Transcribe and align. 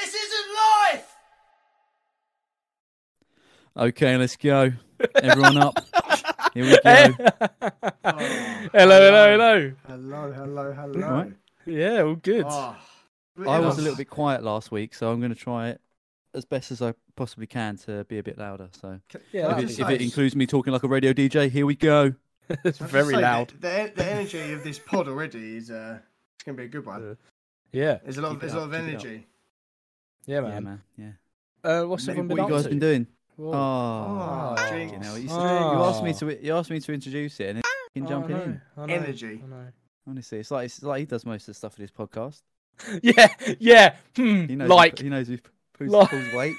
This 0.00 0.14
isn't 0.14 0.54
life! 0.54 1.16
Okay, 3.76 4.16
let's 4.16 4.36
go. 4.36 4.72
Everyone 5.16 5.58
up. 5.58 5.74
Here 6.54 6.64
we 6.64 6.70
go. 6.70 6.80
Oh, 6.84 7.50
hello, 8.02 8.68
hello, 8.72 9.30
hello. 9.32 9.72
Hello, 9.86 10.32
hello, 10.32 10.72
hello. 10.72 11.00
Right. 11.08 11.32
Yeah, 11.66 12.02
all 12.02 12.14
good. 12.14 12.46
Oh, 12.48 12.76
I 13.46 13.58
was 13.58 13.78
a 13.78 13.82
little 13.82 13.96
bit 13.96 14.08
quiet 14.08 14.42
last 14.42 14.70
week, 14.70 14.94
so 14.94 15.10
I'm 15.10 15.18
going 15.20 15.34
to 15.34 15.38
try 15.38 15.68
it 15.70 15.80
as 16.34 16.44
best 16.44 16.70
as 16.70 16.80
I 16.80 16.94
possibly 17.16 17.46
can 17.46 17.76
to 17.78 18.04
be 18.04 18.18
a 18.18 18.22
bit 18.22 18.38
louder. 18.38 18.68
So 18.80 19.00
yeah, 19.32 19.58
if 19.58 19.64
it, 19.70 19.80
if 19.80 19.90
it 19.90 20.00
includes 20.02 20.34
me 20.36 20.46
talking 20.46 20.72
like 20.72 20.82
a 20.84 20.88
radio 20.88 21.12
DJ, 21.12 21.50
here 21.50 21.66
we 21.66 21.74
go. 21.74 22.14
it's 22.64 22.80
I 22.80 22.84
have 22.84 22.90
very 22.90 23.16
loud. 23.16 23.48
The, 23.60 23.92
the, 23.94 24.02
the 24.02 24.10
energy 24.10 24.52
of 24.52 24.62
this 24.64 24.78
pod 24.78 25.08
already 25.08 25.56
is 25.56 25.70
uh, 25.70 25.98
it's 26.36 26.44
gonna 26.44 26.56
be 26.56 26.64
a 26.64 26.68
good 26.68 26.86
one. 26.86 27.16
Yeah, 27.72 27.98
There's 28.04 28.16
a 28.16 28.22
lot 28.22 28.32
of 28.32 28.34
Keep 28.36 28.38
it 28.38 28.40
there's 28.40 28.54
a 28.54 28.58
lot 28.58 28.64
of 28.66 28.70
keep 28.72 28.80
up. 28.80 28.88
energy. 29.04 29.26
Yeah, 30.26 30.40
man. 30.40 30.50
Yeah, 30.50 30.60
man. 30.60 30.64
man. 30.64 30.82
Yeah. 31.64 31.70
Uh, 31.70 31.84
what's 31.86 32.06
Mate, 32.06 32.12
everyone 32.18 32.28
What 32.28 32.36
been 32.36 32.46
you 32.46 32.52
guys 32.54 32.62
to? 32.64 32.68
been 32.70 32.78
doing? 32.78 33.06
Whoa. 33.36 33.52
Oh, 33.52 33.56
Oh, 33.56 34.54
fucking 34.56 34.88
jinx. 34.90 35.06
hell. 35.06 35.18
You, 35.18 35.28
said- 35.28 35.34
you 35.36 35.82
asked 35.84 36.02
me 36.02 36.10
Oh. 36.10 36.18
to. 36.30 36.44
You 36.46 36.56
asked 36.56 36.70
me 36.70 36.80
to 36.80 36.92
introduce 36.92 37.40
it, 37.40 37.48
and 37.48 37.56
then 37.58 37.62
fucking 37.88 38.04
Oh, 38.04 38.08
jumping 38.08 38.36
I 38.36 38.42
in. 38.44 38.60
I 38.76 38.86
know, 38.86 38.94
Energy. 38.94 39.40
I 39.44 39.46
know. 39.48 39.66
Honestly, 40.08 40.38
it's 40.38 40.50
like 40.50 40.66
it's 40.66 40.82
like 40.82 41.00
he 41.00 41.04
does 41.06 41.26
most 41.26 41.42
of 41.42 41.46
the 41.48 41.54
stuff 41.54 41.76
in 41.78 41.82
his 41.82 41.90
podcast. 41.90 42.42
Yeah, 43.02 43.28
yeah. 43.58 43.96
Hmm, 44.14 44.46
He 44.46 44.54
knows. 44.56 44.68
like. 44.68 44.98
he 44.98 45.08
knows 45.08 45.28
who 45.28 45.38
pulls, 45.76 45.90
Like- 45.90 46.10
pulls 46.10 46.32
weight. 46.34 46.56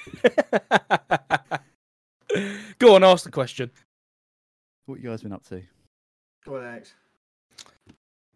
Go 2.80 2.96
on, 2.96 3.04
ask 3.04 3.24
the 3.24 3.32
question. 3.32 3.72
What 4.86 5.00
you 5.02 5.10
guys 5.10 5.22
been 5.24 5.32
up 5.34 5.46
to? 5.48 5.62
Go 6.46 6.58
on, 6.58 6.66
Alex. 6.66 6.94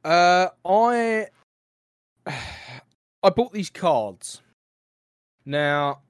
Uh, 0.03 0.47
I 0.65 1.27
I 3.23 3.29
bought 3.29 3.53
these 3.53 3.69
cards. 3.69 4.41
Now, 5.45 6.01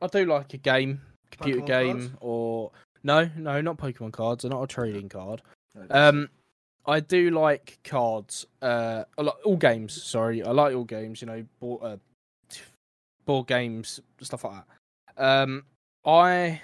I 0.00 0.06
do 0.06 0.24
like 0.24 0.54
a 0.54 0.58
game, 0.58 1.00
computer 1.30 1.60
Pokemon 1.60 1.66
game, 1.66 1.98
cards? 1.98 2.10
or 2.20 2.70
no, 3.02 3.30
no, 3.36 3.60
not 3.60 3.76
Pokemon 3.76 4.12
cards. 4.12 4.42
They're 4.42 4.50
not 4.50 4.62
a 4.62 4.66
trading 4.66 5.08
card. 5.08 5.42
Um, 5.90 6.28
I 6.86 7.00
do 7.00 7.30
like 7.30 7.78
cards. 7.84 8.46
Uh, 8.62 9.04
I 9.16 9.22
like 9.22 9.34
all 9.44 9.56
games. 9.56 10.02
Sorry, 10.02 10.42
I 10.42 10.50
like 10.50 10.74
all 10.74 10.84
games. 10.84 11.20
You 11.20 11.26
know, 11.26 11.44
board, 11.60 11.82
uh, 11.82 11.96
board 13.24 13.46
games, 13.46 14.00
stuff 14.20 14.44
like 14.44 14.62
that. 15.16 15.22
Um, 15.22 15.64
I 16.04 16.60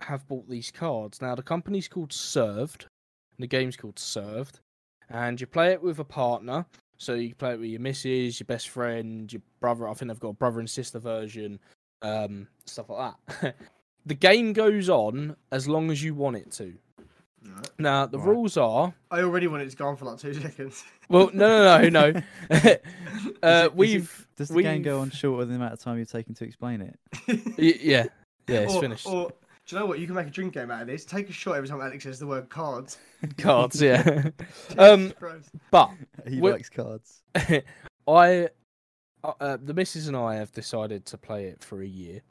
have 0.00 0.26
bought 0.28 0.48
these 0.48 0.70
cards. 0.70 1.20
Now 1.22 1.34
the 1.34 1.42
company's 1.42 1.88
called 1.88 2.12
Served. 2.12 2.86
And 3.36 3.44
the 3.44 3.46
game's 3.46 3.76
called 3.76 4.00
Served, 4.00 4.58
and 5.08 5.40
you 5.40 5.46
play 5.46 5.70
it 5.70 5.80
with 5.80 6.00
a 6.00 6.04
partner. 6.04 6.66
So 6.98 7.14
you 7.14 7.34
play 7.34 7.52
it 7.54 7.60
with 7.60 7.70
your 7.70 7.80
missus, 7.80 8.40
your 8.40 8.44
best 8.46 8.68
friend, 8.70 9.32
your 9.32 9.42
brother. 9.60 9.88
I 9.88 9.94
think 9.94 10.10
they've 10.10 10.18
got 10.20 10.30
a 10.30 10.34
brother 10.34 10.58
and 10.58 10.68
sister 10.68 10.98
version, 10.98 11.60
um, 12.02 12.48
stuff 12.66 12.90
like 12.90 13.12
that. 13.40 13.54
the 14.06 14.14
game 14.14 14.52
goes 14.52 14.88
on 14.88 15.36
as 15.52 15.68
long 15.68 15.90
as 15.90 16.02
you 16.02 16.14
want 16.14 16.36
it 16.36 16.50
to. 16.52 16.74
Right. 17.44 17.70
Now 17.78 18.06
the 18.06 18.18
Right. 18.18 18.26
rules 18.28 18.56
are 18.56 18.92
I 19.12 19.20
already 19.20 19.46
want 19.46 19.62
it 19.62 19.70
to 19.70 19.76
go 19.76 19.86
on 19.86 19.96
for 19.96 20.06
like 20.06 20.18
two 20.18 20.34
seconds. 20.42 20.82
well, 21.08 21.30
no, 21.32 21.78
no, 21.78 21.88
no, 21.88 22.10
no. 22.10 22.22
uh, 22.50 22.54
Is 22.56 22.64
it- 22.64 22.82
is 23.42 23.64
it- 23.64 23.74
we've 23.76 24.26
Does 24.36 24.48
the 24.48 24.62
game 24.62 24.82
go 24.82 25.00
on 25.00 25.10
shorter 25.10 25.44
than 25.44 25.50
the 25.54 25.56
amount 25.60 25.72
of 25.74 25.78
time 25.80 25.98
you've 25.98 26.10
taken 26.10 26.34
to 26.34 26.44
explain 26.44 26.80
it? 26.80 26.98
y- 27.28 27.38
yeah, 27.80 28.06
yeah, 28.48 28.58
it's 28.60 28.74
or, 28.74 28.80
finished. 28.80 29.06
Or 29.06 29.30
do 29.68 29.76
you 29.76 29.80
know 29.80 29.86
what? 29.86 29.98
You 29.98 30.06
can 30.06 30.14
make 30.14 30.26
a 30.26 30.30
drink 30.30 30.54
game 30.54 30.70
out 30.70 30.80
of 30.80 30.86
this. 30.88 31.04
Take 31.04 31.28
a 31.28 31.32
shot 31.32 31.56
every 31.56 31.68
time 31.68 31.80
Alex 31.82 32.04
says 32.04 32.18
the 32.18 32.26
word 32.26 32.48
cards. 32.48 32.96
Cards, 33.36 33.82
yeah. 33.82 34.30
um, 34.78 35.12
but 35.70 35.90
He 36.26 36.40
Well- 36.40 36.54
likes 36.54 36.70
cards. 36.70 37.22
I, 38.06 38.48
uh, 39.22 39.32
uh, 39.40 39.58
the 39.62 39.74
missus 39.74 40.08
and 40.08 40.16
I 40.16 40.36
have 40.36 40.50
decided 40.52 41.04
to 41.06 41.18
play 41.18 41.44
it 41.46 41.62
for 41.62 41.82
a 41.82 41.86
year. 41.86 42.22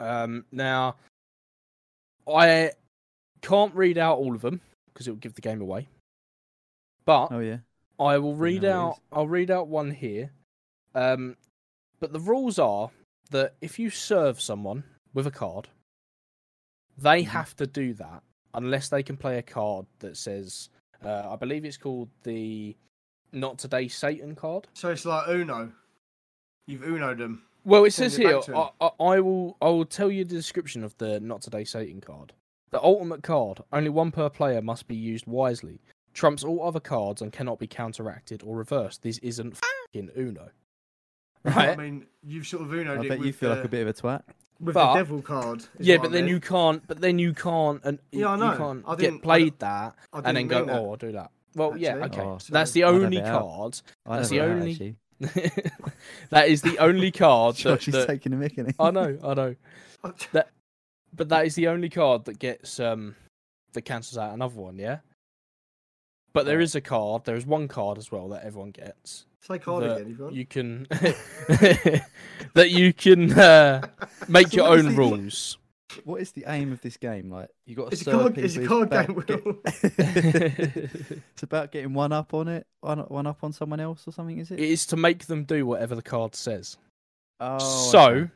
Um, 0.00 0.44
now, 0.50 0.96
I 2.28 2.72
can't 3.42 3.72
read 3.74 3.98
out 3.98 4.18
all 4.18 4.34
of 4.34 4.40
them 4.40 4.60
because 4.92 5.06
it 5.06 5.10
will 5.12 5.18
give 5.18 5.34
the 5.34 5.40
game 5.42 5.60
away. 5.60 5.88
But 7.04 7.28
Oh 7.30 7.38
yeah. 7.38 7.58
I 8.00 8.18
will 8.18 8.34
read 8.34 8.64
how 8.64 8.68
it 8.68 8.72
out. 8.72 8.92
is. 8.94 8.98
I'll 9.12 9.28
read 9.28 9.50
out 9.52 9.68
one 9.68 9.92
here. 9.92 10.32
Um, 10.96 11.36
but 12.00 12.12
the 12.12 12.18
rules 12.20 12.58
are 12.58 12.90
that 13.30 13.54
if 13.60 13.78
you 13.78 13.90
serve 13.90 14.40
someone 14.40 14.82
with 15.14 15.26
a 15.26 15.30
card, 15.30 15.68
they 16.98 17.22
Mhm. 17.24 17.28
have 17.28 17.56
to 17.56 17.66
do 17.66 17.94
that 17.94 18.22
unless 18.54 18.88
they 18.88 19.02
can 19.02 19.16
play 19.16 19.38
a 19.38 19.42
card 19.42 19.86
that 20.00 20.16
says, 20.16 20.68
uh, 21.04 21.30
I 21.32 21.36
believe 21.36 21.64
it's 21.64 21.76
called 21.76 22.08
the 22.22 22.76
"Not 23.32 23.58
Today 23.58 23.88
Satan" 23.88 24.34
card. 24.34 24.68
So 24.74 24.90
it's 24.90 25.04
like 25.04 25.28
Uno. 25.28 25.72
You've 26.66 26.82
Uno'd 26.82 27.18
them. 27.18 27.42
Well, 27.64 27.84
it 27.84 27.92
Send 27.92 28.12
says 28.12 28.18
it 28.20 28.26
here. 28.46 28.56
I. 28.56 28.70
I, 28.80 28.90
I 29.00 29.20
will. 29.20 29.56
I 29.60 29.66
will 29.68 29.84
tell 29.84 30.10
you 30.10 30.24
the 30.24 30.34
description 30.34 30.84
of 30.84 30.96
the 30.98 31.18
"Not 31.20 31.42
Today 31.42 31.64
Satan" 31.64 32.00
card. 32.00 32.32
The 32.70 32.82
ultimate 32.82 33.22
card, 33.22 33.60
only 33.72 33.90
one 33.90 34.10
per 34.12 34.28
player, 34.30 34.62
must 34.62 34.88
be 34.88 34.96
used 34.96 35.26
wisely. 35.26 35.80
Trumps 36.14 36.42
all 36.44 36.62
other 36.62 36.80
cards 36.80 37.20
and 37.22 37.32
cannot 37.32 37.58
be 37.58 37.66
counteracted 37.66 38.42
or 38.42 38.56
reversed. 38.56 39.02
This 39.02 39.18
isn't 39.18 39.58
fing 39.92 40.10
Uno. 40.16 40.50
Right? 41.44 41.70
I 41.70 41.76
mean, 41.76 42.06
you've 42.22 42.46
sort 42.46 42.62
of 42.62 42.72
Uno'd 42.72 42.98
I 43.00 43.08
bet 43.08 43.18
with, 43.18 43.26
you 43.26 43.32
feel 43.32 43.50
the, 43.50 43.56
like 43.56 43.64
a 43.64 43.68
bit 43.68 43.82
of 43.82 43.88
a 43.88 43.92
twat. 43.92 44.22
With 44.62 44.74
But- 44.74 44.92
the 44.94 44.98
devil 45.00 45.20
card. 45.22 45.64
yeah, 45.78 45.96
but 45.98 46.06
I 46.06 46.10
then 46.10 46.24
meant. 46.24 46.28
you 46.28 46.40
can't. 46.40 46.86
But 46.86 47.00
then 47.00 47.18
you 47.18 47.34
can't. 47.34 47.80
And 47.84 47.98
Yeah, 48.12 48.28
I 48.28 48.34
you 48.34 48.40
know. 48.40 48.56
can't 48.56 48.84
I 48.86 48.90
get 48.92 48.98
didn't- 49.00 49.18
I 49.18 49.20
played 49.22 49.58
that 49.58 49.96
I 50.12 50.18
and 50.18 50.26
then 50.26 50.34
didn't 50.34 50.48
go, 50.50 50.58
mean 50.58 50.66
that. 50.68 50.78
"Oh, 50.78 50.90
I'll 50.90 50.96
do 50.96 51.12
that." 51.12 51.30
Well, 51.54 51.76
yeah, 51.76 51.96
Actually. 52.02 52.20
okay. 52.20 52.20
Oh, 52.22 52.38
so 52.38 52.52
that's 52.52 52.70
the 52.72 52.84
only 52.84 53.20
card. 53.20 53.80
That's 54.06 54.28
the 54.30 54.40
only- 54.40 54.96
that 56.30 56.48
is 56.48 56.62
the 56.62 56.78
only 56.78 57.10
card 57.24 57.56
that, 57.56 57.62
Josh 57.62 57.88
is 57.88 57.94
that 57.94 58.06
taking 58.08 58.32
a 58.32 58.36
mick, 58.36 58.52
isn't 58.52 58.68
he? 58.70 58.74
I 58.78 58.90
know, 58.90 59.18
I 59.22 59.34
know. 59.34 59.54
But 61.14 61.28
that 61.28 61.44
is 61.44 61.54
the 61.56 61.68
only 61.68 61.90
card 61.90 62.24
that 62.24 62.38
gets 62.38 62.80
um 62.80 63.14
that 63.74 63.82
cancels 63.82 64.16
out 64.16 64.32
another 64.32 64.58
one, 64.58 64.78
yeah. 64.78 64.98
But 66.32 66.46
there 66.46 66.60
is 66.60 66.74
a 66.74 66.80
card. 66.80 67.24
There 67.26 67.36
is 67.36 67.44
one 67.46 67.68
card 67.68 67.98
as 67.98 68.10
well 68.10 68.28
that 68.30 68.44
everyone 68.44 68.70
gets. 68.70 69.26
Say 69.42 69.58
card 69.58 69.84
that 69.84 69.96
again 69.98 70.12
if 70.12 70.18
you 70.18 70.24
want. 70.24 70.34
You 70.36 70.46
can 70.46 70.86
that 72.54 72.70
you 72.70 72.92
can 72.92 73.32
uh, 73.32 73.82
make 74.28 74.48
So 74.48 74.56
your 74.56 74.68
own 74.68 74.86
the- 74.86 74.90
rules. 74.92 75.58
What 76.04 76.22
is 76.22 76.32
the 76.32 76.44
aim 76.48 76.72
of 76.72 76.80
this 76.80 76.96
game? 76.96 77.30
Like 77.30 77.50
you 77.66 77.76
got 77.76 77.90
to 77.90 77.92
It's 77.92 78.06
a 78.06 78.10
card, 78.12 78.34
people. 78.34 78.44
it's 78.44 78.56
a 78.56 78.66
card 78.66 78.90
game. 78.90 79.22
get- 79.26 79.42
it's 81.34 81.42
about 81.42 81.70
getting 81.70 81.92
one 81.92 82.12
up 82.12 82.32
on 82.32 82.48
it, 82.48 82.66
one, 82.80 83.00
one 83.00 83.26
up 83.26 83.44
on 83.44 83.52
someone 83.52 83.78
else 83.78 84.08
or 84.08 84.12
something. 84.12 84.38
Is 84.38 84.50
it? 84.50 84.58
it 84.58 84.70
is 84.70 84.86
to 84.86 84.96
make 84.96 85.26
them 85.26 85.44
do 85.44 85.66
whatever 85.66 85.94
the 85.94 86.00
card 86.02 86.34
says. 86.34 86.78
oh, 87.40 87.58
so 87.58 88.00
okay. 88.08 88.30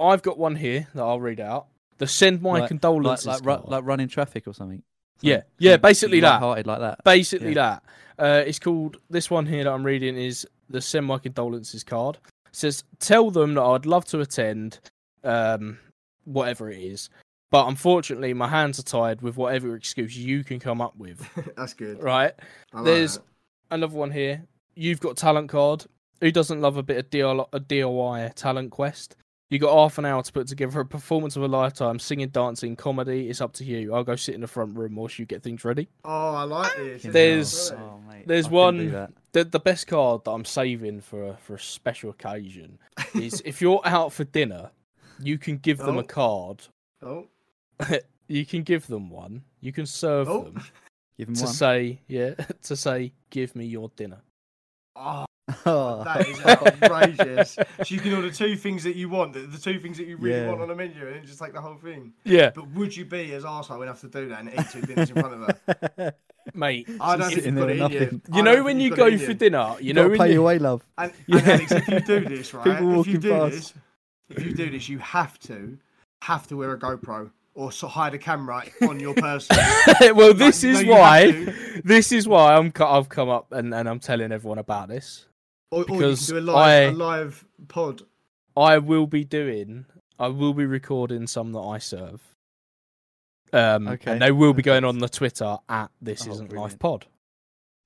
I've 0.00 0.22
got 0.22 0.38
one 0.38 0.56
here 0.56 0.86
that 0.94 1.02
I'll 1.02 1.20
read 1.20 1.40
out. 1.40 1.66
The 1.98 2.06
send 2.06 2.40
my 2.40 2.52
Like- 2.52 2.60
like 2.62 2.68
condolences 2.68 3.26
like, 3.26 3.40
ru- 3.44 3.56
card. 3.56 3.68
like 3.68 3.84
running 3.84 4.08
traffic 4.08 4.46
or 4.48 4.54
something. 4.54 4.82
Yeah, 5.20 5.42
yeah, 5.58 5.76
basically 5.76 6.20
that. 6.20 6.34
light-hearted 6.34 6.66
like 6.66 6.80
that. 6.80 7.04
basically 7.04 7.48
Yeah. 7.54 7.54
that. 7.54 7.82
Uh, 8.18 8.42
it's 8.46 8.58
called 8.58 8.96
this 9.10 9.30
one 9.30 9.46
here 9.46 9.64
that 9.64 9.72
I'm 9.72 9.84
reading 9.84 10.16
is 10.16 10.46
the 10.70 10.80
send 10.80 11.06
my 11.06 11.18
condolences 11.18 11.84
card. 11.84 12.18
It 12.46 12.56
says 12.56 12.84
tell 12.98 13.30
them 13.30 13.54
that 13.54 13.62
I'd 13.62 13.86
love 13.86 14.04
to 14.06 14.20
attend, 14.20 14.80
um, 15.24 15.78
whatever 16.24 16.70
it 16.70 16.80
is, 16.80 17.10
but 17.50 17.66
unfortunately 17.68 18.34
my 18.34 18.48
hands 18.48 18.78
are 18.78 18.82
tied 18.82 19.22
with 19.22 19.36
whatever 19.36 19.74
excuse 19.76 20.16
you 20.16 20.44
can 20.44 20.58
come 20.58 20.80
up 20.80 20.96
with. 20.96 21.26
That's 21.56 21.74
good. 21.74 22.02
Right? 22.02 22.32
Like 22.72 22.84
There's 22.84 23.14
that. 23.14 23.24
another 23.70 23.96
one 23.96 24.10
here. 24.10 24.42
You've 24.74 25.00
got 25.00 25.16
talent 25.16 25.48
card. 25.48 25.84
Who 26.20 26.30
doesn't 26.32 26.60
love 26.60 26.76
a 26.76 26.82
bit 26.82 26.96
of 26.98 27.10
DIY, 27.10 27.46
a 27.52 27.60
DIY 27.60 28.34
talent 28.34 28.70
quest? 28.72 29.14
You 29.50 29.58
got 29.58 29.72
half 29.74 29.96
an 29.96 30.04
hour 30.04 30.22
to 30.22 30.30
put 30.32 30.46
together 30.46 30.80
a 30.80 30.84
performance 30.84 31.34
of 31.36 31.42
a 31.42 31.48
lifetime, 31.48 31.98
singing, 31.98 32.28
dancing, 32.28 32.76
comedy. 32.76 33.30
It's 33.30 33.40
up 33.40 33.54
to 33.54 33.64
you. 33.64 33.94
I'll 33.94 34.04
go 34.04 34.14
sit 34.14 34.34
in 34.34 34.42
the 34.42 34.46
front 34.46 34.76
room 34.76 34.94
whilst 34.94 35.18
you 35.18 35.24
get 35.24 35.42
things 35.42 35.64
ready. 35.64 35.88
Oh, 36.04 36.34
I 36.34 36.42
like 36.42 36.76
this. 36.76 37.02
There's- 37.02 37.72
Oh, 37.72 37.98
mate, 38.10 38.26
there's 38.28 38.46
I 38.46 38.50
one 38.50 39.08
the, 39.32 39.44
the 39.44 39.58
best 39.60 39.86
card 39.86 40.24
that 40.24 40.30
I'm 40.32 40.44
saving 40.44 41.00
for 41.00 41.30
a, 41.30 41.36
for 41.38 41.54
a 41.54 41.58
special 41.60 42.10
occasion 42.10 42.78
is 43.14 43.40
if 43.46 43.62
you're 43.62 43.80
out 43.86 44.12
for 44.12 44.24
dinner, 44.24 44.70
you 45.18 45.38
can 45.38 45.56
give 45.56 45.78
them 45.78 45.96
Oh. 45.96 46.00
a 46.00 46.04
card. 46.04 46.66
Oh, 47.02 47.26
You 48.30 48.44
can 48.44 48.62
give 48.64 48.86
them 48.86 49.08
one. 49.08 49.44
You 49.62 49.72
can 49.72 49.86
serve 49.86 50.28
Oh. 50.28 50.42
them 50.44 50.62
Give 51.16 51.28
him 51.28 51.34
to 51.36 51.44
one. 51.44 51.52
say, 51.54 52.00
yeah, 52.06 52.34
to 52.64 52.76
say, 52.76 53.12
give 53.30 53.56
me 53.56 53.64
your 53.64 53.90
dinner. 53.96 54.18
oh, 54.94 55.24
Oh. 55.66 56.04
that 56.04 56.26
is 56.28 56.40
outrageous. 56.44 57.52
so 57.54 57.64
you 57.86 58.00
can 58.00 58.12
order 58.14 58.30
two 58.30 58.56
things 58.56 58.84
that 58.84 58.96
you 58.96 59.08
want, 59.08 59.32
the, 59.32 59.40
the 59.40 59.58
two 59.58 59.78
things 59.80 59.96
that 59.98 60.06
you 60.06 60.16
really 60.16 60.40
Yeah. 60.40 60.48
want 60.48 60.60
on 60.60 60.70
a 60.70 60.74
menu, 60.74 61.06
and 61.06 61.16
then 61.16 61.26
just 61.26 61.38
take 61.38 61.52
the 61.52 61.60
whole 61.60 61.76
thing. 61.76 62.12
Yeah, 62.24 62.50
But 62.54 62.68
would 62.72 62.96
you 62.96 63.04
be 63.04 63.32
as 63.34 63.44
arsehole 63.44 63.82
enough 63.82 64.00
to 64.02 64.08
do 64.08 64.28
that 64.28 64.40
and 64.40 64.50
eat 64.52 64.66
two 64.70 64.80
dinners 64.82 65.10
in 65.10 65.16
front 65.20 65.34
of 65.34 65.58
her? 65.96 66.14
mate. 66.54 66.88
I 67.00 67.16
don't 67.16 67.30
Just 67.30 67.42
think 67.44 67.46
you've 67.46 67.54
got 67.56 67.66
there 67.66 67.70
it 67.70 67.80
in 67.80 67.92
you. 67.92 67.98
nothing. 68.00 68.22
You 68.34 68.42
know 68.42 68.62
when 68.62 68.80
you've 68.80 68.90
you 68.92 68.96
got 68.96 69.08
it 69.12 69.18
go 69.20 69.26
for 69.26 69.34
dinner, 69.34 69.76
you 69.80 69.86
you 69.88 69.94
know 69.94 70.02
gotta 70.02 70.10
when 70.10 70.18
pay 70.18 70.26
you, 70.28 70.32
your 70.34 70.42
way, 70.42 70.58
love. 70.58 70.84
And, 70.96 71.12
and 71.28 71.42
Yeah. 71.46 71.52
Alex, 71.52 71.72
if 71.72 71.88
you 71.88 72.00
do 72.00 72.20
this, 72.28 72.54
right? 72.54 72.64
People 72.64 73.00
if 73.00 73.06
you 73.06 73.18
do 73.18 73.30
past. 73.30 73.52
this, 73.54 73.74
if 74.30 74.44
you 74.44 74.54
do 74.54 74.70
this, 74.70 74.88
you 74.88 74.98
have 74.98 75.38
to 75.40 75.78
have 76.22 76.46
to 76.48 76.56
wear 76.56 76.72
a 76.72 76.78
GoPro 76.78 77.30
or 77.54 77.72
so 77.72 77.88
hide 77.88 78.14
a 78.14 78.18
camera 78.18 78.64
on 78.88 79.00
your 79.00 79.14
person. 79.14 79.56
well, 80.14 80.32
this 80.34 80.62
no, 80.62 80.70
is 80.70 80.82
you 80.82 80.92
have 80.92 81.00
why. 81.00 81.54
This 81.84 82.12
is 82.12 82.26
why 82.28 82.54
I'm. 82.54 82.70
co- 82.72 82.86
I've 82.88 83.08
come 83.08 83.28
up 83.28 83.52
and, 83.52 83.74
and 83.74 83.88
I'm 83.88 83.98
telling 83.98 84.30
everyone 84.32 84.58
about 84.58 84.88
this. 84.88 85.26
Or, 85.70 85.78
or 85.78 85.80
you 85.80 85.84
can 85.86 85.96
Because 85.98 86.26
do 86.28 86.38
a 86.38 86.40
live, 86.40 86.56
I- 86.56 86.74
a 86.82 86.92
live 86.92 87.44
pod. 87.68 88.02
I 88.56 88.78
will 88.78 89.06
be 89.06 89.24
doing. 89.24 89.86
I 90.18 90.28
will 90.28 90.52
be 90.54 90.66
recording 90.66 91.26
some 91.26 91.52
that 91.52 91.60
I 91.60 91.78
serve. 91.78 92.20
Um, 93.52 93.86
Okay, 93.88 94.12
and 94.12 94.20
they 94.22 94.32
will 94.32 94.52
be 94.52 94.62
going 94.62 94.84
on 94.84 94.98
the 94.98 95.08
Twitter 95.08 95.56
at 95.68 95.90
This 96.02 96.26
Oh, 96.26 96.32
Isn't 96.32 96.52
Life. 96.52 96.78
Pod. 96.78 97.06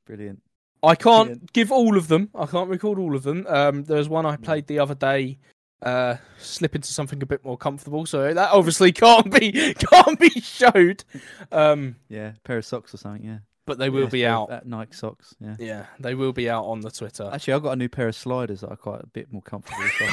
Brilliant. 0.06 0.42
I 0.82 0.94
can't 0.96 1.26
Brilliant. 1.28 1.52
give 1.52 1.70
all 1.70 1.96
of 1.96 2.08
them. 2.08 2.30
I 2.34 2.46
can't 2.46 2.68
record 2.68 2.98
all 2.98 3.14
of 3.14 3.22
them. 3.22 3.46
Um, 3.48 3.84
there 3.84 3.98
was 3.98 4.08
one 4.08 4.26
I 4.26 4.36
played 4.36 4.66
the 4.66 4.78
other 4.80 4.94
day. 4.96 5.38
Uh, 5.80 6.16
slip 6.38 6.74
into 6.74 6.92
something 6.92 7.22
a 7.22 7.26
bit 7.26 7.44
more 7.44 7.56
comfortable, 7.58 8.06
so 8.06 8.32
that 8.32 8.50
obviously 8.52 8.92
can't 8.92 9.30
be 9.32 9.74
can't 9.74 10.18
be 10.18 10.30
showed. 10.30 11.04
Um, 11.52 11.96
Yeah, 12.08 12.32
pair 12.44 12.58
of 12.58 12.64
socks 12.64 12.94
or 12.94 12.96
something. 12.96 13.24
Yeah. 13.24 13.38
But 13.66 13.78
they 13.78 13.90
will 13.90 14.04
Yeah, 14.04 14.08
be 14.08 14.26
out. 14.26 14.50
of- 14.50 14.58
uh, 14.58 14.60
Nike 14.64 14.92
socks. 14.94 15.34
Yeah. 15.40 15.56
Yeah, 15.58 15.86
they 16.00 16.14
will 16.14 16.32
be 16.32 16.48
out 16.50 16.64
on 16.64 16.80
the 16.80 16.90
Twitter. 16.90 17.30
Actually, 17.32 17.54
I've 17.54 17.62
got 17.62 17.72
a 17.72 17.76
new 17.76 17.88
pair 17.88 18.08
of 18.08 18.14
sliders 18.16 18.60
that 18.62 18.68
are 18.70 18.76
quite 18.76 19.00
a 19.02 19.06
bit 19.06 19.32
more 19.32 19.42
comfortable. 19.42 19.82
So 19.98 20.06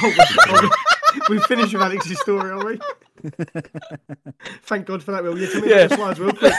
Oh, 1.12 1.26
we 1.28 1.40
finished 1.40 1.72
with 1.72 1.82
Alex's 1.82 2.20
story, 2.20 2.50
are 2.50 2.64
we? 2.64 2.78
Thank 4.62 4.86
God 4.86 5.02
for 5.02 5.12
that, 5.12 5.22
Will. 5.22 5.36
Yeah, 5.38 5.48
tell 5.50 5.60
me 5.62 5.68
Yeah. 5.70 5.76
about 5.80 5.98
slides 5.98 6.20
real 6.20 6.32
quick. 6.32 6.52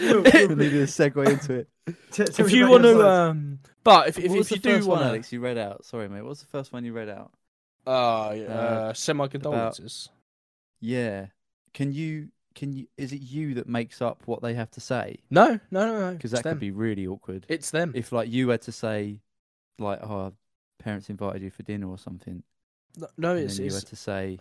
Will, 0.00 0.22
Will, 0.22 0.26
I 0.34 0.46
Will, 0.46 0.56
needed 0.56 0.82
a 0.82 0.86
segue 0.86 1.28
into 1.28 1.54
it. 1.54 1.68
t- 2.12 2.24
if 2.38 2.50
you 2.52 2.68
want 2.68 2.84
to, 2.84 3.00
um, 3.08 3.58
but 3.84 4.08
if 4.08 4.18
if, 4.18 4.32
if 4.34 4.50
you 4.50 4.58
do 4.58 4.78
one, 4.80 4.88
want 4.98 5.02
Alex, 5.02 5.32
you 5.32 5.40
read 5.40 5.58
out? 5.58 5.84
Sorry, 5.84 6.08
mate. 6.08 6.22
What 6.22 6.30
was 6.30 6.40
the 6.40 6.46
first 6.46 6.72
one 6.72 6.84
you 6.84 6.92
read 6.92 7.08
out? 7.08 7.32
uh, 7.86 8.34
yeah, 8.36 8.44
Uh, 8.44 8.50
uh, 8.50 8.92
semi 8.92 9.26
condolences. 9.28 10.08
Yeah. 10.80 11.26
Can 11.72 11.92
you? 11.92 12.28
Can 12.56 12.72
you? 12.72 12.86
Is 12.96 13.12
it 13.12 13.22
you 13.22 13.54
that 13.54 13.68
makes 13.68 14.02
up 14.02 14.22
what 14.26 14.42
they 14.42 14.54
have 14.54 14.70
to 14.72 14.80
say? 14.80 15.18
No, 15.30 15.60
no, 15.70 15.86
no, 15.86 16.00
no. 16.00 16.12
Because 16.14 16.32
that 16.32 16.42
them. 16.42 16.54
could 16.54 16.60
be 16.60 16.72
really 16.72 17.06
awkward. 17.06 17.46
It's 17.48 17.70
them. 17.70 17.92
If 17.94 18.10
like 18.10 18.28
you 18.30 18.48
had 18.48 18.62
to 18.62 18.72
say, 18.72 19.20
like, 19.78 20.02
oh, 20.02 20.32
parents 20.80 21.08
invited 21.10 21.42
you 21.42 21.50
for 21.50 21.62
dinner 21.62 21.86
or 21.88 21.98
something, 21.98 22.42
No, 22.98 23.06
no, 23.18 23.30
and 23.32 23.40
it's, 23.40 23.56
then 23.58 23.66
you 23.66 23.66
it's 23.68 23.80
had 23.80 23.88
to 23.90 23.96
say, 23.96 24.38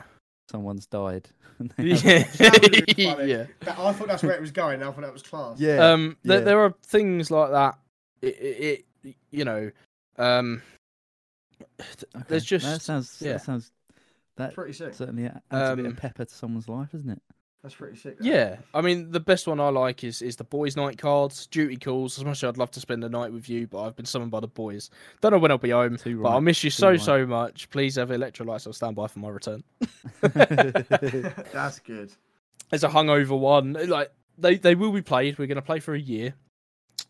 someone's 0.50 0.88
died. 0.88 1.28
and 1.60 1.72
they 1.78 1.90
have- 1.96 2.04
yeah, 2.06 2.24
That 2.50 2.60
would've 2.64 2.86
been 2.96 3.16
funny. 3.16 3.32
yeah. 3.32 3.46
That- 3.62 3.78
I 3.80 3.92
thought 3.94 4.08
that's 4.08 4.24
where 4.24 4.34
it 4.36 4.42
was 4.42 4.52
going. 4.52 4.82
I 4.82 4.86
thought 4.86 5.02
that 5.02 5.14
was 5.14 5.22
class. 5.22 5.60
yeah. 5.60 5.92
Um, 5.92 6.18
there, 6.24 6.40
yeah. 6.40 6.46
there 6.46 6.60
are 6.62 6.74
things 6.86 7.30
like 7.30 7.52
that. 7.52 7.78
It, 8.22 8.28
it, 8.40 8.86
it 9.04 9.16
you 9.32 9.44
know, 9.46 9.72
um, 10.18 10.62
Okay, 11.80 12.24
there's 12.28 12.48
that 12.50 12.82
sounds. 12.82 13.18
yeah. 13.22 13.34
That 13.34 13.42
sounds. 13.44 13.72
That 14.38 14.54
Pretty 14.54 14.74
sick. 14.74 14.94
certainly 14.94 15.26
adds 15.26 15.40
a 15.52 15.76
bit 15.76 15.86
Um, 15.86 15.92
of 15.92 15.98
pepper 15.98 16.26
to 16.26 16.34
someone's 16.34 16.68
life, 16.68 16.90
isn't 16.94 17.10
it? 17.10 17.22
That's 17.66 17.74
pretty 17.74 17.98
sick. 17.98 18.20
that. 18.20 18.24
yeah. 18.24 18.58
I 18.76 18.82
mean, 18.82 19.10
the 19.10 19.20
best 19.20 19.48
one 19.48 19.60
I 19.60 19.70
like 19.70 20.04
is 20.04 20.22
is 20.22 20.36
the 20.36 20.44
boys' 20.44 20.76
night 20.76 21.00
cards, 21.00 21.48
duty 21.48 21.78
calls. 21.78 22.16
As 22.20 22.24
much 22.24 22.44
as 22.44 22.50
I'd 22.50 22.58
love 22.60 22.70
to 22.72 22.80
spend 22.80 23.02
the 23.02 23.10
night 23.10 23.34
with 23.34 23.50
you, 23.50 23.66
but 23.66 23.82
I've 23.82 23.96
been 23.96 24.06
summoned 24.06 24.30
by 24.30 24.40
the 24.40 24.48
boys. 24.48 24.92
Don't 25.20 25.32
know 25.32 25.40
when 25.40 25.50
I'll 25.50 25.58
be 25.58 25.72
home, 25.72 25.98
Too 25.98 26.22
but 26.22 26.30
I'll 26.30 26.42
miss 26.42 26.64
you 26.64 26.70
too 26.70 26.76
so 26.76 26.90
right. 26.92 27.02
so 27.02 27.26
much. 27.26 27.68
Please 27.72 27.96
have 27.96 28.10
electrolytes 28.10 28.68
on 28.68 28.74
standby 28.74 29.08
for 29.08 29.18
my 29.18 29.30
return. 29.30 29.64
that's 30.22 31.80
good. 31.80 32.12
It's 32.72 32.84
a 32.84 32.88
hungover 32.88 33.40
one. 33.40 33.74
Like 33.74 34.12
they 34.38 34.58
they 34.58 34.76
will 34.76 34.92
be 34.92 35.02
played. 35.02 35.40
We're 35.40 35.48
going 35.48 35.56
to 35.56 35.64
play 35.64 35.80
for 35.80 35.96
a 35.96 36.00
year, 36.00 36.36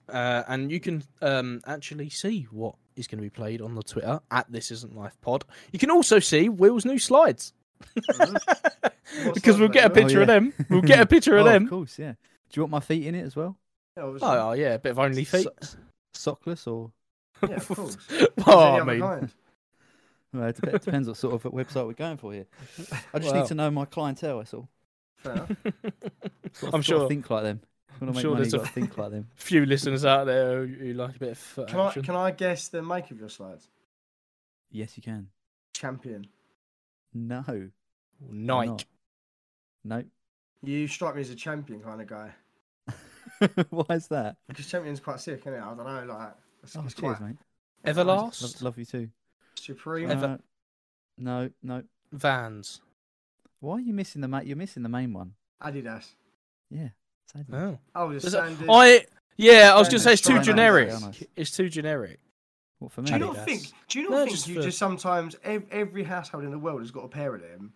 uh, 0.07 0.43
and 0.47 0.71
you 0.71 0.79
can 0.79 1.03
um 1.21 1.59
actually 1.67 2.09
see 2.11 2.47
what 2.49 2.75
is 2.95 3.07
going 3.07 3.17
to 3.17 3.23
be 3.23 3.29
played 3.29 3.59
on 3.59 3.75
the 3.75 3.83
Twitter 3.83 4.21
at 4.31 4.49
This 4.49 4.71
Isn't 4.71 4.95
Life 4.95 5.17
Pod. 5.19 5.43
You 5.73 5.79
can 5.79 5.91
also 5.91 6.19
see 6.19 6.47
Will's 6.47 6.85
new 6.85 6.97
slides 6.97 7.51
because 9.33 9.59
we'll 9.59 9.69
get 9.69 9.91
a 9.91 9.93
they, 9.93 10.01
Will? 10.01 10.07
picture 10.07 10.19
oh, 10.19 10.21
of 10.23 10.27
them. 10.27 10.53
We'll 10.69 10.81
get 10.81 10.99
a 10.99 11.05
picture 11.07 11.37
of 11.37 11.45
oh, 11.45 11.49
them. 11.49 11.63
Of 11.63 11.69
course, 11.69 11.99
yeah. 11.99 12.13
Do 12.13 12.59
you 12.59 12.61
want 12.63 12.71
my 12.71 12.79
feet 12.79 13.05
in 13.05 13.15
it 13.15 13.23
as 13.25 13.35
well? 13.35 13.57
Yeah. 13.97 14.03
Oh, 14.03 14.17
oh 14.21 14.51
yeah, 14.53 14.73
a 14.73 14.79
bit 14.79 14.91
of 14.91 14.99
only 14.99 15.23
feet. 15.23 15.47
So- 15.61 15.77
sockless 16.15 16.67
or? 16.67 16.91
yeah, 17.47 17.55
of 17.55 17.67
course. 17.67 17.97
oh, 18.47 18.79
I 18.79 18.83
mean. 18.83 19.29
Well, 20.33 20.49
it 20.49 20.61
depends 20.61 21.07
what 21.07 21.17
sort 21.17 21.33
of 21.33 21.51
website 21.53 21.85
we're 21.85 21.93
going 21.93 22.17
for 22.17 22.33
here. 22.33 22.45
I 23.13 23.19
just 23.19 23.31
Well. 23.31 23.41
need 23.41 23.47
to 23.47 23.55
know 23.55 23.71
my 23.71 23.85
clientele. 23.85 24.39
That's 24.39 24.53
all. 24.53 24.67
Fair 25.17 25.33
enough. 25.33 25.51
I'm 26.63 26.69
gotta 26.71 26.83
sure 26.83 27.07
think 27.07 27.29
like 27.29 27.43
them. 27.43 27.61
Want 28.01 28.11
to 28.11 28.15
make 28.17 28.21
sure 28.21 28.31
money? 28.33 28.49
there's 28.49 28.53
a- 28.53 28.67
think 28.67 28.97
like 28.97 29.11
them. 29.11 29.27
few 29.35 29.65
listeners 29.65 30.03
out 30.03 30.25
there 30.25 30.65
who, 30.65 30.73
who 30.73 30.93
like 30.93 31.15
a 31.15 31.19
bit 31.19 31.29
of 31.29 31.37
foot 31.37 31.67
Can 31.69 31.79
I 31.79 31.91
can 31.93 32.15
I 32.15 32.31
guess 32.31 32.67
the 32.67 32.81
make 32.81 33.11
of 33.11 33.19
your 33.19 33.29
slides? 33.29 33.69
Yes, 34.71 34.97
you 34.97 35.03
can. 35.03 35.29
Champion. 35.73 36.27
No. 37.15 37.43
I'm 37.47 37.71
Nike. 38.29 38.69
not. 38.69 38.85
No. 39.83 40.03
You 40.63 40.87
strike 40.87 41.15
me 41.15 41.21
as 41.21 41.29
a 41.29 41.35
champion 41.35 41.79
kind 41.81 42.01
of 42.01 42.07
guy. 42.07 42.31
Why 43.69 43.95
is 43.95 44.07
that? 44.09 44.37
Because 44.47 44.67
champion's 44.67 44.99
quite 44.99 45.19
sick, 45.19 45.39
isn't 45.41 45.53
it? 45.53 45.57
I 45.61 45.73
don't 45.73 45.77
know, 45.77 46.13
like 46.13 46.29
it's, 46.63 46.75
Oh, 46.75 46.81
it's 46.85 46.93
cheers, 46.93 47.17
quite 47.17 47.21
mate. 47.29 47.37
Everlast. 47.85 48.41
Love, 48.41 48.61
love 48.61 48.77
you 48.77 48.85
too. 48.85 49.09
supreme. 49.55 50.11
Ever- 50.11 50.25
Uh, 50.25 50.37
no, 51.17 51.49
no. 51.63 51.83
Vans. 52.11 52.81
Why 53.59 53.75
are 53.77 53.79
you 53.79 53.93
missing 53.93 54.21
the 54.21 54.27
ma- 54.27 54.41
You're 54.41 54.57
missing 54.57 54.83
the 54.83 54.89
main 54.89 55.13
one. 55.13 55.33
Adidas. 55.63 56.05
Yeah. 56.69 56.89
it's 57.23 57.33
Adidas. 57.33 57.79
Oh. 57.95 58.07
The 58.07 58.11
There's 58.19 58.25
a- 58.25 58.29
standard. 58.29 58.67
I 58.69 59.05
yeah, 59.37 59.73
I 59.73 59.79
was 59.79 59.87
gonna 59.89 59.99
say 59.99 60.13
it's 60.13 60.21
too 60.21 60.41
generic. 60.41 60.91
It's 61.35 61.51
too 61.51 61.69
generic. 61.69 62.19
What 62.79 62.91
for 62.91 63.01
me? 63.01 63.07
Do 63.07 63.13
you 63.13 63.19
not 63.19 63.35
Adidas. 63.37 63.45
think? 63.45 63.63
Do 63.87 63.99
you 63.99 64.09
not 64.09 64.11
No, 64.11 64.17
think 64.25 64.31
just 64.31 64.47
you 64.47 64.55
for- 64.55 64.61
just 64.61 64.77
sometimes 64.77 65.35
ev- 65.43 65.65
every 65.71 66.03
household 66.03 66.43
in 66.43 66.51
the 66.51 66.59
world 66.59 66.81
has 66.81 66.91
got 66.91 67.05
a 67.05 67.07
pair 67.07 67.33
of 67.33 67.41
them 67.41 67.73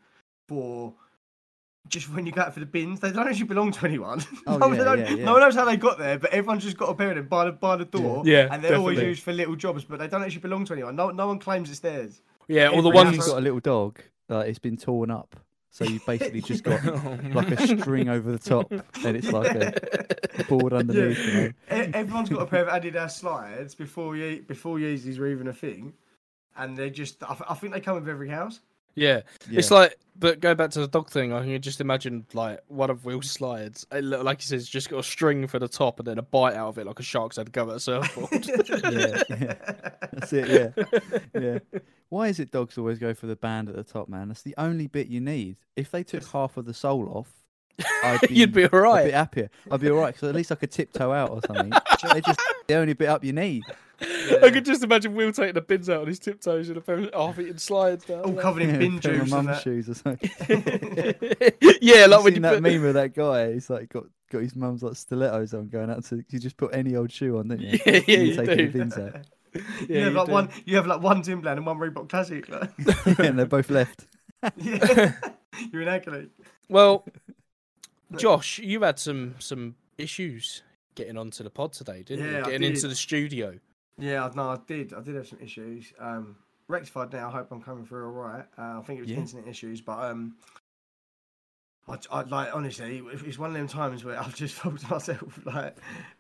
for 0.48 0.94
just 1.88 2.14
when 2.14 2.26
you 2.26 2.32
go 2.32 2.42
out 2.42 2.54
for 2.54 2.60
the 2.60 2.66
bins? 2.66 3.00
They 3.00 3.12
don't 3.12 3.28
actually 3.28 3.46
belong 3.46 3.72
to 3.72 3.86
anyone. 3.86 4.22
Oh, 4.48 4.58
no, 4.58 4.72
yeah, 4.74 4.94
yeah, 4.96 5.10
yeah. 5.16 5.26
no 5.26 5.34
one 5.34 5.42
knows 5.42 5.56
how 5.56 5.66
they 5.66 5.78
got 5.78 5.98
there, 5.98 6.20
but 6.20 6.32
everyone's 6.32 6.64
just 6.64 6.78
got 6.78 6.90
a 6.90 6.96
pair 6.96 7.10
of 7.12 7.16
them 7.16 7.28
by 7.28 7.46
the 7.46 7.52
by 7.54 7.76
the 7.78 7.86
door. 7.86 8.24
Yeah, 8.26 8.48
and 8.52 8.62
they're 8.64 8.76
always 8.78 9.00
used 9.00 9.24
for 9.24 9.32
little 9.32 9.56
jobs, 9.56 9.84
but 9.86 10.00
they 10.00 10.08
don't 10.08 10.22
actually 10.24 10.42
belong 10.42 10.66
to 10.66 10.74
anyone. 10.74 10.96
No, 10.96 11.10
no 11.12 11.28
one 11.28 11.40
claims 11.40 11.70
it's 11.70 11.80
theirs. 11.80 12.22
Yeah, 12.48 12.68
all 12.70 12.82
the 12.82 12.90
Every 12.90 12.98
When 12.98 13.06
ones. 13.06 13.18
you've 13.18 13.26
got 13.28 13.38
a 13.38 13.42
little 13.42 13.60
dog, 13.60 14.00
uh, 14.30 14.40
it's 14.40 14.60
been 14.60 14.76
torn 14.76 15.12
up. 15.12 15.36
So 15.72 15.86
you've 15.86 16.06
basically 16.06 16.42
just 16.42 16.64
got 16.64 16.84
oh, 16.86 17.20
like 17.34 17.52
a 17.52 17.68
string 17.68 18.10
over 18.10 18.32
the 18.32 18.40
top, 18.40 18.72
and 18.72 19.18
it's 19.18 19.32
like 19.32 19.56
a 19.56 20.44
board 20.50 20.74
underneath. 20.74 21.26
You 21.26 21.34
know? 21.34 21.52
Everyone's 21.70 22.30
got 22.30 22.42
a 22.42 22.46
pair 22.46 22.68
of 22.68 22.82
Adidas 22.82 23.12
slides 23.12 23.76
before 23.76 24.16
Ye- 24.16 24.40
before 24.40 24.78
Yeezys 24.78 25.20
were 25.20 25.28
even 25.28 25.48
a 25.48 25.54
thing, 25.54 25.94
and 26.58 26.76
they 26.76 26.90
just 26.90 27.24
I, 27.24 27.38
I 27.50 27.54
think 27.54 27.74
they 27.74 27.82
come 27.82 27.96
with 27.96 28.10
every 28.10 28.30
house. 28.30 28.60
Yeah. 28.96 29.22
Yeah. 29.50 29.60
It's 29.60 29.72
like, 29.72 29.98
but 30.18 30.42
go 30.42 30.54
back 30.54 30.70
to 30.72 30.80
the 30.82 30.88
dog 30.88 31.10
thing. 31.10 31.32
I 31.32 31.42
can 31.44 31.62
just 31.62 31.80
imagine 31.80 32.26
like 32.34 32.60
one 32.68 32.90
of 32.90 33.06
Will's 33.06 33.32
slides. 33.32 33.86
It 33.92 34.04
look, 34.04 34.24
like 34.24 34.42
he 34.42 34.48
says, 34.48 34.68
just 34.68 34.90
got 34.90 35.00
a 35.00 35.04
string 35.04 35.48
for 35.48 35.60
the 35.60 35.68
top 35.68 36.00
and 36.00 36.08
then 36.08 36.18
a 36.18 36.22
bite 36.22 36.56
out 36.56 36.68
of 36.70 36.78
it, 36.78 36.86
like 36.86 37.00
a 37.00 37.04
shark's 37.04 37.38
had 37.38 37.46
to 37.46 37.52
go 37.52 37.70
at 37.70 37.78
a 37.78 37.80
surfboard. 37.80 38.46
yeah, 38.94 39.24
yeah. 39.30 39.54
That's 40.12 40.34
it. 40.34 40.74
Yeah, 40.76 41.00
yeah. 41.40 41.60
Why 42.10 42.28
is 42.28 42.40
it 42.40 42.52
dogs 42.52 42.78
always 42.78 43.00
go 43.00 43.14
for 43.14 43.28
the 43.28 43.36
band 43.38 43.70
at 43.70 43.76
the 43.76 43.84
top, 43.84 44.10
man? 44.10 44.28
That's 44.28 44.42
the 44.42 44.56
only 44.58 44.88
bit 44.88 45.08
you 45.08 45.22
need. 45.22 45.56
If 45.76 45.92
they 45.92 46.04
took 46.04 46.26
half 46.28 46.58
of 46.58 46.66
the 46.66 46.74
sole 46.74 47.08
off, 47.14 47.32
I'd 48.04 48.20
be, 48.28 48.34
You'd 48.36 48.52
be 48.52 48.64
a 48.64 48.70
bit 48.70 48.74
alright. 48.74 49.14
happier. 49.14 49.50
I'd 49.72 49.80
be 49.80 49.90
alright 49.90 50.14
because 50.16 50.28
at 50.28 50.36
least 50.36 50.52
I 50.52 50.56
could 50.56 50.72
tiptoe 50.72 51.14
out 51.14 51.30
or 51.30 51.40
something. 51.48 51.70
they 52.14 52.22
just 52.22 52.40
the 52.70 52.76
only 52.76 52.94
bit 52.94 53.10
up 53.10 53.24
you 53.26 53.34
need. 53.34 53.64
I 54.02 54.50
could 54.50 54.64
just 54.64 54.82
imagine 54.82 55.14
Will 55.14 55.34
taking 55.34 55.56
the 55.56 55.62
bins 55.62 55.90
out 55.90 56.02
on 56.04 56.08
his 56.08 56.20
tiptoes 56.20 56.70
and 56.70 56.78
a 56.78 56.82
pair 56.82 56.96
of 57.00 57.10
half-eaten 57.14 57.58
slides 57.58 58.06
down. 58.06 58.22
All 58.22 58.32
there. 58.32 58.42
covered 58.42 58.64
in 58.64 58.70
Yeah, 58.70 58.78
bin 58.78 59.00
juice 59.02 59.20
and 59.22 59.30
mum's 59.30 59.48
that. 59.48 59.62
shoes 59.62 59.90
or 59.90 59.94
something. 59.96 60.30
yeah, 61.82 62.06
like 62.06 62.20
you 62.20 62.24
when 62.24 62.34
seen 62.34 62.36
you 62.36 62.40
that 62.42 62.54
put. 62.54 62.62
meme 62.64 62.86
of 62.86 62.94
that 62.94 63.14
guy? 63.14 63.52
He's 63.54 63.70
like 63.70 63.90
got 63.90 64.06
got 64.32 64.42
his 64.42 64.56
mum's 64.56 64.84
like 64.84 64.96
stilettos 64.96 65.54
on 65.54 65.68
going 65.68 65.90
out 65.90 66.06
to. 66.06 66.24
You 66.30 66.40
just 66.40 66.56
put 66.56 66.74
any 66.74 66.96
old 66.96 67.12
shoe 67.12 67.38
on, 67.40 67.50
don't 67.50 67.60
you? 67.60 67.78
Yeah, 67.86 68.00
yeah, 68.08 68.18
And 68.20 68.28
you 68.28 68.36
taking 68.38 68.58
do. 68.58 68.72
bins 68.72 68.98
out. 68.98 69.16
you 69.90 69.98
have 69.98 70.14
you 70.14 70.18
like 70.18 70.28
do. 70.28 70.32
one. 70.32 70.50
You 70.66 70.76
have 70.78 70.88
like 70.88 71.02
one 71.02 71.22
Timberland 71.22 71.58
and 71.58 71.66
one 71.66 71.78
Reebok 71.78 72.08
Classic. 72.08 72.48
Like. 72.48 72.72
and 73.20 73.38
they're 73.38 73.46
both 73.48 73.70
left. 73.70 74.06
yeah, 74.56 75.12
you're 75.74 75.82
an 75.82 75.88
athlete. 75.90 76.30
Well, 76.70 77.04
Josh, 78.16 78.60
you 78.60 78.82
had 78.84 78.98
some 78.98 79.36
some 79.40 79.76
issues 79.98 80.64
getting 80.96 81.18
onto 81.18 81.44
the 81.44 81.50
pod 81.50 81.74
today, 81.74 82.04
didn't 82.04 82.26
Yeah, 82.26 82.38
you? 82.40 82.44
Getting 82.46 82.62
did. 82.62 82.72
into 82.76 82.88
the 82.88 82.96
studio. 82.96 83.60
Yeah, 83.98 84.26
I- 84.26 84.34
no, 84.36 84.50
I 84.50 84.58
did. 84.68 84.94
I 84.94 85.02
did 85.02 85.16
have 85.16 85.28
some 85.28 85.40
issues. 85.42 85.92
Um, 86.00 86.36
rectified 86.68 87.12
now. 87.14 87.28
I 87.30 87.32
hope 87.32 87.52
I'm 87.52 87.62
coming 87.62 87.86
through 87.86 88.06
all 88.06 88.12
right. 88.12 88.46
Uh, 88.58 88.80
I 88.80 88.82
think 88.86 89.00
it 89.00 89.02
was 89.04 89.12
Yeah. 89.12 89.18
internet 89.18 89.48
issues, 89.48 89.82
but 89.82 90.00
um, 90.00 90.36
I, 91.88 91.98
I 92.12 92.22
like 92.24 92.54
honestly, 92.56 93.00
it- 93.00 93.24
it's 93.26 93.40
one 93.40 93.50
of 93.50 93.56
them 93.56 93.68
times 93.68 94.04
where 94.06 94.20
I've 94.20 94.36
just 94.36 94.56
thought 94.56 94.80
to 94.82 94.88
myself, 94.92 95.40
like, 95.46 95.78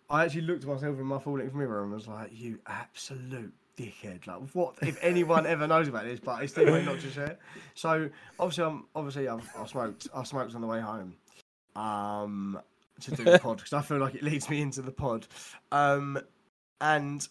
I 0.09 0.25
actually 0.25 0.41
looked 0.41 0.63
at 0.63 0.69
myself 0.69 0.97
in 0.97 1.05
my 1.05 1.19
full 1.19 1.37
length 1.37 1.53
mirror 1.53 1.83
and 1.83 1.91
was 1.91 2.07
like, 2.07 2.31
"You 2.33 2.59
absolute 2.65 3.53
dickhead!" 3.77 4.25
Like, 4.27 4.41
what 4.53 4.75
if 4.81 4.97
anyone 5.01 5.45
ever 5.45 5.67
knows 5.67 5.87
about 5.87 6.05
this? 6.05 6.19
But 6.19 6.43
it's 6.43 6.57
late 6.57 6.83
not 6.85 6.99
to 6.99 7.09
share. 7.11 7.37
So 7.75 8.09
obviously, 8.39 8.63
I'm 8.65 8.85
obviously 8.95 9.27
I've, 9.27 9.47
I 9.57 9.65
smoked. 9.67 10.07
I 10.13 10.23
smoked 10.23 10.55
on 10.55 10.61
the 10.61 10.67
way 10.67 10.79
home. 10.81 11.15
Um, 11.75 12.59
to 13.01 13.11
do 13.11 13.23
the 13.23 13.39
pod 13.39 13.57
because 13.57 13.73
I 13.73 13.81
feel 13.81 13.97
like 13.97 14.15
it 14.15 14.23
leads 14.23 14.49
me 14.49 14.61
into 14.61 14.81
the 14.81 14.91
pod. 14.91 15.27
Um, 15.71 16.19
and 16.81 17.27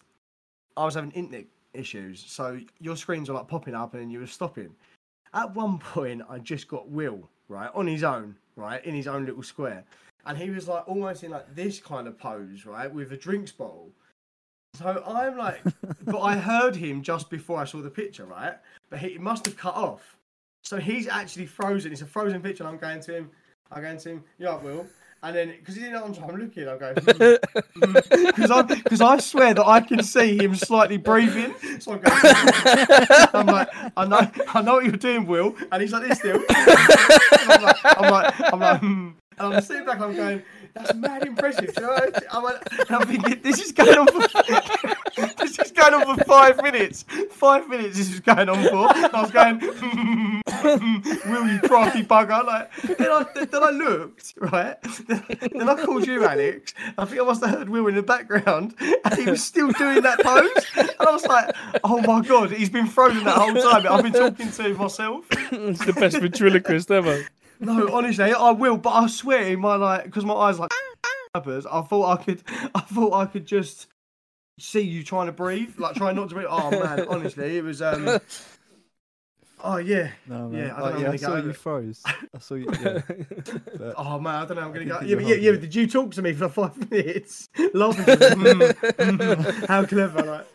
I 0.77 0.85
was 0.85 0.95
having 0.95 1.11
internet 1.13 1.47
issues, 1.75 2.25
so 2.27 2.61
your 2.81 2.97
screens 2.97 3.29
were 3.29 3.35
like 3.35 3.49
popping 3.49 3.75
up 3.75 3.95
and 3.95 4.11
you 4.11 4.21
were 4.21 4.27
stopping. 4.27 4.75
At 5.35 5.55
one 5.55 5.79
point, 5.79 6.23
I 6.29 6.39
just 6.39 6.69
got 6.69 6.89
Will 6.89 7.29
right 7.49 7.71
on 7.75 7.87
his 7.87 8.05
own, 8.05 8.37
right 8.57 8.85
in 8.85 8.95
his 8.95 9.07
own 9.07 9.27
little 9.27 9.43
square, 9.43 9.85
and 10.27 10.37
he 10.37 10.51
was 10.51 10.69
like 10.69 10.87
almost 10.89 11.25
in 11.25 11.31
like 11.31 11.55
this 11.55 11.81
kind 11.81 12.07
of 12.07 12.19
pose, 12.19 12.67
right, 12.67 12.93
with 12.93 13.13
a 13.13 13.17
drinks 13.17 13.53
bottle. 13.53 13.91
So 14.75 15.03
I'm 15.07 15.37
like, 15.37 15.63
but 16.05 16.21
I 16.21 16.37
heard 16.37 16.77
him 16.77 17.03
just 17.03 17.31
before 17.31 17.59
I 17.59 17.65
saw 17.65 17.81
the 17.81 17.91
picture, 17.91 18.27
right? 18.27 18.55
But 18.91 19.01
he 19.01 19.19
must 19.19 19.47
have 19.47 19.57
cut 19.57 19.75
off. 19.75 20.17
So 20.63 20.77
he's 20.77 21.09
actually 21.09 21.47
frozen. 21.47 21.93
It's 21.93 22.03
a 22.03 22.07
frozen 22.07 22.43
picture. 22.43 22.65
And 22.65 22.73
I'm 22.73 22.79
going 22.79 23.01
to 23.01 23.17
him. 23.17 23.31
I'm 23.71 23.83
going 23.83 23.99
to 23.99 24.11
him. 24.11 24.25
Yeah, 24.39 24.57
Will. 24.57 24.87
And 25.21 25.35
then, 25.35 25.49
because 25.59 25.75
he's 25.75 25.87
in 25.87 25.97
on 25.97 26.15
time, 26.15 26.31
I'm 26.31 26.37
looking. 26.37 26.69
I'm 26.69 26.79
going 26.79 26.95
because 26.95 28.51
I 28.53 28.63
because 28.63 29.01
I 29.01 29.19
swear 29.19 29.53
that 29.53 29.67
I 29.67 29.81
can 29.81 30.01
see 30.05 30.39
him 30.39 30.55
slightly 30.55 30.97
breathing. 30.97 31.55
So 31.81 31.93
I'm 31.93 32.01
going. 32.01 33.27
I'm 33.35 33.47
like, 33.47 33.69
I 33.97 34.07
know, 34.07 34.31
I 34.55 34.63
know 34.63 34.75
what 34.75 34.85
you're 34.85 34.93
doing, 34.93 35.27
Will. 35.27 35.57
And 35.73 35.83
he's 35.83 35.93
like 35.93 36.07
this 36.07 36.19
still. 36.19 36.41
I'm 36.51 37.63
like, 37.63 37.77
I'm 37.85 38.13
like, 38.13 38.53
I'm 38.53 38.61
like, 38.61 38.81
hmm. 38.81 39.09
and 39.39 39.55
I'm 39.55 39.61
sitting 39.61 39.85
back. 39.85 40.01
I'm 40.01 40.15
going. 40.15 40.43
That's 40.79 40.95
mad 40.95 41.27
impressive. 41.27 41.75
Do 41.75 41.83
you 41.83 41.87
know? 41.89 42.11
I'm, 42.31 42.45
like, 42.45 42.91
I'm 42.91 43.07
thinking 43.07 43.41
this 43.43 43.61
is 43.61 43.73
going 43.73 43.99
on 43.99 44.07
for 44.07 44.21
this 45.39 45.59
is 45.59 45.73
going 45.73 45.95
on 45.95 46.17
for 46.17 46.25
five 46.25 46.63
minutes. 46.63 47.05
Five 47.31 47.69
minutes. 47.69 47.97
This 47.99 48.13
is 48.13 48.21
going 48.21 48.49
on 48.49 48.63
for. 48.63 48.97
And 48.97 49.15
I 49.15 49.23
was 49.23 49.31
going. 49.31 49.59
Will 51.27 51.47
you 51.47 51.61
crafty 51.61 52.03
bugger? 52.03 52.45
Like 52.45 52.71
then 52.99 53.11
I 53.11 53.45
then 53.45 53.63
I 53.63 53.71
looked 53.71 54.35
right. 54.39 54.77
Then 55.59 55.69
I 55.69 55.85
called 55.85 56.07
you, 56.07 56.25
Alex. 56.25 56.75
I 56.97 57.05
think 57.05 57.21
I 57.21 57.25
must 57.25 57.45
have 57.45 57.51
heard 57.59 57.69
Will 57.69 57.87
in 57.87 57.95
the 57.95 58.03
background, 58.03 58.75
and 58.81 59.15
he 59.15 59.31
was 59.31 59.43
still 59.43 59.71
doing 59.73 60.03
that 60.03 60.21
pose. 60.21 60.67
And 60.77 60.91
I 61.01 61.11
was 61.11 61.27
like, 61.27 61.55
"Oh 61.85 62.01
my 62.03 62.21
god, 62.27 62.53
he's 62.53 62.71
been 62.71 62.87
frozen 62.87 63.25
that 63.25 63.37
whole 63.37 63.55
time." 63.55 63.87
I've 63.91 64.03
been 64.03 64.13
talking 64.13 64.51
to 64.51 64.75
myself. 64.75 65.27
it's 65.31 65.85
the 65.85 65.93
best 65.93 66.19
ventriloquist 66.19 66.91
ever. 66.91 67.25
No, 67.61 67.93
honestly, 67.93 68.33
I 68.33 68.51
will, 68.51 68.77
but 68.77 68.91
I 68.91 69.07
swear 69.09 69.43
in 69.49 69.61
my 69.61 69.77
like, 69.77 70.05
because 70.05 70.25
my 70.25 70.35
eyes 70.35 70.59
like 70.59 70.71
I 71.35 71.83
thought 71.83 72.19
I 72.21 72.23
could, 72.23 72.43
I 72.75 72.81
thought 72.81 73.13
I 73.13 73.27
could 73.27 73.47
just 73.47 73.87
see 74.59 74.81
you 74.81 75.05
trying 75.05 75.27
to 75.27 75.33
breathe, 75.33 75.79
like 75.79 75.95
trying 75.95 76.17
not 76.17 76.29
to 76.31 76.35
breathe. 76.35 76.49
Oh 76.51 76.71
man, 76.71 77.07
honestly, 77.09 77.57
it 77.57 77.65
was. 77.65 77.83
um 77.83 78.19
Oh 79.65 79.77
yeah, 79.79 80.11
No, 80.27 80.49
man. 80.49 80.67
Yeah, 80.67 80.75
I 80.77 80.91
know 80.93 80.99
yeah, 80.99 81.11
I 81.11 81.17
saw 81.17 81.37
you 81.37 81.53
froze. 81.53 82.03
I 82.07 82.39
saw 82.39 82.55
you. 82.55 82.69
Yeah. 82.81 83.01
But- 83.79 83.95
Oh 83.97 84.19
man, 84.21 84.35
I 84.37 84.45
don't 84.47 84.57
know. 84.57 84.63
I'm 84.63 84.73
gonna 84.73 84.85
go. 84.85 85.01
Yeah, 85.01 85.17
but 85.17 85.27
yeah, 85.27 85.35
yeah. 85.37 85.53
Did 85.53 85.75
you 85.75 85.87
talk 85.87 86.13
to 86.13 86.23
me 86.23 86.33
for 86.33 86.49
five 86.61 86.91
minutes? 86.91 87.49
Laughing. 87.75 88.05
Mm, 88.05 88.73
mm, 88.73 89.67
how 89.67 89.85
clever! 89.85 90.23
Like, 90.23 90.47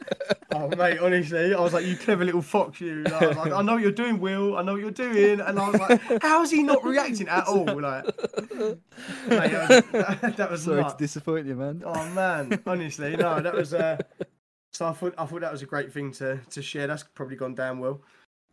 oh 0.53 0.69
mate, 0.69 0.99
honestly, 0.99 1.53
I 1.53 1.59
was 1.59 1.73
like, 1.73 1.85
you 1.85 1.95
clever 1.97 2.23
little 2.23 2.41
fox, 2.41 2.79
you. 2.81 3.03
Like, 3.03 3.21
I, 3.21 3.25
like, 3.31 3.51
I 3.51 3.61
know 3.61 3.73
what 3.73 3.81
you're 3.81 3.91
doing, 3.91 4.19
Will. 4.19 4.57
I 4.57 4.61
know 4.61 4.73
what 4.73 4.81
you're 4.81 4.91
doing, 4.91 5.39
and 5.41 5.59
I 5.59 5.69
was 5.69 5.79
like, 5.79 6.21
how 6.23 6.41
is 6.43 6.51
he 6.51 6.63
not 6.63 6.83
reacting 6.85 7.27
at 7.27 7.45
all? 7.47 7.65
Like, 7.65 8.05
mate, 8.05 8.77
that 9.27 9.69
was, 9.69 9.83
that, 9.91 10.37
that 10.37 10.51
was 10.51 10.63
Sorry 10.63 10.81
nuts. 10.81 10.93
to 10.93 10.97
disappoint 10.99 11.47
you, 11.47 11.55
man. 11.55 11.81
Oh 11.85 12.09
man, 12.11 12.61
honestly, 12.65 13.15
no, 13.17 13.39
that 13.41 13.53
was. 13.53 13.73
Uh, 13.73 13.97
so 14.71 14.87
I 14.87 14.93
thought 14.93 15.13
I 15.17 15.25
thought 15.25 15.41
that 15.41 15.51
was 15.51 15.61
a 15.61 15.65
great 15.67 15.91
thing 15.93 16.11
to 16.13 16.39
to 16.51 16.61
share. 16.61 16.87
That's 16.87 17.03
probably 17.03 17.35
gone 17.35 17.55
down 17.55 17.79
well. 17.79 18.01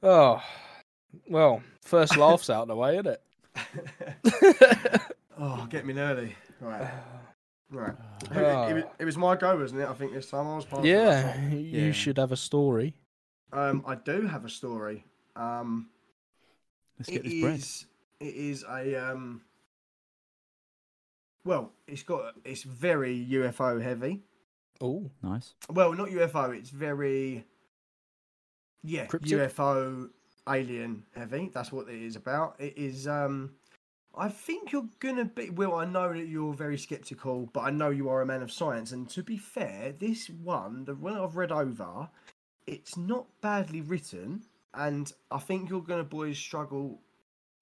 Oh, 0.03 0.43
well, 1.29 1.63
first 1.83 2.17
laughs 2.17 2.49
out 2.51 2.63
of 2.63 2.69
the 2.69 2.77
way, 2.77 2.99
isn't 2.99 3.07
it? 3.07 5.03
Oh, 5.43 5.67
get 5.71 5.87
me 5.87 5.99
early. 5.99 6.37
Right, 6.61 6.91
right. 7.71 7.95
It, 8.31 8.37
Oh. 8.37 8.69
it, 8.69 8.75
was, 8.75 8.85
it 8.99 9.05
was 9.07 9.17
my 9.17 9.37
go, 9.37 9.57
wasn't 9.57 9.81
it? 9.81 9.89
I 9.89 9.95
think 9.95 10.13
this 10.13 10.29
time 10.31 10.47
I 10.47 10.57
was 10.57 10.67
part. 10.67 10.81
of 10.81 10.85
yeah, 10.87 11.41
you 11.49 11.87
Yeah. 11.87 11.93
should 11.93 12.19
have 12.19 12.31
a 12.31 12.37
story. 12.37 12.95
Um, 13.51 13.83
I 13.87 13.95
do 13.95 14.27
have 14.27 14.45
a 14.45 14.51
story. 14.51 15.03
Um, 15.37 15.89
Let's 16.99 17.09
get 17.09 17.23
this 17.25 17.41
bread. 17.41 17.55
is. 17.55 17.87
It 18.21 18.35
is 18.35 18.65
a 18.69 18.97
um. 19.13 19.41
Well, 21.47 21.73
it's 21.89 22.03
got. 22.03 22.35
It's 22.45 22.63
very 22.65 23.27
UFO 23.31 23.81
heavy. 23.83 24.21
Oh, 24.83 25.11
Nice. 25.23 25.55
Well, 25.71 25.95
not 25.95 26.09
UFO. 26.11 26.55
It's 26.55 26.69
very. 26.71 27.47
Yeah, 28.83 29.07
Cryptid? 29.07 29.33
UFO 29.33 30.11
alien 30.49 31.05
heavy. 31.15 31.51
That's 31.53 31.73
what 31.73 31.89
it 31.89 32.03
is 32.03 32.17
about. 32.17 32.57
It 32.59 32.75
is. 32.77 33.07
Um, 33.07 33.53
I 34.17 34.29
think 34.29 34.73
you're 34.73 34.89
gonna 34.99 35.25
be. 35.25 35.51
Well, 35.51 35.75
I 35.75 35.85
know 35.85 36.13
that 36.13 36.27
you're 36.27 36.55
very 36.55 36.79
skeptical, 36.79 37.49
but 37.53 37.61
I 37.61 37.71
know 37.71 37.91
you 37.91 38.09
are 38.09 38.23
a 38.23 38.27
man 38.27 38.43
of 38.43 38.51
science. 38.53 38.93
And 38.93 39.09
to 39.11 39.23
be 39.23 39.37
fair, 39.37 39.93
this 39.99 40.29
one, 40.29 40.85
the 40.85 40.95
one 40.95 41.17
I've 41.17 41.37
read 41.37 41.53
over, 41.53 42.09
it's 42.67 42.97
not 42.97 43.27
badly 43.41 43.81
written, 43.81 44.43
and 44.75 45.13
I 45.31 45.39
think 45.39 45.71
you're 45.71 45.83
gonna 45.83 46.05
boys 46.05 46.39
struggle. 46.39 47.01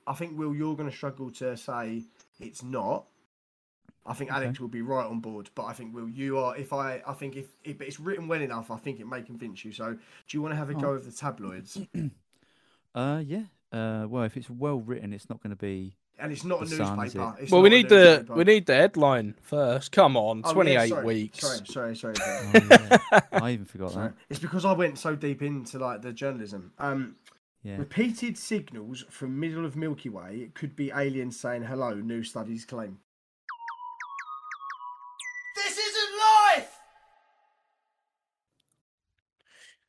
I 0.07 0.15
think 0.15 0.39
Will, 0.39 0.55
you're 0.55 0.77
gonna 0.77 0.93
struggle 0.93 1.31
to 1.33 1.57
say 1.57 2.05
it's 2.41 2.63
not. 2.63 3.05
I 4.09 4.15
think 4.15 4.31
Okay. 4.33 4.43
Alex 4.45 4.59
will 4.59 4.69
be 4.69 4.83
right 4.83 5.07
on 5.07 5.21
board, 5.21 5.51
but 5.55 5.65
I 5.67 5.73
think 5.75 5.95
Will, 5.95 6.09
you 6.09 6.39
are. 6.39 6.57
If 6.57 6.73
I, 6.73 7.03
I 7.07 7.13
think 7.13 7.37
if, 7.37 7.47
if 7.63 7.81
it's 7.81 8.01
written 8.01 8.27
well 8.27 8.41
enough, 8.41 8.71
I 8.71 8.77
think 8.79 8.99
it 9.01 9.07
may 9.07 9.23
convince 9.23 9.65
you. 9.65 9.73
So, 9.73 9.93
do 9.93 9.99
you 10.31 10.41
want 10.43 10.53
to 10.53 10.57
have 10.57 10.71
a 10.71 10.75
go 10.75 10.89
Oh. 10.91 10.95
of 10.95 11.05
the 11.05 11.13
tabloids? 11.13 11.79
Uh, 12.95 13.23
yeah. 13.25 13.43
Uh, 13.71 14.07
well, 14.09 14.25
if 14.25 14.37
it's 14.37 14.49
well 14.51 14.79
written, 14.81 15.13
it's 15.13 15.29
not 15.29 15.41
going 15.43 15.51
to 15.51 15.57
be. 15.57 15.95
And 16.19 16.33
it's 16.33 16.43
not 16.43 16.63
a 16.63 16.65
The 16.65 16.77
Sun, 16.77 16.99
is 17.07 17.15
newspaper. 17.15 17.37
It's 17.41 17.53
well, 17.53 17.63
we 17.63 17.69
need 17.69 17.89
the 17.89 17.95
newspaper. 18.17 18.35
we 18.35 18.45
need 18.45 18.67
the 18.67 18.75
headline 18.75 19.35
first. 19.41 19.93
Come 19.93 20.17
on, 20.17 20.41
Oh, 20.45 20.49
yeah, 20.49 20.53
twenty 20.55 20.75
eight 20.75 21.05
weeks. 21.05 21.39
Sorry, 21.41 21.65
sorry, 21.67 21.97
sorry. 21.97 22.17
sorry. 22.17 22.49
Oh, 22.55 22.99
yeah. 23.13 23.21
I 23.33 23.51
even 23.53 23.67
forgot 23.67 23.93
Sorry. 23.93 24.09
that. 24.09 24.15
It's 24.31 24.41
because 24.41 24.65
I 24.65 24.73
went 24.73 24.99
so 24.99 25.15
deep 25.15 25.43
into 25.43 25.79
like 25.79 26.03
the 26.03 26.13
journalism. 26.13 26.73
Um, 26.79 27.15
Yeah. 27.63 27.77
repeated 27.77 28.37
signals 28.37 29.05
from 29.11 29.39
middle 29.39 29.65
of 29.65 29.77
Milky 29.77 30.09
Way 30.09 30.51
could 30.55 30.75
be 30.75 30.91
aliens 30.91 31.39
saying 31.39 31.63
hello. 31.65 31.95
New 31.95 32.25
studies 32.25 32.65
claim. 32.65 32.99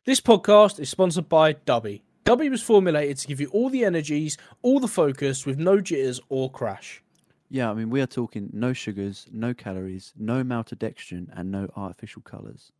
This 0.10 0.22
podcast 0.22 0.80
is 0.80 0.90
sponsored 0.90 1.30
by 1.30 1.54
Dubby. 1.54 2.02
Dubby 2.26 2.50
was 2.50 2.64
formulated 2.64 3.20
to 3.20 3.28
give 3.28 3.40
you 3.40 3.48
all 3.50 3.70
the 3.70 3.86
energies, 3.86 4.40
all 4.64 4.80
the 4.80 4.88
focus, 4.88 5.46
with 5.46 5.60
no 5.60 5.80
jitters 5.80 6.20
or 6.30 6.50
crash. 6.50 7.04
Yeah, 7.48 7.70
I 7.70 7.76
mean, 7.76 7.92
we 7.92 8.02
are 8.02 8.08
talking 8.08 8.50
no 8.52 8.74
sugars, 8.74 9.28
no 9.32 9.54
calories, 9.54 10.12
no 10.18 10.44
maltodextrin, 10.44 11.28
and 11.36 11.52
no 11.52 11.70
artificial 11.76 12.24
colours. 12.24 12.72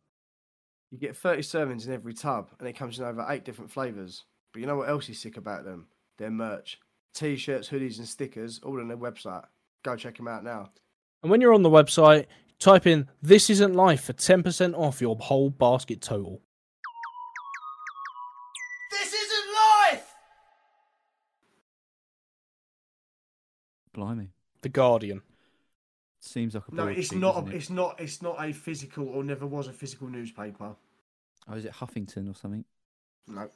You 0.90 0.98
get 0.98 1.16
30 1.16 1.42
servings 1.42 1.86
in 1.86 1.92
every 1.92 2.14
tub, 2.14 2.48
and 2.58 2.68
it 2.68 2.72
comes 2.72 2.98
in 2.98 3.04
over 3.04 3.24
eight 3.28 3.44
different 3.44 3.70
flavours. 3.70 4.24
But 4.52 4.58
you 4.58 4.66
know 4.66 4.74
what 4.74 4.88
else 4.88 5.08
is 5.08 5.20
sick 5.20 5.36
about 5.36 5.64
them? 5.64 5.86
Their 6.18 6.32
merch. 6.32 6.80
T 7.14 7.36
shirts, 7.36 7.68
hoodies, 7.68 7.98
and 7.98 8.08
stickers, 8.08 8.58
all 8.64 8.80
on 8.80 8.88
their 8.88 8.96
website. 8.96 9.44
Go 9.84 9.94
check 9.94 10.16
them 10.16 10.26
out 10.26 10.42
now. 10.42 10.70
And 11.22 11.30
when 11.30 11.40
you're 11.40 11.54
on 11.54 11.62
the 11.62 11.70
website, 11.70 12.26
type 12.58 12.88
in 12.88 13.06
"This 13.22 13.50
isn't 13.50 13.74
life" 13.74 14.02
for 14.02 14.14
ten 14.14 14.42
percent 14.42 14.74
off 14.74 15.00
your 15.00 15.14
whole 15.14 15.50
basket 15.50 16.00
total. 16.00 16.42
Blimey. 24.00 24.30
The 24.62 24.68
Guardian. 24.70 25.22
Seems 26.20 26.54
like 26.54 26.64
a 26.70 26.74
No, 26.74 26.86
it's 26.88 27.08
sheet, 27.10 27.18
not. 27.18 27.36
A, 27.36 27.50
it? 27.50 27.54
it's 27.56 27.70
not. 27.70 28.00
It's 28.00 28.20
not 28.22 28.36
a 28.42 28.52
physical, 28.52 29.08
or 29.08 29.22
never 29.24 29.46
was 29.46 29.68
a 29.68 29.72
physical 29.72 30.08
newspaper. 30.08 30.74
Oh, 31.48 31.54
is 31.54 31.64
it 31.64 31.72
Huffington 31.72 32.30
or 32.30 32.34
something? 32.34 32.64
No. 33.26 33.48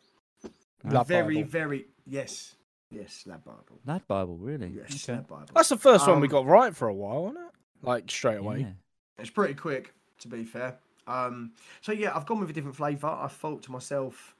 Lab 0.84 0.94
Uh, 0.96 1.04
very, 1.04 1.36
Bible. 1.36 1.48
very. 1.50 1.86
Yes. 2.06 2.56
Yes, 2.90 3.24
Lad 3.26 3.44
Bible. 3.44 3.80
Lad 3.86 4.06
Bible, 4.06 4.36
really? 4.36 4.68
Yes, 4.68 5.08
Okay. 5.08 5.16
Lad 5.18 5.26
Bible. 5.26 5.46
That's 5.54 5.68
the 5.70 5.76
first 5.78 6.06
one 6.06 6.20
we 6.20 6.28
Um, 6.28 6.30
got 6.32 6.46
right 6.46 6.74
for 6.76 6.88
a 6.88 6.94
while, 6.94 7.26
isn't 7.30 7.36
it? 7.42 7.52
Like 7.82 8.10
straight 8.10 8.36
away. 8.38 8.60
Yeah. 8.60 8.72
It's 9.18 9.30
pretty 9.30 9.54
quick, 9.54 9.94
to 10.20 10.28
be 10.28 10.44
fair. 10.44 10.78
Um, 11.06 11.52
so 11.80 11.92
yeah, 11.92 12.16
I've 12.16 12.24
gone 12.26 12.40
with 12.40 12.50
a 12.50 12.52
different 12.52 12.76
flavour. 12.76 13.08
I 13.08 13.28
thought 13.28 13.62
to 13.64 13.72
myself, 13.72 14.34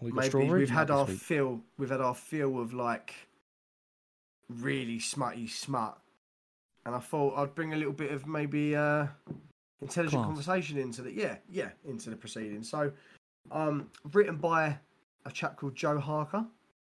we 0.00 0.12
maybe 0.12 0.38
we've 0.46 0.68
had 0.68 0.90
our 0.90 1.06
sweet. 1.06 1.20
fill. 1.20 1.60
We've 1.78 1.90
had 1.90 2.00
our 2.00 2.14
fill 2.14 2.60
of 2.60 2.74
like 2.74 3.14
really 4.58 4.98
smutty 4.98 5.46
smut, 5.46 5.98
and 6.84 6.94
I 6.94 6.98
thought 6.98 7.36
I'd 7.36 7.54
bring 7.54 7.72
a 7.72 7.76
little 7.76 7.92
bit 7.92 8.10
of 8.12 8.26
maybe 8.26 8.74
uh, 8.76 9.06
intelligent 9.80 10.22
Class. 10.22 10.26
conversation 10.26 10.78
into 10.78 11.02
the 11.02 11.12
yeah 11.12 11.36
yeah 11.50 11.70
into 11.84 12.10
the 12.10 12.16
proceedings. 12.16 12.68
So, 12.68 12.92
um, 13.50 13.90
written 14.12 14.36
by 14.36 14.78
a 15.26 15.30
chap 15.30 15.56
called 15.56 15.74
Joe 15.74 15.98
Harker. 15.98 16.44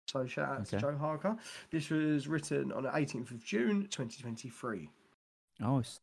So 0.07 0.25
shout 0.25 0.49
out 0.49 0.65
to 0.67 0.79
Joe 0.79 0.97
Harker. 0.97 1.37
This 1.69 1.89
was 1.91 2.27
written 2.27 2.71
on 2.71 2.81
the 2.83 2.89
18th 2.89 3.29
of 3.31 3.43
June, 3.43 3.87
2023. 3.91 4.89
Oh, 5.61 5.79
it's 5.79 5.99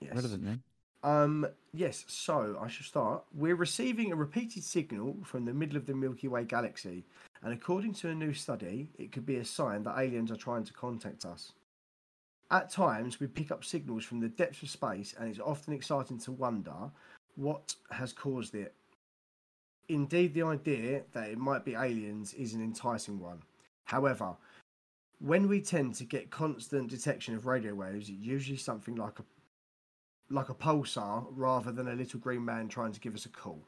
Yes. 0.00 0.14
relevant 0.14 0.44
then. 0.44 0.62
Um, 1.02 1.46
yes, 1.72 2.04
so 2.06 2.58
I 2.60 2.68
should 2.68 2.84
start. 2.84 3.24
We're 3.32 3.54
receiving 3.56 4.12
a 4.12 4.16
repeated 4.16 4.62
signal 4.62 5.16
from 5.24 5.46
the 5.46 5.54
middle 5.54 5.78
of 5.78 5.86
the 5.86 5.94
Milky 5.94 6.28
Way 6.28 6.44
galaxy, 6.44 7.04
and 7.46 7.54
according 7.54 7.94
to 7.94 8.08
a 8.08 8.14
new 8.14 8.32
study, 8.32 8.88
it 8.98 9.12
could 9.12 9.24
be 9.24 9.36
a 9.36 9.44
sign 9.44 9.84
that 9.84 10.00
aliens 10.00 10.32
are 10.32 10.36
trying 10.36 10.64
to 10.64 10.72
contact 10.72 11.24
us. 11.24 11.52
At 12.50 12.70
times, 12.70 13.20
we 13.20 13.28
pick 13.28 13.52
up 13.52 13.64
signals 13.64 14.04
from 14.04 14.18
the 14.18 14.28
depths 14.28 14.64
of 14.64 14.68
space, 14.70 15.14
and 15.16 15.28
it's 15.28 15.38
often 15.38 15.72
exciting 15.72 16.18
to 16.22 16.32
wonder 16.32 16.90
what 17.36 17.76
has 17.92 18.12
caused 18.12 18.56
it. 18.56 18.74
Indeed, 19.88 20.34
the 20.34 20.42
idea 20.42 21.02
that 21.12 21.30
it 21.30 21.38
might 21.38 21.64
be 21.64 21.76
aliens 21.76 22.34
is 22.34 22.52
an 22.52 22.64
enticing 22.64 23.20
one. 23.20 23.42
However, 23.84 24.34
when 25.20 25.46
we 25.46 25.60
tend 25.60 25.94
to 25.94 26.04
get 26.04 26.32
constant 26.32 26.90
detection 26.90 27.36
of 27.36 27.46
radio 27.46 27.76
waves, 27.76 28.08
it's 28.08 28.18
usually 28.18 28.58
something 28.58 28.96
like 28.96 29.20
a 29.20 29.24
like 30.30 30.48
a 30.48 30.54
pulsar 30.54 31.24
rather 31.30 31.70
than 31.70 31.86
a 31.86 31.94
little 31.94 32.18
green 32.18 32.44
man 32.44 32.66
trying 32.66 32.90
to 32.90 32.98
give 32.98 33.14
us 33.14 33.24
a 33.24 33.28
call. 33.28 33.62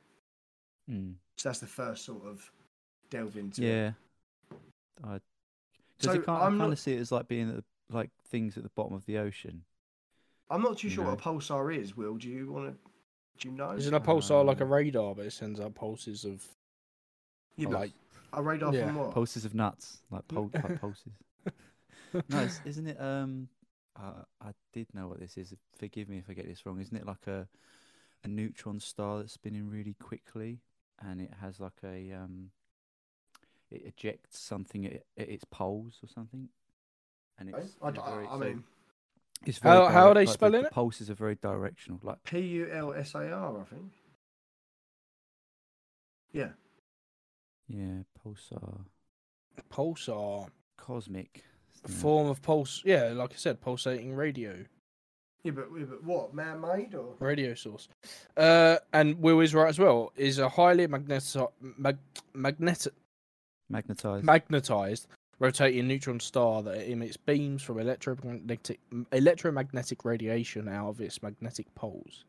Mm. 0.90 1.14
So 1.36 1.48
that's 1.48 1.60
the 1.60 1.68
first 1.68 2.04
sort 2.04 2.26
of 2.26 2.50
delve 3.10 3.36
into. 3.36 3.62
it. 3.62 3.66
Yeah. 3.66 3.92
I 5.04 5.20
So 6.00 6.12
because 6.12 6.26
can't 6.26 6.42
I'm 6.42 6.58
kind 6.58 6.72
of 6.72 6.78
see 6.78 6.94
it 6.94 7.00
as 7.00 7.12
like 7.12 7.28
being 7.28 7.48
at 7.50 7.56
the, 7.56 7.64
like 7.90 8.10
things 8.30 8.56
at 8.56 8.62
the 8.62 8.70
bottom 8.70 8.94
of 8.94 9.06
the 9.06 9.18
ocean. 9.18 9.64
I'm 10.50 10.62
not 10.62 10.78
too 10.78 10.88
You 10.88 10.94
sure 10.94 11.04
what 11.04 11.14
a 11.20 11.22
pulsar 11.22 11.74
is. 11.76 11.96
Will 11.96 12.16
do 12.16 12.28
you 12.28 12.50
want 12.50 12.66
to? 12.72 12.90
Do 13.38 13.48
you 13.48 13.54
know? 13.54 13.72
Isn't 13.76 13.94
a 13.94 14.00
pulsar 14.00 14.44
like 14.44 14.60
a 14.60 14.64
radar, 14.64 15.14
but 15.14 15.26
it 15.26 15.32
sends 15.32 15.60
out 15.60 15.74
pulses 15.74 16.24
of 16.24 16.44
Yeah, 17.56 17.68
like 17.68 17.92
a 18.32 18.42
radar 18.42 18.72
yeah, 18.72 18.86
from 18.86 18.94
what? 18.96 19.10
Pulses 19.12 19.44
of 19.44 19.54
nuts, 19.54 20.02
like, 20.10 20.26
pul- 20.28 20.50
like 20.62 20.80
pulses. 20.80 21.12
No, 22.28 22.40
it's, 22.40 22.60
isn't 22.64 22.86
it? 22.86 23.00
Um, 23.00 23.48
uh, 23.96 24.22
I 24.40 24.52
did 24.72 24.86
know 24.94 25.08
what 25.08 25.20
this 25.20 25.36
is. 25.36 25.54
Forgive 25.78 26.08
me 26.08 26.18
if 26.18 26.28
I 26.30 26.34
get 26.34 26.46
this 26.46 26.64
wrong. 26.64 26.80
Isn't 26.80 26.96
it 26.96 27.06
like 27.06 27.26
a 27.26 27.48
a 28.24 28.28
neutron 28.28 28.80
star 28.80 29.18
that's 29.18 29.34
spinning 29.34 29.68
really 29.68 29.94
quickly, 29.94 30.60
and 31.00 31.20
it 31.20 31.32
has 31.40 31.60
like 31.60 31.80
a 31.84 32.12
um, 32.12 32.50
it 33.70 33.82
ejects 33.86 34.38
something 34.38 34.86
at, 34.86 35.02
at 35.16 35.28
its 35.28 35.44
poles 35.44 35.98
or 36.02 36.08
something, 36.08 36.48
and 37.38 37.54
Okay. 37.54 37.62
it's 37.64 37.76
I, 37.82 37.88
in 37.90 37.96
a 37.96 38.02
I- 38.02 38.10
very- 38.14 38.26
I 38.28 38.36
mean, 38.38 38.64
it's 39.46 39.58
How- 39.60 39.82
very 39.82 39.92
how 39.92 40.08
are 40.08 40.14
they 40.14 40.26
like, 40.26 40.34
spelling 40.34 40.62
the 40.62 40.66
it? 40.68 40.72
Pulses 40.72 41.10
are 41.10 41.14
very 41.14 41.36
directional, 41.36 42.00
like 42.02 42.22
P 42.24 42.38
U 42.40 42.70
L 42.70 42.92
S 42.92 43.14
A 43.14 43.30
R. 43.32 43.60
I 43.60 43.64
think. 43.64 43.92
Yeah. 46.32 46.50
yeah, 47.68 48.02
pulsar, 48.24 48.84
pulsar 49.70 50.48
cosmic. 50.76 51.44
form 51.86 52.28
of 52.28 52.42
pulse. 52.42 52.82
Yeah, 52.84 53.12
like 53.14 53.32
I 53.32 53.36
said, 53.36 53.60
pulsating 53.60 54.14
radio 54.14 54.64
Yeah, 55.44 55.52
but, 55.52 55.68
but 55.72 56.04
what? 56.04 56.34
Man-made 56.34 56.94
or? 56.94 57.14
radio 57.20 57.54
source. 57.54 57.88
Uh, 58.36 58.76
and 58.92 59.18
Will 59.22 59.40
is 59.40 59.54
right 59.54 59.68
as 59.68 59.78
well. 59.78 60.12
Is 60.16 60.38
a 60.38 60.48
highly 60.50 60.86
magneti- 60.86 61.50
mag- 61.78 61.98
magnetic 62.34 62.92
magnetized. 63.68 64.24
magnetized 64.24 65.06
rotating 65.40 65.86
neutron 65.86 66.18
star 66.18 66.62
that 66.64 66.90
emits 66.90 67.16
beams 67.16 67.62
from 67.62 67.78
electromagnetic 67.78 68.80
electromagnetic 69.12 70.04
radiation 70.04 70.68
out 70.68 70.88
of 70.88 71.00
its 71.00 71.22
magnetic 71.22 71.72
poles. 71.76 72.24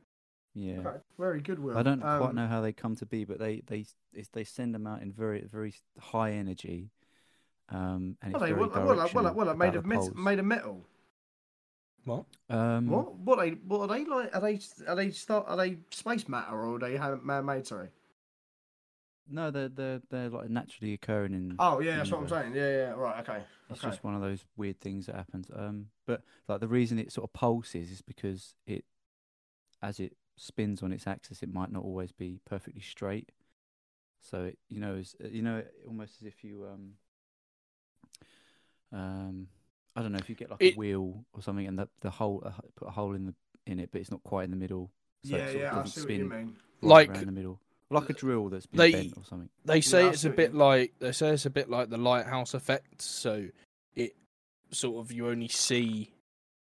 yeah. 0.54 0.78
Okay, 0.80 0.98
Very 1.18 1.42
good, 1.42 1.58
Will. 1.60 1.78
I 1.78 1.82
don't 1.84 2.02
quite 2.02 2.22
Um, 2.22 2.36
know 2.36 2.48
how 2.48 2.62
they 2.62 2.72
come 2.74 2.96
to 2.98 3.06
be, 3.06 3.26
but 3.26 3.40
they 3.40 3.62
they 3.68 3.86
it's, 4.14 4.30
they 4.30 4.44
send 4.44 4.76
them 4.76 4.86
out 4.86 5.02
in 5.02 5.12
very 5.12 5.42
very 5.42 5.74
high 6.00 6.34
energy, 6.34 6.92
um, 7.70 8.16
and 8.22 8.34
What 8.34 8.42
it's 8.44 8.50
they? 8.50 8.52
very 8.54 8.60
What? 8.62 8.72
What? 8.76 8.86
What? 8.86 8.96
directional 8.96 9.56
Made 9.56 9.76
of 9.76 9.84
the 9.84 9.90
metal? 9.90 10.14
Made 10.16 10.40
of 10.40 10.46
metal? 10.46 10.86
What? 12.06 12.26
Um, 12.50 12.88
What? 12.88 13.16
What 13.16 13.40
are 13.40 13.46
they? 13.50 13.52
What 13.56 13.82
are 13.82 13.88
they 13.98 14.06
like? 14.06 14.36
Are 14.36 14.42
they? 14.42 14.60
Are 14.88 14.96
they 14.96 15.12
start? 15.12 15.46
Are 15.48 15.58
they 15.58 15.78
space 15.92 16.28
matter 16.30 16.54
or 16.56 16.76
are 16.76 16.80
they 16.80 16.98
man-made? 17.24 17.66
Sorry. 17.68 17.90
No, 19.32 19.52
they're 19.52 19.70
they're 19.70 20.02
they're 20.10 20.30
like 20.30 20.50
naturally 20.50 20.94
occurring 20.94 21.34
in. 21.34 21.56
Oh 21.60 21.80
yeah, 21.80 21.98
that's 21.98 22.12
what 22.12 22.18
I'm 22.20 22.24
universe. 22.24 22.42
saying. 22.44 22.56
Yeah, 22.56 22.70
yeah. 22.72 22.92
Right. 22.92 23.20
Okay. 23.28 23.44
It's 23.70 23.80
okay. 23.80 23.90
just 23.92 24.04
one 24.04 24.16
of 24.16 24.22
those 24.22 24.44
weird 24.58 24.80
things 24.82 25.06
that 25.06 25.16
happens. 25.16 25.48
Um, 25.56 25.88
but 26.08 26.24
like 26.48 26.60
the 26.60 26.68
reason 26.68 26.98
it 27.00 27.12
sort 27.12 27.26
of 27.30 27.34
pulses 27.34 27.92
is 27.92 28.02
because 28.02 28.56
it, 28.66 28.84
as 29.82 30.00
it 30.00 30.14
spins 30.38 30.82
on 30.82 30.92
its 30.92 31.06
axis, 31.06 31.44
it 31.44 31.54
might 31.54 31.72
not 31.72 31.84
always 31.84 32.12
be 32.12 32.40
perfectly 32.46 32.82
straight. 32.82 33.32
So 34.22 34.46
it, 34.46 34.58
you 34.70 34.80
know, 34.80 34.96
is 34.96 35.16
you 35.32 35.42
know, 35.42 35.64
almost 35.88 36.16
as 36.22 36.28
if 36.28 36.44
you 36.44 36.66
um, 36.72 36.94
um, 38.92 39.48
I 39.96 40.02
don't 40.02 40.12
know 40.12 40.18
if 40.20 40.30
you 40.30 40.36
get 40.36 40.50
like 40.50 40.62
It- 40.62 40.76
a 40.76 40.78
wheel 40.78 41.26
or 41.34 41.42
something, 41.42 41.68
and 41.68 41.78
the 41.78 41.88
the 42.02 42.10
hole 42.10 42.42
uh, 42.46 42.52
put 42.76 42.88
a 42.88 42.92
hole 42.92 43.14
in 43.16 43.26
the 43.26 43.36
in 43.66 43.80
it, 43.80 43.90
but 43.92 44.02
it's 44.02 44.12
not 44.12 44.24
quite 44.24 44.46
in 44.46 44.52
the 44.52 44.58
middle. 44.58 44.92
So 45.24 45.36
yeah, 45.36 45.44
it 45.44 45.46
sort 45.52 45.56
of 45.56 45.62
yeah. 45.62 45.72
I 45.72 45.76
doesn't 45.84 46.02
see 46.02 46.02
what 46.02 46.12
you 46.18 46.30
mean. 46.30 46.56
right 46.82 46.90
Like- 46.90 47.10
around 47.10 47.26
the 47.28 47.32
middle, 47.34 47.60
like 47.90 48.10
a 48.10 48.14
drill 48.14 48.50
that's 48.50 48.66
been 48.66 48.78
They- 48.78 48.92
bent 48.92 49.18
or 49.18 49.24
something. 49.24 49.50
They 49.66 49.82
say 49.82 50.06
I 50.06 50.10
it's 50.10 50.26
a 50.26 50.30
bit 50.30 50.54
like 50.54 50.94
they 51.00 51.12
say 51.12 51.30
it's 51.30 51.46
a 51.46 51.50
bit 51.50 51.70
like 51.70 51.90
the 51.90 51.98
lighthouse 51.98 52.54
effect. 52.54 53.02
So 53.02 53.48
it 53.96 54.16
sort 54.72 55.04
of 55.06 55.12
you 55.12 55.28
only 55.30 55.48
see 55.48 56.14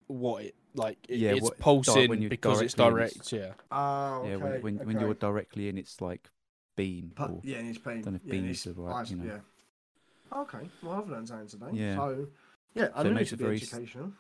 what 0.06 0.44
it 0.44 0.54
like. 0.74 0.98
It, 1.08 1.18
Yeah, 1.18 1.32
it's 1.32 1.42
what- 1.42 1.58
pulsing 1.58 2.08
when 2.08 2.22
you're 2.22 2.30
because 2.30 2.60
it's 2.60 2.74
directly 2.74 3.02
in, 3.02 3.06
it's- 3.10 3.30
direct. 3.30 3.58
Yeah. 3.70 3.76
Oh, 3.76 4.20
okay. 4.20 4.30
yeah, 4.30 4.36
when 4.36 4.62
when, 4.62 4.86
when 4.86 5.00
you're 5.00 5.14
directly 5.14 5.68
in, 5.68 5.76
it's 5.78 6.00
like 6.00 6.30
beam. 6.76 7.12
Pu- 7.14 7.24
or, 7.24 7.40
yeah, 7.44 7.58
and 7.58 7.68
it's 7.68 7.78
beam. 7.78 8.02
don't 8.02 8.14
know 8.14 8.16
if 8.16 8.24
yeah, 8.24 8.30
beam 8.32 8.42
and 8.44 8.50
is 8.50 8.64
the 8.64 8.72
right, 8.74 8.94
ice, 9.02 9.10
you 9.10 9.16
know. 9.16 9.24
Yeah. 9.24 10.40
Okay. 10.40 10.70
Well, 10.82 10.92
I've 10.92 11.08
learned 11.08 11.28
something 11.28 11.48
today. 11.48 11.70
Yeah. 11.72 11.96
So, 11.96 12.26
yeah, 12.74 12.88
I 12.94 12.96
So 12.96 13.00
it 13.00 13.04
knew 13.08 13.14
makes 13.14 13.32
it 13.32 13.34
it 13.34 13.36
to 13.36 13.36
be 13.38 13.44
very 13.44 13.56
educational. 13.56 14.12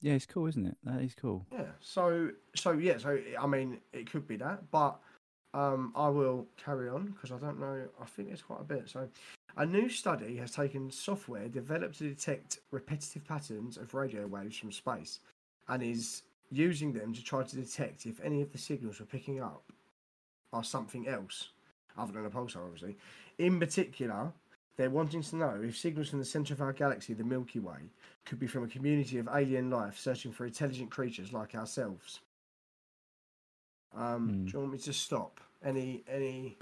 Yeah, 0.00 0.12
it's 0.14 0.26
cool, 0.26 0.46
isn't 0.46 0.66
it? 0.66 0.76
That 0.84 1.00
is 1.02 1.14
cool. 1.14 1.46
Yeah. 1.52 1.66
So, 1.80 2.30
so 2.54 2.72
yeah. 2.72 2.98
So, 2.98 3.18
I 3.40 3.46
mean, 3.46 3.80
it 3.92 4.10
could 4.10 4.26
be 4.28 4.36
that, 4.36 4.70
but 4.70 4.98
um, 5.56 5.92
I 5.96 6.08
will 6.08 6.46
carry 6.62 6.88
on 6.90 7.06
because 7.06 7.32
I 7.32 7.38
don't 7.38 7.58
know. 7.58 7.88
I 8.00 8.04
think 8.04 8.28
there's 8.28 8.42
quite 8.42 8.60
a 8.60 8.64
bit. 8.64 8.88
So, 8.90 9.08
a 9.56 9.64
new 9.64 9.88
study 9.88 10.36
has 10.36 10.52
taken 10.52 10.90
software 10.90 11.48
developed 11.48 11.98
to 11.98 12.08
detect 12.08 12.58
repetitive 12.70 13.24
patterns 13.24 13.78
of 13.78 13.94
radio 13.94 14.26
waves 14.26 14.58
from 14.58 14.70
space, 14.70 15.20
and 15.68 15.82
is 15.82 16.22
using 16.50 16.92
them 16.92 17.12
to 17.14 17.24
try 17.24 17.42
to 17.42 17.56
detect 17.56 18.04
if 18.06 18.20
any 18.22 18.42
of 18.42 18.52
the 18.52 18.58
signals 18.58 19.00
we're 19.00 19.06
picking 19.06 19.40
up 19.40 19.64
are 20.52 20.62
something 20.62 21.08
else 21.08 21.48
other 21.98 22.12
than 22.12 22.26
a 22.26 22.30
pulsar, 22.30 22.64
obviously. 22.64 22.96
In 23.38 23.58
particular, 23.58 24.32
they're 24.76 24.90
wanting 24.90 25.22
to 25.22 25.36
know 25.36 25.60
if 25.64 25.76
signals 25.78 26.10
from 26.10 26.18
the 26.18 26.24
centre 26.24 26.52
of 26.52 26.60
our 26.60 26.74
galaxy, 26.74 27.14
the 27.14 27.24
Milky 27.24 27.60
Way, 27.60 27.90
could 28.26 28.38
be 28.38 28.46
from 28.46 28.64
a 28.64 28.68
community 28.68 29.18
of 29.18 29.28
alien 29.34 29.70
life 29.70 29.98
searching 29.98 30.32
for 30.32 30.44
intelligent 30.44 30.90
creatures 30.90 31.32
like 31.32 31.54
ourselves. 31.54 32.20
Um, 33.94 34.28
Hmm. 34.28 34.44
Do 34.44 34.52
you 34.52 34.58
want 34.60 34.72
me 34.72 34.78
to 34.80 34.92
stop? 34.92 35.40
Any 35.64 36.04
any 36.08 36.56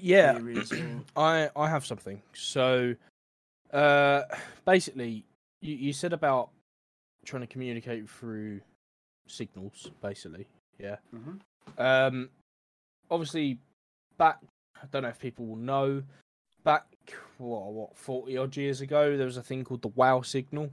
Yeah. 0.00 0.34
theories? 0.34 0.72
or- 0.72 1.04
I 1.16 1.50
I 1.56 1.68
have 1.68 1.84
something. 1.86 2.22
So, 2.32 2.94
uh, 3.72 4.22
basically, 4.64 5.24
you 5.60 5.74
you 5.74 5.92
said 5.92 6.12
about 6.12 6.50
trying 7.24 7.42
to 7.42 7.46
communicate 7.46 8.08
through 8.08 8.60
signals. 9.28 9.90
Basically, 10.02 10.46
yeah. 10.78 10.96
Mhm. 11.14 11.40
Um, 11.78 12.30
obviously, 13.10 13.58
back. 14.18 14.38
I 14.82 14.86
don't 14.90 15.02
know 15.02 15.08
if 15.08 15.18
people 15.18 15.46
will 15.46 15.56
know. 15.56 16.02
Back 16.64 16.86
what 17.38 17.72
what 17.72 17.96
forty 17.96 18.36
odd 18.38 18.56
years 18.56 18.80
ago, 18.80 19.16
there 19.16 19.26
was 19.26 19.36
a 19.36 19.42
thing 19.42 19.64
called 19.64 19.82
the 19.82 19.88
WoW 19.88 20.22
signal. 20.22 20.70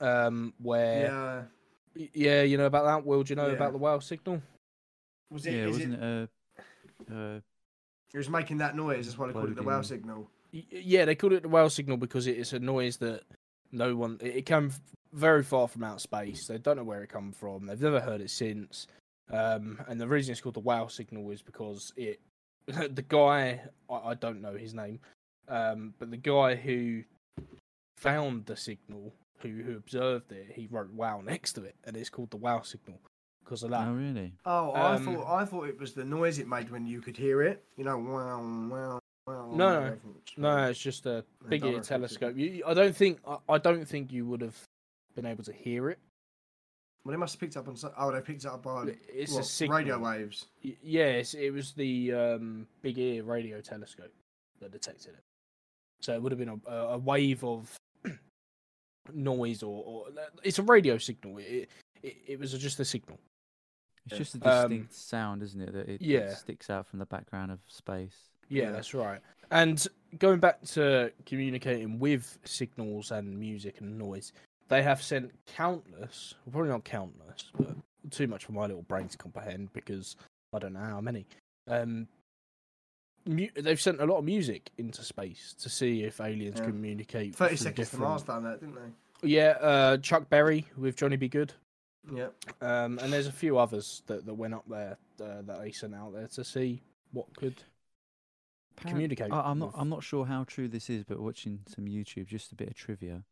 Um, 0.00 0.54
where 0.58 1.48
Yeah. 1.94 2.08
yeah, 2.14 2.42
you 2.42 2.56
know 2.56 2.66
about 2.66 2.84
that. 2.84 3.04
Will 3.04 3.22
do 3.22 3.32
you 3.32 3.36
know 3.36 3.48
Yeah. 3.48 3.54
about 3.54 3.72
the 3.72 3.78
WoW 3.78 3.98
signal? 3.98 4.40
Was 5.30 5.46
it? 5.46 5.52
yeah, 5.54 5.66
wasn't 5.66 5.94
it, 5.94 6.00
it? 6.02 6.02
Uh, 6.02 6.26
uh, 7.10 7.40
it 8.14 8.18
was 8.18 8.30
making 8.30 8.58
that 8.58 8.76
noise. 8.76 9.06
That's 9.06 9.18
why 9.18 9.26
they 9.26 9.32
called 9.32 9.50
it 9.50 9.56
the 9.56 9.62
wow 9.62 9.82
signal. 9.82 10.30
Yeah, 10.52 11.04
they 11.04 11.16
called 11.16 11.32
it 11.32 11.42
the 11.42 11.48
whale 11.48 11.68
signal 11.68 11.96
because 11.96 12.28
it 12.28 12.36
is 12.36 12.52
a 12.52 12.60
noise 12.60 12.96
that 12.98 13.22
no 13.72 13.96
one. 13.96 14.18
It, 14.20 14.36
it 14.36 14.46
came 14.46 14.70
very 15.12 15.42
far 15.42 15.66
from 15.66 15.82
outer 15.82 15.98
space. 15.98 16.46
They 16.46 16.58
don't 16.58 16.76
know 16.76 16.84
where 16.84 17.02
it 17.02 17.08
come 17.08 17.32
from. 17.32 17.66
They've 17.66 17.80
never 17.80 18.00
heard 18.00 18.20
it 18.20 18.30
since. 18.30 18.86
Um, 19.32 19.80
and 19.88 20.00
the 20.00 20.06
reason 20.06 20.32
it's 20.32 20.40
called 20.40 20.54
the 20.54 20.60
whale 20.60 20.88
signal 20.88 21.28
is 21.30 21.42
because 21.42 21.92
it. 21.96 22.20
The 22.66 23.04
guy, 23.06 23.60
I, 23.90 23.94
I 23.94 24.14
don't 24.14 24.40
know 24.40 24.54
his 24.54 24.72
name, 24.72 24.98
um, 25.48 25.92
but 25.98 26.10
the 26.10 26.16
guy 26.16 26.54
who 26.54 27.02
found 27.98 28.46
the 28.46 28.56
signal, 28.56 29.12
who 29.40 29.62
who 29.62 29.76
observed 29.76 30.32
it, 30.32 30.52
he 30.54 30.66
wrote 30.70 30.90
"wow" 30.90 31.20
next 31.24 31.54
to 31.54 31.64
it, 31.64 31.74
and 31.84 31.94
it's 31.94 32.08
called 32.08 32.30
the 32.30 32.38
wow 32.38 32.62
signal 32.62 33.00
because 33.44 33.62
of 33.62 33.70
that. 33.70 33.86
oh, 33.86 33.92
really? 33.92 34.32
Oh, 34.44 34.72
I 34.72 34.94
Um, 34.94 35.04
thought 35.04 35.26
I 35.40 35.44
thought 35.44 35.68
it 35.68 35.78
was 35.78 35.92
the 35.92 36.04
noise 36.04 36.38
it 36.38 36.48
made 36.48 36.70
when 36.70 36.86
you 36.86 37.00
could 37.00 37.16
hear 37.16 37.42
it. 37.42 37.62
You 37.76 37.84
know, 37.84 37.98
wow, 37.98 38.40
wow, 38.70 39.00
wow. 39.26 39.50
No, 39.54 39.80
no, 39.80 39.96
it's 40.18 40.36
No, 40.38 40.56
it's 40.68 40.78
just 40.80 41.06
a 41.06 41.24
big 41.48 41.64
ear 41.64 41.80
telescope. 41.80 42.36
You, 42.36 42.62
I 42.66 42.74
don't 42.74 42.96
think 42.96 43.20
I, 43.26 43.36
I 43.48 43.58
don't 43.58 43.86
think 43.86 44.12
you 44.12 44.26
would 44.26 44.40
have 44.40 44.56
been 45.14 45.26
able 45.26 45.44
to 45.44 45.52
hear 45.52 45.90
it. 45.90 45.98
Well, 47.04 47.12
they 47.12 47.18
must 47.18 47.34
have 47.34 47.40
picked 47.40 47.56
up 47.58 47.68
on. 47.68 47.76
Oh, 47.98 48.10
they 48.10 48.20
picked 48.22 48.44
it 48.44 48.50
up 48.50 48.62
by 48.62 48.94
It's 49.12 49.36
a 49.36 49.42
signal. 49.42 49.76
radio 49.78 49.98
waves. 49.98 50.46
Y- 50.64 50.76
Yes, 50.82 51.34
it 51.34 51.50
was 51.52 51.72
the 51.72 52.12
um, 52.14 52.66
big 52.80 52.96
ear 52.98 53.22
radio 53.24 53.60
telescope 53.60 54.12
that 54.60 54.72
detected 54.72 55.12
it. 55.12 55.20
So 56.00 56.14
it 56.14 56.22
would 56.22 56.32
have 56.32 56.38
been 56.38 56.60
a, 56.66 56.70
a 56.74 56.98
wave 56.98 57.44
of 57.44 57.70
noise, 59.12 59.62
or, 59.62 59.82
or 59.84 60.06
it's 60.42 60.58
a 60.58 60.62
radio 60.62 60.98
signal. 60.98 61.38
It, 61.38 61.68
it, 62.02 62.16
it 62.26 62.38
was 62.40 62.52
just 62.52 62.80
a 62.80 62.84
signal. 62.84 63.18
It's 64.06 64.18
just 64.18 64.34
a 64.36 64.38
Um, 64.48 64.68
distinct 64.70 64.94
sound, 64.94 65.42
isn't 65.42 65.60
it? 65.60 65.72
That 65.72 65.88
it, 65.88 66.02
yeah. 66.02 66.34
sticks 66.34 66.68
out 66.68 66.86
from 66.86 66.98
the 66.98 67.06
background 67.06 67.50
of 67.50 67.60
space. 67.68 68.28
Yeah, 68.48 68.64
Yeah. 68.64 68.70
that's 68.72 68.92
right. 68.94 69.20
And 69.50 69.86
going 70.18 70.40
back 70.40 70.62
to 70.62 71.12
communicating 71.26 71.98
with 71.98 72.38
signals 72.44 73.10
and 73.10 73.38
music 73.38 73.80
and 73.80 73.98
noise, 73.98 74.32
they 74.68 74.82
have 74.82 75.02
sent 75.02 75.32
countless, 75.46 76.34
well, 76.44 76.52
probably 76.52 76.70
not 76.70 76.84
countless, 76.84 77.50
but 77.56 77.76
too 78.10 78.26
much 78.26 78.44
for 78.44 78.52
my 78.52 78.66
little 78.66 78.82
brain 78.82 79.08
to 79.08 79.16
comprehend 79.16 79.72
because 79.72 80.16
I 80.52 80.58
don't 80.58 80.74
know 80.74 80.80
how 80.80 81.00
many. 81.00 81.26
Um, 81.66 82.08
mu- 83.26 83.48
they've 83.54 83.80
sent 83.80 84.00
a 84.00 84.06
lot 84.06 84.18
of 84.18 84.24
music 84.24 84.70
into 84.76 85.02
space 85.02 85.54
to 85.60 85.68
see 85.70 86.02
if 86.04 86.20
aliens 86.20 86.60
Yeah. 86.60 86.66
communicate. 86.66 87.34
Thirty 87.34 87.56
through 87.56 87.64
seconds 87.64 87.88
to 87.88 87.96
different- 87.96 88.10
Mars 88.10 88.22
done 88.22 88.44
that, 88.44 88.60
didn't 88.60 88.74
they? 88.74 89.28
Yeah, 89.28 89.56
uh, 89.60 89.96
Chuck 89.98 90.28
Berry 90.28 90.66
with 90.76 90.96
Johnny 90.96 91.16
B. 91.16 91.28
Goode. 91.28 91.54
Yeah. 92.12 92.28
Um, 92.60 92.98
and 92.98 93.12
there's 93.12 93.26
a 93.26 93.32
few 93.32 93.58
others 93.58 94.02
that, 94.06 94.26
that 94.26 94.34
went 94.34 94.54
up 94.54 94.64
there 94.68 94.98
uh, 95.22 95.42
that 95.42 95.60
they 95.62 95.72
sent 95.72 95.94
out 95.94 96.12
there 96.12 96.26
to 96.28 96.44
see 96.44 96.82
what 97.12 97.34
could 97.36 97.62
Apparent- 98.76 98.94
communicate. 98.94 99.32
I, 99.32 99.40
I'm 99.40 99.58
not. 99.58 99.66
with- 99.72 99.76
I'm 99.80 99.88
not 99.88 100.02
sure 100.02 100.26
how 100.26 100.44
true 100.44 100.68
this 100.68 100.90
is, 100.90 101.04
but 101.04 101.18
watching 101.20 101.60
some 101.66 101.86
YouTube, 101.86 102.26
just 102.26 102.52
a 102.52 102.56
bit 102.56 102.68
of 102.68 102.74
trivia. 102.74 103.24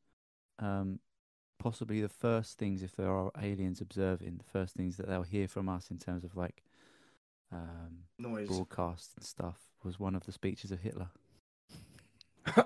Um, 0.58 1.00
possibly 1.58 2.00
the 2.00 2.08
first 2.08 2.58
things, 2.58 2.82
if 2.82 2.96
there 2.96 3.10
are 3.10 3.30
aliens 3.40 3.80
observing, 3.80 4.38
the 4.38 4.58
first 4.58 4.74
things 4.74 4.96
that 4.96 5.08
they'll 5.08 5.22
hear 5.22 5.48
from 5.48 5.68
us 5.68 5.90
in 5.90 5.98
terms 5.98 6.24
of 6.24 6.36
like 6.36 6.62
um, 7.52 8.04
Noise. 8.18 8.48
broadcasts 8.48 9.14
and 9.16 9.24
stuff 9.24 9.58
was 9.84 9.98
one 10.00 10.14
of 10.14 10.24
the 10.26 10.32
speeches 10.32 10.70
of 10.72 10.80
Hitler. 10.80 11.08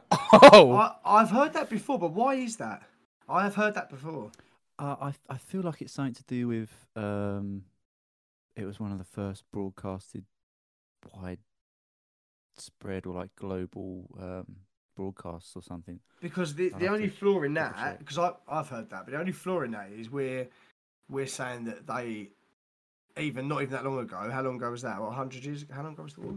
oh, 0.52 0.72
I, 0.72 0.94
I've 1.04 1.30
heard 1.30 1.52
that 1.54 1.68
before, 1.68 1.98
but 1.98 2.12
why 2.12 2.34
is 2.34 2.56
that? 2.56 2.82
I 3.28 3.42
have 3.42 3.54
heard 3.54 3.74
that 3.74 3.90
before. 3.90 4.30
Uh, 4.78 4.96
I 5.00 5.14
I 5.28 5.38
feel 5.38 5.62
like 5.62 5.80
it's 5.80 5.92
something 5.92 6.14
to 6.14 6.24
do 6.24 6.48
with 6.48 6.70
um, 6.96 7.62
it 8.54 8.64
was 8.64 8.78
one 8.78 8.92
of 8.92 8.98
the 8.98 9.04
first 9.04 9.44
broadcasted 9.52 10.24
wide 11.14 11.38
spread 12.56 13.06
or 13.06 13.14
like 13.14 13.34
global 13.36 14.08
um 14.20 14.56
broadcasts 14.96 15.54
or 15.54 15.62
something. 15.62 16.00
Because 16.20 16.54
the, 16.54 16.72
I'll 16.72 16.78
the 16.80 16.88
only 16.88 17.08
flaw 17.08 17.42
in 17.42 17.54
that, 17.54 17.98
because 17.98 18.18
I 18.18 18.32
I've 18.48 18.68
heard 18.68 18.90
that, 18.90 19.04
but 19.04 19.12
the 19.12 19.18
only 19.18 19.32
flaw 19.32 19.62
in 19.62 19.72
that 19.72 19.90
is 19.90 20.10
we're 20.10 20.48
we're 21.08 21.26
saying 21.26 21.64
that 21.64 21.86
they 21.86 22.30
even 23.18 23.48
not 23.48 23.62
even 23.62 23.72
that 23.72 23.84
long 23.84 23.98
ago. 23.98 24.28
How 24.30 24.42
long 24.42 24.56
ago 24.56 24.70
was 24.70 24.82
that? 24.82 25.00
What 25.00 25.12
hundred 25.12 25.44
years? 25.44 25.64
How 25.70 25.82
long 25.82 25.92
ago 25.92 26.02
was 26.02 26.14
the 26.14 26.22
war? 26.22 26.34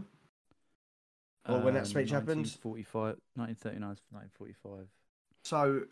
Or 1.48 1.58
when 1.58 1.74
that 1.74 1.86
speech 1.86 2.10
happened? 2.10 2.46
1945, 2.46 3.16
1939 3.34 3.96
1945. 4.10 4.86
So 5.42 5.82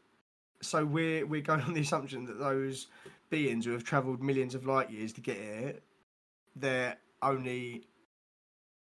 so 0.61 0.85
we're 0.85 1.27
we're 1.27 1.41
going 1.41 1.61
on 1.63 1.73
the 1.73 1.81
assumption 1.81 2.25
that 2.27 2.39
those 2.39 2.89
beings 3.31 3.65
who 3.65 3.73
have 3.73 3.85
travelled 3.85 4.23
millions 4.23 4.55
of 4.55 4.67
light 4.67 4.91
years 4.91 5.13
to 5.15 5.21
get 5.21 5.37
here, 5.37 5.75
they're 6.57 6.97
only 7.23 7.87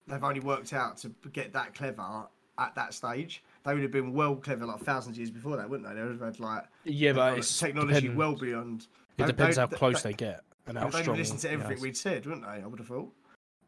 they've 0.06 0.24
only 0.24 0.40
worked 0.40 0.72
out 0.72 0.96
to 0.98 1.10
get 1.32 1.52
that 1.52 1.74
clever 1.74 2.26
at 2.58 2.74
that 2.74 2.94
stage. 2.94 3.42
They 3.64 3.74
would 3.74 3.82
have 3.82 3.92
been 3.92 4.12
well 4.14 4.36
clever 4.36 4.64
like 4.66 4.80
thousands 4.80 5.14
of 5.16 5.18
years 5.18 5.30
before 5.30 5.56
that, 5.56 5.68
wouldn't 5.68 5.88
they? 5.88 5.94
They 5.94 6.02
would 6.02 6.12
have 6.12 6.20
had 6.20 6.40
like 6.40 6.64
yeah, 6.84 7.12
but 7.12 7.38
it's 7.38 7.58
technology 7.58 8.00
depends- 8.00 8.16
well 8.16 8.34
beyond. 8.34 8.82
It 8.82 8.86
they- 9.22 9.26
depends 9.26 9.56
they- 9.56 9.62
how 9.62 9.66
they- 9.66 9.76
close 9.76 10.02
they- 10.02 10.10
they 10.10 10.16
get 10.16 10.44
and 10.66 10.78
how 10.78 10.88
strong. 10.88 10.92
They'd 10.92 11.02
strong. 11.02 11.16
listen 11.18 11.36
to 11.38 11.50
everything 11.50 11.82
we'd 11.82 11.96
said, 11.96 12.24
wouldn't 12.26 12.44
they? 12.46 12.62
I 12.62 12.66
would 12.66 12.78
have 12.78 12.88
thought. 12.88 13.12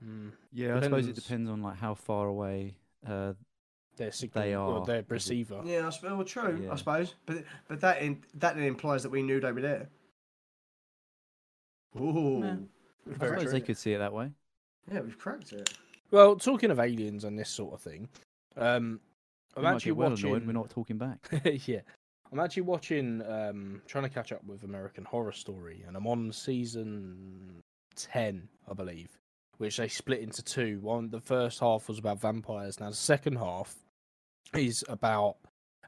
Mm. 0.05 0.33
Yeah, 0.53 0.77
I 0.77 0.81
suppose 0.81 1.05
it 1.05 1.09
Depends. 1.09 1.23
depends 1.25 1.51
on 1.51 1.63
like 1.63 1.77
how 1.77 1.95
far 1.95 2.27
away. 2.29 2.77
Uh, 3.07 3.35
Their 3.97 4.13
signal 4.13 4.45
They 4.45 4.55
or 4.55 4.79
are, 4.81 4.87
their 4.87 5.05
receiver. 5.09 5.61
Yeah, 5.65 5.87
I 5.87 5.91
suppose. 5.91 6.13
Well, 6.17 6.25
true, 6.25 6.61
Yeah. 6.65 6.73
I 6.73 6.77
suppose. 6.77 7.15
But 7.27 7.45
but 7.69 7.81
that 7.81 8.01
in, 8.03 8.23
that 8.35 8.55
then 8.57 8.65
implies 8.65 9.03
that 9.03 9.11
we 9.11 9.23
knew 9.23 9.41
they 9.41 9.53
were 9.53 9.61
there. 9.61 9.89
Ooh, 12.01 12.39
Nah. 12.41 12.57
I 13.09 13.13
suppose 13.15 13.43
true. 13.43 13.51
they 13.53 13.61
could 13.61 13.77
see 13.79 13.93
it 13.93 13.99
that 13.99 14.13
way. 14.13 14.31
Yeah, 14.91 15.01
we've 15.01 15.19
cracked 15.19 15.53
it. 15.53 15.75
Well, 16.11 16.37
talking 16.37 16.71
of 16.71 16.79
aliens 16.81 17.25
and 17.25 17.39
this 17.39 17.51
sort 17.51 17.75
of 17.75 17.81
thing, 17.81 18.09
um, 18.57 19.01
I'm 19.57 19.63
We 19.65 19.69
actually 19.69 19.93
well 19.93 20.11
watching. 20.11 20.31
annoyed 20.31 20.47
we're 20.47 20.53
not 20.53 20.71
talking 20.71 20.99
back. 20.99 21.29
yeah, 21.67 21.81
I'm 22.33 22.41
actually 22.41 22.63
watching. 22.63 23.23
Um, 23.23 23.83
trying 23.87 24.05
to 24.05 24.11
catch 24.11 24.33
up 24.33 24.43
with 24.45 24.63
American 24.65 25.05
Horror 25.05 25.33
Story, 25.33 25.85
and 25.87 25.97
I'm 25.97 26.07
on 26.07 26.33
season 26.33 27.61
ten, 27.97 28.49
I 28.69 28.75
believe, 28.75 29.19
which 29.61 29.77
they 29.77 29.89
split 29.89 30.21
into 30.21 30.43
two. 30.43 30.81
One, 30.81 31.11
the 31.11 31.21
first 31.21 31.61
half 31.61 31.87
was 31.87 31.99
about 31.99 32.19
vampires. 32.19 32.81
Now 32.81 32.89
the 32.89 32.97
second 32.97 33.37
half 33.37 33.77
is 34.55 34.83
about 34.89 35.37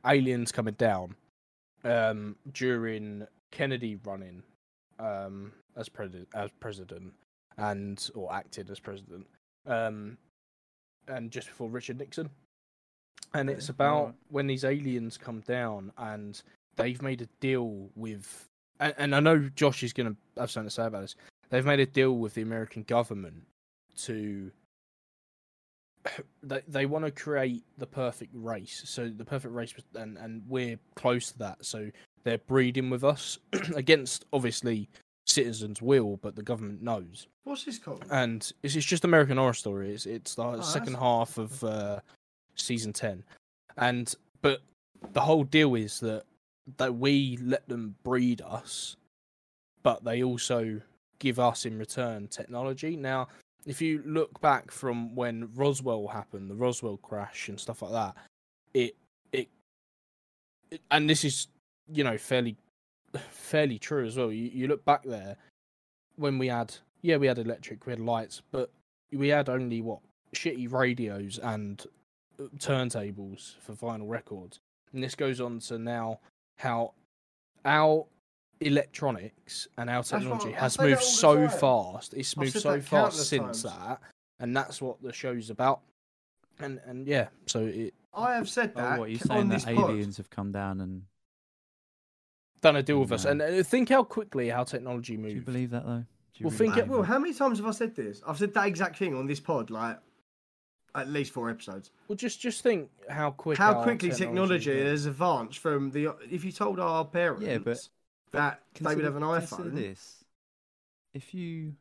aliens 0.07 0.53
coming 0.53 0.75
down 0.75 1.17
um, 1.83 2.37
during 2.53 3.27
Kennedy 3.51 3.97
running 4.05 4.43
um, 4.99 5.53
as 5.75 5.89
president, 5.89 6.29
as 6.35 6.51
president, 6.61 7.15
and 7.57 8.11
or 8.15 8.31
acted 8.35 8.69
as 8.71 8.79
president, 8.79 9.27
um, 9.67 10.19
and 11.09 11.31
just 11.31 11.49
before 11.49 11.71
Richard 11.71 11.99
Nixon. 11.99 12.29
And 13.33 13.49
it's 13.49 13.71
about 13.71 13.97
alright. 13.97 14.15
when 14.29 14.49
these 14.49 14.65
aliens 14.65 15.17
come 15.17 15.41
down 15.41 15.93
and 15.97 16.43
they've 16.77 17.01
made 17.01 17.23
a 17.23 17.29
deal 17.41 17.89
with, 17.97 18.51
and, 18.81 18.93
and 18.99 19.15
I 19.15 19.21
know 19.21 19.49
Josh 19.57 19.83
is 19.83 19.95
going 19.95 20.11
to 20.11 20.41
have 20.41 20.51
something 20.51 20.69
to 20.69 20.75
say 20.75 20.85
about 20.85 21.01
this. 21.01 21.17
They've 21.49 21.65
made 21.65 21.81
a 21.81 21.87
deal 21.87 22.19
with 22.19 22.35
the 22.35 22.43
American 22.43 22.83
government 22.83 23.45
to. 23.99 24.51
They 26.43 26.61
they 26.67 26.87
want 26.87 27.05
to 27.05 27.13
create 27.13 27.63
the 27.79 27.87
perfect 27.87 28.33
race, 28.35 28.83
so 28.87 29.09
the 29.09 29.25
perfect 29.25 29.55
race, 29.55 29.73
and 29.95 30.19
and 30.19 30.43
we're 30.49 30.77
close 30.97 31.31
to 31.31 31.39
that. 31.39 31.65
So 31.65 31.91
they're 32.25 32.39
breeding 32.39 32.91
with 32.91 33.05
us 33.05 33.39
against 33.77 34.25
obviously 34.33 34.89
citizens' 35.27 35.81
will, 35.81 36.17
but 36.17 36.35
the 36.35 36.43
government 36.43 36.83
knows. 36.83 37.29
What's 37.45 37.65
this 37.65 37.79
called? 37.79 38.05
And 38.11 38.51
it's, 38.63 38.75
it's 38.75 38.87
just 38.87 39.05
American 39.05 39.37
Horror 39.37 39.55
Story. 39.55 39.93
It's 39.95 40.07
it's 40.07 40.35
the 40.35 40.51
that's- 40.51 40.73
second 40.73 40.95
half 40.95 41.39
of 41.39 41.63
uh, 41.63 42.01
season 42.57 42.93
ten, 42.93 43.23
and 43.77 44.13
but 44.41 44.61
the 45.13 45.21
whole 45.21 45.45
deal 45.45 45.75
is 45.75 46.01
that 46.01 46.25
that 46.77 46.95
we 46.95 47.39
let 47.43 47.69
them 47.69 47.95
breed 48.03 48.41
us, 48.43 48.97
but 49.83 50.05
they 50.05 50.23
also 50.23 50.81
give 51.19 51.39
us 51.39 51.67
in 51.67 51.79
return 51.79 52.29
technology. 52.29 52.97
Now, 52.97 53.29
if 53.67 53.81
you 53.81 54.03
look 54.05 54.41
back 54.41 54.71
from 54.71 55.15
when 55.15 55.49
Roswell 55.55 56.09
happened, 56.09 56.51
the 56.51 56.55
Roswell 56.55 56.97
crash 56.99 57.49
and 57.49 57.59
stuff 57.59 57.83
like 57.83 57.93
that, 57.93 58.17
it 58.75 58.97
it, 59.33 59.49
it 60.71 60.81
and 60.91 61.09
this 61.09 61.25
is 61.25 61.49
you 61.93 62.05
know 62.05 62.19
fairly 62.19 62.57
fairly 63.31 63.79
true 63.79 64.07
as 64.07 64.17
well. 64.17 64.33
You 64.33 64.51
you 64.53 64.67
look 64.67 64.85
back 64.85 65.05
there 65.05 65.37
when 66.17 66.39
we 66.39 66.49
had 66.49 66.75
yeah 67.03 67.17
we 67.17 67.27
had 67.27 67.39
electric, 67.39 67.87
we 67.87 67.93
had 67.93 68.01
lights, 68.01 68.43
but 68.51 68.71
we 69.13 69.29
had 69.29 69.49
only 69.49 69.81
what 69.81 70.01
shitty 70.35 70.73
radios 70.73 71.39
and 71.43 71.85
uh, 72.41 72.45
turntables 72.59 73.55
for 73.61 73.75
vinyl 73.75 74.09
records. 74.09 74.61
And 74.93 75.03
this 75.03 75.15
goes 75.15 75.41
on 75.41 75.61
to 75.61 75.79
now 75.79 76.21
how 76.59 76.93
our 77.65 78.07
electronics 78.67 79.69
and 79.77 79.89
our 79.91 80.03
technology 80.03 80.55
I- 80.55 80.59
I 80.59 80.61
has 80.61 80.79
moved 80.79 81.03
so 81.03 81.47
time. 81.47 81.59
fast. 81.59 82.15
It's 82.15 82.37
moved 82.37 82.59
so 82.59 82.81
fast 82.81 83.27
since 83.29 83.63
times. 83.63 83.63
that, 83.65 84.01
and 84.41 84.57
that's 84.57 84.81
what 84.83 85.03
the 85.03 85.13
show's 85.13 85.51
about. 85.51 85.81
And 86.59 86.81
and 86.85 87.07
yeah, 87.07 87.29
so 87.47 87.61
it 87.67 87.95
I 88.15 88.35
have 88.35 88.49
said 88.49 88.75
that 88.75 88.97
Oh, 88.99 89.01
what, 89.01 89.11
you 89.11 89.17
on 89.17 89.27
saying 89.27 89.49
this 89.49 89.65
that 89.65 89.75
pod. 89.75 89.91
aliens 89.91 90.17
have 90.19 90.29
come 90.31 90.53
down 90.53 90.81
and 90.81 91.03
done 92.61 92.77
a 92.77 92.83
deal 92.83 93.01
with 93.01 93.13
us. 93.13 93.25
And 93.25 93.41
uh, 93.43 93.63
think 93.63 93.89
how 93.89 94.05
quickly 94.05 94.49
how 94.51 94.65
technology 94.65 95.17
moves. 95.17 95.33
do 95.35 95.39
you 95.41 95.45
believe 95.45 95.71
that 95.71 95.85
though? 95.85 96.05
Do 96.35 96.39
you 96.39 96.47
Well, 96.47 96.51
really 96.53 96.57
think 96.59 96.71
it- 96.73 96.75
believe 96.87 96.91
Well, 96.91 97.03
how 97.03 97.19
many 97.19 97.35
times 97.35 97.59
have 97.59 97.67
I 97.67 97.73
said 97.73 97.95
this? 97.97 98.23
I've 98.27 98.39
said 98.39 98.55
that 98.55 98.67
exact 98.67 98.99
thing 98.99 99.15
on 99.15 99.27
this 99.27 99.41
pod, 99.41 99.71
like 99.71 99.99
at 100.95 101.09
least 101.09 101.33
four 101.33 101.49
episodes. 101.51 101.91
Well, 102.07 102.17
just 102.17 102.41
just 102.41 102.63
think 102.63 102.91
how 103.09 103.31
quick 103.31 103.57
How 103.59 103.83
quickly 103.83 104.11
technology 104.11 104.71
moves. 104.75 104.91
has 104.91 105.07
advanced 105.07 105.59
from 105.59 105.91
the. 105.91 106.09
If 106.31 106.45
you 106.45 106.53
told 106.53 106.79
our 106.79 107.05
parents 107.05 107.45
Yeah, 107.45 107.59
but- 107.59 107.89
that 108.33 108.61
they 108.83 108.95
would 108.95 109.05
have 109.05 109.17
an 109.17 109.23
consider 109.23 109.71
iPhone, 109.71 109.75
this. 109.75 110.25
If 111.15 111.35
you, 111.35 111.77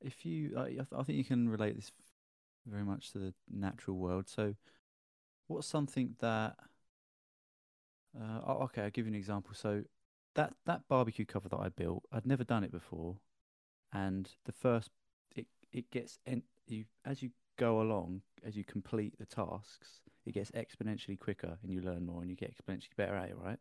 if 0.00 0.24
you, 0.24 0.56
I, 0.56 0.62
I 0.80 1.00
I 1.00 1.02
think 1.02 1.18
you 1.18 1.24
can 1.24 1.48
relate 1.48 1.76
this 1.76 1.92
very 2.66 2.84
much 2.84 3.12
to 3.12 3.18
the 3.18 3.34
natural 3.52 3.96
world. 3.96 4.28
So, 4.28 4.54
what's 5.48 5.66
something 5.66 6.16
that? 6.20 6.56
Uh, 8.18 8.40
oh, 8.46 8.52
okay, 8.64 8.82
I'll 8.82 8.90
give 8.90 9.06
you 9.06 9.12
an 9.12 9.16
example. 9.18 9.54
So, 9.54 9.84
that 10.34 10.54
that 10.66 10.82
barbecue 10.88 11.24
cover 11.24 11.48
that 11.48 11.58
I 11.58 11.68
built, 11.68 12.04
I'd 12.12 12.26
never 12.26 12.44
done 12.44 12.64
it 12.64 12.72
before, 12.72 13.16
and 13.92 14.30
the 14.44 14.52
first, 14.52 14.90
it 15.36 15.46
it 15.72 15.90
gets 15.90 16.18
en- 16.26 16.44
you 16.68 16.84
as 17.04 17.22
you 17.22 17.30
go 17.58 17.80
along, 17.80 18.22
as 18.44 18.56
you 18.56 18.64
complete 18.64 19.18
the 19.18 19.26
tasks, 19.26 20.00
it 20.26 20.34
gets 20.34 20.50
exponentially 20.52 21.18
quicker, 21.18 21.58
and 21.62 21.72
you 21.72 21.80
learn 21.80 22.06
more, 22.06 22.22
and 22.22 22.30
you 22.30 22.36
get 22.36 22.54
exponentially 22.54 22.96
better 22.96 23.14
at 23.16 23.30
it, 23.30 23.36
right? 23.38 23.58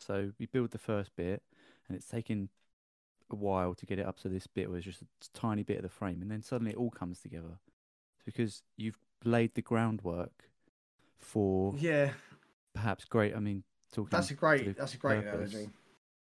So 0.00 0.32
we 0.38 0.46
build 0.46 0.70
the 0.70 0.78
first 0.78 1.14
bit, 1.16 1.42
and 1.88 1.96
it's 1.96 2.06
taken 2.06 2.48
a 3.30 3.34
while 3.36 3.74
to 3.74 3.86
get 3.86 3.98
it 3.98 4.06
up 4.06 4.18
to 4.20 4.28
this 4.28 4.46
bit 4.46 4.68
where 4.68 4.78
it's 4.78 4.86
just 4.86 5.02
a 5.02 5.06
tiny 5.34 5.62
bit 5.62 5.76
of 5.76 5.82
the 5.82 5.88
frame, 5.88 6.20
and 6.22 6.30
then 6.30 6.42
suddenly 6.42 6.72
it 6.72 6.76
all 6.76 6.90
comes 6.90 7.20
together. 7.20 7.58
It's 8.16 8.24
because 8.24 8.62
you've 8.76 8.98
laid 9.24 9.54
the 9.54 9.62
groundwork 9.62 10.50
for 11.18 11.74
yeah, 11.78 12.12
perhaps 12.74 13.04
great. 13.04 13.34
I 13.36 13.40
mean, 13.40 13.62
talking 13.92 14.08
that's 14.10 14.30
a 14.30 14.34
great. 14.34 14.76
That's 14.76 14.94
a 14.94 14.98
great 14.98 15.24
purpose. 15.24 15.52
analogy. 15.52 15.70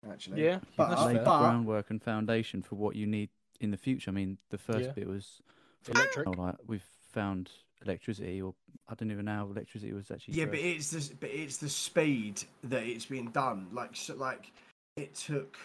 Actually, 0.09 0.45
Yeah, 0.45 0.53
You've 0.55 0.77
But- 0.77 0.89
that's 0.91 1.01
uh, 1.01 1.07
laid 1.07 1.15
fair. 1.17 1.25
the 1.25 1.31
but- 1.31 1.39
groundwork 1.41 1.91
and 1.91 2.03
foundation 2.03 2.63
for 2.63 2.77
what 2.77 2.95
you 2.97 3.07
need 3.07 3.31
in 3.61 3.71
the 3.73 3.77
future. 3.77 4.11
I 4.11 4.15
mean, 4.15 4.39
the 4.51 4.59
first 4.59 4.87
Yeah. 4.87 4.93
bit 4.93 5.07
was 5.09 5.43
electric. 5.89 6.27
like 6.37 6.57
we've 6.67 6.87
found 7.11 7.51
electricity, 7.85 8.41
or 8.43 8.55
I 8.89 8.95
don't 8.95 9.11
even 9.11 9.25
know 9.27 9.35
how 9.35 9.47
electricity 9.51 9.93
was 9.93 10.11
actually. 10.11 10.35
Yeah, 10.35 10.47
first- 10.47 10.51
but 10.53 10.61
it's 10.61 10.91
the 10.91 11.15
but 11.21 11.31
it's 11.31 11.57
the 11.59 11.69
speed 11.69 12.43
that 12.65 12.83
it's 12.83 13.07
being 13.07 13.31
done. 13.31 13.69
Like 13.73 13.91
so, 13.95 14.15
like 14.17 14.53
it 14.97 15.15
took 15.15 15.57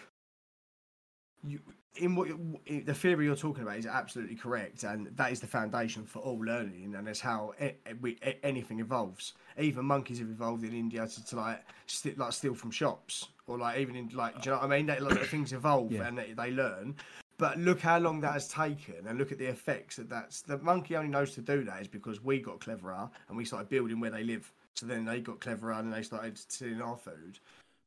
you 1.46 1.60
in 1.96 2.16
what 2.16 2.26
the 2.66 2.92
theory 2.94 3.24
you're 3.26 3.36
talking 3.36 3.62
about 3.62 3.76
is 3.76 3.86
absolutely 3.86 4.34
correct, 4.34 4.82
and 4.82 5.06
that 5.16 5.30
is 5.30 5.38
the 5.40 5.46
foundation 5.46 6.04
for 6.04 6.18
all 6.20 6.38
learning, 6.38 6.94
and 6.96 7.06
that's 7.06 7.20
how 7.20 7.54
a- 7.60 7.76
a- 7.86 7.94
we, 8.00 8.18
anything 8.42 8.80
evolves. 8.80 9.34
Even 9.58 9.84
monkeys 9.84 10.18
have 10.18 10.28
evolved 10.28 10.64
in 10.64 10.72
India 10.72 11.06
to, 11.06 11.24
to 11.26 11.36
like 11.36 11.64
st- 11.86 12.18
like 12.18 12.32
steal 12.32 12.54
from 12.54 12.72
shops, 12.72 13.28
or 13.46 13.58
like 13.58 13.78
even 13.78 13.94
in 13.94 14.08
like 14.08 14.40
do 14.42 14.50
you 14.50 14.56
know 14.56 14.62
what 14.62 14.72
I 14.72 14.76
mean? 14.76 14.86
They, 14.86 14.98
like, 14.98 15.18
things 15.26 15.52
evolve 15.52 15.92
Yeah. 15.92 16.08
and 16.08 16.18
they, 16.18 16.32
they 16.32 16.50
learn. 16.50 16.96
But 17.36 17.58
look 17.58 17.80
how 17.80 17.98
long 17.98 18.20
that 18.20 18.32
has 18.32 18.48
taken, 18.48 19.06
and 19.06 19.18
look 19.18 19.32
at 19.32 19.38
the 19.38 19.46
effects 19.46 19.96
that 19.96 20.08
that's. 20.08 20.42
The 20.42 20.58
monkey 20.58 20.96
only 20.96 21.10
knows 21.10 21.34
to 21.34 21.40
do 21.40 21.64
that 21.64 21.80
is 21.82 21.88
because 21.88 22.22
we 22.22 22.40
got 22.40 22.60
cleverer 22.60 23.10
and 23.28 23.36
we 23.36 23.44
started 23.44 23.68
building 23.68 23.98
where 24.00 24.10
they 24.10 24.22
live. 24.22 24.52
So 24.74 24.86
then 24.86 25.04
they 25.04 25.20
got 25.20 25.40
cleverer 25.40 25.72
and 25.72 25.92
they 25.92 26.02
started 26.02 26.38
stealing 26.38 26.82
our 26.82 26.96
food. 26.96 27.38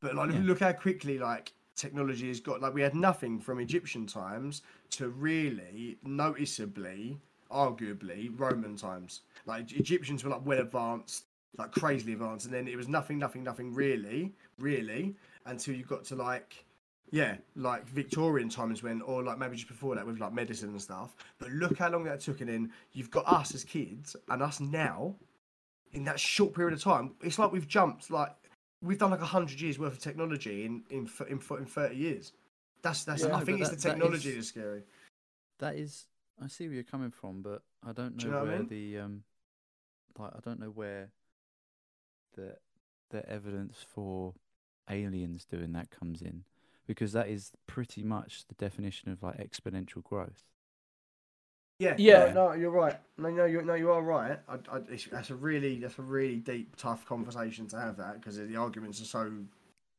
But 0.02 0.16
like, 0.16 0.32
Yeah. 0.32 0.42
look 0.44 0.60
how 0.60 0.74
quickly 0.74 1.18
like 1.18 1.54
technology 1.76 2.28
has 2.28 2.40
got. 2.40 2.62
Like 2.62 2.74
we 2.74 2.82
had 2.82 2.96
nothing 2.96 3.40
from 3.40 3.60
Egyptian 3.60 4.06
times 4.06 4.64
to 4.92 5.10
really 5.10 5.98
noticeably, 6.04 7.18
arguably 7.52 8.32
Roman 8.38 8.76
times. 8.76 9.22
Like 9.46 9.72
Egyptians 9.72 10.24
were 10.24 10.32
like 10.32 10.46
well 10.46 10.60
advanced, 10.60 11.26
like 11.58 11.72
crazily 11.72 12.14
advanced, 12.14 12.46
and 12.46 12.54
then 12.54 12.68
it 12.68 12.76
was 12.76 12.88
nothing, 12.88 13.18
nothing, 13.18 13.44
nothing 13.44 13.74
really, 13.74 14.34
really 14.60 15.16
until 15.46 15.74
you 15.74 15.84
got 15.84 16.04
to 16.06 16.16
like 16.16 16.66
yeah, 17.12 17.38
like 17.56 17.88
Victorian 17.88 18.50
times 18.50 18.84
when, 18.84 19.02
or 19.02 19.24
like 19.24 19.38
maybe 19.38 19.56
just 19.56 19.68
before 19.68 19.96
that 19.96 20.06
with 20.06 20.20
like 20.20 20.34
medicine 20.34 20.70
and 20.70 20.82
stuff. 20.82 21.16
But 21.40 21.50
look 21.52 21.78
how 21.78 21.90
long 21.90 22.04
that 22.06 22.20
took, 22.22 22.42
and 22.42 22.50
then 22.50 22.72
you've 22.94 23.12
got 23.12 23.26
us 23.28 23.54
as 23.56 23.64
kids 23.64 24.16
and 24.30 24.42
us 24.42 24.60
now 24.60 25.16
in 25.94 26.04
that 26.04 26.20
short 26.20 26.54
period 26.54 26.74
of 26.74 26.82
time. 26.84 27.14
It's 27.22 27.40
like 27.40 27.52
we've 27.52 27.68
jumped, 27.68 28.12
like 28.12 28.34
we've 28.82 28.98
done 28.98 29.12
like 29.12 29.22
a 29.22 29.26
hundred 29.26 29.60
years 29.62 29.80
worth 29.80 29.94
of 29.94 30.00
technology 30.00 30.66
in 30.66 30.84
in 30.90 31.10
in, 31.30 31.40
in 31.58 31.66
thirty 31.66 31.96
years. 31.96 32.34
That's 32.82 33.04
that's. 33.04 33.24
Yeah, 33.24 33.36
I 33.36 33.44
think 33.44 33.62
it's 33.62 33.70
that- 33.70 33.78
the 33.82 33.90
technology 33.90 34.30
is- 34.30 34.36
that's 34.36 34.48
scary. 34.50 34.84
That 35.60 35.76
is, 35.76 36.06
I 36.44 36.48
see 36.48 36.68
where 36.68 36.76
you're 36.76 36.84
coming 36.84 37.10
from, 37.10 37.42
but 37.42 37.64
I 37.84 37.92
don't 37.92 38.12
know, 38.14 38.18
Do 38.20 38.26
you 38.28 38.32
know 38.32 38.40
what 38.40 38.48
I 38.48 38.50
where 38.52 38.60
mean? 38.60 38.68
the 38.68 38.98
um, 39.00 39.24
like 40.20 40.32
I 40.36 40.40
don't 40.44 40.60
know 40.60 40.70
where 40.70 41.10
the 42.36 42.56
the 43.10 43.28
evidence 43.30 43.78
for 43.94 44.34
aliens 44.90 45.46
doing 45.46 45.72
that 45.74 45.90
comes 45.90 46.22
in, 46.22 46.44
because 46.88 47.12
that 47.12 47.28
is 47.28 47.52
pretty 47.68 48.04
much 48.04 48.46
the 48.48 48.56
definition 48.56 49.12
of 49.12 49.22
like 49.22 49.38
exponential 49.38 50.04
growth. 50.04 50.44
Yeah, 51.80 51.96
Yeah. 51.98 52.34
No, 52.34 52.48
no, 52.48 52.54
you're 52.54 52.72
right. 52.72 52.96
No, 53.18 53.30
no, 53.30 53.46
you 53.46 53.62
no, 53.62 53.76
you 53.76 53.92
are 53.92 54.02
right. 54.02 54.40
I, 54.50 54.56
I, 54.72 54.80
it's, 54.90 55.06
that's 55.06 55.30
a 55.30 55.36
really 55.36 55.80
that's 55.80 56.00
a 56.00 56.02
really 56.02 56.38
deep, 56.38 56.76
tough 56.76 57.06
conversation 57.06 57.68
to 57.68 57.80
have 57.80 57.98
that 57.98 58.20
because 58.20 58.38
the 58.38 58.56
arguments 58.56 59.00
are 59.02 59.06
so 59.06 59.32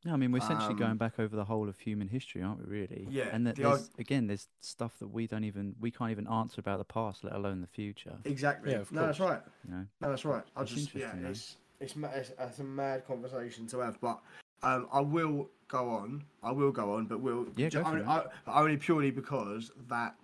No, 0.05 0.13
I 0.13 0.17
mean 0.17 0.33
we're 0.33 0.39
essentially 0.39 0.75
Um, 0.75 0.79
going 0.79 0.97
back 0.97 1.19
over 1.19 1.37
the 1.37 1.45
whole 1.45 1.69
of 1.69 1.79
human 1.79 2.09
history, 2.09 2.43
aren't 2.43 2.61
we? 2.61 2.67
Really? 2.67 3.09
Yeah, 3.11 3.29
And 3.33 3.47
that 3.47 3.57
the 3.57 3.63
there's, 3.65 3.81
arg- 3.81 4.01
again, 4.01 4.27
there's 4.27 4.49
stuff 4.61 4.99
that 4.99 5.09
we 5.09 5.27
don't 5.27 5.45
even 5.45 5.75
we 5.81 5.91
can't 5.91 6.11
even 6.11 6.27
answer 6.29 6.61
about 6.61 6.79
the 6.79 6.85
past, 6.85 7.25
let 7.25 7.35
alone 7.35 7.61
the 7.61 7.67
future. 7.67 8.17
exactly. 8.25 8.73
Yeah, 8.73 8.79
of 8.81 8.93
no, 8.93 9.07
that's 9.07 9.21
right. 9.21 9.41
You 9.65 9.71
know. 9.75 9.87
No, 10.01 10.09
that's 10.11 10.25
right. 10.25 10.43
I 10.57 10.63
It's 10.63 10.73
just 10.73 10.95
yeah, 10.95 11.13
it's 11.25 11.57
it's, 11.81 11.97
ma- 11.97 12.09
it's 12.15 12.33
it's 12.39 12.59
a 12.59 12.65
mad 12.65 13.07
conversation 13.07 13.67
to 13.69 13.79
have, 13.81 14.01
but 14.01 14.21
um, 14.63 14.89
I 14.93 15.01
will 15.01 15.49
go 15.69 15.89
on. 15.91 16.25
I 16.43 16.51
will 16.53 16.73
go 16.73 16.95
on, 16.95 17.07
but 17.07 17.21
we'll. 17.21 17.47
Yeah, 17.57 17.69
ju- 17.69 17.79
go 17.79 17.85
for 17.85 17.91
only, 17.91 18.01
it. 18.03 18.09
I, 18.09 18.25
but 18.45 18.55
only 18.55 18.77
purely 18.77 19.11
because 19.11 19.71
that 19.89 20.15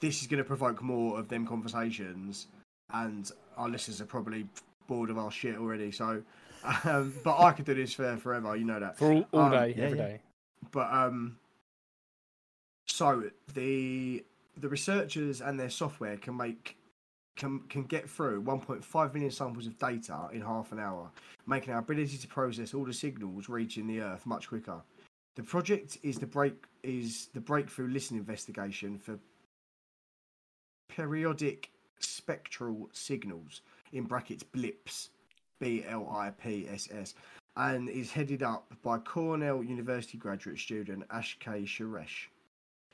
this 0.00 0.20
is 0.22 0.26
going 0.26 0.38
to 0.38 0.44
provoke 0.44 0.82
more 0.82 1.18
of 1.18 1.28
them 1.28 1.46
conversations, 1.46 2.46
and 2.92 3.30
our 3.56 3.68
listeners 3.68 4.00
are 4.00 4.06
probably 4.06 4.46
bored 4.86 5.10
of 5.10 5.18
our 5.18 5.30
shit 5.30 5.56
already. 5.56 5.90
So, 5.90 6.22
um, 6.84 7.12
but 7.24 7.38
I 7.38 7.52
could 7.52 7.64
do 7.66 7.74
this 7.74 7.92
for 7.92 8.16
forever. 8.16 8.56
You 8.56 8.64
know 8.64 8.80
that. 8.80 8.96
For 8.96 9.12
all, 9.12 9.26
all 9.32 9.40
Um, 9.42 9.50
day, 9.52 9.74
yeah, 9.76 9.84
every 9.84 9.98
yeah. 9.98 10.06
day. 10.06 10.20
But 10.70 10.92
um, 10.92 11.38
so 12.86 13.24
the 13.54 14.24
the 14.56 14.68
researchers 14.68 15.40
and 15.40 15.58
their 15.58 15.70
software 15.70 16.16
can 16.16 16.36
make 16.36 16.76
can 17.38 17.60
can 17.70 17.84
get 17.84 18.10
through 18.10 18.42
1.5 18.42 19.14
million 19.14 19.30
samples 19.30 19.66
of 19.66 19.78
data 19.78 20.28
in 20.32 20.42
half 20.42 20.72
an 20.72 20.78
hour, 20.78 21.10
making 21.46 21.72
our 21.72 21.78
ability 21.78 22.18
to 22.18 22.28
process 22.28 22.74
all 22.74 22.84
the 22.84 22.92
signals 22.92 23.48
reaching 23.48 23.86
the 23.86 24.00
Earth 24.00 24.26
much 24.26 24.48
quicker. 24.48 24.82
The 25.36 25.42
project 25.44 25.96
is 26.02 26.18
the 26.18 26.26
break 26.26 26.66
is 26.82 27.28
the 27.32 27.40
breakthrough 27.40 27.88
listen 27.88 28.18
investigation 28.18 28.98
for 28.98 29.18
periodic 30.90 31.70
spectral 32.00 32.88
signals 32.92 33.62
in 33.92 34.04
brackets 34.04 34.42
blips 34.42 35.10
b 35.60 35.84
l 35.86 36.08
i 36.10 36.30
p 36.30 36.66
s 36.68 36.88
s 36.92 37.14
and 37.56 37.88
is 37.88 38.10
headed 38.10 38.42
up 38.42 38.72
by 38.82 38.98
Cornell 38.98 39.62
University 39.62 40.16
graduate 40.18 40.58
student 40.58 41.04
Ash 41.10 41.36
K. 41.40 41.62
Suresh. 41.62 42.28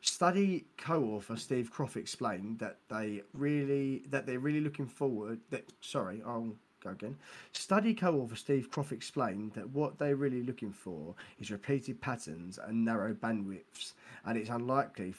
Study 0.06 0.66
co-author 0.76 1.34
Steve 1.34 1.70
Croft 1.70 1.96
explained 1.96 2.58
that 2.58 2.76
they 2.90 3.22
really 3.32 4.02
that 4.10 4.26
they're 4.26 4.38
really 4.38 4.60
looking 4.60 4.86
forward 4.86 5.40
that 5.48 5.64
sorry, 5.80 6.22
I'll 6.26 6.54
go 6.82 6.90
again. 6.90 7.16
Study 7.52 7.94
co-author 7.94 8.36
Steve 8.36 8.70
Croft 8.70 8.92
explained 8.92 9.52
that 9.54 9.70
what 9.70 9.98
they're 9.98 10.16
really 10.16 10.42
looking 10.42 10.72
for 10.72 11.14
is 11.40 11.50
repeated 11.50 12.02
patterns 12.02 12.58
and 12.58 12.84
narrow 12.84 13.14
bandwidths, 13.14 13.94
and 14.26 14.36
it's 14.36 14.50
unlikely 14.50 15.14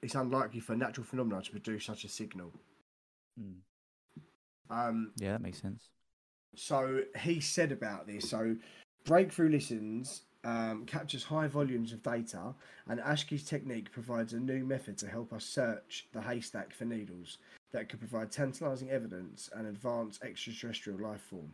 it's 0.00 0.14
unlikely 0.14 0.60
for 0.60 0.76
natural 0.76 1.04
phenomena 1.04 1.42
to 1.42 1.50
produce 1.50 1.84
such 1.84 2.04
a 2.04 2.08
signal. 2.08 2.52
Mm. 3.38 3.56
Um, 4.70 5.12
Yeah, 5.16 5.32
that 5.32 5.42
makes 5.42 5.60
sense. 5.60 5.90
so 6.54 7.02
he 7.18 7.40
said 7.40 7.72
about 7.72 8.06
this. 8.06 8.30
So 8.30 8.54
breakthrough 9.04 9.48
listens 9.48 10.22
um, 10.44 10.84
captures 10.86 11.24
high 11.24 11.46
volumes 11.46 11.92
of 11.92 12.02
data, 12.02 12.54
and 12.88 13.00
Ashke's 13.00 13.44
technique 13.44 13.92
provides 13.92 14.32
a 14.32 14.38
new 14.40 14.64
method 14.64 14.96
to 14.98 15.08
help 15.08 15.32
us 15.32 15.44
search 15.44 16.06
the 16.12 16.20
haystack 16.22 16.72
for 16.74 16.84
needles 16.84 17.38
that 17.72 17.88
could 17.88 18.00
provide 18.00 18.30
tantalizing 18.32 18.90
evidence 18.90 19.50
and 19.54 19.66
advance 19.66 20.18
extraterrestrial 20.22 20.98
life 21.00 21.20
form. 21.20 21.52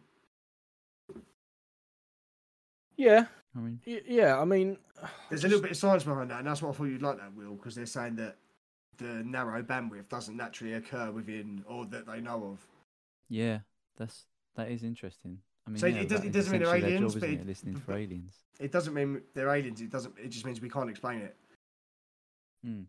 Yeah, 2.96 3.27
I 3.55 3.59
mean, 3.59 3.81
y- 3.87 4.01
yeah. 4.07 4.40
I 4.40 4.44
mean, 4.44 4.79
There's 5.29 5.44
a 5.44 5.49
little 5.49 5.62
bit 5.62 5.72
of 5.72 5.77
science 5.77 6.05
behind 6.05 6.31
that, 6.31 6.38
and 6.38 6.46
that's 6.46 6.62
what 6.62 6.70
I 6.70 6.72
thought 6.72 6.85
you'd 6.85 7.03
like 7.03 7.18
that, 7.18 7.35
Will, 7.35 7.55
because 7.55 7.75
they're 7.75 7.85
saying 7.87 8.16
that 8.16 8.37
the 8.96 9.22
narrow 9.25 9.62
bandwidth 9.62 10.09
doesn't 10.09 10.37
naturally 10.37 10.72
occur 10.75 11.11
within, 11.11 11.62
or 11.68 11.85
that 11.87 12.07
they 12.07 12.20
know 12.20 12.44
of. 12.53 12.66
yeah, 13.29 13.59
that's 13.99 14.25
that 14.55 14.70
is 14.70 14.83
interesting. 14.83 15.38
I 15.66 15.70
mean, 15.70 15.79
So 15.79 15.87
it 15.87 16.09
does- 16.09 16.20
that 16.20 16.26
it 16.26 16.29
is 16.29 16.35
doesn't 16.35 16.52
mean 16.52 16.62
they're 16.62 16.76
aliens, 16.76 17.12
job, 17.14 17.20
but 17.20 17.31
it- 17.31 17.40
it? 17.40 17.46
Listening 17.46 17.76
for 17.76 17.92
aliens. 17.94 18.35
It 18.61 18.70
doesn't 18.72 18.94
mean 18.94 19.22
they're 19.35 19.48
aliens. 19.48 19.81
It 19.81 19.90
doesn't. 19.90 20.16
It 20.18 20.29
just 20.29 20.46
means 20.46 20.61
we 20.61 20.70
can't 20.70 20.88
explain 20.90 21.20
it. 21.22 21.37
Hmm. 22.64 22.83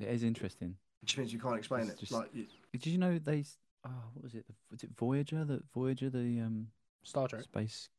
It 0.00 0.08
is 0.08 0.22
interesting. 0.22 0.76
It 1.02 1.06
just 1.06 1.18
means 1.18 1.32
you 1.32 1.38
can't 1.38 1.56
explain 1.56 1.82
It's 1.82 1.92
it. 1.92 2.00
just- 2.00 2.12
Like, 2.12 2.34
it- 2.34 2.50
Did 2.72 2.86
you 2.86 2.98
know 2.98 3.18
they? 3.18 3.40
s- 3.40 3.58
Oh, 3.86 3.90
what 4.14 4.22
was 4.24 4.34
it? 4.34 4.46
Was 4.70 4.82
it 4.82 4.90
Voyager? 4.96 5.44
The 5.44 5.62
Voyager, 5.74 6.08
the 6.08 6.40
um 6.40 6.70
Star 7.02 7.28
Trek, 7.28 7.42
space. 7.42 7.90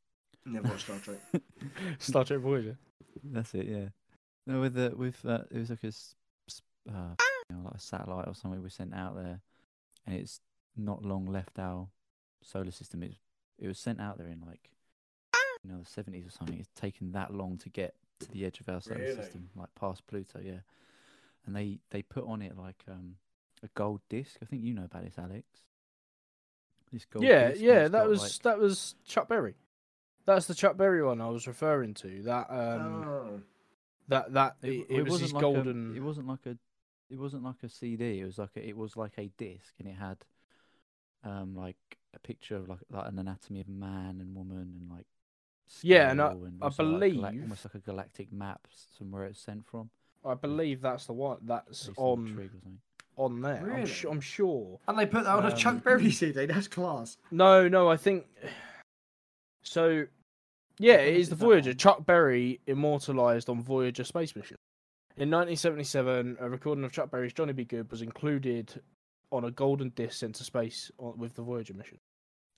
never 0.43 0.67
watched 0.69 0.85
Star 0.85 0.97
Trek. 0.99 1.19
Star 1.99 2.25
Trek 2.25 2.39
Voyager. 2.39 2.77
That's 3.23 3.53
it. 3.53 3.67
Yeah. 3.67 3.89
No, 4.47 4.61
with 4.61 4.73
the 4.73 4.93
with 4.95 5.23
uh, 5.25 5.43
it 5.51 5.57
was 5.59 5.69
like 5.69 5.83
a 5.83 5.87
s- 5.87 6.15
s- 6.49 6.61
uh, 6.89 7.15
you 7.49 7.55
know, 7.55 7.63
like 7.65 7.75
a 7.75 7.79
satellite 7.79 8.27
or 8.27 8.33
something 8.33 8.61
we 8.63 8.69
sent 8.69 8.95
out 8.95 9.15
there, 9.15 9.41
and 10.07 10.15
it's 10.15 10.41
not 10.75 11.03
long 11.05 11.25
left 11.27 11.59
our 11.59 11.87
solar 12.45 12.71
system. 12.71 13.03
It 13.03 13.15
it 13.57 13.67
was 13.67 13.79
sent 13.79 13.99
out 14.01 14.17
there 14.17 14.27
in 14.27 14.41
like 14.45 14.69
you 15.63 15.71
know 15.71 15.79
the 15.79 15.85
seventies 15.85 16.25
or 16.25 16.31
something. 16.31 16.57
It's 16.59 16.69
taken 16.79 17.11
that 17.13 17.33
long 17.33 17.57
to 17.59 17.69
get 17.69 17.95
to 18.19 18.31
the 18.31 18.45
edge 18.45 18.59
of 18.59 18.69
our 18.69 18.81
solar 18.81 18.99
Really? 18.99 19.15
system, 19.15 19.49
like 19.55 19.73
past 19.75 20.05
Pluto. 20.07 20.39
Yeah. 20.43 20.59
And 21.45 21.55
they 21.55 21.79
they 21.91 22.01
put 22.01 22.25
on 22.27 22.41
it 22.41 22.57
like 22.57 22.83
um 22.89 23.15
a 23.63 23.67
gold 23.75 24.01
disc. 24.09 24.37
I 24.41 24.45
think 24.45 24.63
you 24.63 24.73
know 24.73 24.85
about 24.85 25.03
this, 25.03 25.17
Alex. 25.17 25.45
This 26.91 27.05
gold 27.05 27.25
Yeah, 27.25 27.49
disc, 27.49 27.61
yeah. 27.61 27.87
That 27.87 28.07
was 28.07 28.21
like- 28.21 28.41
that 28.43 28.59
was 28.59 28.95
Chuck 29.05 29.27
Berry. 29.27 29.55
That's 30.25 30.47
the 30.47 30.55
Chuck 30.55 30.75
Berry 30.77 31.03
one 31.03 31.21
I 31.21 31.29
was 31.29 31.45
referring 31.47 31.93
to. 31.95 32.23
That 32.23 32.49
um, 32.49 33.03
oh. 33.07 33.41
that 34.07 34.33
that 34.33 34.55
It, 34.63 34.71
it, 34.71 34.85
it 34.89 35.03
was 35.03 35.19
his 35.21 35.33
wasn't 35.33 35.33
like 35.33 35.41
golden. 35.41 35.93
A, 35.93 35.97
it 35.97 36.01
wasn't 36.01 36.27
like 36.27 36.45
a. 36.47 36.57
It 37.11 37.19
wasn't 37.19 37.43
like 37.43 37.61
a 37.63 37.69
CD. 37.69 38.19
It 38.21 38.25
was 38.25 38.39
like 38.39 38.49
a. 38.55 38.67
It 38.67 38.75
was 38.75 38.97
like 38.97 39.13
a 39.19 39.29
disc, 39.37 39.75
and 39.77 39.87
it 39.87 39.95
had, 39.95 40.17
um, 41.23 41.55
like 41.55 41.77
a 42.15 42.19
picture 42.19 42.55
of 42.55 42.69
like 42.69 42.79
like 42.89 43.07
an 43.07 43.19
anatomy 43.19 43.61
of 43.61 43.67
man 43.67 44.19
and 44.21 44.35
woman 44.35 44.73
and 44.79 44.89
like. 44.91 45.05
Yeah, 45.81 46.11
and 46.11 46.21
I- 46.21 46.31
and 46.31 46.61
I 46.61 46.65
also, 46.65 46.83
like, 46.83 47.13
believe- 47.13 47.41
almost 47.41 47.65
like 47.65 47.73
a 47.75 47.79
galactic 47.79 48.31
map 48.31 48.67
s- 48.71 48.87
from 48.97 49.09
where 49.11 49.25
it's 49.25 49.39
sent 49.39 49.65
from. 49.65 49.89
I 50.23 50.35
believe 50.35 50.81
that's 50.81 51.07
the 51.07 51.13
one 51.13 51.39
that's 51.43 51.89
on 51.97 52.25
the 52.25 52.29
on 52.31 52.35
trig 52.35 52.47
or 52.47 52.59
something. 52.61 52.79
on 53.17 53.41
there. 53.41 53.57
I'm, 53.57 53.63
Really? 53.65 53.85
su- 53.87 54.09
I'm 54.09 54.21
sure. 54.21 54.79
And 54.87 54.97
they 54.99 55.05
put 55.07 55.23
that 55.23 55.35
on 55.37 55.45
a 55.45 55.49
Um, 55.49 55.55
Chuck 55.55 55.83
Berry 55.83 56.11
CD. 56.11 56.45
That's 56.45 56.67
class. 56.67 57.17
No, 57.31 57.67
no, 57.67 57.89
I 57.89 57.97
think 57.97 58.27
so. 59.63 60.05
Yeah, 60.77 60.97
When 60.97 61.05
it 61.07 61.13
is 61.15 61.19
is 61.21 61.29
the 61.29 61.35
Voyager. 61.35 61.69
on? 61.71 61.77
Chuck 61.77 62.05
Berry 62.05 62.59
immortalized 62.67 63.49
on 63.49 63.61
Voyager 63.63 64.03
space 64.03 64.35
mission. 64.35 64.57
In 65.17 65.29
1977, 65.29 66.37
a 66.41 66.49
recording 66.49 66.83
of 66.83 66.91
Chuck 66.91 67.09
Berry's 67.09 67.31
"Johnny 67.33 67.53
B. 67.53 67.63
Goode" 67.63 67.89
was 67.89 68.01
included 68.01 68.81
on 69.31 69.45
a 69.45 69.51
golden 69.51 69.89
disc 69.89 70.19
sent 70.19 70.35
to 70.35 70.43
space 70.43 70.91
with 70.99 71.33
the 71.35 71.41
Voyager 71.41 71.73
mission. 71.73 71.97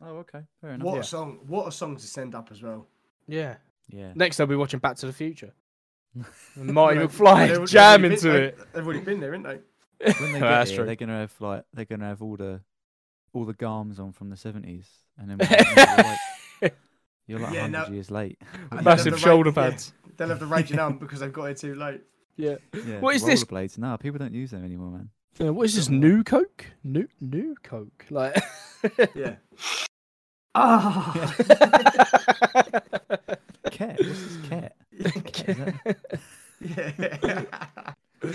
Oh, 0.01 0.17
okay, 0.17 0.41
fair 0.61 0.71
enough. 0.71 0.85
What 0.85 0.93
Yeah. 0.95 0.99
a 1.01 1.03
song! 1.03 1.39
What 1.47 1.67
a 1.67 1.71
song 1.71 1.95
to 1.97 2.05
send 2.05 2.35
up 2.35 2.49
as 2.51 2.61
well. 2.61 2.87
Yeah. 3.27 3.55
Yeah. 3.89 4.11
Next, 4.15 4.37
they'll 4.37 4.47
be 4.47 4.55
watching 4.55 4.79
Back 4.79 4.95
to 4.97 5.05
the 5.07 5.13
Future. 5.13 5.53
And 6.55 6.73
Marty 6.73 6.99
McFly 6.99 7.47
they've- 7.47 7.57
they've 7.59 7.67
jam 7.69 8.05
into 8.05 8.23
been- 8.31 8.35
it. 8.43 8.57
they- 8.57 8.63
They've 8.73 8.85
already 8.85 8.99
been 9.01 9.19
there, 9.19 9.33
haven't 9.33 9.43
they? 9.99 10.11
when 10.11 10.33
they 10.33 10.39
get 10.39 10.39
That's 10.41 10.69
here, 10.69 10.77
true. 10.79 10.85
they're 10.85 10.95
gonna 10.95 11.19
have 11.19 11.33
like 11.41 11.63
they're 11.73 11.85
gonna 11.85 12.05
have 12.05 12.21
all 12.21 12.35
the 12.37 12.61
all 13.33 13.45
the 13.45 13.53
garms 13.53 13.99
on 13.99 14.11
from 14.13 14.29
the 14.29 14.37
seventies, 14.37 14.87
and 15.17 15.29
then 15.29 15.37
like, 15.39 15.75
you're 15.75 15.85
like, 16.61 16.77
you're 17.27 17.39
like 17.39 17.53
Yeah, 17.53 17.67
no- 17.67 17.79
hundred 17.79 17.93
years 17.95 18.11
late. 18.11 18.39
Massive 18.71 19.13
have 19.13 19.13
the 19.13 19.17
shoulder 19.19 19.51
ra- 19.51 19.63
yeah, 19.63 19.69
pads. 19.71 19.93
they'll 20.17 20.29
have 20.29 20.39
the 20.39 20.45
raging 20.45 20.79
arm 20.79 20.97
because 20.97 21.19
they've 21.19 21.33
got 21.33 21.45
it 21.45 21.57
too 21.57 21.75
late. 21.75 22.01
Yeah. 22.39 22.57
Yeah. 22.85 22.99
What 22.99 23.15
is 23.15 23.23
this? 23.25 23.43
Rollerblades. 23.43 23.79
No, 23.79 23.97
people 23.97 24.19
don't 24.19 24.31
use 24.31 24.51
them 24.51 24.63
anymore, 24.63 24.91
man. 24.91 25.09
Uh, 25.41 25.51
what 25.51 25.65
is 25.65 25.73
this? 25.75 25.89
New 25.89 26.23
Coke? 26.23 26.67
New 26.83 27.07
new 27.19 27.55
Coke? 27.63 28.05
Like. 28.11 28.37
Yeah. 29.15 29.37
Ah. 30.59 31.13
Cat. 33.71 33.99
What's 33.99 34.23
this 34.23 34.37
cat? 34.49 34.75
Cat, 35.31 35.57
is 36.61 36.97
that 36.97 37.45
yeah. 38.23 38.33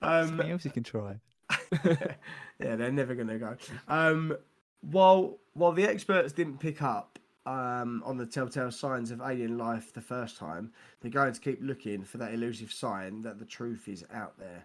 um, 0.00 0.28
something 0.28 0.50
else 0.50 0.64
you 0.64 0.70
can 0.70 0.82
try? 0.82 1.16
yeah, 1.84 2.76
they're 2.76 2.90
never 2.90 3.14
going 3.14 3.28
to 3.28 3.38
go. 3.38 3.56
Um, 3.88 4.38
while 4.80 5.36
while 5.52 5.72
the 5.72 5.84
experts 5.84 6.32
didn't 6.32 6.60
pick 6.60 6.80
up 6.80 7.18
um, 7.44 8.02
on 8.06 8.16
the 8.16 8.24
telltale 8.24 8.70
signs 8.70 9.10
of 9.10 9.20
alien 9.20 9.58
life 9.58 9.92
the 9.92 10.00
first 10.00 10.38
time, 10.38 10.72
they're 11.02 11.10
going 11.10 11.34
to 11.34 11.40
keep 11.40 11.58
looking 11.60 12.04
for 12.04 12.16
that 12.16 12.32
elusive 12.32 12.72
sign 12.72 13.20
that 13.20 13.38
the 13.38 13.44
truth 13.44 13.86
is 13.86 14.02
out 14.14 14.38
there. 14.38 14.64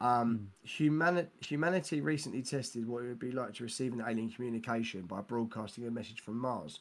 Um, 0.00 0.50
humani- 0.62 1.28
humanity 1.40 2.00
recently 2.00 2.42
tested 2.42 2.86
what 2.86 3.04
it 3.04 3.08
would 3.08 3.18
be 3.18 3.32
like 3.32 3.54
to 3.54 3.64
receive 3.64 3.92
an 3.94 4.04
alien 4.06 4.30
communication 4.30 5.02
by 5.02 5.20
broadcasting 5.22 5.86
a 5.86 5.90
message 5.90 6.20
from 6.20 6.38
Mars 6.38 6.80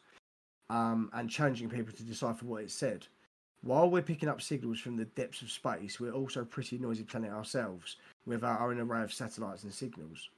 um, 0.69 1.09
and 1.13 1.29
challenging 1.29 1.69
people 1.69 1.93
to 1.93 2.03
decipher 2.03 2.45
what 2.45 2.63
it 2.63 2.71
said. 2.71 3.07
While 3.61 3.89
we're 3.89 4.01
picking 4.01 4.29
up 4.29 4.41
signals 4.41 4.79
from 4.79 4.97
the 4.97 5.05
depths 5.05 5.41
of 5.41 5.49
space, 5.49 5.99
we're 5.99 6.11
also 6.11 6.41
a 6.41 6.45
pretty 6.45 6.77
noisy 6.77 7.03
planet 7.03 7.31
ourselves 7.31 7.95
with 8.25 8.43
our 8.43 8.69
own 8.69 8.79
array 8.79 9.01
of 9.01 9.13
satellites 9.13 9.63
and 9.63 9.73
signals. 9.73 10.29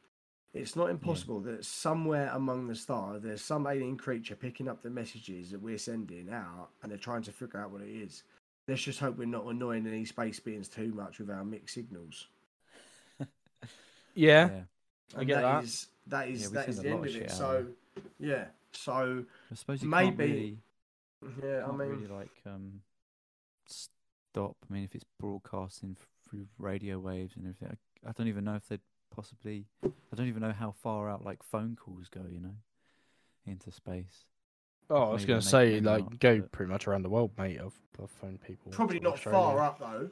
It's 0.54 0.76
not 0.76 0.90
impossible 0.90 1.42
that 1.42 1.66
somewhere 1.66 2.32
among 2.34 2.68
the 2.68 2.76
stars 2.76 3.22
there's 3.22 3.42
some 3.42 3.68
alien 3.68 3.98
creature 3.98 4.36
picking 4.36 4.68
up 4.68 4.82
the 4.82 4.90
messages 4.90 5.52
that 5.52 5.62
we're 5.62 5.78
sending 5.78 6.30
out 6.32 6.70
and 6.82 6.92
they're 6.92 6.98
trying 6.98 7.24
to 7.24 7.32
figure 7.32 7.60
out 7.60 7.72
what 7.72 7.82
it 7.82 7.90
is. 7.90 8.24
Let's 8.68 8.82
just 8.82 9.00
hope 9.00 9.18
we're 9.18 9.26
not 9.26 9.46
annoying 9.46 9.86
any 9.88 10.06
space 10.06 10.40
beings 10.40 10.68
too 10.68 10.94
much 10.94 11.20
with 11.20 11.30
our 11.30 11.44
mixed 11.44 11.76
signals. 11.76 12.28
Yeah. 14.18 14.50
Yeah. 14.50 14.62
I 15.16 15.20
And 15.20 15.28
get 15.28 15.42
That 15.42 15.64
is 15.64 15.88
that 16.08 16.28
is, 16.28 16.42
yeah, 16.44 16.48
that 16.54 16.70
is 16.70 16.78
the 16.80 16.88
a 16.88 16.92
end 16.92 17.00
lot 17.00 17.08
of 17.10 17.16
of 17.16 17.22
it. 17.22 17.30
shit 17.30 17.32
So 17.32 17.66
yeah. 18.20 18.46
So 18.74 19.26
I 19.52 19.56
suppose 19.56 19.82
you 19.84 19.90
can't 19.90 20.18
Maybe- 20.18 20.58
really, 21.22 21.38
yeah, 21.44 21.60
I 21.60 21.66
can't 21.66 21.78
mean 21.78 21.90
really 21.90 22.08
like 22.08 22.32
um 22.46 22.82
stop. 23.68 24.56
I 24.70 24.74
mean, 24.74 24.84
if 24.84 24.96
it's 24.96 25.06
broadcasting 25.20 25.96
through 26.30 26.48
radio 26.58 27.00
waves 27.00 27.36
and 27.36 27.46
everything, 27.46 27.78
I, 28.06 28.10
I 28.10 28.12
don't 28.14 28.28
even 28.28 28.44
know 28.44 28.56
if 28.56 28.68
they'd 28.68 28.82
possibly. 29.16 29.66
I 29.84 30.16
don't 30.16 30.28
even 30.28 30.42
know 30.42 30.54
how 30.54 30.72
far 30.72 31.10
out 31.10 31.24
like 31.26 31.44
phone 31.44 31.76
calls 31.80 32.10
go. 32.10 32.22
You 32.30 32.40
know, 32.42 32.56
into 33.46 33.72
space. 33.72 34.26
Oh, 34.90 35.10
I 35.10 35.14
was 35.14 35.26
going 35.26 35.42
to 35.42 35.46
say, 35.46 35.82
like, 35.82 36.04
not, 36.06 36.20
go 36.20 36.40
but- 36.40 36.52
pretty 36.54 36.72
much 36.72 36.88
around 36.88 37.02
the 37.02 37.10
world, 37.10 37.32
mate. 37.38 37.60
I've, 37.60 37.74
I've 38.02 38.10
phoned 38.10 38.40
people. 38.42 38.72
probably 38.72 39.02
not 39.02 39.16
Australia. 39.16 39.38
far 39.40 39.60
up 39.60 39.80
though. 39.80 40.10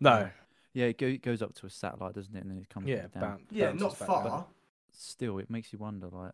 No. 0.00 0.30
Yeah, 0.76 0.86
it, 0.88 0.98
go, 0.98 1.06
it 1.06 1.22
goes 1.22 1.40
up 1.40 1.54
to 1.54 1.66
a 1.66 1.70
satellite, 1.70 2.14
doesn't 2.14 2.36
it? 2.36 2.42
And 2.42 2.50
then 2.50 2.58
it 2.58 2.68
comes 2.68 2.86
Yeah, 2.86 3.02
back 3.06 3.12
down. 3.12 3.22
boun- 3.22 3.46
Yeah, 3.50 3.72
not 3.72 3.96
far. 3.96 4.24
down. 4.24 4.44
Still, 4.92 5.38
it 5.38 5.48
makes 5.48 5.72
you 5.72 5.78
wonder, 5.78 6.08
like, 6.08 6.32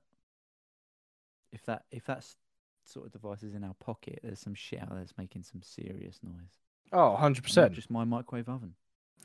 if 1.52 1.64
that 1.66 1.84
if 1.92 2.04
that's 2.06 2.36
sort 2.84 3.06
of 3.06 3.12
device 3.12 3.44
is 3.44 3.54
in 3.54 3.62
our 3.62 3.74
pocket, 3.74 4.18
there's 4.24 4.40
some 4.40 4.54
shit 4.54 4.82
out 4.82 4.88
there 4.90 4.98
that's 4.98 5.16
making 5.16 5.44
some 5.44 5.62
serious 5.62 6.18
noise. 6.24 6.50
Oh, 6.92 7.16
100%. 7.20 7.56
Not 7.56 7.72
just 7.72 7.88
my 7.88 8.02
microwave 8.04 8.48
oven. 8.48 8.74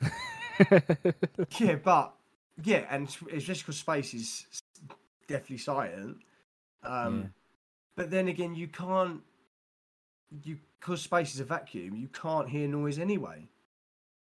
Yeah, 1.58 1.76
but 1.76 2.14
yeah, 2.62 2.84
and 2.90 3.08
it's- 3.08 3.22
it's 3.32 3.44
just 3.44 3.62
because 3.62 3.76
space 3.78 4.14
is 4.14 4.46
definitely 5.26 5.58
silent. 5.58 6.18
Um, 6.84 7.20
Yeah. 7.22 7.26
But 7.96 8.10
then 8.12 8.28
again, 8.28 8.54
you 8.54 8.68
can't. 8.68 9.22
You 10.44 10.58
because 10.78 11.02
space 11.02 11.34
is 11.34 11.40
a 11.40 11.44
vacuum, 11.44 11.96
you 11.96 12.06
can't 12.08 12.48
hear 12.48 12.68
noise 12.68 13.00
anyway. 13.00 13.48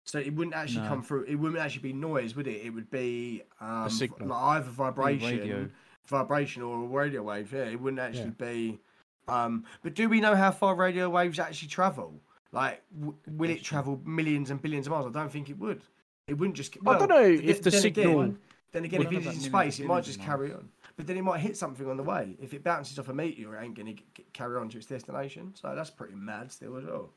So 0.03 0.19
it 0.19 0.33
wouldn't 0.33 0.55
actually 0.55 0.81
No. 0.83 0.87
come 0.89 1.03
through. 1.03 1.23
It 1.23 1.35
wouldn't 1.35 1.59
actually 1.59 1.83
be 1.83 1.93
noise, 1.93 2.35
would 2.35 2.47
it? 2.47 2.65
It 2.65 2.71
would 2.71 2.89
be 2.89 3.43
um, 3.59 3.87
like 3.99 4.11
either 4.31 4.69
vibration, 4.69 5.71
vibration, 6.05 6.63
or 6.63 6.83
a 6.83 6.87
radio 6.87 7.23
wave. 7.23 7.53
Yeah, 7.53 7.65
it 7.65 7.79
wouldn't 7.79 7.99
actually 8.01 8.31
be. 8.31 8.79
Um, 9.27 9.63
but 9.83 9.93
do 9.93 10.09
we 10.09 10.19
know 10.19 10.35
how 10.35 10.51
far 10.51 10.75
radio 10.75 11.09
waves 11.09 11.39
actually 11.39 11.67
travel? 11.69 12.19
Like, 12.51 12.81
w- 12.99 13.15
will 13.27 13.49
it 13.49 13.63
travel 13.63 14.01
millions 14.03 14.49
and 14.49 14.61
billions 14.61 14.87
of 14.87 14.91
miles? 14.91 15.05
I 15.05 15.11
don't 15.11 15.31
think 15.31 15.49
it 15.49 15.57
would. 15.59 15.81
It 16.27 16.33
wouldn't 16.33 16.57
just. 16.57 16.75
I 16.85 16.97
don't 16.97 17.07
know 17.09 17.21
if 17.23 17.61
the 17.61 17.69
then 17.69 17.81
signal- 17.81 18.21
Again, 18.21 18.37
then 18.71 18.85
again, 18.85 19.01
if 19.03 19.11
it's 19.11 19.25
in 19.27 19.39
space, 19.39 19.79
it 19.79 19.85
might 19.85 20.03
just 20.03 20.19
carry 20.19 20.51
on. 20.51 20.69
But 20.97 21.07
then 21.07 21.17
it 21.17 21.21
might 21.21 21.39
hit 21.39 21.55
something 21.55 21.89
on 21.89 21.97
the 21.97 22.03
way. 22.03 22.35
If 22.41 22.53
it 22.53 22.63
bounces 22.63 22.99
off 22.99 23.07
a 23.07 23.13
meteor, 23.13 23.55
it 23.57 23.63
ain't 23.63 23.75
going 23.75 23.95
to 23.95 24.23
carry 24.33 24.57
on 24.57 24.67
to 24.69 24.77
its 24.77 24.87
destination. 24.87 25.53
So 25.55 25.73
that's 25.75 25.89
pretty 25.89 26.15
mad 26.15 26.51
still 26.51 26.77
as 26.77 26.85
well. 26.85 27.09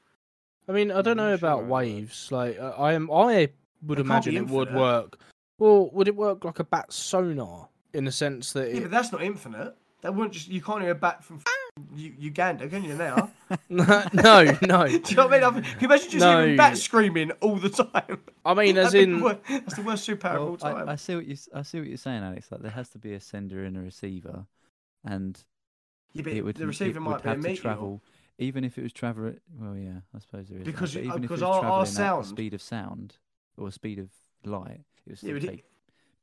I 0.68 0.72
mean, 0.72 0.90
I 0.90 1.02
don't 1.02 1.16
know 1.16 1.28
sure 1.28 1.34
about 1.34 1.58
how 1.58 1.64
it 1.64 1.68
waves. 1.68 2.32
Like, 2.32 2.58
uh, 2.58 2.72
I 2.78 2.94
am, 2.94 3.10
I 3.10 3.50
would 3.82 3.98
It 3.98 4.02
imagine 4.02 4.36
it 4.36 4.46
would 4.48 4.72
work. 4.74 5.18
Well, 5.58 5.90
would 5.90 6.08
it 6.08 6.16
work 6.16 6.44
like 6.44 6.58
a 6.58 6.64
bat 6.64 6.92
sonar 6.92 7.68
in 7.92 8.04
the 8.04 8.12
sense 8.12 8.52
that 8.54 8.70
Yeah, 8.70 8.78
it, 8.78 8.82
but 8.82 8.90
that's 8.90 9.12
not 9.12 9.22
infinite. 9.22 9.74
That 10.00 10.14
wouldn't 10.14 10.34
just. 10.34 10.48
You 10.48 10.60
can't 10.60 10.82
hear 10.82 10.90
a 10.90 10.94
bat 10.94 11.24
from 11.24 11.40
U- 11.94 12.14
Uganda, 12.18 12.68
can 12.68 12.84
you 12.84 12.94
now? 12.94 13.30
no, 13.68 14.04
no, 14.12 14.56
no. 14.62 14.86
Do 14.88 14.92
you 14.92 15.16
know 15.16 15.26
what 15.28 15.42
I 15.44 15.50
mean? 15.50 15.62
Can 15.62 15.80
you 15.80 15.86
imagine 15.86 16.10
just 16.10 16.24
No. 16.24 16.38
hearing 16.40 16.56
bats 16.56 16.82
screaming 16.82 17.30
all 17.40 17.56
the 17.56 17.70
time? 17.70 18.20
I 18.44 18.54
mean, 18.54 18.76
as 18.76 18.94
in, 18.94 19.18
the 19.18 19.22
wor- 19.22 19.38
that's 19.48 19.76
the 19.76 19.82
worst 19.82 20.08
superpower 20.08 20.36
of 20.36 20.42
all 20.48 20.56
time. 20.56 20.88
I, 20.88 20.92
I 20.92 20.96
see 20.96 21.14
what 21.16 21.26
you 21.26 21.32
s- 21.34 21.48
I 21.54 21.62
see 21.62 21.78
what 21.78 21.88
you're 21.88 21.96
saying, 21.96 22.22
Alex. 22.22 22.50
Like 22.50 22.60
there 22.62 22.70
has 22.70 22.88
to 22.90 22.98
be 22.98 23.14
a 23.14 23.20
sender 23.20 23.64
and 23.64 23.76
a 23.76 23.80
receiver, 23.80 24.44
and 25.04 25.38
yeah, 26.12 26.22
but 26.22 26.32
it 26.34 26.44
would 26.44 26.56
the 26.56 26.66
receiver 26.66 26.98
it 26.98 27.00
might 27.00 27.12
would 27.14 27.22
be 27.22 27.28
a 27.28 27.32
have 27.32 27.42
to 27.42 27.48
meteor. 27.48 27.62
travel. 27.62 28.02
Even 28.38 28.64
if 28.64 28.76
it 28.78 28.82
was 28.82 28.92
travel, 28.92 29.32
well, 29.60 29.76
yeah, 29.76 29.98
I 30.14 30.18
suppose 30.18 30.48
there 30.48 30.58
is. 30.58 30.64
Because 30.64 30.94
but 30.94 31.00
uh, 31.00 31.04
even 31.06 31.16
if 31.16 31.20
because 31.22 31.42
it 31.42 31.44
was 31.44 31.50
our- 31.50 31.54
our 31.56 31.60
travelling 31.60 31.82
at 31.82 31.88
sound- 31.88 32.26
speed 32.26 32.54
of 32.54 32.62
sound 32.62 33.16
or 33.56 33.70
speed 33.70 33.98
of 34.00 34.08
light, 34.44 34.80
it 35.06 35.10
would 35.10 35.18
still 35.18 35.34
but 35.34 35.44
it- 35.44 35.48
take 35.48 35.64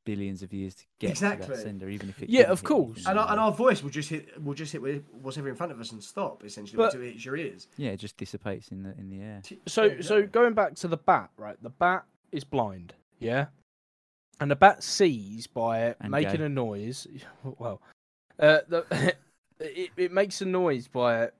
billions 0.03 0.41
of 0.43 0.51
years 0.51 0.73
to 0.75 0.83
get 0.99 1.07
to 1.07 1.11
Exactly. 1.11 1.47
that 1.55 1.61
sender. 1.61 1.87
Even 1.87 2.09
if 2.09 2.21
it 2.21 2.29
Yeah, 2.29 2.49
of 2.51 2.63
course. 2.63 3.05
And 3.05 3.17
our, 3.19 3.29
and 3.31 3.39
our 3.39 3.51
voice 3.51 3.81
will 3.83 3.91
just 3.91 4.09
hit 4.09 4.41
will 4.43 4.55
just 4.55 4.71
hit 4.73 4.81
with 4.81 5.05
whatever 5.11 5.47
in 5.47 5.55
front 5.55 5.71
of 5.71 5.79
us 5.79 5.91
and 5.91 6.03
stop 6.03 6.43
essentially 6.43 6.75
But- 6.77 6.93
until 6.93 7.07
it 7.07 7.13
hits 7.13 7.23
your 7.25 7.37
ears. 7.37 7.67
yeah, 7.77 7.91
it 7.91 7.97
just 7.97 8.17
dissipates 8.17 8.71
in 8.71 8.83
the 8.83 8.97
in 8.97 9.09
the 9.09 9.21
air. 9.21 9.41
so 9.67 9.83
Yeah, 9.85 10.01
so 10.01 10.17
yeah. 10.17 10.25
going 10.25 10.53
back 10.53 10.75
to 10.75 10.87
the 10.87 10.97
bat, 10.97 11.29
right? 11.37 11.55
The 11.61 11.69
bat 11.69 12.03
is 12.31 12.43
blind, 12.43 12.93
yeah, 13.19 13.45
and 14.39 14.49
the 14.51 14.55
bat 14.55 14.83
sees 14.83 15.45
by 15.47 15.95
And 16.01 16.11
making 16.11 16.37
gay. 16.37 16.45
a 16.45 16.49
noise. 16.49 17.07
Well, 17.59 17.79
uh, 18.39 18.61
the 18.67 19.15
it, 19.59 19.91
it 19.95 20.11
makes 20.11 20.41
a 20.41 20.45
noise 20.45 20.87
by 20.87 21.23
it, 21.25 21.35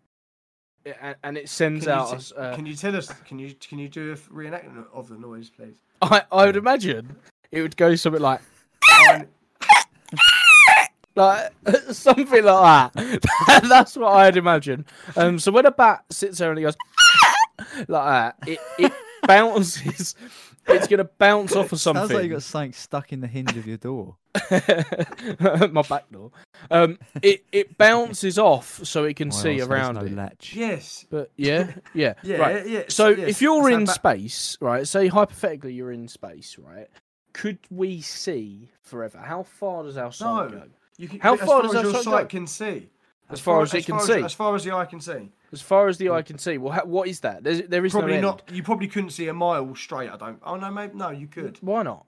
and, 1.02 1.16
and 1.24 1.38
it 1.38 1.50
sends 1.50 1.86
Can 1.86 1.94
out. 1.94 2.20
t- 2.20 2.36
uh, 2.36 2.56
can 2.56 2.66
you 2.66 2.76
tell 2.76 2.96
us? 2.96 3.12
Can 3.26 3.40
you 3.40 3.54
can 3.56 3.80
you 3.80 3.88
do 3.90 4.12
a 4.12 4.16
reenactment 4.16 4.86
of 4.94 5.08
the 5.08 5.18
noise, 5.18 5.50
please? 5.50 5.76
I 6.02 6.24
I 6.32 6.46
would 6.46 6.56
imagine 6.56 7.16
it 7.52 7.62
would 7.62 7.78
go 7.78 7.96
something 7.96 8.22
like 8.22 8.42
like 11.16 11.52
something 11.92 12.44
like 12.44 12.94
that. 12.94 13.62
That's 13.70 13.96
what 13.96 14.14
I'd 14.14 14.38
imagine. 14.38 14.86
Um, 15.16 15.40
so 15.40 15.52
when 15.52 15.66
a 15.66 15.72
bat 15.72 16.06
sits 16.10 16.38
there 16.40 16.50
and 16.50 16.58
he 16.58 16.64
goes 16.64 16.76
like 17.88 17.88
that, 17.88 18.36
it 18.48 18.60
it 18.80 18.94
bounces. 19.28 20.16
It's 20.68 20.88
gonna 20.88 21.04
bounce 21.18 21.56
off 21.56 21.72
of 21.72 21.80
something. 21.80 22.02
Sounds 22.02 22.14
like 22.14 22.24
you 22.26 22.30
got 22.30 22.44
something 22.44 22.74
stuck 22.74 23.12
in 23.12 23.22
the 23.22 23.28
hinge 23.28 23.58
of 23.58 23.66
your 23.68 23.78
door. 23.78 24.16
my 25.72 25.82
back 25.90 26.10
door. 26.12 26.32
Um, 26.70 26.98
it 27.22 27.44
it 27.52 27.78
bounces 27.78 28.38
off 28.38 28.80
so 28.84 29.04
it 29.06 29.16
can 29.16 29.30
Or 29.30 29.32
see 29.32 29.60
else 29.60 29.68
there's 29.68 29.70
around 29.70 29.96
no 29.96 30.02
it. 30.02 30.16
latch. 30.16 30.54
yes. 30.56 31.06
But 31.10 31.32
yeah, 31.36 31.74
yeah, 31.94 32.14
Yeah. 32.24 32.38
right. 32.38 32.68
Yeah. 32.68 32.84
So 32.90 33.10
yes, 33.10 33.30
if 33.30 33.42
you're 33.42 33.64
so 33.64 33.76
in 33.76 33.86
ba- 33.86 33.92
space, 33.92 34.58
right? 34.62 34.88
Say 34.88 35.08
hypothetically 35.08 35.74
you're 35.74 35.92
in 35.92 36.08
space, 36.08 36.58
right? 36.60 36.88
Could 37.34 37.60
we 37.70 38.02
see 38.02 38.70
forever? 38.82 39.18
How 39.18 39.44
far 39.44 39.84
does 39.84 39.98
our 39.98 40.12
sight 40.12 40.52
No. 40.52 40.58
go? 40.60 40.64
you 40.98 41.08
can, 41.08 41.20
how 41.20 41.34
as 41.34 41.40
far 41.40 41.48
far 41.48 41.62
does 41.64 41.72
as 41.76 41.82
that 41.82 41.84
your 41.84 41.94
sight 41.94 42.04
sight 42.04 42.22
go? 42.24 42.28
can 42.28 42.48
see? 42.48 42.90
As 43.32 43.40
far 43.42 43.62
as 43.62 43.74
it 43.74 43.86
can 43.86 43.96
far 43.98 44.06
see. 44.06 44.22
As 44.24 44.34
far 44.34 44.56
as 44.56 44.64
the 44.64 44.72
eye 44.76 44.86
can 44.86 45.00
see. 45.02 45.30
As 45.52 45.62
far 45.62 45.88
as 45.88 45.98
the 45.98 46.10
eye 46.10 46.22
can 46.22 46.38
see, 46.38 46.58
well, 46.58 46.74
ha- 46.74 46.86
what 46.86 47.08
is 47.08 47.20
that? 47.22 47.44
There's, 47.44 47.62
there 47.64 47.86
is 47.86 47.92
Probably 47.92 48.16
no 48.16 48.22
not. 48.22 48.44
You 48.52 48.64
probably 48.64 48.88
couldn't 48.88 49.10
see 49.12 49.28
a 49.28 49.34
mile 49.34 49.74
straight. 49.76 50.10
I 50.10 50.18
don't. 50.18 50.40
Oh 50.44 50.56
no, 50.56 50.72
maybe 50.72 50.96
no. 50.96 51.10
You 51.10 51.28
could. 51.28 51.58
Why 51.62 51.84
not? 51.84 52.08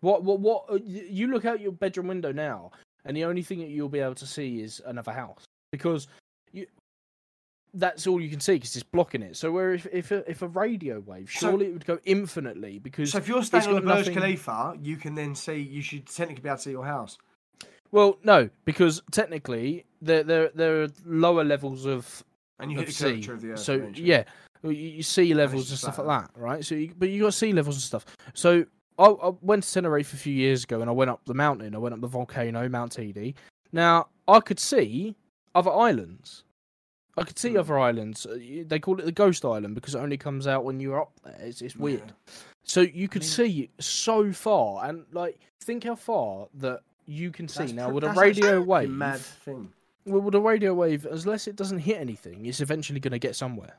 What? 0.00 0.22
What? 0.24 0.40
What? 0.40 0.64
uh, 0.70 0.78
You 0.84 1.28
look 1.28 1.44
out 1.44 1.60
your 1.60 1.72
bedroom 1.72 2.08
window 2.08 2.32
now, 2.32 2.70
and 3.04 3.16
the 3.16 3.24
only 3.24 3.42
thing 3.42 3.58
that 3.60 3.68
you'll 3.68 3.88
be 3.88 4.00
able 4.00 4.14
to 4.16 4.26
see 4.26 4.60
is 4.60 4.80
another 4.86 5.12
house 5.12 5.44
because 5.72 6.08
you. 6.52 6.66
That's 7.74 8.06
all 8.06 8.18
you 8.20 8.30
can 8.30 8.40
see 8.40 8.54
because 8.54 8.74
it's 8.76 8.82
blocking 8.82 9.22
it. 9.22 9.36
So 9.36 9.52
where 9.52 9.74
if 9.74 9.86
if 9.92 10.10
a, 10.10 10.28
if 10.30 10.42
a 10.42 10.48
radio 10.48 11.00
wave, 11.00 11.30
So- 11.30 11.50
surely 11.50 11.66
it 11.66 11.72
would 11.74 11.84
go 11.86 11.98
infinitely 12.04 12.78
because 12.78 13.12
So 13.12 13.18
if 13.18 13.28
you're 13.28 13.42
standing 13.42 13.76
on 13.76 13.84
Burj 13.84 14.06
nothing- 14.06 14.14
Khalifa, 14.14 14.78
you 14.80 14.96
can 14.96 15.14
then 15.14 15.34
see. 15.34 15.56
You 15.56 15.82
should 15.82 16.06
technically 16.06 16.42
be 16.42 16.48
able 16.48 16.56
to 16.56 16.62
see 16.62 16.70
your 16.70 16.86
house. 16.86 17.18
Well, 17.90 18.18
no, 18.24 18.48
because 18.64 19.02
technically 19.10 19.84
there 20.02 20.22
there 20.22 20.50
there 20.54 20.82
are 20.82 20.88
lower 21.04 21.44
levels 21.44 21.86
of 21.86 22.24
And 22.58 22.70
you 22.70 22.78
of 22.78 22.86
hit 22.86 22.94
the 22.96 23.22
sea. 23.22 23.30
of 23.32 23.40
the 23.40 23.52
earth. 23.52 23.58
So 23.60 23.90
yeah, 23.94 24.24
you, 24.62 24.70
you 24.70 25.02
sea 25.02 25.34
levels 25.34 25.70
and 25.70 25.78
stuff 25.78 25.98
like 25.98 26.06
that, 26.08 26.30
right? 26.36 26.64
So, 26.64 26.74
you, 26.74 26.92
but 26.98 27.08
you 27.10 27.22
got 27.22 27.34
sea 27.34 27.52
levels 27.52 27.76
and 27.76 27.82
stuff. 27.82 28.04
So 28.34 28.64
I, 28.98 29.04
I 29.06 29.30
went 29.42 29.62
to 29.64 29.72
Tenerife 29.72 30.12
a 30.12 30.16
few 30.16 30.34
years 30.34 30.64
ago, 30.64 30.80
and 30.80 30.90
I 30.90 30.92
went 30.92 31.10
up 31.10 31.20
the 31.24 31.34
mountain. 31.34 31.74
I 31.74 31.78
went 31.78 31.94
up 31.94 32.00
the 32.00 32.08
volcano, 32.08 32.68
Mount 32.68 32.96
Teide. 32.96 33.34
Now 33.72 34.08
I 34.26 34.40
could 34.40 34.58
see 34.60 35.14
other 35.54 35.70
islands. 35.70 36.44
I 37.16 37.24
could 37.24 37.38
see 37.38 37.50
Hmm. 37.52 37.58
other 37.58 37.78
islands. 37.78 38.26
uh, 38.26 38.38
They 38.66 38.78
call 38.78 38.98
it 39.00 39.04
the 39.04 39.10
ghost 39.12 39.44
island 39.44 39.74
because 39.74 39.94
it 39.96 39.98
only 39.98 40.16
comes 40.16 40.46
out 40.46 40.64
when 40.64 40.78
you're 40.78 41.00
up 41.00 41.12
there. 41.24 41.36
It's, 41.40 41.62
it's 41.62 41.74
weird. 41.76 42.12
So 42.62 42.80
you 42.82 43.08
could 43.08 43.22
mean- 43.22 43.30
see 43.30 43.70
so 43.80 44.32
far, 44.32 44.84
and 44.88 45.04
like 45.12 45.38
think 45.60 45.84
how 45.84 45.96
far 45.96 46.48
that 46.54 46.80
you 47.08 47.30
can 47.30 47.48
see 47.48 47.60
That's 47.60 47.72
now 47.72 47.90
with 47.90 48.04
a 48.04 48.10
radio 48.10 48.60
wave. 48.60 48.90
Mad 48.90 49.18
thing. 49.18 49.72
Well, 50.04 50.20
with 50.20 50.34
a 50.34 50.40
radio 50.40 50.74
wave, 50.74 51.06
unless 51.10 51.48
it 51.48 51.56
doesn't 51.56 51.78
hit 51.78 51.98
anything, 51.98 52.44
it's 52.46 52.60
eventually 52.60 53.00
going 53.00 53.12
to 53.12 53.18
get 53.18 53.34
somewhere. 53.34 53.74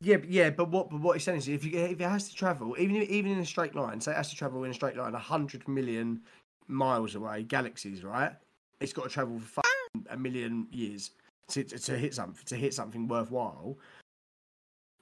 Yeah, 0.00 0.16
but- 0.16 0.28
yeah, 0.30 0.50
but 0.50 0.70
what 0.70 0.90
but 0.90 1.00
what 1.00 1.16
he's 1.16 1.22
saying 1.24 1.38
is 1.38 1.48
if 1.48 1.64
you 1.64 1.78
if 1.78 2.00
it 2.00 2.04
has 2.04 2.28
to 2.30 2.34
travel, 2.34 2.74
even 2.78 2.96
if- 2.96 3.08
even 3.10 3.30
in 3.32 3.38
a 3.38 3.44
straight 3.44 3.74
line, 3.74 4.00
say 4.00 4.12
it 4.12 4.16
has 4.16 4.30
to 4.30 4.36
travel 4.36 4.64
in 4.64 4.70
a 4.70 4.74
straight 4.74 4.96
line 4.96 5.12
hundred 5.12 5.68
million 5.68 6.22
miles 6.66 7.14
away, 7.14 7.42
galaxies, 7.42 8.02
right? 8.02 8.32
It's 8.80 8.92
got 8.92 9.04
to 9.04 9.10
travel 9.10 9.38
for 9.38 9.62
a 10.08 10.16
million 10.16 10.66
years 10.72 11.10
to, 11.48 11.62
to, 11.62 11.78
to 11.78 11.98
hit 11.98 12.14
something 12.14 12.44
to 12.46 12.56
hit 12.56 12.72
something 12.74 13.06
worthwhile. 13.06 13.76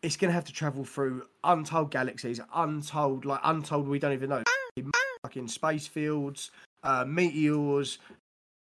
It's 0.03 0.17
gonna 0.17 0.33
have 0.33 0.45
to 0.47 0.53
travel 0.53 0.85
through 0.85 1.25
untold 1.45 1.91
galaxies, 1.93 2.41
untold 2.55 3.25
like 3.25 3.41
untold 3.45 3.87
we 3.87 3.99
don't 4.01 4.13
even 4.13 4.31
know 4.31 4.43
fucking 5.23 5.49
space 5.49 5.87
fields, 5.87 6.51
uh, 6.83 7.05
meteors. 7.05 7.99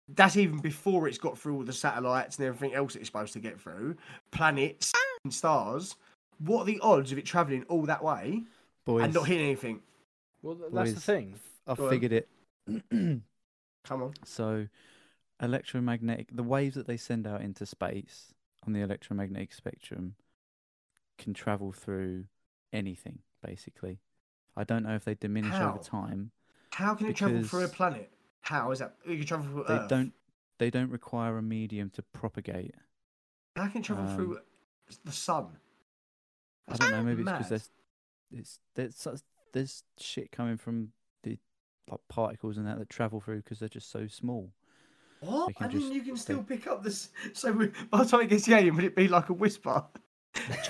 That's 0.09 0.37
even 0.37 0.59
before 0.59 1.07
it's 1.07 1.17
got 1.17 1.37
through 1.37 1.55
all 1.55 1.63
the 1.63 1.73
satellites 1.73 2.37
and 2.37 2.47
everything 2.47 2.73
else 2.75 2.95
it's 2.95 3.07
supposed 3.07 3.33
to 3.33 3.39
get 3.39 3.59
through, 3.59 3.95
planets, 4.31 4.93
and 5.23 5.33
stars. 5.33 5.95
What 6.39 6.61
are 6.61 6.65
the 6.65 6.79
odds 6.81 7.11
of 7.11 7.17
it 7.17 7.25
travelling 7.25 7.63
all 7.63 7.83
that 7.87 8.03
way 8.03 8.43
Boys, 8.85 9.03
and 9.03 9.13
not 9.13 9.27
hitting 9.27 9.45
anything? 9.45 9.81
Well, 10.41 10.55
th- 10.55 10.69
that's 10.71 10.93
the 10.93 10.99
thing. 11.01 11.35
I 11.67 11.73
Go 11.73 11.85
on. 11.85 11.89
figured 11.89 12.13
it. 12.13 12.29
Come 12.91 13.23
on. 14.03 14.13
so, 14.23 14.67
electromagnetic, 15.41 16.29
the 16.31 16.43
waves 16.43 16.75
that 16.75 16.87
they 16.87 16.97
send 16.97 17.27
out 17.27 17.41
into 17.41 17.65
space 17.65 18.33
on 18.65 18.73
the 18.73 18.81
electromagnetic 18.81 19.53
spectrum 19.53 20.15
can 21.17 21.33
travel 21.33 21.71
through 21.71 22.25
anything, 22.71 23.19
basically. 23.45 23.99
I 24.55 24.63
don't 24.63 24.83
know 24.83 24.95
if 24.95 25.05
they 25.05 25.15
diminish 25.15 25.53
How? 25.53 25.69
over 25.69 25.79
time. 25.79 26.31
How 26.71 26.93
can 26.95 27.07
it 27.07 27.15
travel 27.15 27.43
through 27.43 27.65
a 27.65 27.67
planet? 27.67 28.09
How 28.41 28.71
is 28.71 28.79
that? 28.79 28.95
You 29.05 29.17
can 29.17 29.25
travel 29.25 29.45
through 29.45 29.65
They 29.67 29.73
Earth. 29.73 29.89
don't. 29.89 30.13
They 30.59 30.69
don't 30.69 30.89
require 30.91 31.37
a 31.37 31.41
medium 31.41 31.89
to 31.91 32.01
propagate. 32.01 32.73
How 33.55 33.67
can 33.67 33.81
it 33.81 33.85
travel 33.85 34.07
um, 34.07 34.15
through 34.15 34.39
the 35.05 35.11
sun? 35.11 35.47
I 36.67 36.75
don't 36.77 36.91
know. 36.91 37.03
Maybe 37.03 37.21
it's 37.21 37.31
because 37.31 37.49
there's 37.49 37.69
it's 38.31 38.59
there's 38.75 38.95
such, 38.95 39.19
there's 39.53 39.83
shit 39.99 40.31
coming 40.31 40.57
from 40.57 40.89
the 41.23 41.37
like 41.89 41.99
particles 42.09 42.57
and 42.57 42.67
that 42.67 42.79
that 42.79 42.89
travel 42.89 43.19
through 43.21 43.37
because 43.37 43.59
they're 43.59 43.69
just 43.69 43.91
so 43.91 44.07
small. 44.07 44.51
What? 45.19 45.53
I 45.59 45.67
mean, 45.67 45.79
just- 45.79 45.93
you 45.93 46.01
can 46.01 46.17
still 46.17 46.41
they- 46.43 46.55
pick 46.57 46.67
up 46.67 46.83
this. 46.83 47.09
So 47.33 47.53
by 47.89 48.03
the 48.03 48.05
time 48.09 48.21
it 48.21 48.27
gets 48.29 48.43
to 48.45 48.51
the 48.51 48.57
alien, 48.57 48.75
would 48.75 48.85
it 48.85 48.95
be 48.95 49.07
like 49.07 49.29
a 49.29 49.33
whisper? 49.33 49.83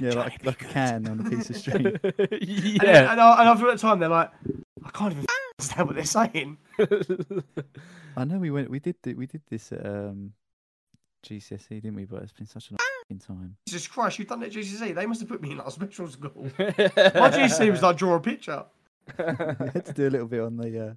Yeah, 0.00 0.12
like 0.14 0.44
like 0.44 0.60
a 0.62 0.66
can 0.66 1.08
on 1.08 1.20
a 1.26 1.30
piece 1.30 1.48
of 1.50 1.56
string. 1.56 1.84
Yeah. 2.42 3.12
and, 3.12 3.20
I- 3.20 3.40
and 3.40 3.48
after 3.48 3.66
that 3.66 3.78
time, 3.78 3.98
they're 3.98 4.08
like, 4.08 4.30
I 4.86 4.90
can't 4.90 5.12
even 5.12 5.26
understand 5.58 5.86
what 5.88 5.96
they're 5.96 6.04
saying. 6.04 6.58
I 8.16 8.24
know 8.24 8.38
we 8.38 8.50
went 8.50 8.70
we 8.70 8.78
did 8.78 9.02
th- 9.02 9.16
we 9.16 9.26
did 9.26 9.42
this 9.50 9.72
at 9.72 9.84
um, 9.84 10.32
GCSE 11.26 11.68
didn't 11.68 11.94
we? 11.96 12.04
But 12.04 12.22
it's 12.22 12.32
been 12.32 12.46
such 12.46 12.70
a 12.70 12.74
long 12.74 13.18
time. 13.18 13.56
Jesus 13.68 13.86
Christ, 13.86 14.18
you've 14.18 14.28
done 14.28 14.42
it 14.42 14.46
at 14.46 14.52
GCSE. 14.62 14.94
They 14.94 15.06
must 15.06 15.20
have 15.20 15.28
put 15.28 15.42
me 15.42 15.52
in 15.52 15.58
like 15.58 15.66
a 15.66 15.70
special 15.70 16.08
school. 16.08 16.44
My 16.58 17.30
GCSE 17.30 17.70
was 17.70 17.82
like 17.82 17.96
draw 17.96 18.14
a 18.14 18.20
picture. 18.20 18.64
we 19.18 19.24
had 19.24 19.84
to 19.86 19.92
do 19.92 20.08
a 20.08 20.10
little 20.10 20.26
bit 20.26 20.40
on 20.40 20.56
the 20.56 20.88
uh, 20.88 20.94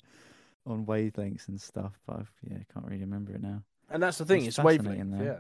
on 0.69 0.85
wavelengths 0.85 1.47
and 1.47 1.59
stuff, 1.59 1.93
but 2.07 2.17
I've, 2.17 2.31
yeah, 2.49 2.57
can't 2.73 2.85
really 2.85 3.01
remember 3.01 3.33
it 3.33 3.41
now. 3.41 3.61
And 3.91 4.01
that's 4.03 4.17
the 4.19 4.25
thing, 4.25 4.45
It's 4.45 4.57
it's, 4.57 4.63
wavelength. 4.65 5.17
though. 5.17 5.23
Yeah, 5.23 5.39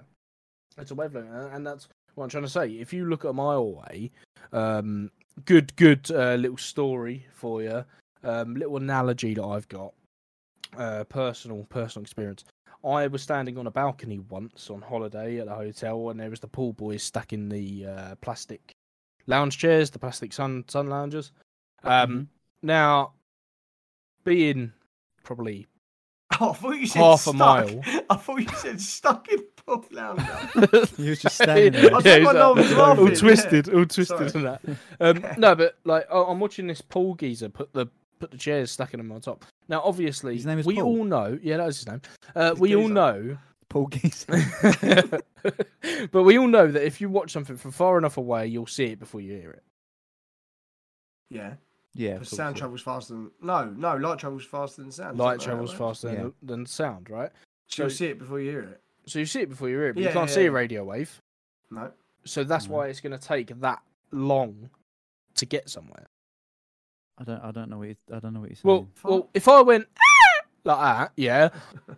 it's 0.77 0.91
a 0.91 0.95
wavelength, 0.95 1.29
and- 1.31 1.53
and 1.55 1.67
that's 1.67 1.87
what 2.15 2.23
I'm 2.25 2.29
trying 2.29 2.43
to 2.43 2.49
say. 2.49 2.67
If 2.71 2.93
you 2.93 3.05
look 3.05 3.25
at 3.25 3.29
a 3.29 3.33
mile 3.33 3.57
away, 3.59 4.11
um, 4.53 5.11
good, 5.45 5.75
good 5.75 6.09
uh, 6.11 6.35
little 6.35 6.57
story 6.57 7.25
for 7.33 7.61
you, 7.63 7.85
um, 8.23 8.55
little 8.55 8.77
analogy 8.77 9.33
that 9.33 9.43
I've 9.43 9.67
got, 9.67 9.93
uh, 10.77 11.03
personal, 11.05 11.65
personal 11.69 12.03
experience. 12.03 12.43
I 12.83 13.07
was 13.07 13.21
standing 13.21 13.57
on 13.57 13.67
a 13.67 13.71
balcony 13.71 14.19
once 14.19 14.69
on 14.69 14.81
holiday 14.81 15.39
at 15.39 15.47
a 15.47 15.55
hotel, 15.55 16.09
and 16.09 16.19
there 16.19 16.29
was 16.29 16.39
the 16.39 16.47
pool 16.47 16.71
boys 16.73 17.03
stuck 17.03 17.33
in 17.33 17.49
the 17.49 17.85
uh, 17.85 18.15
plastic 18.21 18.71
lounge 19.27 19.57
chairs, 19.57 19.89
the 19.89 19.99
plastic 19.99 20.31
sun 20.31 20.63
sun 20.67 20.87
loungers. 20.87 21.31
Um, 21.83 22.29
Now, 22.63 23.13
being 24.23 24.71
probably 25.23 25.67
Oh, 26.39 26.49
I 26.51 26.53
thought 26.53 26.71
you 26.77 26.87
said 26.87 26.99
Half 27.01 27.27
a 27.27 27.33
mile. 27.33 27.81
I 28.09 28.15
thought 28.15 28.39
you 28.39 28.47
said 28.57 28.79
stuck 28.79 29.27
in 29.29 29.39
pool 29.65 29.85
lounger. 29.91 30.39
He 30.97 31.09
was 31.09 31.19
just 31.21 31.35
standing 31.35 31.73
there. 31.73 31.95
I 31.95 31.99
yeah, 32.05 32.19
my 32.19 32.31
like, 32.31 32.35
mum 32.35 32.57
was 32.57 32.71
all 32.73 32.87
laughing, 32.89 33.07
yeah. 33.07 33.13
twisted, 33.15 33.73
all 33.73 33.85
twisted 33.85 34.31
Sorry. 34.31 34.31
and 34.33 34.45
that. 34.45 34.61
Um, 34.99 35.39
no, 35.39 35.55
but 35.55 35.77
like 35.83 36.05
I- 36.11 36.23
I'm 36.23 36.39
watching 36.39 36.67
this 36.67 36.81
pool 36.81 37.15
geezer 37.15 37.49
put 37.49 37.73
the 37.73 37.87
put 38.19 38.31
the 38.31 38.37
chairs 38.37 38.71
stacking 38.71 38.99
them 38.99 39.11
on 39.11 39.21
top. 39.21 39.45
Now, 39.67 39.81
obviously, 39.83 40.35
His 40.35 40.45
name 40.45 40.59
is 40.59 40.65
we 40.65 40.75
Paul? 40.75 40.83
all 40.99 41.03
know. 41.03 41.39
Yeah, 41.41 41.57
that 41.57 41.65
was 41.65 41.77
his 41.77 41.87
name. 41.87 42.01
Uh, 42.35 42.49
It's 42.51 42.59
we 42.59 42.75
all 42.75 42.87
know. 42.89 43.37
Paul 43.69 43.85
Geese. 43.87 44.25
but 46.11 46.23
we 46.23 46.37
all 46.39 46.47
know 46.47 46.67
that 46.71 46.83
if 46.85 46.99
you 47.01 47.09
watch 47.09 47.31
something 47.31 47.55
from 47.55 47.71
far 47.71 47.97
enough 47.97 48.17
away, 48.17 48.47
you'll 48.47 48.65
see 48.67 48.85
it 48.85 48.99
before 48.99 49.21
you 49.21 49.33
hear 49.33 49.51
it. 49.51 49.63
Yeah, 51.29 51.53
yeah, 51.93 52.13
because 52.15 52.29
sound 52.29 52.55
yeah. 52.55 52.61
travels 52.61 52.81
faster 52.81 53.13
than 53.13 53.31
no, 53.41 53.65
no. 53.65 53.95
Light 53.97 54.17
travels 54.17 54.43
faster 54.43 54.81
than 54.81 54.91
sound. 54.91 55.17
Light 55.19 55.39
travels 55.39 55.71
that, 55.71 55.77
faster 55.77 56.07
Yeah. 56.09 56.15
than, 56.15 56.33
than 56.41 56.65
sound, 56.65 57.09
right? 57.11 57.29
So 57.67 57.83
you'll 57.83 57.89
see 57.91 58.07
it 58.07 58.17
before 58.17 58.39
you 58.39 58.49
hear 58.49 58.61
it. 58.61 58.81
So 59.05 59.19
you 59.19 59.27
see 59.27 59.41
it 59.41 59.49
before 59.49 59.69
you 59.69 59.75
hear 59.75 59.89
it, 59.89 59.93
but 59.93 60.01
Yeah, 60.01 60.09
you 60.09 60.13
can't 60.13 60.29
yeah, 60.29 60.35
see 60.35 60.45
a 60.45 60.51
radio 60.51 60.83
wave. 60.83 61.21
No. 61.69 61.91
So 62.25 62.43
that's 62.43 62.65
Mhm. 62.65 62.71
why 62.71 62.87
it's 62.87 62.99
going 62.99 63.17
to 63.17 63.23
take 63.23 63.59
that 63.61 63.83
long 64.11 64.71
to 65.35 65.45
get 65.45 65.69
somewhere. 65.69 66.07
I 67.19 67.23
don't. 67.23 67.43
I 67.43 67.51
don't 67.51 67.69
know 67.69 67.77
what. 67.79 67.87
You, 67.89 67.95
I 68.13 68.19
don't 68.19 68.33
know 68.33 68.39
what 68.39 68.49
you're 68.49 68.55
saying. 68.55 68.63
Well, 68.63 68.87
well, 69.03 69.29
if 69.33 69.47
I 69.47 69.61
went 69.61 69.87
"Ah!" 69.97 70.45
like 70.63 70.79
that, 70.79 71.11
yeah, 71.17 71.49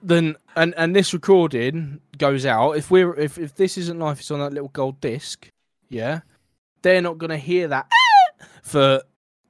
then 0.01 0.35
and 0.55 0.73
and 0.77 0.95
this 0.95 1.13
recording 1.13 2.01
goes 2.17 2.45
out. 2.45 2.71
If 2.73 2.89
we're 2.89 3.13
if 3.19 3.37
if 3.37 3.55
this 3.55 3.77
isn't 3.77 3.99
life, 3.99 4.19
it's 4.19 4.31
on 4.31 4.39
that 4.39 4.53
little 4.53 4.69
gold 4.69 4.99
disc, 4.99 5.47
yeah. 5.89 6.21
They're 6.81 7.01
not 7.01 7.19
gonna 7.19 7.37
hear 7.37 7.67
that 7.67 7.87
"Ah!" 7.91 8.45
for 8.63 9.01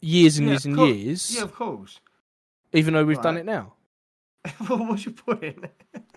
years 0.02 0.38
and 0.38 0.48
Yeah, 0.48 0.52
years 0.54 0.66
and 0.66 0.76
cour- 0.76 0.88
years, 0.88 1.36
Yeah, 1.36 1.44
of 1.44 1.54
course. 1.54 2.00
even 2.74 2.94
though 2.94 3.06
we've 3.06 3.22
done 3.22 3.38
it 3.38 3.46
now. 3.46 3.74
Well, 4.68 4.80
What's 4.88 5.06
your 5.06 5.14
point? 5.14 5.64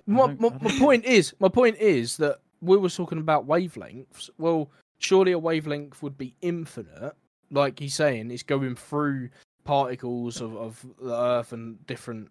My, 0.06 0.26
don't- 0.28 0.40
my, 0.40 0.48
my 0.60 0.78
point 0.78 1.04
is, 1.04 1.34
my 1.38 1.48
point 1.48 1.76
is 1.78 2.16
that 2.16 2.38
we 2.62 2.76
were 2.78 2.88
talking 2.88 3.18
about 3.18 3.46
wavelengths. 3.46 4.30
Well, 4.38 4.70
surely 4.98 5.32
a 5.32 5.38
wavelength 5.38 6.02
would 6.02 6.16
be 6.16 6.34
infinite. 6.40 7.12
Like 7.50 7.78
he's 7.78 7.94
saying, 7.94 8.30
it's 8.30 8.42
going 8.42 8.74
through 8.76 9.30
particles 9.64 10.40
of, 10.40 10.56
of 10.56 10.84
the 11.00 11.14
Earth 11.14 11.52
and 11.52 11.84
different 11.86 12.30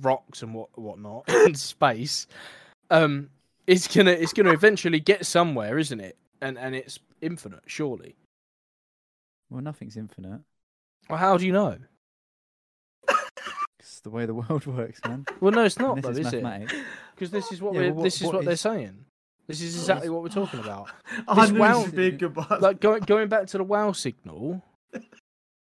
rocks 0.00 0.42
and 0.42 0.54
what 0.54 0.68
whatnot 0.78 1.28
in 1.46 1.54
space. 1.54 2.26
Um, 2.90 3.30
it's 3.66 3.94
gonna 3.94 4.10
it's 4.12 4.32
gonna 4.32 4.52
eventually 4.52 5.00
get 5.00 5.26
somewhere, 5.26 5.78
isn't 5.78 6.00
it? 6.00 6.16
And 6.40 6.58
and 6.58 6.74
it's 6.74 6.98
infinite, 7.20 7.62
surely. 7.66 8.16
well, 9.50 9.62
nothing's 9.62 9.96
infinite. 9.96 10.40
Well, 11.08 11.18
how 11.18 11.36
do 11.36 11.46
you 11.46 11.52
know? 11.52 11.76
It's 13.78 14.00
the 14.00 14.10
way 14.10 14.26
the 14.26 14.34
world 14.48 14.66
works, 14.66 15.00
man. 15.06 15.26
Well, 15.40 15.52
no, 15.52 15.64
it's 15.64 15.78
not 15.78 16.00
though, 16.02 16.10
is 16.10 16.18
is 16.18 16.32
it? 16.32 16.44
Because 17.14 17.30
this 17.30 17.52
is 17.52 17.60
what 17.60 17.74
Yeah, 17.74 17.80
we're, 17.80 17.86
well, 17.88 17.94
what- 17.96 18.02
this 18.04 18.20
is 18.20 18.26
what 18.26 18.34
what 18.36 18.44
they're 18.44 18.56
saying. 18.56 19.04
This 19.46 19.60
is 19.60 19.76
oh, 19.76 19.80
exactly 19.80 20.08
what 20.08 20.22
we're 20.22 20.28
talking 20.28 20.60
about. 20.60 20.88
I 21.28 21.42
This 21.42 21.50
knew 21.50 21.60
wow- 21.60 21.78
this 21.78 21.86
would 21.86 21.96
be 21.96 22.06
a 22.06 22.10
good 22.12 22.36
one. 22.36 22.60
like 22.60 22.80
going 22.80 23.02
going 23.02 23.28
back 23.28 23.46
to 23.48 23.58
the 23.58 23.64
wow 23.64 23.92
signal, 23.92 24.62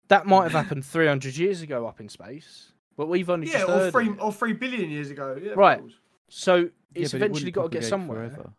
that 0.08 0.26
might 0.26 0.44
have 0.44 0.52
happened 0.52 0.84
300 0.84 1.36
years 1.36 1.62
ago 1.62 1.86
up 1.86 2.00
in 2.00 2.08
space, 2.08 2.72
but 2.96 3.08
we've 3.08 3.30
only 3.30 3.48
yeah, 3.48 3.60
just 3.60 3.70
or 3.70 3.90
three 3.90 4.10
it. 4.10 4.18
or 4.20 4.32
three 4.32 4.52
billion 4.52 4.90
years 4.90 5.10
ago. 5.10 5.38
Yeah, 5.42 5.52
Right. 5.56 5.80
So 6.28 6.70
it's 6.94 7.12
but 7.12 7.22
it 7.22 7.24
eventually 7.24 7.28
wouldn't 7.30 7.54
got 7.54 7.62
to 7.72 7.78
get 7.78 7.84
somewhere. 7.84 8.28
forever. 8.30 8.52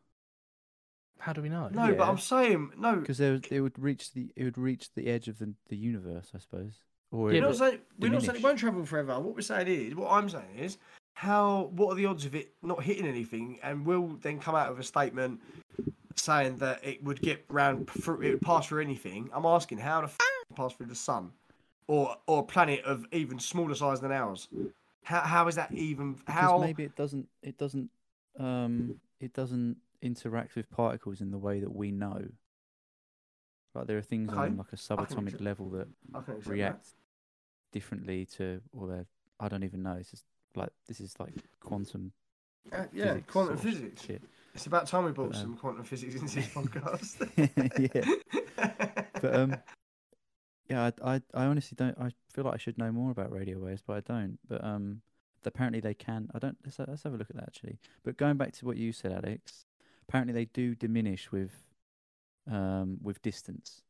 How 1.19 1.31
do 1.31 1.41
we 1.41 1.49
know? 1.49 1.69
No, 1.71 1.93
but 1.95 2.07
I'm 2.07 2.17
saying 2.17 2.71
no. 2.77 2.97
Because 2.97 3.17
there, 3.17 3.39
it 3.49 3.61
would 3.61 3.79
reach 3.79 4.13
the 4.13 4.29
it 4.35 4.43
would 4.43 4.57
reach 4.57 4.93
the 4.93 5.07
edge 5.07 5.27
of 5.27 5.39
the, 5.39 5.53
the 5.69 5.77
universe, 5.77 6.31
I 6.35 6.39
suppose. 6.39 6.73
Or 7.11 7.31
Yeah, 7.31 7.41
We're 7.41 7.47
not 7.47 7.55
saying 7.55 7.79
we're 7.97 8.11
not 8.11 8.23
saying 8.23 8.37
it 8.37 8.43
won't 8.43 8.59
travel 8.59 8.85
forever. 8.85 9.19
What 9.19 9.35
we're 9.35 9.41
saying 9.41 9.67
is, 9.67 9.95
what 9.95 10.11
I'm 10.11 10.27
saying 10.29 10.57
is, 10.57 10.77
how 11.13 11.69
what 11.75 11.91
are 11.91 11.95
the 11.95 12.05
odds 12.05 12.25
of 12.25 12.35
it 12.35 12.53
not 12.61 12.83
hitting 12.83 13.05
anything, 13.05 13.59
and 13.63 13.85
will 13.85 14.17
then 14.21 14.39
come 14.39 14.55
out 14.55 14.69
with 14.69 14.79
a 14.79 14.83
statement 14.83 15.39
saying 16.15 16.57
that 16.57 16.83
it 16.83 17.03
would 17.03 17.21
get 17.21 17.43
round 17.49 17.89
through, 17.89 18.21
it 18.21 18.29
would 18.31 18.41
pass 18.41 18.67
through 18.67 18.81
anything. 18.81 19.29
I'm 19.33 19.45
asking 19.45 19.79
how 19.79 20.01
the 20.01 20.07
f- 20.07 20.17
pass 20.55 20.73
through 20.73 20.87
the 20.87 20.95
sun, 20.95 21.31
or 21.87 22.15
or 22.27 22.39
a 22.41 22.43
planet 22.43 22.83
of 22.83 23.05
even 23.11 23.39
smaller 23.39 23.75
size 23.75 23.99
than 24.01 24.11
ours. 24.11 24.47
How 25.03 25.21
how 25.21 25.47
is 25.47 25.55
that 25.55 25.71
even? 25.73 26.13
because 26.13 26.33
How 26.33 26.57
maybe 26.57 26.83
it 26.83 26.95
doesn't 26.95 27.27
it 27.41 27.57
doesn't 27.57 27.89
um 28.39 28.99
it 29.19 29.33
doesn't 29.33 29.77
interact 30.01 30.55
with 30.55 30.69
particles 30.69 31.21
in 31.21 31.31
the 31.31 31.37
way 31.37 31.59
that 31.59 31.73
we 31.73 31.91
know. 31.91 32.21
Like 33.75 33.87
there 33.87 33.97
are 33.97 34.01
things 34.03 34.31
Okay. 34.31 34.41
on 34.41 34.57
like 34.57 34.71
a 34.73 34.75
subatomic 34.75 35.41
level 35.41 35.69
that 35.71 35.87
accept 36.13 36.43
that. 36.43 36.49
react 36.51 36.87
differently 37.71 38.25
to 38.37 38.61
or 38.71 38.87
they're 38.87 39.05
I 39.39 39.47
don't 39.49 39.63
even 39.63 39.83
know. 39.83 39.93
It's 39.93 40.11
just 40.11 40.25
like 40.55 40.69
this 40.87 40.99
is 40.99 41.15
like 41.19 41.33
quantum 41.59 42.11
Uh, 42.71 42.85
yeah, 42.93 43.13
physics 43.13 43.31
quantum 43.31 43.57
physics. 43.57 44.03
shit. 44.05 44.21
It's 44.55 44.67
about 44.67 44.87
time 44.87 45.05
we 45.05 45.11
brought 45.11 45.31
But, 45.31 45.37
um, 45.37 45.41
some 45.41 45.57
quantum 45.57 45.83
physics 45.83 46.15
into 46.15 46.35
this 46.35 46.47
podcast. 46.53 47.17
yeah. 47.95 49.05
But 49.21 49.35
um, 49.35 49.57
yeah, 50.69 50.91
I, 51.03 51.13
I 51.15 51.21
I 51.33 51.45
honestly 51.45 51.75
don't. 51.75 51.97
I 51.99 52.11
feel 52.33 52.43
like 52.45 52.53
I 52.53 52.57
should 52.57 52.77
know 52.77 52.91
more 52.91 53.11
about 53.11 53.31
radio 53.31 53.57
waves, 53.59 53.81
but 53.85 53.97
I 53.97 53.99
don't. 54.01 54.37
But 54.47 54.63
um, 54.63 55.01
apparently 55.45 55.79
they 55.79 55.93
can. 55.93 56.29
I 56.35 56.39
don't. 56.39 56.57
Let's, 56.63 56.77
let's 56.79 57.03
have 57.03 57.13
a 57.13 57.17
look 57.17 57.29
at 57.29 57.35
that 57.35 57.45
actually. 57.47 57.79
But 58.03 58.17
going 58.17 58.37
back 58.37 58.53
to 58.53 58.65
what 58.65 58.77
you 58.77 58.91
said, 58.93 59.11
Alex, 59.11 59.65
apparently 60.07 60.33
they 60.33 60.45
do 60.45 60.75
diminish 60.75 61.31
with 61.31 61.51
um 62.49 62.97
with 63.01 63.21
distance. 63.21 63.81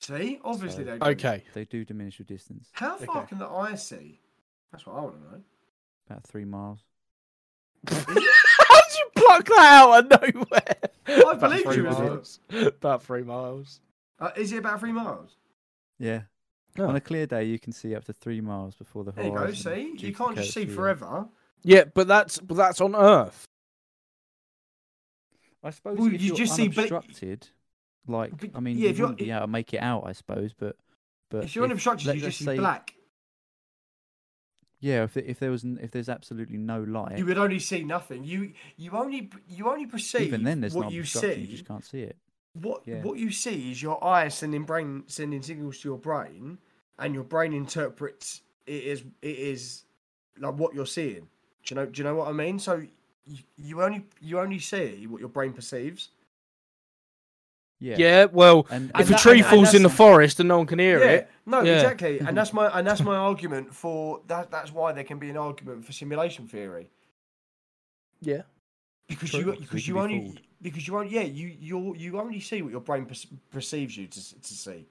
See, 0.00 0.40
obviously 0.42 0.84
So- 0.84 0.90
they 0.92 0.98
do. 0.98 1.04
Okay. 1.10 1.44
They 1.54 1.64
do 1.66 1.84
diminish 1.84 2.18
with 2.18 2.26
distance, 2.26 2.68
How 2.72 2.96
far 2.96 3.18
Okay. 3.18 3.26
can 3.28 3.38
the 3.38 3.48
eye 3.48 3.74
see? 3.74 4.18
That's 4.72 4.86
what 4.86 4.96
I 4.96 5.00
want 5.02 5.16
to 5.16 5.20
know. 5.30 5.42
About 6.10 6.24
three 6.24 6.44
miles. 6.44 6.80
How 7.88 7.96
did 8.04 8.18
you 8.18 9.06
pluck 9.16 9.44
that 9.46 9.58
out 9.58 10.12
of 10.12 10.20
nowhere? 10.34 10.76
I 11.06 11.12
About 11.32 11.40
believed 11.40 11.64
three 11.64 11.76
you 11.76 11.86
as 11.86 11.98
miles. 11.98 12.40
About 12.50 13.02
three 13.02 13.22
miles. 13.22 13.80
Uh, 14.18 14.30
is 14.36 14.52
it 14.52 14.58
about 14.58 14.80
three 14.80 14.92
miles? 14.92 15.30
Yeah. 15.98 16.22
Oh. 16.78 16.86
On 16.88 16.96
a 16.96 17.00
clear 17.00 17.26
day, 17.26 17.44
you 17.44 17.58
can 17.58 17.72
see 17.72 17.94
up 17.94 18.04
to 18.04 18.12
three 18.12 18.40
miles 18.42 18.74
before 18.74 19.02
the 19.04 19.12
There 19.12 19.24
you 19.24 19.32
horizon. 19.32 19.72
go. 19.72 19.96
See, 19.96 20.06
you 20.06 20.14
can't 20.14 20.36
just 20.36 20.52
see 20.52 20.60
courtesy 20.60 20.70
of- 20.70 20.74
forever. 20.76 21.28
Yeah, 21.62 21.84
but 21.94 22.06
that's 22.06 22.38
but 22.38 22.56
that's 22.56 22.80
on 22.80 22.94
Earth. 22.94 23.44
I 25.62 25.70
suppose 25.70 25.98
Well, 25.98 26.06
if 26.12 26.20
you 26.22 26.28
you're 26.28 26.36
just 26.36 26.54
see 26.54 26.68
bla- 26.68 26.84
unobstructed, 26.84 27.48
like 28.06 28.36
But- 28.38 28.50
I 28.54 28.60
mean, 28.60 28.76
yeah, 28.78 28.84
you 28.84 28.88
if 28.90 28.98
you're- 28.98 29.10
wouldn't 29.10 29.18
be 29.18 29.30
able 29.30 29.40
to 29.42 29.46
make 29.46 29.72
it 29.74 29.78
out, 29.78 30.04
I 30.06 30.12
suppose. 30.12 30.52
But 30.52 30.76
but 31.30 31.44
if 31.44 31.54
you're 31.54 31.64
unobstructed, 31.64 32.06
you 32.06 32.12
let's 32.12 32.22
just 32.24 32.38
see 32.38 32.44
say- 32.44 32.56
black. 32.58 32.94
Yeah, 34.80 35.04
if 35.04 35.16
if 35.16 35.38
there 35.38 35.50
was 35.50 35.64
if 35.64 35.90
there's 35.90 36.08
absolutely 36.08 36.56
no 36.56 36.82
light, 36.82 37.18
You 37.18 37.26
would 37.26 37.38
only 37.38 37.58
see 37.58 37.84
nothing. 37.84 38.24
You 38.24 38.52
you 38.76 38.92
only 38.92 39.30
you 39.48 39.68
only 39.68 39.86
perceive 39.86 40.28
even 40.28 40.44
then 40.44 40.60
there's 40.62 40.74
what 40.74 40.90
you 40.90 41.04
see. 41.04 41.34
You 41.34 41.46
just 41.46 41.66
can't 41.66 41.84
see 41.84 42.02
it. 42.02 42.16
What 42.54 42.82
Yeah. 42.86 43.02
what 43.02 43.18
you 43.18 43.30
see 43.30 43.70
is 43.70 43.82
your 43.82 44.02
eyes 44.02 44.34
sending 44.34 44.64
brain 44.64 45.04
sending 45.06 45.42
signals 45.42 45.80
to 45.80 45.88
your 45.90 45.98
brain, 45.98 46.58
and 46.98 47.14
your 47.14 47.24
brain 47.24 47.52
interprets 47.52 48.40
it 48.66 48.84
is 48.84 49.04
it 49.22 49.38
is 49.38 49.84
like 50.38 50.54
what 50.54 50.74
you're 50.74 50.86
seeing. 50.86 51.28
Do 51.64 51.74
you 51.74 51.76
know? 51.76 51.86
Do 51.86 51.98
you 51.98 52.04
know 52.04 52.14
what 52.14 52.28
I 52.28 52.32
mean? 52.32 52.58
So 52.58 52.82
you, 53.26 53.38
you 53.56 53.82
only 53.82 54.06
you 54.20 54.40
only 54.40 54.58
see 54.58 55.06
what 55.06 55.20
your 55.20 55.28
brain 55.28 55.52
perceives. 55.52 56.08
Yeah. 57.82 57.96
Yeah, 57.98 58.24
well, 58.26 58.66
And, 58.70 58.90
And 58.94 59.00
if 59.00 59.08
a 59.08 59.12
that- 59.12 59.20
tree 59.20 59.32
and- 59.38 59.40
and 59.40 59.46
falls 59.50 59.72
in 59.74 59.82
the 59.82 59.88
forest 59.88 60.38
and 60.38 60.48
no 60.48 60.58
one 60.58 60.66
can 60.66 60.78
hear 60.78 60.98
yeah, 61.00 61.10
it, 61.12 61.30
no, 61.46 61.62
Yeah. 61.62 61.76
exactly, 61.76 62.18
and 62.20 62.36
that's 62.36 62.52
my 62.52 62.66
and 62.78 62.86
that's 62.86 63.00
my 63.00 63.16
argument 63.16 63.74
for 63.74 64.20
that. 64.26 64.50
That's 64.50 64.70
why 64.70 64.92
there 64.92 65.04
can 65.04 65.18
be 65.18 65.30
an 65.30 65.38
argument 65.38 65.84
for 65.86 65.92
simulation 65.92 66.46
theory 66.46 66.90
yeah, 68.20 68.42
because 69.08 69.30
True. 69.30 69.40
you 69.40 69.44
Because 69.46 69.58
we 69.58 69.64
because 69.66 69.84
can 69.86 69.94
you 69.94 70.00
only 70.00 70.20
fooled. 70.20 70.40
because 70.60 70.86
you 70.86 70.96
only 70.98 71.10
yeah 71.14 71.22
you 71.22 71.48
you 71.58 71.94
you 71.96 72.20
only 72.20 72.40
see 72.40 72.60
what 72.62 72.70
your 72.70 72.82
brain 72.82 73.06
per- 73.06 73.14
perceives 73.50 73.96
you 73.96 74.06
to 74.06 74.40
to 74.40 74.54
see. 74.54 74.86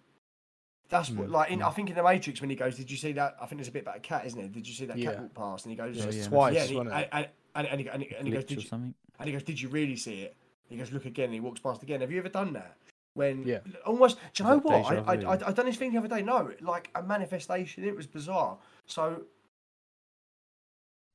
That's 0.90 1.12
what 1.12 1.28
Mm, 1.28 1.32
like 1.32 1.52
in 1.52 1.62
I 1.62 1.70
mm. 1.70 1.76
think 1.76 1.90
in 1.92 1.96
the 1.96 2.02
Matrix 2.02 2.42
when 2.42 2.50
he 2.50 2.56
goes, 2.56 2.76
did 2.76 2.90
you 2.90 2.98
see 2.98 3.12
that? 3.12 3.36
I 3.40 3.46
think 3.46 3.60
there's 3.60 3.68
a 3.68 3.72
bit 3.72 3.84
about 3.84 3.98
a 3.98 4.00
cat, 4.00 4.26
isn't 4.26 4.40
it? 4.40 4.52
Did 4.52 4.68
you 4.68 4.74
see 4.74 4.86
that 4.88 4.98
Yeah. 4.98 5.12
cat 5.12 5.22
walk 5.22 5.34
past? 5.36 5.66
And 5.66 5.72
he 5.72 5.78
goes, 5.78 5.96
Yeah, 5.96 6.10
yeah, 6.10 6.28
twice, 6.28 6.56
yeah, 6.56 6.62
and 6.62 6.70
he, 6.72 6.78
and, 6.80 7.28
and, 7.54 7.68
and, 7.68 7.80
he, 7.82 7.90
and, 7.90 8.02
he, 8.04 8.16
and 8.16 8.28
he 8.28 8.34
goes, 8.34 8.46
did 8.46 8.64
you, 8.64 8.68
something. 8.68 8.96
and 9.20 9.28
he 9.28 9.32
goes, 9.32 9.44
did 9.44 9.62
you 9.62 9.70
really 9.70 9.96
see 9.96 10.22
it? 10.22 10.36
He 10.70 10.78
goes, 10.78 10.92
look 10.92 11.06
again. 11.06 11.26
And 11.26 11.34
he 11.34 11.40
walks 11.40 11.60
past 11.60 11.84
again. 11.84 12.02
Have 12.02 12.12
you 12.12 12.20
ever 12.20 12.30
done 12.30 12.54
that? 12.54 12.78
When 13.16 13.44
Yeah. 13.44 13.60
almost, 13.86 14.18
do 14.34 14.44
you 14.44 14.50
know 14.50 14.60
what? 14.60 14.86
I, 14.86 14.96
I. 14.96 15.34
I, 15.34 15.48
I 15.48 15.52
done 15.52 15.66
this 15.66 15.78
thing 15.78 15.92
the 15.92 15.98
other 15.98 16.08
day. 16.08 16.22
No, 16.22 16.52
like 16.62 16.90
a 16.96 17.04
manifestation. 17.04 17.84
It 17.84 17.96
was 17.96 18.06
bizarre. 18.06 18.58
So 18.86 19.24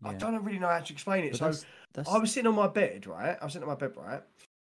I 0.04 0.12
don't 0.14 0.44
really 0.44 0.58
know 0.58 0.68
how 0.68 0.80
to 0.80 0.92
explain 0.92 1.24
it. 1.24 1.30
But 1.32 1.38
so 1.38 1.44
that's, 1.46 1.66
that's, 1.94 2.10
I 2.10 2.18
was 2.18 2.32
sitting 2.32 2.48
on 2.48 2.54
my 2.54 2.68
bed, 2.68 3.06
right? 3.06 3.36
I 3.40 3.44
was 3.44 3.54
sitting 3.54 3.68
on 3.68 3.74
my 3.74 3.78
bed, 3.78 3.96
right? 3.96 4.22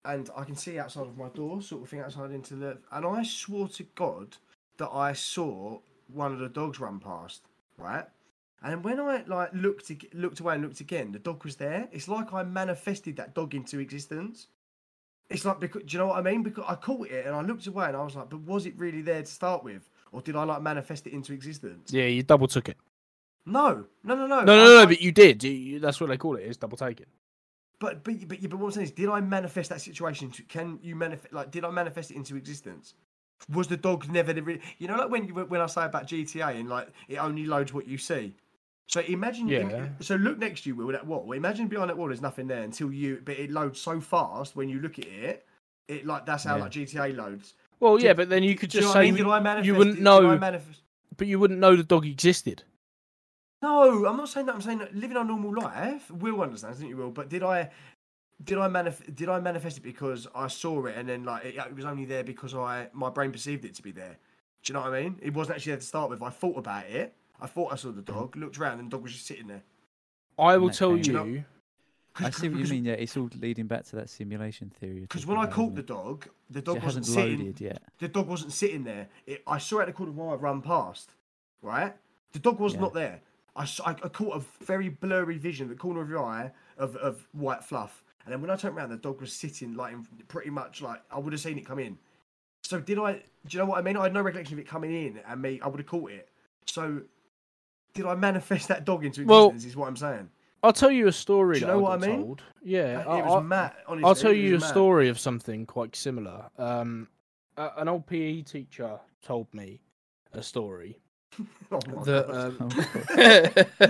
And 0.06 0.30
I 0.36 0.44
can 0.44 0.56
see 0.56 0.78
outside 0.80 1.08
of 1.08 1.18
my 1.18 1.30
door, 1.30 1.62
sort 1.62 1.84
of 1.84 1.90
thing, 1.90 2.00
outside 2.00 2.32
into 2.32 2.56
the. 2.56 2.78
And 2.92 3.06
I 3.06 3.24
swore 3.24 3.68
to 3.70 3.84
God 3.96 4.38
that 4.78 4.90
I 4.90 5.14
saw 5.14 5.80
one 6.14 6.32
of 6.32 6.40
the 6.40 6.50
dogs 6.50 6.80
run 6.80 7.00
past, 7.00 7.42
right? 7.78 8.06
And 8.62 8.84
when 8.84 9.00
I 9.00 9.24
like 9.28 9.50
looked 9.54 9.92
looked 10.14 10.40
away 10.40 10.56
and 10.56 10.64
looked 10.64 10.80
again, 10.80 11.12
the 11.12 11.20
dog 11.20 11.44
was 11.44 11.56
there. 11.56 11.88
It's 11.92 12.08
like 12.08 12.34
I 12.34 12.44
manifested 12.44 13.18
that 13.18 13.34
dog 13.34 13.54
into 13.54 13.80
existence. 13.80 14.48
It's 15.30 15.44
like 15.46 15.60
because 15.60 15.84
do 15.84 15.94
you 15.94 16.00
know 16.00 16.08
what 16.08 16.18
I 16.18 16.22
mean? 16.22 16.44
Because 16.44 16.66
I 16.68 16.76
caught 16.76 17.08
it 17.10 17.26
and 17.26 17.36
I 17.36 17.42
looked 17.42 17.66
away 17.68 17.88
and 17.88 17.98
I 17.98 18.04
was 18.04 18.16
like, 18.16 18.30
but 18.30 18.42
was 18.42 18.66
it 18.66 18.78
really 18.78 19.02
there 19.02 19.22
to 19.22 19.28
start 19.28 19.64
with, 19.64 19.90
or 20.12 20.22
did 20.22 20.36
I 20.36 20.44
like 20.44 20.62
manifest 20.62 21.08
it 21.08 21.14
into 21.14 21.34
existence? 21.34 21.92
yeah, 21.92 22.06
you 22.06 22.22
double 22.24 22.48
took 22.48 22.70
it. 22.70 22.78
No, 23.46 23.86
no, 24.04 24.16
no, 24.16 24.28
no. 24.28 24.44
No, 24.44 24.46
no, 24.46 24.54
I- 24.54 24.68
no, 24.68 24.78
I- 24.82 24.86
but 24.86 25.02
you 25.02 25.12
did. 25.12 25.44
You, 25.44 25.52
you, 25.52 25.80
that's 25.80 26.00
what 26.00 26.08
they 26.10 26.18
call 26.18 26.36
it. 26.36 26.44
Is 26.44 26.58
double 26.58 26.78
taking. 26.78 27.06
But 27.80 28.04
but 28.04 28.28
but, 28.28 28.42
but 28.42 28.54
what 28.56 28.66
I'm 28.68 28.72
saying 28.72 28.86
is, 28.86 28.92
did 28.92 29.10
I 29.10 29.20
manifest 29.22 29.70
that 29.70 29.82
situation? 29.82 30.32
To, 30.32 30.44
can 30.44 30.80
you 30.82 30.96
manifest? 30.96 31.34
Like, 31.34 31.52
did 31.52 31.66
I 31.66 31.70
manifest 31.72 32.12
it 32.12 32.16
into 32.18 32.36
existence? 32.36 32.94
Was 33.52 33.68
the 33.68 33.78
dog 33.78 34.08
never 34.10 34.32
the? 34.32 34.42
Re- 34.42 34.62
you 34.78 34.88
know, 34.88 34.96
like 34.96 35.10
when 35.10 35.26
you, 35.28 35.34
when 35.34 35.60
I 35.60 35.66
say 35.66 35.84
about 35.86 36.08
GTA 36.08 36.60
and 36.60 36.70
like 36.70 36.88
it 37.10 37.18
only 37.18 37.46
loads 37.46 37.74
what 37.74 37.88
you 37.88 37.98
see. 37.98 38.34
So 38.88 39.02
imagine. 39.02 39.50
im- 39.50 39.70
Yeah. 39.70 39.88
so 40.00 40.16
look 40.16 40.38
next 40.38 40.62
to 40.64 40.70
you, 40.70 40.76
Will. 40.76 40.88
That 40.92 41.06
wall. 41.08 41.32
Imagine 41.32 41.68
behind 41.68 41.90
that 41.90 41.98
wall, 41.98 42.08
there's 42.08 42.22
nothing 42.22 42.48
there 42.48 42.62
until 42.62 42.92
you. 42.92 43.22
But 43.26 43.38
it 43.40 43.50
loads 43.52 43.80
so 43.82 44.00
fast 44.00 44.56
when 44.56 44.70
you 44.70 44.80
look 44.80 45.00
at 45.00 45.06
it. 45.08 45.46
It 45.88 46.06
like 46.06 46.26
that's 46.26 46.44
how 46.44 46.56
Yeah. 46.58 46.64
like 46.64 46.72
GTA 46.72 47.16
loads. 47.16 47.54
Well, 47.80 47.98
Do- 47.98 48.06
yeah, 48.06 48.14
but 48.14 48.30
then 48.30 48.44
you 48.44 48.56
could 48.56 48.70
just 48.70 48.88
what 48.88 48.98
I 48.98 49.06
say, 49.06 49.12
mean? 49.12 49.26
I 49.26 49.40
manifest? 49.40 49.66
you 49.66 49.76
wouldn't 49.76 50.00
know, 50.02 50.38
manifest- 50.38 50.82
but 51.18 51.28
you 51.28 51.40
wouldn't 51.40 51.60
know 51.60 51.76
the 51.76 51.84
dog 51.84 52.06
existed. 52.06 52.64
No, 53.62 54.06
I'm 54.06 54.18
not 54.18 54.30
saying 54.30 54.46
that. 54.48 54.56
I'm 54.56 54.62
saying 54.62 54.80
that 54.80 54.96
living 54.96 55.18
a 55.18 55.24
normal 55.24 55.54
life. 55.54 56.10
Will 56.12 56.42
understands, 56.42 56.80
don't 56.80 56.90
you, 56.90 56.98
Will? 56.98 57.12
But 57.12 57.30
did 57.30 57.42
I, 57.42 57.72
did 58.44 58.58
I 58.58 58.68
manif- 58.68 59.16
Did 59.16 59.30
I 59.30 59.40
manifest 59.40 59.78
it 59.78 59.84
because 59.84 60.28
I 60.36 60.48
saw 60.48 60.86
it 60.86 60.96
and 60.98 61.08
then 61.10 61.24
like 61.24 61.46
it, 61.46 61.56
it 61.56 61.76
was 61.76 61.86
only 61.86 62.06
there 62.06 62.24
because 62.24 62.54
I 62.54 62.90
my 62.94 63.10
brain 63.10 63.32
perceived 63.32 63.66
it 63.66 63.74
to 63.76 63.82
be 63.82 63.92
there? 63.92 64.18
Do 64.64 64.72
you 64.72 64.74
know 64.76 64.82
what 64.86 64.94
I 64.94 65.04
mean? 65.04 65.20
It 65.22 65.34
wasn't 65.34 65.56
actually 65.58 65.72
there 65.72 65.80
to 65.80 65.86
start 65.86 66.10
with. 66.10 66.22
I 66.22 66.30
thought 66.30 66.58
about 66.58 66.86
it. 66.86 67.16
I 67.42 67.48
thought 67.48 67.74
I 67.74 67.76
saw 67.76 67.92
the 67.92 68.02
dog. 68.02 68.36
Looked 68.36 68.58
around 68.58 68.80
and 68.80 68.92
the 68.92 68.96
dog 68.96 69.04
was 69.04 69.14
just 69.14 69.26
sitting 69.28 69.48
there. 69.48 69.64
I 70.38 70.58
will 70.58 70.68
that 70.68 70.78
tell 70.78 70.96
you. 70.96 71.04
You 71.04 71.14
know- 71.14 71.44
I 72.18 72.30
see 72.30 72.48
what 72.48 72.60
you 72.60 72.68
mean. 72.70 72.86
Yeah, 72.86 72.94
it's 72.94 73.18
all 73.18 73.30
leading 73.42 73.68
back 73.68 73.84
to 73.88 73.98
that 73.98 74.10
simulation 74.10 74.70
theory. 74.80 75.02
Because 75.02 75.24
talking 75.24 75.38
when 75.38 75.48
I 75.48 75.52
caught 75.52 75.76
the 75.76 75.84
dog, 75.84 76.28
the 76.50 76.62
dog 76.62 76.78
it 76.78 76.84
wasn't 76.84 77.06
hasn't 77.06 77.16
sitting. 77.24 77.40
loaded 77.40 77.60
yet. 77.62 77.82
The 78.00 78.08
dog 78.08 78.28
wasn't 78.28 78.54
sitting 78.54 78.84
there. 78.86 79.10
It, 79.28 79.44
I 79.46 79.58
saw 79.58 79.80
it 79.80 79.82
at 79.82 79.86
the 79.88 79.94
corner 79.94 80.12
of 80.12 80.18
my 80.18 80.24
eye 80.32 80.36
run 80.36 80.62
past. 80.62 81.12
Right, 81.62 81.94
the 82.32 82.40
dog 82.40 82.60
was 82.60 82.74
Yeah. 82.76 82.82
not 82.82 82.94
there. 82.94 83.22
I, 83.56 83.68
I, 83.86 83.94
caught 83.94 84.36
a 84.36 84.64
very 84.64 84.90
blurry 84.90 85.38
vision, 85.38 85.68
the 85.70 85.76
corner 85.76 86.02
of 86.02 86.10
your 86.10 86.24
eye 86.24 86.52
of, 86.78 86.96
of 86.98 87.26
white 87.32 87.64
fluff, 87.64 88.04
and 88.24 88.34
then 88.34 88.42
when 88.42 88.52
I 88.52 88.56
turned 88.56 88.78
around, 88.78 88.90
the 88.92 88.98
dog 88.98 89.20
was 89.20 89.34
sitting 89.34 89.74
like 89.76 89.96
pretty 90.28 90.50
much 90.52 90.82
like 90.82 91.02
I 91.10 91.18
would 91.20 91.34
have 91.34 91.42
seen 91.42 91.58
it 91.58 91.66
come 91.66 91.80
in. 91.80 91.98
So 92.64 92.80
did 92.80 93.00
I? 93.00 93.14
Do 93.14 93.22
you 93.50 93.60
know 93.60 93.66
what 93.66 93.80
I 93.80 93.82
mean? 93.82 93.98
I 93.98 94.04
had 94.04 94.14
no 94.14 94.22
recollection 94.22 94.54
of 94.56 94.60
it 94.60 94.68
coming 94.68 94.94
in, 94.94 95.20
and 95.28 95.42
me, 95.42 95.60
I 95.62 95.68
would 95.68 95.80
have 95.80 95.88
caught 95.88 96.12
it. 96.12 96.30
So 96.66 97.02
did 97.96 98.06
I 98.06 98.14
manifest 98.14 98.68
that 98.68 98.86
dog 98.86 99.04
into 99.06 99.26
Well, 99.26 99.48
existence? 99.48 99.72
is 99.72 99.76
what 99.76 99.88
I'm 99.88 99.96
saying. 99.98 100.30
I'll 100.62 100.74
tell 100.74 100.92
you 100.92 101.08
a 101.08 101.12
story. 101.12 101.56
Do 101.56 101.62
you 101.62 101.68
know 101.68 101.74
I 101.74 101.76
what 101.78 102.00
got 102.02 102.08
I 102.08 102.12
mean? 102.12 102.26
Told. 102.26 102.42
Yeah, 102.64 103.02
it 103.02 103.08
I, 103.08 103.22
was 103.24 103.36
I- 103.44 103.46
mad. 103.46 103.74
Honestly, 103.88 104.08
I'll 104.08 104.16
tell 104.16 104.34
you 104.34 104.52
a 104.52 104.54
was 104.56 104.64
mad. 104.64 104.70
story 104.70 105.10
of 105.10 105.20
something 105.20 105.66
quite 105.66 105.96
similar. 105.96 106.46
Um, 106.58 107.08
a, 107.58 107.70
an 107.78 107.88
old 107.88 108.06
PE 108.08 108.42
teacher 108.44 109.00
told 109.24 109.52
me 109.54 109.80
a 110.34 110.44
story 110.44 111.00
Oh 111.72 111.80
that. 112.04 112.26
Oh, 112.30 112.56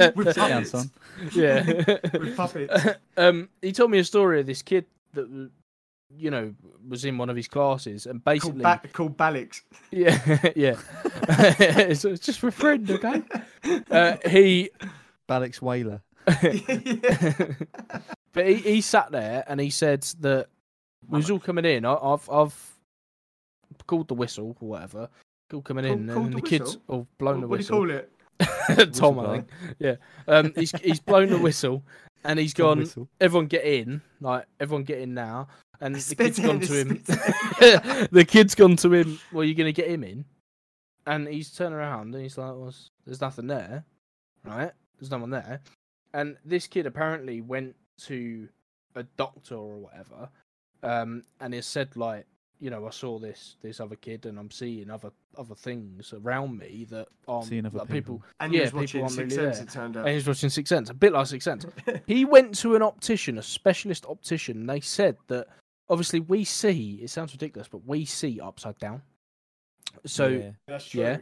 Um, 0.08 0.14
With 0.16 0.28
Sit 0.28 0.36
down, 0.36 0.66
puppets. 0.66 0.90
yeah. 1.36 1.64
With 2.20 2.36
puppets. 2.38 2.88
um, 3.18 3.50
he 3.62 3.72
told 3.72 3.92
me 3.92 4.00
a 4.00 4.04
story 4.04 4.40
of 4.42 4.46
this 4.46 4.62
kid 4.62 4.86
that, 5.14 5.24
w- 5.30 5.50
you 6.18 6.30
know, 6.32 6.54
was 6.88 7.06
in 7.06 7.18
one 7.18 7.30
of 7.30 7.36
his 7.36 7.48
classes 7.48 8.06
and 8.06 8.24
called, 8.24 8.42
basically, 8.42 8.62
ba- 8.64 8.82
called 8.94 9.18
Balix. 9.18 9.62
yeah, 9.92 10.52
yeah. 10.56 11.94
so 11.94 12.10
it's 12.10 12.26
just 12.26 12.40
for 12.40 12.48
a 12.48 12.52
friend, 12.52 12.90
okay? 12.92 13.24
Uh, 13.90 14.18
he, 14.30 14.70
Balix 15.28 15.62
Whaler. 15.62 16.02
but 18.34 18.48
he, 18.48 18.56
he 18.56 18.82
sat 18.82 19.12
there 19.12 19.44
and 19.48 19.60
he 19.60 19.70
said 19.70 20.02
that 20.22 20.48
we 21.10 21.18
was 21.18 21.30
all 21.30 21.40
coming 21.40 21.66
in. 21.66 21.86
I, 21.86 21.94
I've 21.96 22.30
I've 22.30 22.74
called 23.88 24.08
the 24.08 24.16
whistle 24.16 24.56
or 24.60 24.68
whatever. 24.70 25.10
All 25.54 25.62
coming 25.62 25.86
in, 25.86 26.08
Called- 26.08 26.16
called 26.16 26.26
and 26.28 26.36
the 26.38 26.42
the 26.42 26.48
kids 26.48 26.62
whistle? 26.66 26.82
all 26.88 27.08
blown 27.20 27.42
the 27.42 27.48
whistle. 27.48 27.80
what 27.82 27.88
do 27.88 27.94
you 27.94 28.00
call 28.00 28.04
it? 28.06 28.12
Tom, 28.94 29.20
I 29.20 29.26
think. 29.36 29.50
Yeah. 29.80 29.96
Um, 30.28 30.54
he's 30.56 30.72
he's 30.82 31.00
blown 31.00 31.30
the 31.30 31.38
whistle, 31.38 31.84
and 32.24 32.40
he's 32.40 32.54
gone. 32.64 32.80
Whistle. 32.80 33.08
Everyone 33.22 33.48
get 33.48 33.64
in, 33.64 34.02
like 34.20 34.46
everyone 34.60 34.84
get 34.84 35.00
in 35.00 35.14
now. 35.14 35.48
And 35.82 35.96
the 35.96 36.16
kid's 36.16 36.40
gone 36.40 36.60
to 36.62 36.74
him. 36.80 37.04
the 38.12 38.26
kid's 38.28 38.56
gone 38.56 38.78
to 38.78 38.94
him. 38.94 39.20
Well, 39.32 39.44
you're 39.44 39.56
gonna 39.56 39.72
get 39.72 39.90
him 39.90 40.04
in, 40.04 40.26
and 41.06 41.28
he's 41.28 41.52
turned 41.52 41.76
around 41.76 42.14
and 42.14 42.24
he's 42.24 42.38
like, 42.38 42.54
well, 42.56 42.74
"There's 43.06 43.22
nothing 43.22 43.48
there, 43.48 43.84
right? 44.46 44.72
There's 45.00 45.12
no 45.12 45.18
one 45.18 45.32
there." 45.32 45.62
And 46.14 46.38
this 46.46 46.68
kid 46.68 46.86
apparently 46.86 47.42
went 47.42 47.76
to 48.04 48.48
a 48.96 49.04
doctor 49.18 49.56
or 49.56 49.78
whatever, 49.78 50.30
um, 50.82 51.24
and 51.42 51.54
he 51.54 51.62
said 51.62 51.96
like 51.98 52.26
you 52.60 52.70
know, 52.70 52.88
I 52.88 52.90
saw 52.90 53.20
this 53.20 53.58
this 53.62 53.80
other 53.80 53.96
kid, 53.96 54.26
and 54.26 54.40
I'm 54.40 54.52
seeing 54.52 54.90
other 54.90 55.12
other 55.38 55.56
things 55.56 56.14
around 56.14 56.58
me 56.58 56.86
that 56.90 57.08
aren't 57.28 57.48
Seeing 57.48 57.66
other 57.66 57.80
like 57.80 57.90
people. 57.90 58.24
And 58.40 58.54
Yeah, 58.54 58.70
he 58.70 58.76
was 58.78 58.92
people 58.92 59.02
watching 59.04 59.30
Six 59.30 59.36
really 59.36 59.54
Sense, 59.54 59.58
there. 59.58 59.66
it 59.66 59.70
turned 59.72 59.98
out. 59.98 60.00
And 60.02 60.10
out. 60.10 60.14
he's 60.14 60.28
watching 60.28 60.50
Six 60.50 60.70
Sense, 60.70 60.90
a 60.90 60.94
bit 60.94 61.14
like 61.14 61.28
Six 61.28 61.44
Sense. 61.44 61.66
he 62.08 62.26
went 62.26 62.56
to 62.60 62.76
an 62.76 62.82
optician, 62.82 63.38
a 63.38 63.44
specialist 63.44 64.06
optician. 64.06 64.58
And 64.62 64.70
they 64.70 64.80
said 64.80 65.18
that 65.28 65.48
obviously 65.90 66.22
we 66.22 66.44
see. 66.46 67.00
It 67.04 67.10
sounds 67.10 67.34
ridiculous, 67.34 67.68
but 67.68 67.86
we 67.86 68.06
see 68.06 68.40
upside 68.40 68.80
down. 68.80 69.02
So 70.06 70.28
Yeah. 70.28 70.52
That's 70.68 70.88
true. 70.88 71.02
yeah. 71.02 71.18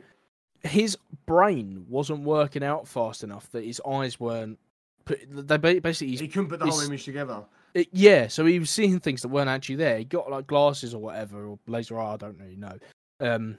his 0.63 0.97
brain 1.25 1.85
wasn't 1.89 2.23
working 2.23 2.63
out 2.63 2.87
fast 2.87 3.23
enough 3.23 3.49
that 3.51 3.63
his 3.63 3.81
eyes 3.87 4.19
weren't. 4.19 4.59
Put, 5.05 5.19
they 5.29 5.57
basically 5.79 6.15
He 6.15 6.27
couldn't 6.29 6.47
put 6.47 6.59
the 6.59 6.65
whole 6.65 6.79
image 6.79 7.03
together. 7.03 7.43
It, 7.73 7.89
yeah, 7.91 8.27
so 8.27 8.45
he 8.45 8.59
was 8.59 8.69
seeing 8.69 8.99
things 8.99 9.21
that 9.23 9.29
weren't 9.29 9.49
actually 9.49 9.75
there. 9.75 9.97
He 9.97 10.05
got 10.05 10.29
like 10.29 10.47
glasses 10.47 10.93
or 10.93 11.01
whatever, 11.01 11.45
or 11.45 11.59
laser 11.67 11.99
eye. 11.99 12.13
I 12.13 12.17
don't 12.17 12.37
really 12.39 12.55
know. 12.55 12.77
Um, 13.19 13.57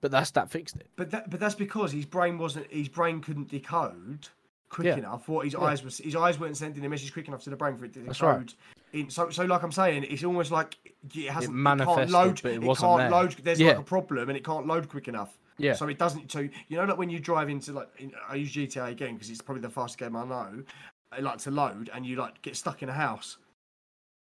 but 0.00 0.10
that's 0.10 0.30
that 0.32 0.50
fixed 0.50 0.76
it. 0.76 0.88
But 0.96 1.10
that, 1.10 1.30
but 1.30 1.40
that's 1.40 1.54
because 1.54 1.90
his 1.92 2.04
brain 2.04 2.38
wasn't 2.38 2.70
his 2.70 2.88
brain 2.88 3.20
couldn't 3.20 3.48
decode 3.48 4.28
quick 4.68 4.86
Yeah. 4.86 4.96
enough 4.96 5.28
what 5.28 5.44
his 5.44 5.54
Yeah. 5.54 5.60
eyes 5.60 5.82
was 5.84 5.98
his 5.98 6.14
eyes 6.16 6.38
weren't 6.38 6.56
sending 6.56 6.84
a 6.84 6.88
message 6.88 7.12
quick 7.12 7.28
enough 7.28 7.42
to 7.44 7.50
the 7.50 7.56
brain 7.56 7.76
for 7.76 7.84
it 7.86 7.94
to 7.94 8.00
decode. 8.00 8.20
Right. 8.22 8.54
In, 8.92 9.10
so 9.10 9.30
so 9.30 9.44
like 9.44 9.62
I'm 9.62 9.72
saying, 9.72 10.04
it's 10.04 10.22
almost 10.24 10.50
like 10.50 10.76
it 11.14 11.30
hasn't 11.30 11.54
it, 11.54 11.56
manifested, 11.56 11.96
can't 11.96 12.10
load. 12.10 12.40
but 12.42 12.52
it 12.52 12.54
it 12.56 12.62
wasn't 12.62 12.88
can't 12.88 12.98
there. 12.98 13.10
load. 13.10 13.32
There's 13.42 13.60
Yeah. 13.60 13.68
like 13.68 13.78
a 13.78 13.82
problem 13.82 14.28
and 14.28 14.36
it 14.36 14.44
can't 14.44 14.66
load 14.66 14.88
quick 14.88 15.08
enough. 15.08 15.38
Yeah, 15.58 15.72
So 15.72 15.88
it 15.88 15.98
doesn't. 15.98 16.30
So 16.30 16.40
you 16.40 16.76
know, 16.76 16.84
like 16.84 16.98
when 16.98 17.08
you 17.08 17.18
drive 17.18 17.48
into 17.48 17.72
like, 17.72 17.88
in, 17.98 18.12
I 18.28 18.34
use 18.34 18.52
GTA 18.52 18.90
again 18.90 19.14
because 19.14 19.30
it's 19.30 19.40
probably 19.40 19.62
the 19.62 19.70
fastest 19.70 19.98
game 19.98 20.14
I 20.14 20.26
know. 20.26 20.62
I 21.10 21.20
like 21.20 21.38
to 21.38 21.50
load, 21.50 21.88
and 21.94 22.04
you 22.04 22.16
like 22.16 22.42
get 22.42 22.56
stuck 22.56 22.82
in 22.82 22.90
a 22.90 22.92
house, 22.92 23.38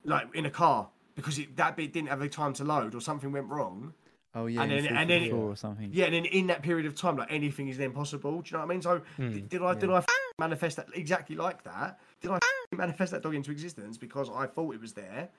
like 0.07 0.33
in 0.33 0.45
a 0.45 0.49
car, 0.49 0.89
because 1.15 1.37
it, 1.37 1.55
that 1.57 1.75
bit 1.77 1.93
didn't 1.93 2.09
have 2.09 2.19
the 2.19 2.29
time 2.29 2.53
to 2.53 2.63
load 2.63 2.95
or 2.95 3.01
something 3.01 3.31
went 3.31 3.47
wrong. 3.47 3.93
Oh 4.33 4.45
yeah, 4.47 4.61
And 4.63 4.71
then- 4.71 4.87
and 4.97 5.09
then- 5.09 5.29
Thought 5.29 5.37
or 5.49 5.55
something. 5.55 5.89
Yeah, 5.93 6.05
and 6.05 6.13
then 6.13 6.25
in 6.25 6.47
that 6.47 6.61
period 6.63 6.85
of 6.85 6.95
time, 6.95 7.17
like 7.17 7.31
anything 7.31 7.67
is 7.69 7.77
then 7.77 7.91
possible. 7.91 8.41
Do 8.41 8.49
you 8.49 8.53
know 8.53 8.59
what 8.65 8.71
I 8.71 8.73
mean? 8.73 8.81
So 8.81 8.99
Hmm, 9.17 9.31
did, 9.33 9.49
did 9.49 9.61
I 9.61 9.73
did 9.73 9.89
yeah. 9.89 9.95
I 9.95 9.97
f- 9.99 10.07
manifest 10.39 10.77
that 10.77 10.87
exactly 10.93 11.35
like 11.35 11.63
that? 11.63 11.99
Did 12.21 12.31
I 12.31 12.35
f- 12.35 12.41
manifest 12.77 13.11
that 13.11 13.21
dog 13.23 13.35
into 13.35 13.51
existence 13.51 13.97
because 13.97 14.29
I 14.29 14.47
thought 14.47 14.73
it 14.75 14.81
was 14.81 14.93
there, 14.93 15.29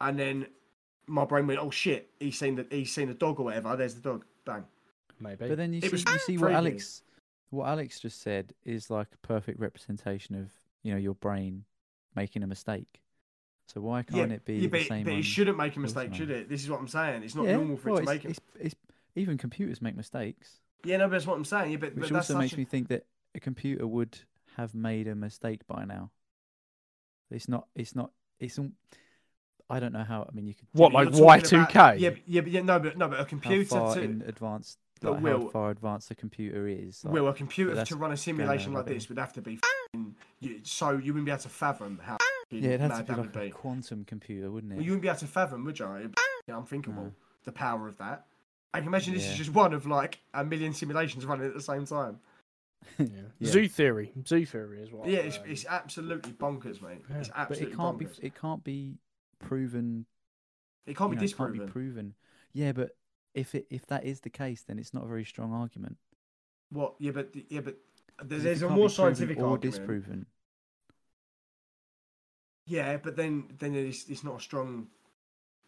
and 0.00 0.18
then 0.18 0.46
my 1.06 1.24
brain 1.24 1.46
went, 1.46 1.60
"Oh 1.60 1.70
shit, 1.70 2.10
he's 2.18 2.38
seen 2.38 2.56
the 2.56 2.66
he's 2.70 2.92
seen 2.92 3.08
a 3.08 3.14
dog 3.14 3.38
or 3.40 3.44
whatever. 3.44 3.76
There's 3.76 3.94
the 3.94 4.00
dog. 4.00 4.24
Bang." 4.44 4.64
maybe. 5.20 5.48
But 5.48 5.56
then 5.56 5.72
you 5.72 5.78
It 5.82 5.90
see, 5.90 6.04
you 6.12 6.18
see 6.18 6.38
what. 6.38 6.52
Alex, 6.52 7.02
what 7.50 7.68
Alex 7.68 8.00
just 8.00 8.20
said 8.20 8.52
is 8.64 8.90
like 8.90 9.08
a 9.14 9.26
perfect 9.26 9.60
representation 9.60 10.34
of 10.34 10.50
you 10.82 10.92
know 10.92 10.98
your 10.98 11.14
brain 11.14 11.64
making 12.16 12.42
a 12.42 12.46
mistake. 12.48 13.00
So 13.66 13.80
why 13.80 14.02
can't 14.02 14.30
yeah, 14.30 14.36
it 14.36 14.44
be 14.44 14.54
yeah, 14.54 14.60
the 14.62 14.66
but, 14.68 14.82
same? 14.82 15.04
but 15.04 15.14
it 15.14 15.24
shouldn't 15.24 15.56
make 15.56 15.74
a 15.76 15.80
mistake, 15.80 16.08
side? 16.10 16.16
should 16.16 16.30
it? 16.30 16.48
This 16.48 16.62
is 16.62 16.70
what 16.70 16.80
I'm 16.80 16.88
saying. 16.88 17.22
It's 17.22 17.34
not 17.34 17.46
yeah, 17.46 17.56
normal 17.56 17.76
for 17.76 17.90
well, 17.92 17.98
it 17.98 18.04
to 18.06 18.12
it's, 18.12 18.24
make 18.24 18.24
it. 18.24 18.30
it's, 18.30 18.40
it's, 18.60 18.74
even 19.16 19.38
computers 19.38 19.80
make 19.80 19.96
mistakes, 19.96 20.60
Yeah, 20.84 20.98
no, 20.98 21.06
but 21.06 21.12
that's 21.12 21.26
what 21.26 21.36
I'm 21.36 21.44
saying. 21.44 21.70
Yeah, 21.70 21.76
but, 21.78 21.94
which 21.94 22.10
but 22.10 22.16
also 22.16 22.34
such 22.34 22.40
makes 22.40 22.52
a- 22.54 22.58
me 22.58 22.64
think 22.64 22.88
that 22.88 23.06
a 23.34 23.40
computer 23.40 23.86
would 23.86 24.18
have 24.56 24.74
made 24.74 25.08
a 25.08 25.14
mistake 25.14 25.66
by 25.66 25.84
now. 25.84 26.10
It's 27.30 27.48
not. 27.48 27.66
It's 27.74 27.94
not. 27.96 28.10
It's. 28.38 28.58
al- 28.58 28.70
I 29.70 29.80
don't 29.80 29.92
know 29.92 30.04
how. 30.04 30.26
I 30.28 30.34
mean, 30.34 30.46
you 30.46 30.54
could. 30.54 30.66
What, 30.72 30.92
like 30.92 31.10
talking 31.10 31.24
about- 31.24 31.42
Y2K? 31.70 32.00
Yeah, 32.00 32.10
yeah, 32.26 32.40
but 32.42 32.50
yeah, 32.52 32.60
no, 32.62 32.78
but 32.78 32.98
no, 32.98 33.08
but 33.08 33.14
a 33.14 33.22
how 33.22 33.24
computer 33.24 33.64
far 33.64 33.94
to 33.94 34.02
in 34.02 34.22
advanced, 34.26 34.78
But 35.00 35.14
like 35.14 35.22
Will- 35.22 35.42
how 35.44 35.48
far 35.48 35.70
advanced 35.70 36.10
a 36.10 36.14
computer 36.14 36.68
is. 36.68 37.04
Like, 37.04 37.14
well, 37.14 37.28
a 37.28 37.34
computer 37.34 37.82
to 37.84 37.96
run 37.96 38.12
a 38.12 38.16
simulation 38.16 38.72
like 38.72 38.86
this 38.86 39.08
would 39.08 39.18
have 39.18 39.32
to 39.32 39.42
be 39.42 39.54
f***ing- 39.54 40.14
you, 40.40 40.60
so 40.64 40.90
you 40.90 41.12
wouldn't 41.12 41.24
be 41.24 41.32
able 41.32 41.42
to 41.42 41.48
fathom 41.48 41.98
how 42.02 42.14
f***ing 42.14 42.33
yeah, 42.50 42.70
it'd 42.70 42.80
have 42.80 43.06
to 43.06 43.12
be 43.12 43.20
like 43.20 43.34
a 43.36 43.38
be. 43.40 43.50
quantum 43.50 44.04
computer, 44.04 44.50
wouldn't 44.50 44.72
it? 44.72 44.76
Well, 44.76 44.84
you 44.84 44.90
wouldn't 44.92 45.02
be 45.02 45.08
able 45.08 45.18
to 45.20 45.26
fathom, 45.26 45.64
would 45.64 45.78
you? 45.78 45.86
It'd 45.96 46.10
be 46.14 46.16
f***ing 46.18 46.54
unthinkable. 46.54 47.02
No. 47.04 47.12
The 47.44 47.52
power 47.52 47.88
of 47.88 47.98
that. 47.98 48.26
I 48.72 48.78
can 48.80 48.88
imagine 48.88 49.14
this 49.14 49.26
is 49.26 49.36
just 49.36 49.50
one 49.52 49.72
of 49.72 49.86
like 49.86 50.18
a 50.32 50.44
million 50.44 50.72
simulations 50.72 51.24
running 51.26 51.46
at 51.46 51.54
the 51.54 51.60
same 51.62 51.86
time. 51.86 52.18
yeah. 52.98 53.06
Yeah. 53.38 53.50
Zoo 53.50 53.68
theory, 53.68 54.12
zoo 54.26 54.44
theory 54.44 54.82
as 54.82 54.90
well. 54.92 55.08
yeah, 55.08 55.18
it's, 55.20 55.38
um, 55.38 55.44
it's 55.46 55.64
absolutely 55.66 56.32
bonkers, 56.32 56.82
mate. 56.82 57.02
Yeah. 57.10 57.18
It's 57.18 57.28
but 57.28 57.36
absolutely 57.38 57.72
it 57.72 57.76
can't 57.76 57.98
bonkers. 57.98 58.20
be. 58.20 58.26
It 58.26 58.34
can't 58.34 58.64
be 58.64 58.94
proven. 59.38 60.06
it 60.86 60.96
can't 60.96 61.10
be 61.10 61.16
know, 61.16 61.22
it 61.22 61.36
can't 61.36 61.52
disproven. 61.52 61.66
be 61.66 61.72
proven. 61.72 62.14
Yeah, 62.52 62.72
but 62.72 62.96
if 63.34 63.54
it 63.54 63.66
if 63.70 63.86
that 63.86 64.04
is 64.04 64.20
the 64.20 64.30
case, 64.30 64.62
then 64.66 64.78
it's 64.78 64.92
not 64.94 65.04
a 65.04 65.06
very 65.06 65.24
strong 65.24 65.52
argument. 65.52 65.96
what? 66.70 66.94
Yeah, 66.98 67.12
but 67.12 67.30
yeah, 67.48 67.60
but 67.60 67.76
'Cause 68.18 68.28
there's, 68.28 68.42
there's 68.44 68.62
a 68.62 68.68
more 68.68 68.88
scientific 68.90 69.38
or 69.38 69.46
argument. 69.50 69.62
disproven. 69.62 70.26
Yeah, 72.66 72.96
but 72.96 73.16
then 73.16 73.44
then 73.58 73.74
it's, 73.74 74.08
it's 74.08 74.24
not 74.24 74.38
a 74.38 74.40
strong. 74.40 74.88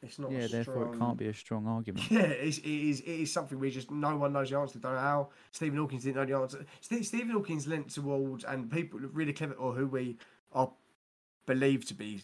It's 0.03 0.19
not. 0.19 0.31
Yeah, 0.31 0.47
therefore 0.47 0.95
it 0.95 0.99
can't 0.99 1.17
be 1.19 1.29
a 1.29 1.35
strong 1.35 1.67
argument. 1.67 2.05
Yeah, 2.11 2.23
it's, 2.23 2.59
it 2.59 2.67
is. 2.67 3.01
It 3.01 3.21
is 3.23 3.33
something 3.33 3.59
we 3.59 3.71
just 3.71 3.91
no 3.91 4.17
one 4.17 4.33
knows 4.33 4.51
the 4.51 4.59
answer. 4.59 4.79
Don't 4.79 4.95
know 4.95 4.99
how 4.99 5.29
Stephen 5.53 5.79
Hawking 5.79 5.99
didn't 5.99 6.17
know 6.17 6.25
the 6.25 6.43
answer. 6.43 6.67
Ste 6.81 7.05
Stephen 7.05 7.31
Hawking's 7.31 7.67
lent 7.67 7.91
towards 7.91 8.45
and 8.45 8.71
people 8.71 8.99
really 9.01 9.33
clever 9.33 9.55
or 9.55 9.73
who 9.73 9.87
we 9.87 10.17
are 10.53 10.71
believed 11.47 11.89
to 11.89 11.95
be 11.95 12.23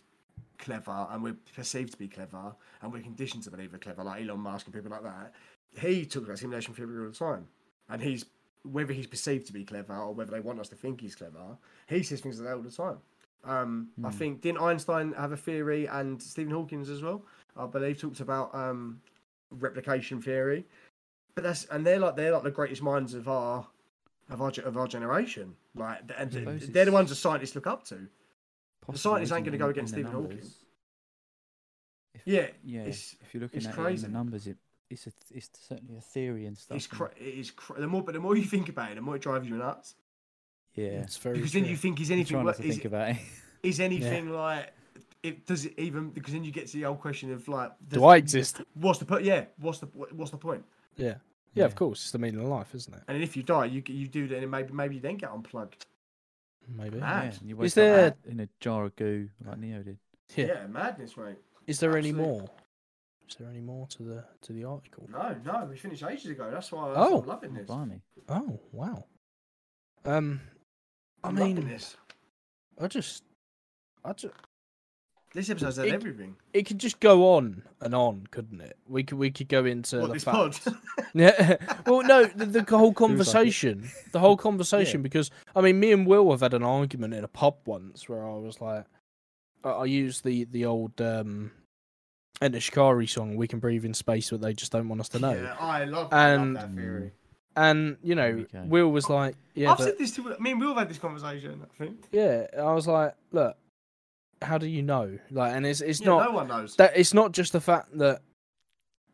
clever 0.58 1.06
and 1.10 1.22
we're 1.22 1.36
perceived 1.54 1.92
to 1.92 1.98
be 1.98 2.08
clever 2.08 2.54
and 2.80 2.92
we're 2.92 3.02
conditioned 3.02 3.42
to 3.42 3.50
believe 3.50 3.72
we're 3.72 3.78
clever, 3.78 4.04
like 4.04 4.22
Elon 4.22 4.40
Musk 4.40 4.66
and 4.66 4.74
people 4.74 4.90
like 4.90 5.02
that. 5.02 5.32
He 5.78 6.04
talks 6.06 6.26
about 6.26 6.38
simulation 6.38 6.74
theory 6.74 6.98
all 6.98 7.10
the 7.10 7.16
time, 7.16 7.48
and 7.88 8.02
he's 8.02 8.26
whether 8.62 8.92
he's 8.92 9.06
perceived 9.06 9.46
to 9.46 9.52
be 9.52 9.64
clever 9.64 9.96
or 9.96 10.14
whether 10.14 10.30
they 10.30 10.40
want 10.40 10.60
us 10.60 10.68
to 10.68 10.76
think 10.76 11.00
he's 11.00 11.16
clever. 11.16 11.58
He 11.88 12.02
says 12.02 12.20
things 12.20 12.38
like 12.38 12.48
that 12.48 12.56
all 12.56 12.62
the 12.62 12.70
time. 12.70 12.98
Um, 13.44 13.88
I 14.04 14.10
Hmm. 14.10 14.16
think 14.16 14.40
didn't 14.40 14.60
Einstein 14.60 15.12
have 15.14 15.32
a 15.32 15.36
theory 15.36 15.86
and 15.86 16.22
Stephen 16.22 16.52
Hawking 16.52 16.82
as 16.82 17.02
well? 17.02 17.24
I 17.56 17.66
believe 17.66 17.98
talked 18.00 18.20
about 18.20 18.54
um, 18.54 19.00
replication 19.50 20.22
theory, 20.22 20.64
but 21.34 21.42
that's 21.44 21.64
and 21.66 21.84
they're 21.84 21.98
like 21.98 22.16
they're 22.16 22.32
like 22.32 22.44
the 22.44 22.50
greatest 22.50 22.82
minds 22.82 23.14
of 23.14 23.28
our 23.28 23.66
of 24.30 24.40
our 24.40 24.52
of 24.64 24.76
our 24.76 24.86
generation. 24.86 25.56
Like 25.74 26.00
and 26.16 26.30
they're 26.30 26.84
the 26.84 26.92
ones 26.92 27.08
that 27.10 27.16
scientists 27.16 27.54
look 27.54 27.66
up 27.66 27.84
to. 27.88 28.08
Possible, 28.80 28.98
scientists 28.98 29.32
ain't 29.32 29.46
isn't 29.46 29.58
gonna 29.58 29.58
go 29.58 29.68
against 29.70 29.94
in 29.94 30.02
the 30.02 30.08
Stephen 30.08 30.22
Hawking. 30.22 30.50
If- 32.14 32.22
Yeah, 32.26 32.48
yeah. 32.62 32.80
it's- 32.82 33.16
if 33.20 33.34
you're 33.34 33.42
looking 33.42 33.58
it's 33.58 33.66
at 33.66 33.78
it 33.78 33.86
in 33.94 34.02
the 34.02 34.08
numbers, 34.08 34.46
it 34.46 34.56
it's 34.90 35.06
a, 35.06 35.12
it's 35.30 35.48
certainly 35.58 35.96
a 35.96 36.00
theory 36.02 36.44
and 36.44 36.56
stuff. 36.58 36.76
it's 36.76 36.86
cra- 36.86 37.12
it 37.16 37.22
is 37.34 37.50
cra- 37.50 37.80
the 37.80 37.86
more 37.86 38.02
but 38.04 38.12
the 38.12 38.20
more 38.20 38.36
you 38.36 38.44
think 38.44 38.68
about 38.68 38.92
it, 38.92 38.96
the 38.96 39.00
more 39.00 39.16
it 39.16 39.22
drives 39.22 39.48
you 39.48 39.56
nuts. 39.56 39.94
Yeah. 40.74 40.84
It's 41.02 41.16
very 41.16 41.36
Because 41.36 41.52
true. 41.52 41.60
then 41.62 41.70
you 41.70 41.76
think 41.76 42.00
is 42.00 42.10
I'm 42.10 42.14
anything 42.14 42.34
trying 42.34 42.44
wo- 42.44 42.50
not 42.50 42.56
to 42.56 42.64
is, 42.66 42.74
think 42.76 42.84
about 42.86 43.10
it. 43.10 43.16
is 43.62 43.80
anything 43.80 44.30
like 44.30 44.72
it 45.22 45.46
does 45.46 45.66
it 45.66 45.74
even 45.78 46.10
because 46.10 46.32
then 46.32 46.42
you 46.44 46.50
get 46.52 46.66
to 46.68 46.76
the 46.76 46.84
old 46.86 47.00
question 47.00 47.32
of 47.32 47.46
like 47.48 47.72
does, 47.88 47.98
Do 47.98 48.04
I 48.04 48.16
exist? 48.16 48.60
What's 48.74 48.98
the 48.98 49.04
point? 49.04 49.24
Yeah, 49.24 49.44
what's 49.58 49.78
the 49.78 49.86
what's 49.86 50.30
the 50.32 50.36
point? 50.38 50.64
Yeah. 50.96 51.14
Yeah, 51.54 51.66
of 51.66 51.74
course. 51.74 52.02
It's 52.02 52.10
the 52.12 52.18
meaning 52.18 52.40
of 52.40 52.48
life, 52.48 52.74
isn't 52.74 52.94
it? 52.94 53.02
And 53.08 53.22
if 53.22 53.36
you 53.36 53.42
die, 53.42 53.66
you 53.66 53.82
you 53.86 54.08
do 54.08 54.26
then 54.26 54.48
maybe 54.48 54.72
maybe 54.72 54.94
you 54.96 55.00
then 55.02 55.16
get 55.16 55.30
unplugged. 55.30 55.84
Maybe. 56.68 56.98
Mad. 56.98 57.34
Yeah, 57.42 57.48
you 57.48 57.62
Is 57.62 57.74
there- 57.74 58.14
in 58.26 58.40
a 58.40 58.48
jar 58.60 58.84
of 58.86 58.96
goo 58.96 59.28
like 59.44 59.58
Neo 59.58 59.82
did. 59.82 59.98
Yeah. 60.34 60.46
Yeah, 60.46 60.66
madness, 60.68 61.16
mate. 61.16 61.36
Is 61.66 61.78
there 61.80 61.96
any 61.98 62.10
more? 62.12 62.46
Is 63.28 63.36
there 63.36 63.48
any 63.48 63.60
more 63.60 63.86
to 63.88 64.02
the 64.02 64.24
to 64.42 64.52
the 64.52 64.64
article? 64.64 65.08
No, 65.12 65.36
no, 65.44 65.66
we 65.70 65.76
finished 65.76 66.02
ages 66.02 66.30
ago. 66.30 66.50
That's 66.50 66.72
why, 66.72 66.92
Oh. 66.96 67.20
I'm 67.20 67.26
loving 67.26 67.54
this. 67.54 67.66
Blimey. 67.66 68.00
Oh 68.28 68.58
wow. 68.72 69.04
Um, 70.04 70.40
I 71.24 71.28
I'm 71.28 71.34
mean, 71.34 71.68
this. 71.68 71.96
I 72.80 72.88
just, 72.88 73.22
I 74.04 74.12
just, 74.12 74.34
This 75.34 75.48
episode's 75.50 75.76
had 75.76 75.86
it- 75.86 75.94
everything. 75.94 76.36
it 76.52 76.64
could 76.66 76.78
just 76.78 76.98
go 77.00 77.34
on 77.36 77.62
and 77.80 77.94
on, 77.94 78.26
couldn't 78.30 78.60
it? 78.60 78.76
We 78.88 79.04
could 79.04 79.18
we 79.18 79.30
could 79.30 79.48
go 79.48 79.64
into 79.64 80.00
what 80.00 80.08
the 80.08 80.12
this 80.14 80.24
facts. 80.24 80.58
pod? 80.60 80.74
Yeah. 81.14 81.56
Well, 81.86 82.02
no, 82.02 82.24
the, 82.24 82.46
the 82.46 82.76
whole 82.76 82.88
like 82.88 82.96
conversation, 82.96 83.90
the 84.12 84.18
whole 84.20 84.36
conversation, 84.36 85.02
because 85.02 85.30
I 85.54 85.60
mean, 85.60 85.78
me 85.78 85.92
and 85.92 86.06
Will 86.06 86.30
have 86.30 86.40
had 86.40 86.54
an 86.54 86.62
argument 86.62 87.14
in 87.14 87.22
a 87.24 87.28
pub 87.28 87.56
once 87.66 88.08
where 88.08 88.26
I 88.26 88.34
was 88.36 88.60
like, 88.60 88.86
I, 89.62 89.68
I 89.70 89.84
used 89.84 90.24
the 90.24 90.44
the 90.44 90.64
old 90.64 91.00
um, 91.00 91.52
Enter 92.40 92.58
Shikari 92.60 93.06
song, 93.06 93.36
"We 93.36 93.46
Can 93.46 93.58
Breathe 93.60 93.84
in 93.84 93.94
Space," 93.94 94.30
but 94.30 94.40
they 94.40 94.54
just 94.54 94.72
don't 94.72 94.88
want 94.88 95.00
us 95.02 95.08
to 95.10 95.18
know. 95.18 95.34
Yeah, 95.34 95.54
I 95.60 95.84
love, 95.84 96.12
I 96.12 96.34
love 96.34 96.40
And- 96.40 96.56
that 96.56 96.74
theory. 96.74 97.12
And 97.56 97.96
you 98.02 98.14
know, 98.14 98.28
There 98.28 98.36
we 98.36 98.44
go. 98.44 98.62
Will 98.66 98.92
was 98.92 99.10
like, 99.10 99.36
"Yeah, 99.54 99.72
I've 99.72 99.78
but 99.78 99.84
said 99.84 99.98
this 99.98 100.12
to 100.12 100.36
me 100.40 100.52
and 100.52 100.60
Will 100.60 100.68
have 100.68 100.78
had 100.78 100.88
this 100.88 100.98
conversation. 100.98 101.60
I 101.62 101.78
think. 101.84 102.08
yeah." 102.10 102.46
I 102.58 102.72
was 102.72 102.86
like, 102.86 103.14
"Look, 103.30 103.56
how 104.40 104.58
do 104.58 104.66
you 104.66 104.82
know?" 104.82 105.18
Like, 105.30 105.54
and 105.54 105.66
it's 105.66 105.80
it's 105.82 106.00
yeah, 106.00 106.06
not 106.06 106.30
no 106.30 106.36
one 106.36 106.48
knows. 106.48 106.76
that 106.76 106.92
it's 106.96 107.12
not 107.12 107.32
just 107.32 107.52
the 107.52 107.60
fact 107.60 107.96
that 107.98 108.22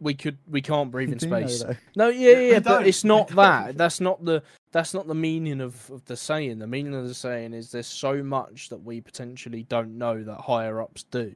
we 0.00 0.14
could 0.14 0.38
we 0.48 0.62
can't 0.62 0.90
breathe 0.90 1.10
in 1.12 1.18
Do 1.18 1.26
you 1.26 1.30
know, 1.32 1.46
space. 1.46 1.76
No, 1.96 2.08
yeah, 2.08 2.30
Yeah, 2.30 2.38
yeah, 2.52 2.58
but 2.60 2.86
it's 2.86 3.02
not 3.04 3.28
don't. 3.28 3.36
that. 3.36 3.76
That's 3.76 4.00
not 4.00 4.24
the 4.24 4.42
that's 4.70 4.94
not 4.94 5.06
the 5.08 5.14
meaning 5.14 5.60
of, 5.60 5.90
of 5.90 6.04
the 6.04 6.16
saying. 6.16 6.58
The 6.58 6.66
meaning 6.66 6.94
of 6.94 7.08
the 7.08 7.14
saying 7.14 7.54
is 7.54 7.72
there's 7.72 7.86
so 7.86 8.22
much 8.22 8.68
that 8.68 8.82
we 8.84 9.00
potentially 9.00 9.64
don't 9.64 9.98
know 9.98 10.22
that 10.22 10.40
higher 10.42 10.80
ups 10.80 11.04
do. 11.04 11.34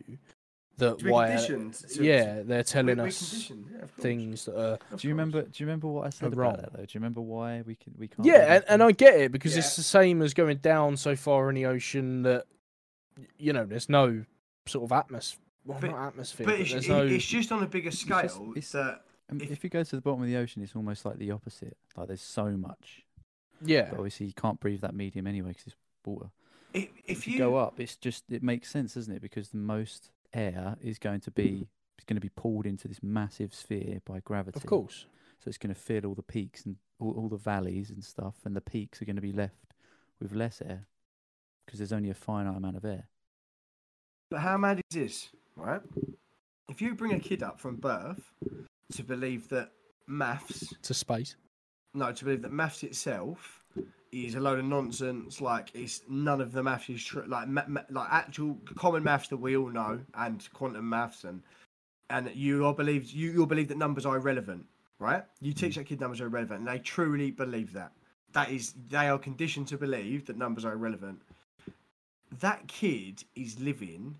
That 0.79 1.03
We're 1.03 1.11
why, 1.13 1.29
conditioned 1.29 1.75
to- 1.75 2.03
yeah, 2.05 2.43
they're 2.43 2.63
telling 2.63 2.99
us 2.99 3.51
yeah, 3.51 3.87
things 4.01 4.47
that 4.47 4.57
are 4.59 4.73
Of 4.75 4.79
Do 4.79 4.85
you 4.85 4.89
course. 4.89 5.05
remember? 5.05 5.43
Do 5.43 5.51
you 5.57 5.67
remember 5.67 5.87
what 5.89 6.07
I 6.07 6.11
said 6.11 6.35
wrong. 6.35 6.55
about 6.55 6.63
that 6.63 6.73
though? 6.73 6.85
Do 6.85 6.91
you 6.93 6.99
remember 7.01 7.21
why 7.21 7.63
we 7.67 7.75
can 7.75 7.95
we 7.99 8.09
can't? 8.09 8.27
yeah, 8.27 8.55
and, 8.55 8.65
and? 8.69 8.83
I 8.83 8.93
get 8.93 9.15
it 9.21 9.33
because 9.33 9.53
Yeah. 9.53 9.59
it's 9.59 9.77
the 9.77 9.83
same 9.83 10.23
as 10.23 10.33
going 10.35 10.57
down 10.59 10.97
so 10.97 11.15
far 11.15 11.51
in 11.51 11.55
the 11.57 11.67
ocean 11.67 12.23
that 12.23 12.47
you 13.39 13.53
know 13.53 13.67
there's 13.67 13.89
no 13.91 14.25
sort 14.67 14.85
of 14.85 14.93
atmosphere. 14.93 15.41
well, 15.67 15.79
But- 15.81 15.91
not 15.91 16.07
atmosphere, 16.09 16.47
but 16.47 16.59
but, 16.59 16.61
it's, 16.61 16.89
no. 16.89 17.05
it's 17.07 17.25
just 17.27 17.53
on 17.53 17.63
a 17.63 17.67
bigger 17.67 17.91
scale 17.91 18.53
it's- 18.57 18.73
that 18.73 19.05
Um, 19.31 19.41
if- 19.41 19.51
if, 19.53 19.65
you 19.65 19.71
go 19.71 19.85
to 19.85 19.97
the 19.97 20.03
bottom 20.03 20.23
of 20.23 20.27
the 20.29 20.37
ocean, 20.37 20.63
it's 20.63 20.75
almost 20.75 21.05
like 21.05 21.19
the 21.19 21.31
opposite. 21.31 21.77
Like 21.97 22.09
there's 22.09 22.23
so 22.23 22.51
much, 22.57 23.05
yeah, 23.65 23.91
but 23.91 23.97
obviously 23.99 24.27
you 24.27 24.33
can't 24.33 24.59
breathe 24.59 24.81
that 24.81 24.95
medium 24.95 25.27
anyway 25.27 25.51
because 25.51 25.67
it's 25.69 25.77
water. 26.05 26.31
if, 26.73 26.85
if 26.85 26.91
if 27.19 27.27
you 27.29 27.35
you 27.35 27.39
go 27.39 27.57
up, 27.57 27.79
it's 27.79 27.97
just 27.97 28.25
it 28.31 28.43
makes 28.43 28.71
sense, 28.71 28.95
doesn't 28.95 29.15
it? 29.15 29.21
Because 29.23 29.51
the 29.51 29.59
most 29.59 30.11
air 30.35 30.77
is 30.81 30.99
going 30.99 31.21
to 31.21 31.31
be 31.31 31.67
it's 31.99 32.05
going 32.05 32.17
to 32.17 32.21
be 32.21 32.31
pulled 32.31 32.67
into 32.67 32.89
this 32.89 33.03
massive 33.03 33.55
sphere 33.55 34.01
by 34.05 34.21
gravity. 34.21 34.57
of 34.57 34.67
course. 34.67 35.07
So 35.41 35.49
it's 35.49 35.59
going 35.59 35.75
to 35.75 35.81
fill 35.81 36.07
all 36.07 36.15
the 36.15 36.23
peaks 36.23 36.65
and 36.67 36.77
all, 37.01 37.13
all 37.17 37.29
the 37.29 37.37
valleys 37.37 37.91
and 37.91 38.03
stuff, 38.05 38.35
and 38.45 38.55
the 38.57 38.61
peaks 38.61 39.03
are 39.03 39.05
going 39.05 39.17
to 39.17 39.23
be 39.23 39.33
left 39.33 39.75
with 40.21 40.33
less 40.33 40.61
air 40.63 40.87
because 41.67 41.79
there's 41.79 41.93
only 41.93 42.11
a 42.11 42.15
finite 42.15 42.57
amount 42.57 42.77
of 42.77 42.85
air. 42.85 43.09
But 44.31 44.41
how 44.41 44.57
mad 44.57 44.79
is 44.91 44.97
this, 44.97 45.29
right? 45.57 45.81
If 46.69 46.81
you 46.81 46.95
bring 46.95 47.13
a 47.13 47.19
kid 47.21 47.43
up 47.43 47.61
from 47.61 47.77
birth 47.77 48.33
to 48.93 49.03
believe 49.03 49.49
that 49.51 49.71
maths, 50.07 50.73
To 50.83 50.95
space. 50.95 51.37
no, 51.95 52.13
to 52.13 52.25
believe 52.25 52.43
that 52.43 52.53
maths 52.53 52.83
itself 52.83 53.62
is 54.13 54.35
a 54.35 54.41
load 54.41 54.59
of 54.59 54.67
nonsense, 54.67 55.41
like 55.41 55.71
it's 55.75 56.03
none 56.09 56.41
of 56.41 56.53
the 56.53 56.63
maths 56.63 56.89
is 56.91 57.03
true, 57.03 57.25
like 57.27 57.49
ma- 57.49 57.65
ma- 57.67 57.81
like 57.91 58.09
actual 58.11 58.59
common 58.77 59.03
maths 59.03 59.29
that 59.29 59.39
we 59.39 59.57
all 59.57 59.71
know 59.71 60.01
and 60.15 60.47
quantum 60.53 60.89
maths 60.89 61.25
and 61.25 61.43
and 62.11 62.31
you 62.35 62.65
all 62.65 62.75
believe 62.75 63.11
you 63.11 63.33
you 63.33 63.47
believe 63.47 63.69
that 63.69 63.79
numbers 63.79 64.05
are 64.05 64.17
irrelevant, 64.17 64.67
right? 64.99 65.25
You 65.41 65.55
teach 65.55 65.73
mm. 65.73 65.77
that 65.77 65.85
kid 65.85 66.01
numbers 66.01 66.21
are 66.21 66.27
irrelevant, 66.27 66.61
and 66.61 66.69
they 66.69 66.79
truly 66.79 67.31
believe 67.31 67.73
that. 67.73 67.93
That 68.33 68.51
is, 68.51 68.75
they 68.89 69.09
are 69.09 69.19
conditioned 69.19 69.69
to 69.69 69.77
believe 69.79 70.27
that 70.27 70.39
numbers 70.39 70.65
are 70.65 70.73
irrelevant. 70.73 71.21
That 72.41 72.67
kid 72.67 73.25
is 73.35 73.61
living. 73.61 74.17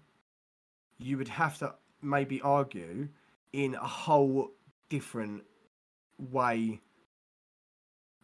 You 0.99 1.17
would 1.19 1.29
have 1.29 1.59
to 1.59 1.75
maybe 2.03 2.41
argue 2.43 3.09
in 3.53 3.75
a 3.75 3.87
whole 3.87 4.51
different 4.91 5.45
way 6.31 6.81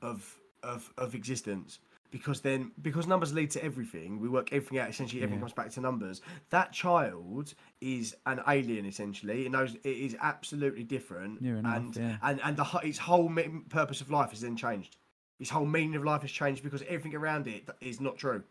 of 0.02 0.38
of 0.62 0.92
of 0.98 1.14
existence 1.14 1.78
because 2.10 2.40
then 2.40 2.70
because 2.80 3.06
numbers 3.06 3.34
lead 3.34 3.50
to 3.50 3.62
everything 3.62 4.18
we 4.18 4.28
work 4.28 4.52
everything 4.52 4.78
out 4.78 4.88
essentially 4.88 5.22
everything 5.22 5.38
Yeah. 5.38 5.42
comes 5.42 5.52
back 5.52 5.70
to 5.72 5.80
numbers 5.80 6.22
that 6.50 6.72
child 6.72 7.54
is 7.80 8.16
an 8.26 8.40
alien 8.48 8.86
essentially 8.86 9.46
it 9.46 9.52
knows 9.52 9.74
it 9.74 9.84
is 9.84 10.16
absolutely 10.20 10.84
different 10.84 11.40
enough, 11.40 11.76
and, 11.76 11.96
yeah. 11.96 12.16
and 12.22 12.40
and 12.42 12.56
the 12.56 12.80
its 12.82 12.98
whole 12.98 13.30
purpose 13.68 14.00
of 14.00 14.10
life 14.10 14.30
has 14.30 14.40
then 14.40 14.56
changed 14.56 14.96
its 15.38 15.50
whole 15.50 15.66
meaning 15.66 15.94
of 15.96 16.04
life 16.04 16.22
has 16.22 16.30
changed 16.30 16.62
because 16.62 16.82
everything 16.82 17.14
around 17.14 17.46
it 17.46 17.68
is 17.80 18.00
not 18.00 18.16
true 18.16 18.42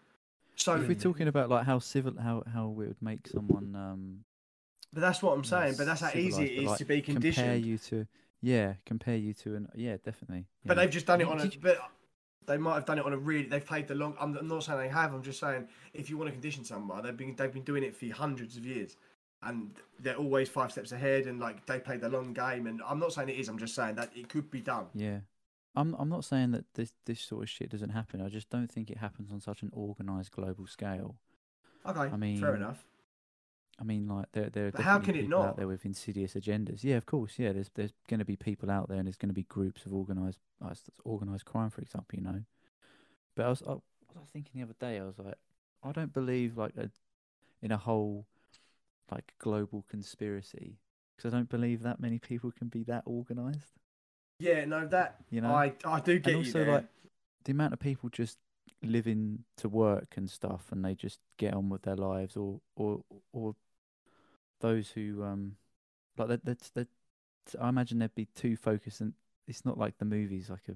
so 0.55 0.75
if 0.75 0.87
we're 0.87 0.95
talking 0.95 1.27
about 1.27 1.49
like 1.49 1.65
how 1.65 1.79
civil, 1.79 2.13
how 2.21 2.43
how 2.53 2.69
it 2.69 2.73
would 2.73 3.01
make 3.01 3.27
someone 3.27 3.75
um 3.75 4.19
but 4.93 5.01
that's 5.01 5.21
what 5.21 5.33
i'm 5.33 5.43
saying 5.43 5.73
but 5.77 5.85
that's 5.85 6.01
how 6.01 6.11
easy 6.13 6.45
it 6.45 6.63
is 6.63 6.69
like, 6.69 6.77
to 6.77 6.85
be 6.85 7.01
compare 7.01 7.13
conditioned 7.13 7.65
you 7.65 7.77
to 7.77 8.07
yeah, 8.41 8.73
compare 8.85 9.15
you 9.15 9.33
to 9.33 9.55
an 9.55 9.67
yeah, 9.73 9.97
definitely. 10.03 10.45
But 10.63 10.77
they've 10.77 10.89
just 10.89 11.07
done 11.07 11.21
it 11.21 11.27
on 11.27 11.41
a. 11.41 11.51
But 11.61 11.79
they 12.47 12.57
might 12.57 12.75
have 12.75 12.85
done 12.85 12.97
it 12.97 13.05
on 13.05 13.13
a 13.13 13.17
really. 13.17 13.47
They've 13.47 13.65
played 13.65 13.87
the 13.87 13.95
long. 13.95 14.15
I'm 14.19 14.35
I'm 14.37 14.47
not 14.47 14.63
saying 14.63 14.79
they 14.79 14.87
have. 14.87 15.13
I'm 15.13 15.21
just 15.21 15.39
saying 15.39 15.67
if 15.93 16.09
you 16.09 16.17
want 16.17 16.29
to 16.29 16.31
condition 16.31 16.63
someone, 16.63 17.03
they've 17.03 17.15
been 17.15 17.35
they've 17.35 17.53
been 17.53 17.63
doing 17.63 17.83
it 17.83 17.95
for 17.95 18.07
hundreds 18.07 18.57
of 18.57 18.65
years, 18.65 18.95
and 19.43 19.71
they're 19.99 20.15
always 20.15 20.49
five 20.49 20.71
steps 20.71 20.91
ahead. 20.91 21.27
And 21.27 21.39
like 21.39 21.65
they 21.65 21.79
played 21.79 22.01
the 22.01 22.09
long 22.09 22.33
game. 22.33 22.65
And 22.65 22.81
I'm 22.87 22.99
not 22.99 23.13
saying 23.13 23.29
it 23.29 23.37
is. 23.37 23.49
I'm 23.49 23.59
just 23.59 23.75
saying 23.75 23.95
that 23.95 24.11
it 24.15 24.29
could 24.29 24.49
be 24.49 24.61
done. 24.61 24.85
Yeah. 24.95 25.19
I'm 25.75 25.95
I'm 25.99 26.09
not 26.09 26.25
saying 26.25 26.51
that 26.51 26.65
this 26.73 26.93
this 27.05 27.21
sort 27.21 27.43
of 27.43 27.49
shit 27.49 27.69
doesn't 27.69 27.89
happen. 27.89 28.21
I 28.21 28.29
just 28.29 28.49
don't 28.49 28.71
think 28.71 28.89
it 28.89 28.97
happens 28.97 29.31
on 29.31 29.39
such 29.39 29.61
an 29.61 29.69
organized 29.73 30.31
global 30.31 30.65
scale. 30.65 31.15
Okay, 31.85 31.99
I 31.99 32.17
mean, 32.17 32.39
fair 32.39 32.55
enough. 32.55 32.83
I 33.79 33.83
mean, 33.83 34.07
like 34.07 34.25
there 34.31 34.49
there 34.49 34.67
are 34.67 34.71
But 34.71 34.81
how 34.81 34.99
can 34.99 35.15
it 35.15 35.29
not? 35.29 35.45
out 35.49 35.57
there 35.57 35.67
with 35.67 35.85
insidious 35.85 36.33
agendas. 36.33 36.83
Yeah, 36.83 36.95
of 36.97 37.05
course. 37.05 37.37
Yeah, 37.37 37.51
there's 37.53 37.69
there's 37.75 37.93
going 38.09 38.19
to 38.19 38.25
be 38.25 38.35
people 38.35 38.71
out 38.71 38.89
there, 38.89 38.97
and 38.97 39.07
there's 39.07 39.17
going 39.17 39.29
to 39.29 39.35
be 39.35 39.43
groups 39.43 39.85
of 39.85 39.93
organized 39.93 40.39
uh, 40.63 40.73
organized 41.03 41.45
crime, 41.45 41.69
for 41.69 41.81
example. 41.81 42.17
You 42.17 42.23
know. 42.25 42.41
But 43.35 43.45
I 43.45 43.49
was 43.49 43.61
I, 43.61 43.71
what 43.71 43.81
was 44.15 44.23
I 44.23 44.31
thinking 44.33 44.61
the 44.61 44.63
other 44.65 44.75
day? 44.79 44.99
I 44.99 45.05
was 45.05 45.19
like, 45.19 45.35
I 45.83 45.91
don't 45.91 46.13
believe 46.13 46.57
like 46.57 46.75
a 46.77 46.89
in 47.61 47.71
a 47.71 47.77
whole 47.77 48.25
like 49.11 49.33
global 49.39 49.85
conspiracy 49.89 50.79
because 51.15 51.33
I 51.33 51.37
don't 51.37 51.49
believe 51.49 51.83
that 51.83 51.99
many 51.99 52.19
people 52.19 52.51
can 52.51 52.67
be 52.67 52.83
that 52.83 53.03
organized. 53.05 53.73
Yeah, 54.39 54.65
no, 54.65 54.85
that 54.87 55.19
You 55.29 55.41
know. 55.41 55.49
I 55.53 55.73
I 55.85 55.99
do 55.99 56.19
get 56.19 56.33
and 56.33 56.45
you 56.45 56.51
also 56.51 56.63
there. 56.65 56.73
like 56.75 56.85
the 57.45 57.51
amount 57.51 57.73
of 57.73 57.79
people 57.79 58.09
just 58.09 58.37
living 58.83 59.43
to 59.57 59.69
work 59.69 60.13
and 60.17 60.29
stuff 60.29 60.71
and 60.71 60.85
they 60.85 60.93
just 60.93 61.19
get 61.37 61.53
on 61.53 61.69
with 61.69 61.81
their 61.83 61.95
lives 61.95 62.37
or 62.37 62.59
or 62.75 63.01
or 63.33 63.55
those 64.59 64.89
who 64.91 65.23
um 65.23 65.53
like 66.17 66.29
that 66.29 66.45
that's 66.45 66.69
that 66.71 66.87
I 67.59 67.69
imagine 67.69 67.99
they'd 67.99 68.15
be 68.15 68.27
too 68.35 68.55
focused 68.55 69.01
and 69.01 69.13
it's 69.47 69.65
not 69.65 69.77
like 69.77 69.97
the 69.97 70.05
movies 70.05 70.49
like 70.49 70.67
a 70.69 70.75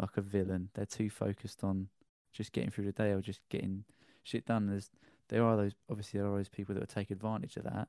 like 0.00 0.16
a 0.16 0.22
villain. 0.22 0.70
They're 0.74 0.86
too 0.86 1.10
focused 1.10 1.62
on 1.62 1.88
just 2.32 2.52
getting 2.52 2.70
through 2.70 2.86
the 2.86 2.92
day 2.92 3.10
or 3.10 3.20
just 3.20 3.40
getting 3.48 3.84
shit 4.22 4.46
done. 4.46 4.66
There's 4.66 4.90
there 5.28 5.44
are 5.44 5.56
those 5.56 5.72
obviously 5.88 6.18
there 6.18 6.28
are 6.28 6.36
those 6.36 6.48
people 6.48 6.74
that 6.74 6.80
would 6.80 6.88
take 6.88 7.10
advantage 7.10 7.56
of 7.56 7.64
that. 7.64 7.88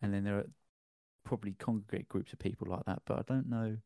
And 0.00 0.14
then 0.14 0.24
there 0.24 0.38
are 0.38 0.46
probably 1.24 1.52
congregate 1.52 2.08
groups 2.08 2.32
of 2.32 2.38
people 2.38 2.66
like 2.70 2.84
that 2.86 3.02
but 3.04 3.18
I 3.18 3.22
don't 3.26 3.50
know 3.50 3.76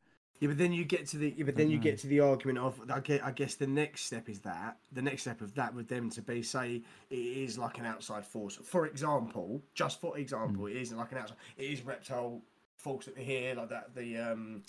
Yeah, 0.40 0.48
but 0.48 0.58
then 0.58 0.72
you 0.72 0.84
get 0.84 1.06
to 1.06 1.18
the 1.18 1.32
yeah, 1.36 1.44
but 1.44 1.54
then 1.54 1.70
you 1.70 1.78
get 1.78 1.98
to 1.98 2.08
the 2.08 2.18
argument 2.18 2.58
of 2.58 2.80
I 2.90 2.98
guess, 2.98 3.20
I 3.22 3.30
guess 3.30 3.54
the 3.54 3.68
next 3.68 4.06
step 4.06 4.28
is 4.28 4.40
that 4.40 4.76
the 4.90 5.00
next 5.00 5.22
step 5.22 5.40
of 5.40 5.54
that 5.54 5.72
would 5.72 5.86
them 5.86 6.10
to 6.10 6.20
be 6.20 6.42
say 6.42 6.82
it 7.10 7.14
is 7.14 7.58
like 7.58 7.78
an 7.78 7.86
outside 7.86 8.26
force. 8.26 8.58
For 8.64 8.86
example, 8.86 9.62
just 9.74 10.00
for 10.00 10.18
example, 10.18 10.66
it 10.66 10.74
isn't 10.78 10.96
like 10.96 11.12
an 11.12 11.18
outside. 11.18 11.36
It 11.56 11.66
is 11.66 11.82
reptile 11.82 12.40
folks 12.76 13.06
that 13.06 13.16
are 13.16 13.20
here 13.20 13.54
like 13.54 13.68
that. 13.68 13.94
The 13.94 14.18
um 14.18 14.62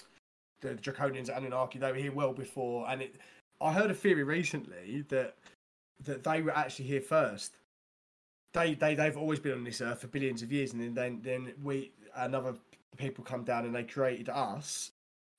the 0.62 0.76
draconians 0.76 1.30
and 1.30 1.46
Anunnaki 1.46 1.80
they 1.80 1.92
were 1.92 1.98
here 1.98 2.12
well 2.12 2.34
before, 2.34 2.88
and 2.88 3.02
it. 3.02 3.16
I 3.60 3.74
heard 3.74 3.90
a 3.90 3.96
theory 3.96 4.24
recently 4.24 5.06
that 5.10 5.36
that 6.04 6.24
they 6.24 6.44
were 6.44 6.56
actually 6.56 6.86
here 6.86 7.02
first. 7.02 7.56
They 8.54 8.76
they 8.76 8.94
they've 8.94 9.18
always 9.18 9.40
been 9.40 9.54
on 9.54 9.64
this 9.64 9.82
earth 9.82 10.02
for 10.02 10.08
billions 10.08 10.44
of 10.44 10.52
years, 10.52 10.74
and 10.74 10.82
then 10.82 10.94
then, 10.94 11.22
then 11.24 11.54
we 11.64 11.94
another 12.16 12.54
people 12.98 13.24
come 13.24 13.44
down 13.44 13.66
and 13.66 13.74
they 13.74 13.84
created 13.84 14.30
us 14.30 14.92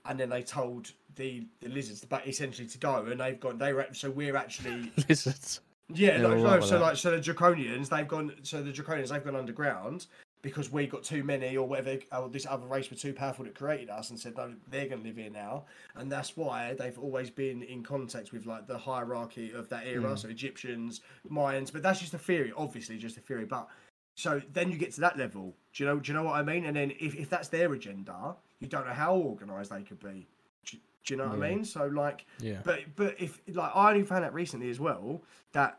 and 0.06 0.18
then 0.18 0.28
they 0.28 0.42
told 0.42 0.92
the, 1.16 1.46
the 1.60 1.68
lizards 1.68 2.04
but 2.04 2.26
essentially 2.26 2.66
to 2.68 2.78
go 2.78 3.04
and 3.06 3.20
they've 3.20 3.40
gone 3.40 3.58
they 3.58 3.72
were 3.72 3.86
so 3.92 4.10
we're 4.10 4.36
actually 4.36 4.90
Lizards. 5.08 5.60
yeah 5.94 6.16
no, 6.18 6.34
no 6.34 6.60
so 6.60 6.74
that. 6.74 6.80
like 6.80 6.96
so 6.96 7.10
the 7.10 7.18
draconians 7.18 7.88
they've 7.88 8.08
gone 8.08 8.32
so 8.42 8.62
the 8.62 8.72
draconians 8.72 9.08
they've 9.10 9.24
gone 9.24 9.36
underground 9.36 10.06
because 10.42 10.70
we 10.70 10.86
got 10.86 11.02
too 11.02 11.24
many 11.24 11.56
or 11.56 11.66
whatever 11.66 11.98
or 12.12 12.28
this 12.28 12.46
other 12.46 12.66
race 12.66 12.90
were 12.90 12.96
too 12.96 13.14
powerful 13.14 13.44
that 13.44 13.54
created 13.54 13.88
us 13.88 14.10
and 14.10 14.18
said 14.18 14.36
no 14.36 14.52
they're 14.70 14.88
going 14.88 15.00
to 15.00 15.06
live 15.06 15.16
here 15.16 15.30
now 15.30 15.64
and 15.96 16.10
that's 16.10 16.36
why 16.36 16.74
they've 16.78 16.98
always 16.98 17.30
been 17.30 17.62
in 17.62 17.82
contact 17.82 18.32
with 18.32 18.44
like 18.44 18.66
the 18.66 18.76
hierarchy 18.76 19.52
of 19.52 19.68
that 19.68 19.86
era 19.86 20.02
Mm. 20.02 20.18
so 20.18 20.28
egyptians 20.28 21.00
mayans 21.30 21.72
but 21.72 21.82
that's 21.82 22.00
just 22.00 22.12
a 22.14 22.18
theory 22.18 22.52
obviously 22.56 22.98
just 22.98 23.16
a 23.16 23.20
theory 23.20 23.44
but 23.44 23.68
so 24.16 24.40
then 24.52 24.70
you 24.70 24.76
get 24.78 24.92
to 24.92 25.00
that 25.00 25.18
level. 25.18 25.56
Do 25.72 25.82
you 25.82 25.88
know? 25.90 25.98
Do 25.98 26.12
you 26.12 26.16
know 26.16 26.22
what 26.22 26.36
I 26.36 26.42
mean? 26.44 26.66
And 26.66 26.76
then 26.76 26.92
if, 27.00 27.16
if 27.16 27.28
that's 27.28 27.48
their 27.48 27.72
agenda, 27.72 28.36
you 28.64 28.70
don't 28.70 28.86
know 28.86 28.92
how 28.94 29.14
organised 29.14 29.70
they 29.70 29.82
could 29.82 30.00
be. 30.00 30.26
Do, 30.64 30.78
do 31.04 31.14
you 31.14 31.16
know 31.16 31.28
what 31.28 31.42
I 31.42 31.50
mean? 31.50 31.64
So 31.64 31.86
like, 31.86 32.26
Yeah. 32.40 32.60
but 32.64 32.80
but 32.96 33.14
if 33.20 33.40
like 33.48 33.70
I 33.74 33.90
only 33.90 34.02
found 34.04 34.24
out 34.24 34.34
recently 34.34 34.70
as 34.70 34.80
well 34.80 35.22
that 35.52 35.78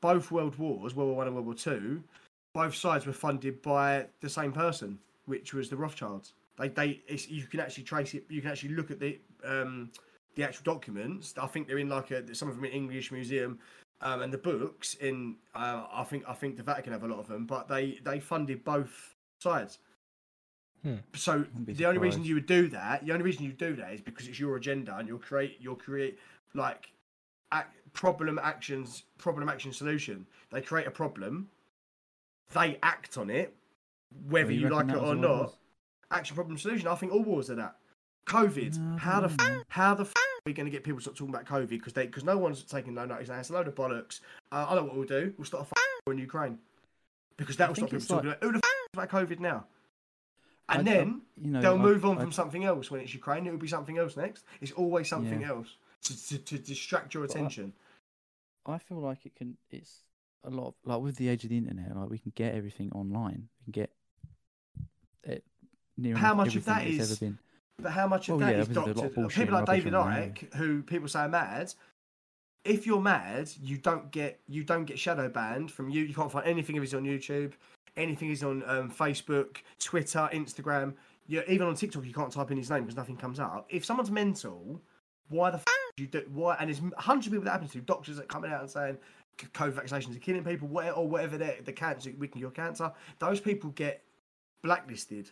both 0.00 0.30
world 0.30 0.56
wars, 0.56 0.94
World 0.94 1.08
War 1.08 1.16
One 1.16 1.26
and 1.26 1.36
World 1.36 1.46
War 1.46 1.54
Two, 1.54 2.02
both 2.52 2.74
sides 2.74 3.06
were 3.06 3.12
funded 3.12 3.62
by 3.62 4.06
the 4.20 4.28
same 4.28 4.52
person, 4.52 4.98
which 5.26 5.54
was 5.54 5.68
the 5.70 5.76
Rothschilds. 5.76 6.34
They 6.58 6.68
they 6.68 7.02
it's, 7.06 7.28
you 7.28 7.46
can 7.46 7.60
actually 7.60 7.84
trace 7.84 8.14
it. 8.14 8.24
You 8.28 8.42
can 8.42 8.50
actually 8.50 8.74
look 8.74 8.90
at 8.90 9.00
the 9.00 9.18
um 9.44 9.90
the 10.34 10.42
actual 10.42 10.64
documents. 10.64 11.34
I 11.40 11.46
think 11.46 11.68
they're 11.68 11.78
in 11.78 11.88
like 11.88 12.10
a 12.10 12.34
some 12.34 12.48
of 12.48 12.56
them 12.56 12.64
in 12.64 12.72
English 12.72 13.12
museum. 13.12 13.58
Um, 14.00 14.20
and 14.20 14.32
the 14.32 14.38
books 14.38 14.94
in, 14.94 15.36
uh, 15.54 15.84
I 15.90 16.04
think 16.04 16.24
I 16.28 16.34
think 16.34 16.56
the 16.56 16.62
Vatican 16.62 16.92
have 16.92 17.04
a 17.04 17.08
lot 17.08 17.20
of 17.20 17.28
them, 17.28 17.46
but 17.46 17.68
they 17.68 18.00
they 18.04 18.20
funded 18.20 18.64
both 18.64 19.14
sides. 19.38 19.78
Hmm. 20.84 20.96
So 21.14 21.44
the 21.66 21.86
only 21.86 21.98
reason 21.98 22.24
you 22.24 22.34
would 22.34 22.46
do 22.46 22.68
that, 22.68 23.04
the 23.06 23.12
only 23.12 23.24
reason 23.24 23.44
you 23.44 23.52
do 23.52 23.74
that 23.76 23.94
is 23.94 24.00
because 24.02 24.28
it's 24.28 24.38
your 24.38 24.56
agenda 24.56 24.94
and 24.96 25.08
you'll 25.08 25.18
create 25.18 25.56
you'll 25.58 25.76
create 25.76 26.18
like 26.52 26.92
ac 27.52 27.64
problem 27.94 28.38
actions 28.38 29.04
problem 29.18 29.48
action 29.48 29.72
solution. 29.72 30.26
They 30.50 30.60
create 30.60 30.86
a 30.86 30.90
problem, 30.90 31.48
they 32.52 32.78
act 32.82 33.16
on 33.16 33.30
it, 33.30 33.54
whether 34.28 34.50
Oh, 34.50 34.52
you, 34.52 34.68
reckon 34.68 34.88
like 34.88 34.96
it 34.96 35.02
or 35.02 35.14
not. 35.14 35.40
was? 35.44 35.56
Action 36.10 36.34
problem 36.36 36.58
solution. 36.58 36.86
I 36.86 36.94
think 36.96 37.12
all 37.12 37.22
wars 37.22 37.48
are 37.50 37.54
that. 37.56 37.76
COVID. 38.26 38.78
No, 38.78 38.96
how 38.98 39.20
the 39.20 39.28
f- 39.28 39.64
how 39.68 39.94
the 39.94 40.04
f- 40.04 40.12
are 40.16 40.40
we 40.46 40.52
going 40.52 40.66
to 40.66 40.70
get 40.70 40.84
people 40.84 40.98
to 40.98 41.02
stop 41.04 41.16
talking 41.16 41.34
about 41.34 41.46
COVID 41.46 41.68
because 41.70 41.94
they 41.94 42.04
because 42.06 42.24
no 42.24 42.36
one's 42.36 42.62
taking 42.62 42.92
no 42.94 43.06
notice. 43.06 43.28
now. 43.28 43.38
It's 43.38 43.48
a 43.50 43.54
load 43.54 43.68
of 43.68 43.74
bollocks. 43.74 44.20
Uh, 44.52 44.66
I 44.68 44.74
don't 44.74 44.84
know 44.84 44.92
what 44.92 44.96
we'll 44.96 45.06
do. 45.20 45.32
We'll 45.38 45.46
start 45.46 45.62
a 45.62 45.66
f- 45.66 45.82
war 46.06 46.12
in 46.12 46.18
Ukraine 46.20 46.58
because 47.38 47.56
that 47.56 47.68
will 47.68 47.74
stop 47.74 47.86
people 47.88 47.96
it's 47.98 48.06
talking 48.06 48.28
about 48.28 48.42
who 48.44 48.52
the 48.52 48.58
f- 48.58 48.64
about 48.92 49.08
COVID 49.08 49.40
now. 49.40 49.64
And 50.68 50.80
I- 50.88 50.92
then 50.92 51.22
you 51.40 51.50
know, 51.50 51.60
they'll 51.60 51.78
move 51.78 52.04
on 52.04 52.18
from 52.18 52.32
something 52.32 52.64
else 52.64 52.90
when 52.90 53.00
it's 53.00 53.12
Ukraine. 53.12 53.46
It 53.46 53.50
will 53.50 53.58
be 53.58 53.68
something 53.68 53.98
else 53.98 54.16
next. 54.16 54.44
It's 54.60 54.72
always 54.72 55.08
something 55.08 55.40
Yeah. 55.42 55.50
else 55.50 55.76
to, 56.04 56.26
to, 56.28 56.38
to 56.38 56.58
distract 56.58 57.12
your 57.14 57.26
But 57.26 57.36
I- 57.36 57.38
attention. 57.38 57.72
I 58.66 58.78
feel 58.78 58.98
like 58.98 59.26
it 59.26 59.34
can. 59.36 59.58
It's 59.70 60.00
a 60.42 60.48
lot 60.50 60.68
of, 60.68 60.74
like 60.84 61.00
with 61.02 61.16
the 61.16 61.28
age 61.28 61.44
of 61.44 61.50
the 61.50 61.58
internet. 61.58 61.94
Like 61.94 62.08
we 62.08 62.18
can 62.18 62.32
get 62.34 62.54
everything 62.54 62.90
online. 62.92 63.48
We 63.66 63.72
can 63.72 63.82
get 63.82 63.90
it 65.24 65.44
near 65.98 66.16
How 66.16 66.34
much 66.34 66.56
of 66.56 66.64
that's 66.64 66.86
is- 66.86 67.10
ever 67.12 67.20
been. 67.20 67.38
But 67.78 67.90
how 67.92 68.06
much 68.06 68.28
of 68.28 68.38
Well, 68.38 68.46
that 68.46 68.54
yeah, 68.54 68.60
is 68.62 68.68
there's 68.68 68.76
a 68.76 68.80
lot 68.80 68.88
of 68.90 68.96
doctored? 69.14 69.30
People 69.30 69.54
like 69.54 69.66
David 69.66 69.92
Icke, 69.94 70.54
who 70.54 70.82
people 70.82 71.08
say 71.08 71.20
are 71.20 71.28
mad. 71.28 71.74
If 72.64 72.86
you're 72.86 73.00
mad, 73.00 73.50
you 73.60 73.76
don't 73.78 74.10
get 74.12 74.40
you 74.48 74.62
don't 74.64 74.84
get 74.84 74.98
shadow 74.98 75.28
banned 75.28 75.70
from 75.72 75.90
you. 75.90 76.02
You 76.04 76.14
can't 76.14 76.30
find 76.32 76.46
anything 76.46 76.76
of 76.78 76.82
his 76.82 76.94
on 76.94 77.02
YouTube. 77.02 77.52
Anything 77.96 78.30
is 78.30 78.42
on 78.42 78.62
um, 78.68 78.90
Facebook, 78.90 79.58
Twitter, 79.78 80.28
Instagram. 80.32 80.94
you 81.28 81.42
even 81.48 81.66
on 81.68 81.74
TikTok, 81.76 82.04
you 82.04 82.12
can't 82.12 82.32
type 82.32 82.50
in 82.50 82.56
his 82.56 82.70
name 82.70 82.82
because 82.82 82.96
nothing 82.96 83.16
comes 83.16 83.38
up. 83.38 83.66
If 83.68 83.84
someone's 83.84 84.10
mental, 84.10 84.80
why 85.28 85.50
the 85.50 85.58
f- 85.58 85.64
you 85.96 86.06
do 86.08 86.22
why? 86.32 86.56
And 86.58 86.68
there's 86.68 86.80
hundreds 86.98 87.28
of 87.28 87.32
people 87.32 87.44
that 87.44 87.52
happens 87.52 87.70
to 87.72 87.80
doctors 87.80 88.16
that 88.16 88.28
coming 88.28 88.50
out 88.52 88.62
and 88.62 88.70
saying 88.70 88.98
COVID 89.38 89.72
vaccinations 89.74 90.16
are 90.16 90.20
killing 90.20 90.42
people, 90.44 90.66
whatever, 90.68 90.96
or 90.96 91.08
whatever 91.08 91.38
they're 91.38 91.56
the 91.64 91.72
cancer, 91.72 92.12
we 92.18 92.26
can 92.28 92.40
cure 92.40 92.50
cancer. 92.50 92.90
Those 93.20 93.40
people 93.40 93.70
get 93.70 94.02
blacklisted 94.62 95.30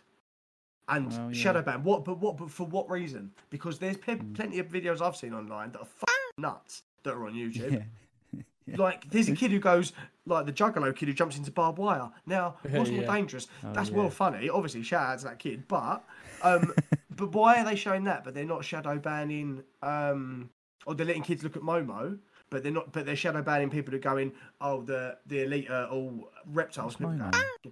and 0.87 1.09
Well, 1.11 1.31
yeah. 1.31 1.41
shadow 1.41 1.61
banned. 1.61 1.83
What? 1.85 2.05
But 2.05 2.19
what? 2.19 2.37
But 2.37 2.49
for 2.49 2.65
what 2.67 2.89
reason? 2.89 3.31
Because 3.49 3.79
there's 3.79 3.97
pe- 3.97 4.15
Mm. 4.15 4.35
plenty 4.35 4.59
of 4.59 4.67
videos 4.67 5.01
I've 5.01 5.15
seen 5.15 5.33
online 5.33 5.71
that 5.73 5.79
are 5.79 5.87
f- 6.01 6.03
nuts 6.37 6.83
that 7.03 7.13
are 7.13 7.25
on 7.27 7.33
YouTube. 7.35 7.71
Yeah. 7.73 7.83
Yeah. 8.65 8.75
Like 8.83 9.09
there's 9.09 9.29
a 9.29 9.35
kid 9.35 9.51
who 9.51 9.59
goes 9.59 9.91
like 10.25 10.45
the 10.45 10.53
Juggalo 10.53 10.95
kid 10.95 11.07
who 11.09 11.13
jumps 11.13 11.37
into 11.37 11.51
barbed 11.51 11.77
wire. 11.79 12.09
Now, 12.25 12.55
what's 12.69 12.89
more 12.89 13.01
yeah. 13.01 13.13
dangerous? 13.13 13.47
Oh, 13.63 13.73
That's 13.73 13.91
well 13.91 14.09
funny. 14.09 14.49
Obviously, 14.49 14.83
shout 14.83 15.09
out 15.09 15.19
to 15.19 15.25
that 15.25 15.39
kid. 15.39 15.67
But 15.67 16.03
um, 16.41 16.73
but 17.15 17.33
why 17.33 17.59
are 17.59 17.65
they 17.65 17.75
showing 17.75 18.05
that? 18.05 18.23
But 18.23 18.33
they're 18.33 18.45
not 18.45 18.63
shadow 18.63 18.97
banning 18.97 19.63
um, 19.81 20.49
or 20.85 20.95
they're 20.95 21.05
letting 21.05 21.23
kids 21.23 21.43
look 21.43 21.55
at 21.57 21.61
Momo. 21.63 22.17
But 22.49 22.63
they're 22.63 22.71
not. 22.71 22.91
But 22.93 23.05
they're 23.05 23.15
shadow 23.15 23.41
banning 23.41 23.69
people 23.69 23.91
who 23.91 23.99
go 23.99 24.17
in. 24.17 24.31
Oh, 24.61 24.81
the 24.81 25.17
the 25.25 25.41
elite 25.41 25.69
are 25.69 25.87
all 25.87 26.29
reptiles. 26.45 26.99
What's 26.99 27.15
Momo? 27.15 27.31
go, 27.63 27.71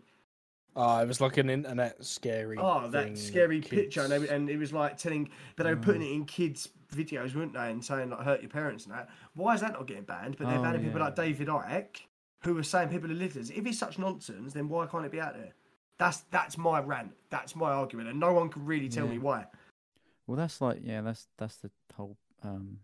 Oh, 0.75 0.99
it 0.99 1.07
was 1.07 1.19
like 1.19 1.37
an 1.37 1.49
internet 1.49 2.03
scary. 2.03 2.57
Oh, 2.57 2.87
that 2.89 3.03
thing, 3.05 3.15
scary 3.17 3.59
kids. 3.59 3.69
picture, 3.69 4.01
and, 4.01 4.11
they, 4.11 4.29
and 4.29 4.49
it 4.49 4.57
was 4.57 4.71
like 4.71 4.97
telling, 4.97 5.29
but 5.57 5.63
they 5.63 5.73
were 5.73 5.79
putting 5.81 6.01
Oh. 6.01 6.05
it 6.05 6.13
in 6.13 6.25
kids' 6.25 6.69
videos, 6.95 7.35
weren't 7.35 7.53
they, 7.53 7.71
and 7.71 7.83
saying 7.83 8.09
like 8.09 8.21
hurt 8.21 8.41
your 8.41 8.49
parents 8.49 8.85
and 8.85 8.93
that. 8.93 9.09
Why 9.33 9.53
is 9.55 9.61
that 9.61 9.73
not 9.73 9.87
getting 9.87 10.03
banned? 10.03 10.37
But 10.37 10.47
they're 10.47 10.59
Oh, 10.59 10.63
banning 10.63 10.83
people 10.83 10.99
like 11.01 11.15
David 11.15 11.47
Icke, 11.47 12.01
who 12.43 12.57
are 12.57 12.63
saying 12.63 12.89
people 12.89 13.09
are 13.11 13.15
litters. 13.15 13.49
If 13.49 13.65
it's 13.65 13.79
such 13.79 13.97
nonsense, 13.99 14.53
then 14.53 14.69
why 14.69 14.85
can't 14.87 15.05
it 15.05 15.11
be 15.11 15.21
out 15.21 15.33
there? 15.35 15.53
That's 15.97 16.21
that's 16.31 16.57
my 16.57 16.79
rant. 16.81 17.11
That's 17.29 17.55
my 17.55 17.71
argument, 17.71 18.09
and 18.09 18.19
no 18.19 18.33
one 18.33 18.49
can 18.49 18.65
really 18.65 18.89
tell 18.89 19.05
Yeah. 19.05 19.11
me 19.11 19.19
why. 19.19 19.45
Well, 20.27 20.37
that's 20.37 20.61
like 20.61 20.79
yeah, 20.83 21.01
that's 21.01 21.27
that's 21.37 21.57
the 21.57 21.69
whole 21.95 22.17
um. 22.43 22.79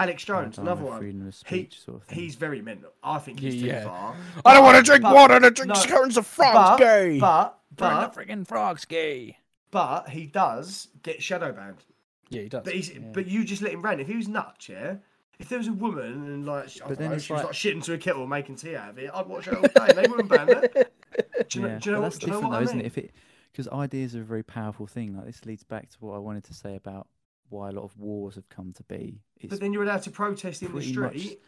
Alex 0.00 0.24
Jones, 0.24 0.58
another 0.58 0.84
one. 0.84 0.98
Freedom 1.00 1.22
of 1.26 1.26
He- 1.26 1.32
speech 1.32 1.80
sort 1.82 1.96
of 1.96 2.04
thing. 2.04 2.18
He's 2.20 2.36
very 2.36 2.62
mental. 2.62 2.92
I 3.02 3.18
think 3.18 3.40
he's 3.40 3.60
too 3.60 3.66
Yeah. 3.66 3.82
far. 3.84 4.14
I 4.44 4.54
don't 4.54 4.62
want 4.62 4.76
to 4.76 4.82
drink 4.84 5.02
But- 5.02 5.12
water. 5.12 5.40
The 5.40 5.50
drink 5.50 5.68
no, 5.70 5.74
of 5.74 6.14
the 6.14 6.20
But, 6.20 6.24
frogs 6.24 6.78
gay. 6.80 7.18
but 7.18 7.58
Burn 7.72 7.94
but 7.96 8.14
the 8.14 8.20
friggin' 8.24 8.46
frogs 8.46 8.84
gay. 8.84 9.38
but 9.72 10.08
he 10.10 10.26
does 10.26 10.86
get 11.02 11.20
shadow 11.20 11.50
banned. 11.52 11.84
Yeah, 12.30 12.42
he 12.42 12.48
does. 12.48 12.62
But 12.64 12.74
he's 12.74 12.90
Yeah. 12.92 12.98
but 13.12 13.26
you 13.26 13.44
just 13.44 13.62
let 13.62 13.72
him 13.72 13.82
rant. 13.82 14.00
If 14.00 14.06
he 14.08 14.16
was 14.16 14.28
nuts, 14.28 14.68
yeah. 14.68 14.96
If 15.38 15.48
there 15.48 15.58
was 15.58 15.68
a 15.68 15.72
woman 15.72 16.04
and 16.26 16.44
like, 16.46 16.68
I 16.84 16.88
But 16.88 16.98
then 16.98 17.10
know, 17.10 17.14
it's 17.16 17.24
she 17.24 17.32
was 17.32 17.40
like- 17.44 17.46
like 17.52 17.54
shitting 17.56 17.82
to 17.84 17.92
a 17.94 17.98
kettle 17.98 18.26
making 18.26 18.56
tea 18.56 18.74
out 18.74 18.90
of 18.90 18.98
it, 18.98 19.10
I'd 19.14 19.26
watch 19.26 19.46
it 19.46 19.54
all 19.54 19.62
day. 19.62 19.92
they 19.94 20.08
wouldn't 20.08 20.28
ban 20.28 20.46
that. 20.48 20.72
Do 21.48 21.58
you 21.60 21.66
know? 21.66 21.72
yeah, 21.74 21.78
Do 21.78 21.90
you 21.90 21.96
know 21.96 22.00
but 22.00 22.02
what? 22.02 22.12
that's 22.12 22.22
you 22.22 22.28
know 22.28 22.34
different 22.34 22.42
what 22.42 22.50
though, 22.50 22.58
I 22.58 22.62
isn't 22.62 22.80
it? 22.80 22.86
If 22.86 22.98
it 22.98 23.12
because 23.52 23.68
ideas 23.68 24.14
are 24.16 24.20
a 24.20 24.24
very 24.24 24.42
powerful 24.42 24.86
thing. 24.86 25.16
Like 25.16 25.26
this 25.26 25.44
leads 25.46 25.62
back 25.64 25.88
to 25.90 25.96
what 26.00 26.14
I 26.14 26.18
wanted 26.18 26.44
to 26.44 26.54
say 26.54 26.74
about 26.76 27.06
why 27.50 27.68
a 27.68 27.72
lot 27.72 27.84
of 27.84 27.96
wars 27.96 28.34
have 28.34 28.48
come 28.48 28.72
to 28.74 28.82
be. 28.84 29.20
It's 29.40 29.50
But 29.50 29.60
then 29.60 29.72
you're 29.72 29.82
allowed 29.84 30.02
to 30.02 30.10
protest 30.10 30.60
in 30.62 30.68
the 30.68 30.74
pretty 30.74 30.94
much 30.96 31.16
street. 31.18 31.40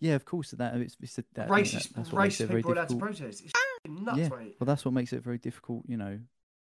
yeah, 0.00 0.14
of 0.14 0.24
course 0.24 0.52
that 0.52 0.74
it's, 0.76 0.96
it's 1.00 1.18
a, 1.18 1.24
that, 1.34 1.48
Racist, 1.48 1.88
that, 1.88 1.94
that's 1.96 2.12
what 2.12 2.26
racist 2.28 2.46
very 2.46 2.60
people 2.60 2.70
are 2.70 2.74
allowed 2.76 2.88
to 2.88 2.96
protest. 2.96 3.42
It's 3.44 3.52
nuts, 3.86 4.18
Yeah, 4.18 4.28
mate. 4.28 4.56
Well, 4.60 4.66
that's 4.66 4.84
what 4.84 4.94
makes 4.94 5.12
it 5.12 5.16
a 5.16 5.20
very 5.20 5.38
difficult, 5.38 5.82
you 5.86 5.96
know, 5.98 6.18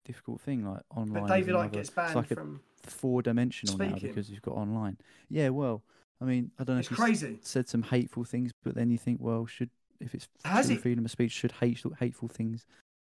difficult 0.04 0.40
thing. 0.40 0.64
Like 0.66 0.82
online. 0.90 1.22
But 1.22 1.28
David 1.28 1.54
Icke 1.54 1.58
another- 1.58 1.68
gets 1.68 1.90
banned 1.90 2.14
like 2.16 2.30
a 2.30 2.34
from. 2.34 2.60
Four 2.90 3.22
dimensional 3.22 3.76
now 3.78 3.96
because 4.00 4.30
you've 4.30 4.42
got 4.42 4.54
online. 4.54 4.96
Yeah, 5.28 5.50
well, 5.50 5.82
I 6.20 6.24
mean, 6.24 6.50
I 6.58 6.64
don't 6.64 6.76
know 6.76 6.80
It's 6.80 6.90
if 6.90 6.96
crazy. 6.96 7.38
said 7.42 7.68
some 7.68 7.82
hateful 7.82 8.24
things, 8.24 8.52
but 8.62 8.74
then 8.74 8.90
you 8.90 8.98
think, 8.98 9.20
well, 9.20 9.46
should 9.46 9.70
if 10.00 10.14
it's 10.14 10.28
Has 10.44 10.68
it? 10.70 10.80
freedom 10.80 11.04
of 11.04 11.10
speech, 11.10 11.32
should 11.32 11.52
hateful 11.52 11.92
hateful 11.98 12.28
things 12.28 12.66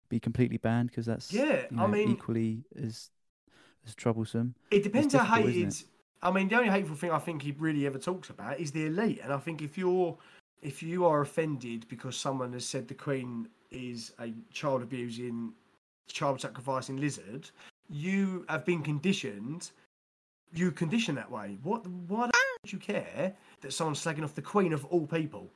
be 0.10 0.20
completely 0.20 0.58
banned? 0.58 0.90
Because 0.90 1.06
that's 1.06 1.32
Yeah, 1.32 1.66
you 1.72 1.80
I 1.80 1.88
mean- 1.88 2.10
equally 2.10 2.64
as 2.76 3.10
as 3.86 3.96
troublesome. 3.96 4.54
It 4.70 4.84
depends 4.84 5.14
how 5.14 5.24
hated. 5.24 5.76
I 6.22 6.32
mean, 6.32 6.48
the 6.50 6.56
only 6.56 6.70
hateful 6.70 6.96
thing 6.96 7.10
I 7.12 7.18
think 7.18 7.42
he 7.42 7.52
really 7.58 7.88
ever 7.88 7.98
talks 7.98 8.30
about 8.30 8.60
is 8.60 8.72
the 8.72 8.86
elite, 8.86 9.22
and 9.24 9.34
I 9.34 9.38
think 9.38 9.62
if 9.62 9.78
you're 9.78 10.18
if 10.62 10.84
you 10.84 11.06
are 11.06 11.22
offended 11.22 11.88
because 11.90 12.16
someone 12.16 12.54
has 12.54 12.64
said 12.66 12.88
the 12.88 12.94
Queen 12.94 13.48
is 13.72 14.14
a 14.20 14.32
child 14.52 14.84
abusing, 14.84 15.54
child 16.08 16.40
sacrificing 16.40 16.98
lizard, 16.98 17.50
you 17.92 18.46
have 18.50 18.66
been 18.66 18.82
conditioned. 18.82 19.72
You 20.54 20.72
condition 20.72 21.16
that 21.16 21.30
way. 21.32 21.58
What? 21.64 21.86
Why 21.88 22.28
the 22.28 22.34
f- 22.36 22.42
would 22.64 22.74
you 22.74 22.80
care 22.80 23.34
that 23.62 23.74
someone's 23.74 24.04
slagging 24.04 24.24
off 24.24 24.36
the 24.36 24.42
Queen 24.42 24.74
of 24.74 24.86
all 24.86 25.06
people? 25.08 25.50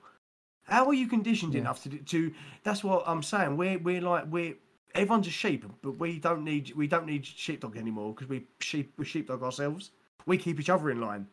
How 0.63 0.87
are 0.87 0.93
you 0.93 1.07
conditioned 1.07 1.53
Yeah. 1.53 1.61
enough 1.61 1.83
to 1.83 1.89
do- 1.89 1.99
to? 1.99 2.33
That's 2.63 2.83
what 2.83 3.03
I'm 3.07 3.21
saying. 3.23 3.57
We're 3.57 3.77
we're 3.77 4.01
like 4.01 4.25
we're 4.27 4.55
everyone's 4.93 5.27
a 5.27 5.31
sheep, 5.31 5.65
but 5.81 5.97
we 5.99 6.19
don't 6.19 6.43
need 6.43 6.73
we 6.75 6.87
don't 6.87 7.05
need 7.05 7.25
sheepdog 7.25 7.77
anymore 7.77 8.13
because 8.13 8.29
we 8.29 8.45
sheep 8.59 8.93
we 8.97 9.05
sheepdog 9.05 9.43
ourselves. 9.43 9.91
We 10.25 10.37
keep 10.37 10.59
each 10.59 10.69
other 10.69 10.89
in 10.89 11.01
line. 11.01 11.27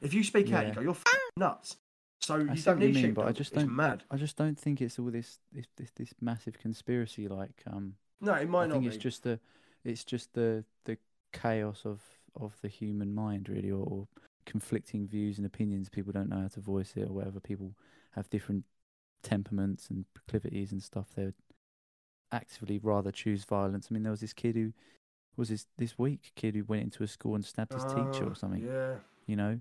If 0.00 0.14
you 0.14 0.24
speak 0.24 0.52
out, 0.52 0.66
you 0.66 0.72
go, 0.72 0.80
you're 0.80 0.90
f- 0.92 1.04
nuts. 1.36 1.76
So 2.20 2.36
you 2.36 2.56
see 2.56 2.64
don't 2.64 2.78
need 2.78 2.94
mean, 2.94 3.04
sheepdog. 3.04 3.24
but 3.24 3.28
I 3.28 3.32
just 3.32 3.52
it's 3.52 3.62
don't- 3.62 3.76
mad. 3.76 4.04
I 4.10 4.16
just 4.16 4.36
don't 4.36 4.58
think 4.58 4.80
it's 4.80 4.98
all 4.98 5.10
this 5.10 5.38
this 5.52 5.66
this, 5.76 5.90
this 5.92 6.14
massive 6.20 6.58
conspiracy. 6.58 7.28
Like, 7.28 7.62
um, 7.66 7.96
No, 8.20 8.34
it 8.34 8.48
might 8.48 8.64
I 8.64 8.66
not 8.68 8.72
think 8.74 8.84
be. 8.84 8.88
it's 8.88 8.96
just 8.96 9.22
the 9.22 9.38
it's 9.84 10.04
just 10.04 10.34
the 10.34 10.64
the 10.84 10.98
chaos 11.32 11.82
of 11.84 12.00
of 12.34 12.56
the 12.62 12.68
human 12.68 13.14
mind, 13.14 13.48
really, 13.48 13.70
or, 13.70 13.84
or 13.84 14.08
conflicting 14.46 15.06
views 15.06 15.38
and 15.38 15.46
opinions. 15.46 15.88
People 15.88 16.12
don't 16.12 16.28
know 16.28 16.40
how 16.40 16.48
to 16.48 16.60
voice 16.60 16.94
it, 16.96 17.08
or 17.08 17.12
whatever. 17.12 17.40
People 17.40 17.74
have 18.12 18.30
different 18.30 18.64
temperaments 19.22 19.88
and 19.88 20.04
proclivities 20.14 20.72
and 20.72 20.82
stuff. 20.82 21.08
They 21.14 21.24
would 21.24 21.34
actively 22.30 22.78
rather 22.82 23.10
choose 23.10 23.44
violence. 23.44 23.88
I 23.90 23.94
mean, 23.94 24.02
there 24.02 24.10
was 24.10 24.20
this 24.20 24.32
kid 24.32 24.56
who 24.56 24.72
was 25.36 25.48
this 25.48 25.66
this 25.78 25.98
week 25.98 26.32
kid 26.34 26.54
who 26.54 26.64
went 26.64 26.82
into 26.82 27.02
a 27.02 27.08
school 27.08 27.34
and 27.34 27.44
stabbed 27.44 27.72
his 27.72 27.84
teacher 27.84 28.24
or 28.24 28.32
ah, 28.32 28.34
something. 28.34 28.64
Yeah, 28.64 28.96
You 29.26 29.36
know, 29.36 29.60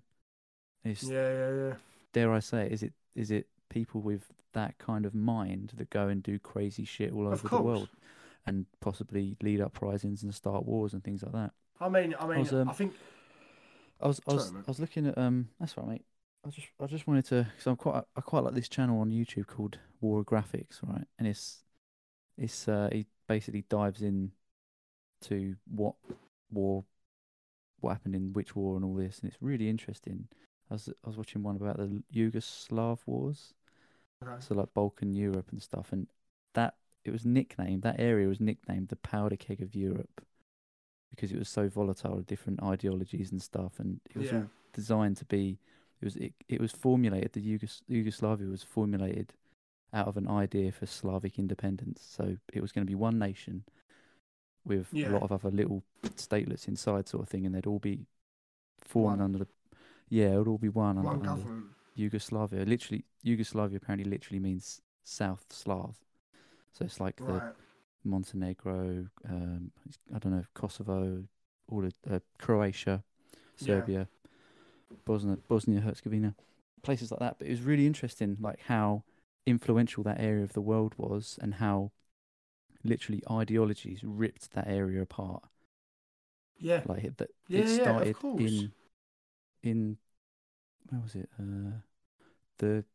it's 0.84 1.04
yeah, 1.04 1.32
yeah, 1.32 1.52
yeah. 1.54 1.74
dare 2.14 2.34
I 2.34 2.40
say, 2.40 2.66
it, 2.66 2.72
is 2.72 2.84
it 2.84 2.94
is 3.16 3.32
it 3.32 3.48
people 3.70 4.02
with 4.02 4.26
that 4.54 4.78
kind 4.78 5.06
of 5.06 5.16
mind 5.16 5.72
that 5.78 5.90
go 5.90 6.10
and 6.10 6.22
do 6.22 6.38
crazy 6.38 6.84
shit 6.84 7.14
all 7.14 7.28
over 7.28 7.48
the 7.48 7.62
world 7.62 7.88
and 8.46 8.66
possibly 8.80 9.38
lead 9.42 9.62
uprisings 9.62 10.24
and 10.24 10.34
start 10.34 10.66
wars 10.66 10.94
and 10.94 11.04
things 11.04 11.24
like 11.24 11.34
that? 11.34 11.52
I 11.80 11.90
mean, 11.90 12.16
I 12.20 12.28
mean, 12.28 12.38
I, 12.38 12.40
was, 12.40 12.54
um, 12.54 12.70
I 12.70 12.74
think 12.74 12.94
I 14.02 14.08
was 14.08 14.22
I 14.28 14.34
was 14.34 14.48
Sorry. 14.48 14.64
I 14.68 14.72
was 14.72 14.80
looking 14.80 15.08
at 15.08 15.18
um 15.18 15.50
that's 15.60 15.78
right 15.78 15.88
mate. 15.88 16.06
I 16.46 16.50
just 16.50 16.68
I 16.80 16.86
just 16.88 17.08
wanted 17.08 17.26
to 17.26 17.44
because 17.44 17.68
I'm 17.68 17.76
quite 17.76 18.04
I 18.16 18.22
quite 18.22 18.44
like 18.44 18.56
this 18.56 18.70
channel 18.70 19.00
on 19.00 19.12
YouTube 19.12 19.48
called 19.48 19.78
Warographics 20.04 20.80
right 20.84 21.06
and 21.20 21.28
it's 21.28 21.64
it's 22.38 22.68
uh 22.68 22.90
he 22.92 23.06
basically 23.28 23.64
dives 23.70 24.02
in 24.02 24.32
to 25.22 25.56
what 25.68 25.96
war 26.52 26.84
what 27.80 27.92
happened 27.92 28.16
in 28.16 28.34
which 28.34 28.56
war 28.56 28.76
and 28.76 28.86
all 28.86 28.96
this 28.96 29.20
and 29.20 29.32
it's 29.32 29.42
really 29.42 29.70
interesting. 29.70 30.28
I 30.70 30.76
was 30.76 30.90
I 30.90 31.08
was 31.08 31.18
watching 31.18 31.44
one 31.44 31.56
about 31.58 31.78
the 31.78 32.02
Yugoslav 32.14 33.00
wars 33.06 33.54
Okay. 34.24 34.42
so 34.42 34.56
like 34.56 34.74
Balkan 34.74 35.14
Europe 35.14 35.50
and 35.52 35.62
stuff, 35.62 35.92
and 35.92 36.08
that 36.54 36.76
it 37.04 37.12
was 37.12 37.26
nicknamed 37.26 37.82
that 37.84 38.00
area 38.00 38.28
was 38.28 38.40
nicknamed 38.40 38.90
the 38.90 38.96
powder 38.96 39.36
keg 39.36 39.62
of 39.62 39.74
Europe 39.76 40.24
because 41.10 41.32
it 41.32 41.40
was 41.40 41.50
so 41.50 41.68
volatile 41.68 42.16
with 42.16 42.28
different 42.28 42.62
ideologies 42.64 43.32
and 43.32 43.42
stuff, 43.42 43.80
and 43.80 44.00
it 44.10 44.16
was 44.18 44.32
Yeah. 44.32 44.46
designed 44.74 45.18
to 45.18 45.26
be. 45.26 45.60
It 46.02 46.06
was 46.06 46.16
it, 46.16 46.34
it 46.48 46.60
was 46.62 46.72
formulated. 46.72 47.34
The 47.34 47.42
Yugos- 47.42 47.84
Yugoslavia 47.88 48.48
was 48.48 48.64
formulated 48.64 49.34
out 49.94 50.08
of 50.08 50.16
an 50.18 50.28
idea 50.28 50.72
for 50.72 50.86
Slavic 50.86 51.38
independence. 51.38 52.02
So 52.02 52.38
it 52.54 52.62
was 52.62 52.72
going 52.72 52.86
to 52.86 52.90
be 52.90 52.96
one 52.96 53.20
nation 53.20 53.66
with 54.66 54.88
Yeah. 54.94 55.10
a 55.10 55.14
lot 55.14 55.24
of 55.24 55.32
other 55.32 55.52
little 55.52 55.84
statelets 56.04 56.68
inside, 56.68 57.08
sort 57.10 57.24
of 57.24 57.30
thing, 57.30 57.46
and 57.46 57.54
they'd 57.54 57.68
all 57.68 57.80
be 57.80 58.06
formed 58.80 59.20
One. 59.20 59.22
under 59.22 59.38
the. 59.40 59.48
Yeah, 60.10 60.34
it 60.34 60.38
would 60.38 60.48
all 60.48 60.58
be 60.58 60.70
one, 60.70 60.96
one 61.04 61.16
under, 61.18 61.30
under. 61.30 61.64
Yugoslavia. 61.96 62.64
Literally, 62.66 63.04
Yugoslavia 63.22 63.78
apparently 63.78 64.10
literally 64.10 64.40
means 64.40 64.82
South 65.04 65.46
Slav. 65.52 65.98
So 66.74 66.86
it's 66.86 67.00
like 67.00 67.24
the 67.26 67.44
Montenegro, 68.04 69.08
um, 69.30 69.72
I 70.16 70.20
don't 70.20 70.34
know, 70.34 70.46
Kosovo, 70.54 71.26
all 71.70 71.86
of 71.86 71.94
uh, 72.10 72.20
Croatia, 72.40 73.04
Yeah. 73.62 73.88
Serbia, 73.88 74.08
Bosnia, 75.06 75.38
Bosnia 75.48 75.82
Herzegovina, 75.82 76.36
places 76.84 77.12
like 77.12 77.20
that. 77.20 77.38
But 77.40 77.48
it 77.48 77.52
was 77.52 77.62
really 77.62 77.88
interesting, 77.88 78.38
like 78.40 78.62
how 78.62 79.04
influential 79.46 80.04
that 80.04 80.20
area 80.20 80.44
of 80.44 80.54
the 80.54 80.62
world 80.62 80.96
was, 80.98 81.40
and 81.42 81.56
how 81.56 81.92
literally 82.84 83.24
ideologies 83.30 84.02
ripped 84.04 84.52
that 84.54 84.68
area 84.68 85.02
apart. 85.02 85.44
Yeah. 86.60 86.84
Like 86.86 87.04
it, 87.04 87.18
that 87.18 87.30
Yeah, 87.48 87.64
it 87.64 87.68
yeah, 87.68 88.06
started 88.08 88.18
course. 88.20 88.64
in 88.64 88.72
in 89.64 89.98
where 90.90 91.02
was 91.02 91.16
it? 91.16 91.30
Uh, 91.40 91.82
the 92.60 92.86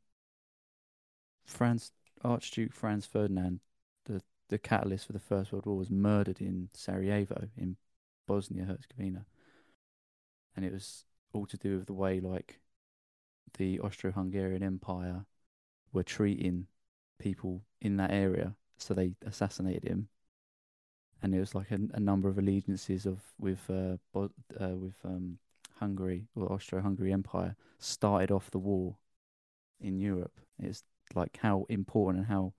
Franz 1.47 1.93
Archduke 2.27 2.73
Franz 2.73 3.07
Ferdinand, 3.07 3.61
the 4.05 4.23
the 4.49 4.59
catalyst 4.59 5.07
for 5.07 5.13
the 5.13 5.19
First 5.19 5.53
World 5.53 5.67
War 5.67 5.77
was 5.77 5.91
murdered 5.91 6.41
in 6.41 6.69
Sarajevo 6.75 7.49
in 7.57 7.77
Bosnia 8.27 8.65
Herzegovina, 8.65 9.25
and 10.55 10.65
it 10.65 10.73
was 10.73 11.05
all 11.33 11.47
to 11.47 11.57
do 11.57 11.79
with 11.79 11.87
the 11.87 11.93
way 11.93 12.21
like 12.21 12.61
the 13.59 13.81
Austro-Hungarian 13.81 14.63
Empire 14.63 15.25
were 15.93 16.03
treating 16.03 16.67
people 17.19 17.63
in 17.81 17.97
that 17.97 18.11
area, 18.11 18.55
so 18.77 18.93
they 18.93 19.13
assassinated 19.25 19.85
him. 19.85 20.09
And 21.23 21.35
it 21.35 21.41
was 21.41 21.55
like 21.55 21.71
a, 21.71 21.79
a 21.95 22.01
number 22.01 22.29
of 22.29 22.39
allegiances 22.39 23.07
of 23.07 23.21
with 23.39 23.71
uh, 23.71 23.97
Bo- 24.13 24.33
uh, 24.61 24.77
with 24.77 24.97
um, 25.05 25.39
Hungary 25.79 26.27
or 26.35 26.53
Austro-Hungary 26.53 27.13
Empire 27.13 27.57
started 27.79 28.31
off 28.31 28.51
the 28.51 28.59
war 28.59 28.97
in 29.81 29.99
Europe. 29.99 30.39
It's 30.59 30.83
like 31.17 31.39
how 31.43 31.67
important 31.69 32.19
and 32.25 32.29
how 32.29 32.53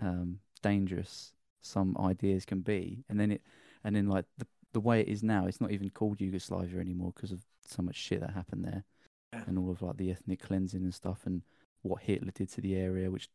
um, 0.00 0.38
dangerous 0.62 1.32
some 1.60 1.96
ideas 1.98 2.44
can 2.44 2.60
be, 2.60 3.04
and 3.08 3.20
then 3.20 3.32
it, 3.32 3.42
and 3.84 3.94
then 3.94 4.08
like 4.08 4.24
the 4.38 4.46
the 4.72 4.80
way 4.80 5.00
it 5.00 5.08
is 5.08 5.22
now, 5.22 5.46
it's 5.46 5.60
not 5.60 5.70
even 5.70 5.90
called 5.90 6.20
Yugoslavia 6.20 6.80
anymore 6.80 7.12
because 7.14 7.30
of 7.30 7.42
so 7.66 7.82
much 7.82 7.94
shit 7.96 8.20
that 8.20 8.30
happened 8.30 8.64
there, 8.64 8.84
Yeah. 9.32 9.44
and 9.46 9.58
all 9.58 9.70
of 9.70 9.82
like 9.82 9.98
the 9.98 10.10
ethnic 10.10 10.40
cleansing 10.40 10.82
and 10.82 10.94
stuff, 10.94 11.26
and 11.26 11.42
what 11.82 12.02
Hitler 12.02 12.32
did 12.34 12.50
to 12.52 12.60
the 12.60 12.74
area, 12.76 13.10
which 13.10 13.28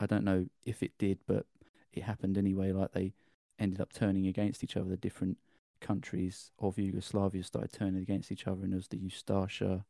I 0.00 0.06
don't 0.06 0.24
know 0.24 0.46
if 0.64 0.82
it 0.82 0.92
did, 0.98 1.18
but 1.26 1.46
it 1.92 2.04
happened 2.04 2.38
anyway. 2.38 2.72
Like 2.72 2.92
they 2.92 3.12
ended 3.58 3.80
up 3.80 3.92
turning 3.92 4.26
against 4.26 4.64
each 4.64 4.76
other. 4.76 4.88
The 4.88 4.96
different 4.96 5.38
countries 5.80 6.52
of 6.58 6.78
Yugoslavia 6.78 7.42
started 7.42 7.72
turning 7.72 8.00
against 8.02 8.32
each 8.32 8.46
other, 8.46 8.62
and 8.62 8.72
there 8.72 8.78
was 8.78 8.88
the 8.88 8.98
Ustasha, 8.98 9.84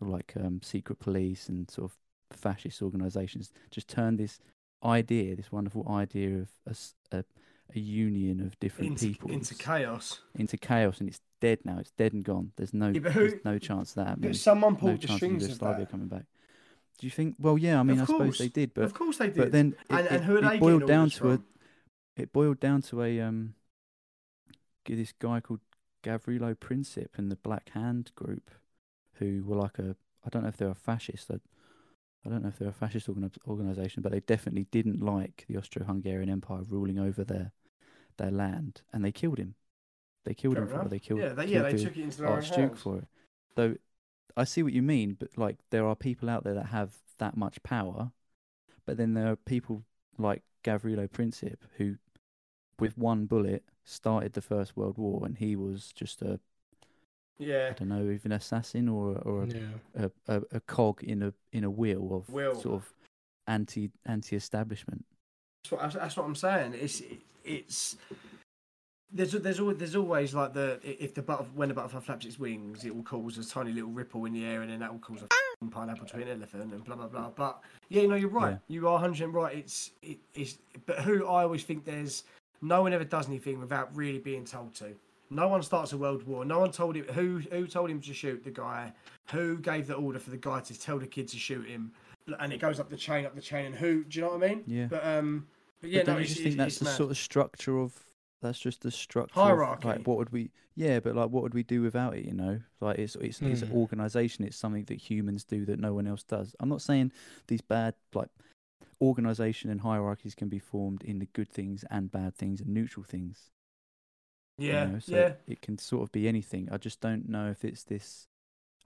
like 0.00 0.32
um, 0.36 0.60
secret 0.62 0.98
police 0.98 1.48
and 1.48 1.70
sort 1.70 1.90
of 1.90 1.98
fascist 2.32 2.82
organisations, 2.82 3.50
just 3.70 3.88
turned 3.88 4.18
this 4.18 4.38
idea, 4.84 5.34
this 5.36 5.50
wonderful 5.52 5.86
idea 5.90 6.38
of 6.38 6.48
a 7.12 7.24
a 7.74 7.78
union 7.78 8.40
of 8.40 8.58
different 8.60 8.92
into, 8.92 9.08
people 9.08 9.30
into 9.30 9.54
chaos. 9.54 10.20
into 10.34 10.56
chaos, 10.56 11.00
and 11.00 11.08
it's 11.08 11.20
dead 11.40 11.58
now. 11.64 11.76
It's 11.78 11.90
dead 11.90 12.14
and 12.14 12.24
gone. 12.24 12.52
There's 12.56 12.72
no, 12.72 12.88
Yeah, 12.88 13.10
who- 13.10 13.28
there's 13.28 13.44
no 13.44 13.58
chance 13.58 13.90
of 13.90 13.96
that 13.96 14.06
happening. 14.08 14.30
But 14.30 14.36
someone 14.36 14.72
No 14.72 14.78
pulled 14.78 14.94
the 15.02 15.06
chance 15.06 15.10
of 15.10 15.16
strings 15.18 15.44
of 15.50 15.58
that. 15.58 15.90
coming 15.90 16.08
back. 16.08 16.24
Do 16.98 17.06
you 17.06 17.10
think? 17.10 17.36
Well, 17.38 17.58
yeah. 17.58 17.78
I 17.78 17.82
mean, 17.82 17.98
Of 18.00 18.08
I 18.08 18.12
suppose 18.12 18.38
they 18.38 18.48
did, 18.48 18.72
but 18.74 18.84
of 18.84 18.94
course 18.94 19.18
they 19.18 19.26
did. 19.26 19.36
but 19.36 19.52
then 19.52 19.76
it, 19.78 19.86
and, 19.90 20.06
it, 20.06 20.12
and 20.12 20.24
who 20.24 20.34
are 20.36 20.38
it 20.38 20.48
they 20.48 20.58
boiled 20.58 20.86
down 20.86 21.10
to 21.10 21.32
a 21.32 21.40
it 22.16 22.32
boiled 22.32 22.58
down 22.58 22.82
to 22.82 23.02
a 23.02 23.20
um 23.20 23.54
this 24.86 25.12
guy 25.18 25.40
called 25.40 25.60
Gavrilo 26.02 26.54
Princip 26.56 27.08
and 27.16 27.30
the 27.30 27.36
Black 27.36 27.68
Hand 27.70 28.12
group, 28.14 28.50
who 29.14 29.44
were 29.46 29.56
like 29.56 29.78
a 29.78 29.96
I 30.24 30.28
don't 30.30 30.42
know 30.42 30.48
if 30.48 30.56
they're 30.56 30.70
a 30.70 30.74
fascist. 30.74 31.30
I, 31.30 31.36
I 32.28 32.30
don't 32.30 32.42
know 32.42 32.48
if 32.48 32.58
they're 32.58 32.68
a 32.68 32.72
fascist 32.72 33.08
organ- 33.08 33.30
organization, 33.46 34.02
but 34.02 34.12
they 34.12 34.20
definitely 34.20 34.66
didn't 34.70 35.00
like 35.00 35.46
the 35.48 35.56
Austro-Hungarian 35.56 36.28
Empire 36.28 36.60
ruling 36.68 36.98
over 36.98 37.24
their 37.24 37.52
their 38.18 38.30
land, 38.30 38.82
and 38.92 39.02
they 39.02 39.12
killed 39.12 39.38
him. 39.38 39.54
They 40.24 40.34
killed 40.34 40.56
Fair 40.56 40.64
him 40.64 40.68
for 40.68 40.82
it. 40.82 40.90
They 40.90 40.98
killed 40.98 41.20
yeah, 41.20 41.28
they, 41.28 41.46
killed 41.46 41.50
yeah, 41.50 41.62
they 41.62 41.72
the 41.72 41.84
took 41.84 41.96
it 41.96 42.02
into 42.02 42.18
their 42.18 42.28
Archduke 42.28 42.58
hands. 42.58 42.82
for 42.82 42.98
it. 42.98 43.08
Though 43.54 43.76
I 44.36 44.44
see 44.44 44.62
what 44.62 44.74
you 44.74 44.82
mean, 44.82 45.16
but 45.18 45.38
like 45.38 45.56
there 45.70 45.86
are 45.86 45.96
people 45.96 46.28
out 46.28 46.44
there 46.44 46.54
that 46.54 46.66
have 46.66 46.96
that 47.16 47.34
much 47.34 47.62
power, 47.62 48.12
but 48.84 48.98
then 48.98 49.14
there 49.14 49.32
are 49.32 49.36
people 49.36 49.84
like 50.18 50.42
Gavrilo 50.64 51.08
Princip 51.08 51.56
who, 51.78 51.96
with 52.78 52.98
one 52.98 53.24
bullet, 53.24 53.64
started 53.84 54.34
the 54.34 54.42
First 54.42 54.76
World 54.76 54.98
War, 54.98 55.24
and 55.24 55.38
he 55.38 55.56
was 55.56 55.92
just 55.94 56.20
a 56.20 56.40
Yeah, 57.38 57.68
I 57.70 57.72
don't 57.78 57.88
know, 57.88 58.10
even 58.10 58.32
assassin 58.32 58.88
or 58.88 59.12
a- 59.12 59.20
or 59.20 59.42
a, 59.44 59.46
Yeah. 59.46 59.60
a, 59.96 60.10
a, 60.36 60.42
a 60.52 60.60
cog 60.60 61.02
in 61.04 61.22
a 61.22 61.32
in 61.52 61.64
a 61.64 61.70
wheel 61.70 62.12
of 62.14 62.28
Wheel. 62.32 62.54
sort 62.60 62.74
of 62.76 62.92
anti 63.46 63.90
anti 64.06 64.34
establishment. 64.36 65.04
that's 65.62 65.70
what, 65.72 65.92
that's 66.02 66.16
what 66.16 66.26
I'm 66.26 66.34
saying. 66.34 66.74
It's 66.74 67.02
it's 67.44 67.96
there's 69.10 69.32
there's 69.32 69.60
always 69.60 69.78
there's 69.78 69.96
always 69.96 70.34
like 70.34 70.52
the 70.52 70.80
if 70.82 71.14
the 71.14 71.22
butterf- 71.22 71.52
when 71.54 71.68
the 71.68 71.74
butterfly 71.74 72.00
flaps 72.00 72.26
its 72.26 72.38
wings, 72.38 72.84
it 72.84 72.94
will 72.94 73.02
cause 73.04 73.38
a 73.38 73.44
tiny 73.48 73.72
little 73.72 73.90
ripple 73.90 74.24
in 74.26 74.32
the 74.34 74.44
air, 74.44 74.60
and 74.62 74.70
then 74.70 74.80
that 74.80 74.92
will 74.92 74.98
cause 74.98 75.20
a 75.22 75.24
f***ing 75.24 75.70
pineapple 75.70 76.06
to 76.06 76.16
an 76.16 76.28
elephant, 76.28 76.72
and 76.74 76.84
blah 76.84 76.96
blah 76.96 77.06
blah. 77.06 77.30
But 77.30 77.60
yeah, 77.88 78.04
no, 78.06 78.16
you're 78.16 78.28
right. 78.28 78.58
Yeah. 78.68 78.74
You 78.74 78.88
are 78.88 78.94
100 79.00 79.28
right. 79.28 79.56
It's 79.56 79.92
it, 80.02 80.18
it's 80.34 80.58
but 80.86 80.98
who 80.98 81.24
I 81.26 81.42
always 81.44 81.64
think 81.64 81.84
there's 81.84 82.24
no 82.60 82.82
one 82.82 82.92
ever 82.92 83.04
does 83.04 83.28
anything 83.28 83.60
without 83.60 83.94
really 83.96 84.18
being 84.18 84.44
told 84.44 84.74
to. 84.74 84.94
No 85.30 85.48
one 85.48 85.62
starts 85.62 85.92
a 85.92 85.98
world 85.98 86.22
war. 86.26 86.44
No 86.44 86.60
one 86.60 86.70
told 86.70 86.96
him 86.96 87.04
who 87.06 87.38
who 87.50 87.66
told 87.66 87.90
him 87.90 88.00
to 88.00 88.14
shoot 88.14 88.42
the 88.44 88.50
guy. 88.50 88.92
Who 89.30 89.58
gave 89.58 89.86
the 89.86 89.94
order 89.94 90.18
for 90.18 90.30
the 90.30 90.36
guy 90.36 90.60
to 90.60 90.78
tell 90.78 90.98
the 90.98 91.06
kid 91.06 91.28
to 91.28 91.36
shoot 91.38 91.66
him? 91.66 91.92
And 92.38 92.52
it 92.52 92.60
goes 92.60 92.78
up 92.80 92.90
the 92.90 92.96
chain, 92.96 93.26
up 93.26 93.34
the 93.34 93.40
chain, 93.40 93.66
and 93.66 93.74
who? 93.74 94.04
Do 94.04 94.18
you 94.18 94.24
know 94.24 94.32
what 94.32 94.42
I 94.44 94.48
mean? 94.48 94.64
Yeah. 94.66 94.86
But 94.86 95.04
um, 95.04 95.46
but 95.80 95.90
yeah, 95.90 96.00
but 96.00 96.06
don't 96.06 96.14
no, 96.16 96.20
you 96.20 96.26
just 96.28 96.42
think 96.42 96.56
that's 96.56 96.78
the 96.78 96.84
mad. 96.86 96.96
sort 96.96 97.10
of 97.10 97.16
structure 97.18 97.78
of 97.78 97.94
that's 98.40 98.58
just 98.58 98.82
the 98.82 98.90
structure 98.90 99.40
Hierarchy. 99.40 99.88
Of, 99.88 99.96
like 99.96 100.06
what 100.06 100.16
would 100.18 100.30
we 100.30 100.50
yeah 100.76 101.00
but 101.00 101.16
like 101.16 101.28
what 101.30 101.42
would 101.42 101.54
we 101.54 101.64
do 101.64 101.82
without 101.82 102.16
it 102.16 102.24
you 102.24 102.32
know 102.34 102.60
like 102.80 102.96
it's 102.98 103.16
it's, 103.16 103.40
it's 103.42 103.62
an 103.62 103.68
Hmm. 103.70 103.76
organization 103.76 104.44
it's 104.44 104.56
something 104.56 104.84
that 104.84 104.94
humans 104.96 105.42
do 105.42 105.64
that 105.64 105.80
no 105.80 105.92
one 105.92 106.06
else 106.06 106.22
does 106.22 106.54
i'm 106.60 106.68
not 106.68 106.80
saying 106.80 107.10
these 107.48 107.60
bad 107.60 107.94
like 108.14 108.28
organization 109.00 109.70
and 109.70 109.80
hierarchies 109.80 110.36
can 110.36 110.48
be 110.48 110.60
formed 110.60 111.02
in 111.02 111.18
the 111.18 111.26
good 111.26 111.48
things 111.48 111.84
and 111.90 112.12
bad 112.12 112.36
things 112.36 112.60
and 112.60 112.68
neutral 112.72 113.02
things 113.02 113.50
you 114.58 114.68
Yeah, 114.68 114.84
know, 114.86 114.98
so 114.98 115.16
yeah. 115.16 115.32
it 115.46 115.62
can 115.62 115.78
sort 115.78 116.02
of 116.02 116.12
be 116.12 116.26
anything 116.28 116.68
i 116.72 116.76
just 116.76 117.00
don't 117.00 117.28
know 117.28 117.48
if 117.50 117.64
it's 117.64 117.84
this 117.84 118.26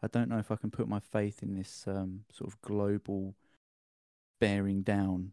i 0.03 0.07
don't 0.07 0.29
know 0.29 0.39
if 0.39 0.51
i 0.51 0.57
can 0.57 0.71
put 0.71 0.87
my 0.89 1.01
faith 1.01 1.43
in 1.43 1.55
this 1.55 1.85
um 1.87 2.25
sort 2.33 2.49
of 2.53 2.61
global 2.63 3.35
bearing 4.41 4.83
down 4.83 5.33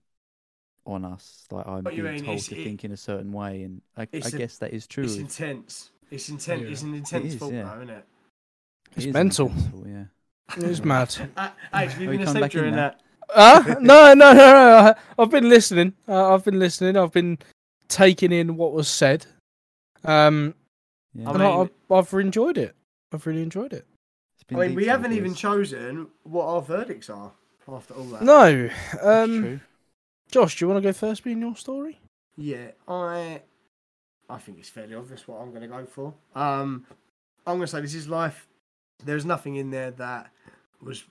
on 0.85 1.03
us 1.05 1.45
like 1.51 1.67
i'm 1.67 1.83
being 1.83 2.03
mean, 2.03 2.23
told 2.23 2.39
to 2.39 2.55
it- 2.59 2.63
think 2.63 2.83
in 2.83 2.91
a 2.91 2.97
certain 2.97 3.31
way 3.31 3.63
and 3.63 3.81
i, 3.97 4.03
I 4.03 4.07
It's 4.11 4.33
a- 4.33 4.37
guess 4.37 4.57
that 4.59 4.73
is 4.73 4.87
true 4.87 5.03
It's 5.03 5.17
intense. 5.17 5.91
It's 6.11 6.29
intense. 6.29 6.63
It's 6.67 6.81
an 6.81 6.93
intense 6.95 7.33
is, 7.33 7.39
fault, 7.39 7.53
yeah. 7.53 7.63
though, 7.65 7.75
isn't 7.83 7.89
it? 7.91 8.05
it 8.93 8.97
It's 8.97 9.05
is 9.07 9.13
mental. 9.13 9.49
mental, 9.49 9.87
yeah 9.87 10.05
It's 10.57 10.83
mad. 10.83 11.15
Uh, 11.37 11.49
Alex, 11.71 11.93
have 11.93 12.01
you 12.01 12.09
Oh, 12.09 12.11
you 12.13 12.17
been 12.17 12.27
asleep 12.27 12.51
during 12.51 12.75
that? 12.75 12.99
Uh, 13.31 13.61
no, 13.79 14.13
no, 14.15 14.33
no, 14.33 14.33
no. 14.33 14.95
I've 15.19 15.29
been 15.29 15.47
listening. 15.47 15.93
Uh, 16.07 16.33
I've 16.33 16.43
been 16.43 16.57
listening. 16.57 16.97
I've 16.97 17.11
been 17.11 17.37
taking 17.87 18.31
in 18.31 18.57
what 18.57 18.73
was 18.73 18.87
said. 18.87 19.27
Um, 20.03 20.55
yeah 21.13 21.29
I 21.29 21.33
and 21.33 21.43
I, 21.43 21.57
mean- 21.57 21.69
I, 21.89 21.95
I've 21.95 22.13
enjoyed 22.13 22.57
it. 22.57 22.75
I've 23.11 23.25
really 23.25 23.41
enjoyed 23.41 23.73
it. 23.73 23.85
It's 24.35 24.43
been 24.43 24.59
I 24.59 24.67
mean, 24.67 24.75
we 24.75 24.85
haven't 24.85 25.13
even 25.13 25.33
chosen 25.33 26.07
what 26.23 26.45
our 26.45 26.61
verdicts 26.61 27.09
are 27.09 27.31
after 27.67 27.93
all 27.93 28.05
that. 28.05 28.21
No, 28.21 28.67
That's 28.93 29.05
um, 29.05 29.41
true. 29.41 29.59
Josh, 30.31 30.57
do 30.57 30.65
you 30.65 30.69
want 30.69 30.83
to 30.83 30.87
go 30.87 30.93
first? 30.93 31.23
Being 31.23 31.41
your 31.41 31.55
story. 31.55 31.99
Yeah, 32.37 32.71
I, 32.87 33.41
I 34.29 34.37
think 34.37 34.59
it's 34.59 34.69
fairly 34.69 34.95
obvious 34.95 35.27
what 35.27 35.41
I'm 35.41 35.49
going 35.49 35.63
to 35.63 35.67
go 35.67 35.85
for. 35.85 36.13
Um, 36.35 36.85
I'm 37.45 37.57
going 37.57 37.61
to 37.61 37.67
say 37.67 37.81
this 37.81 37.95
is 37.95 38.07
life. 38.07 38.47
There's 39.03 39.25
nothing 39.25 39.55
in 39.55 39.71
there 39.71 39.91
that 39.91 40.29
was 40.81 41.03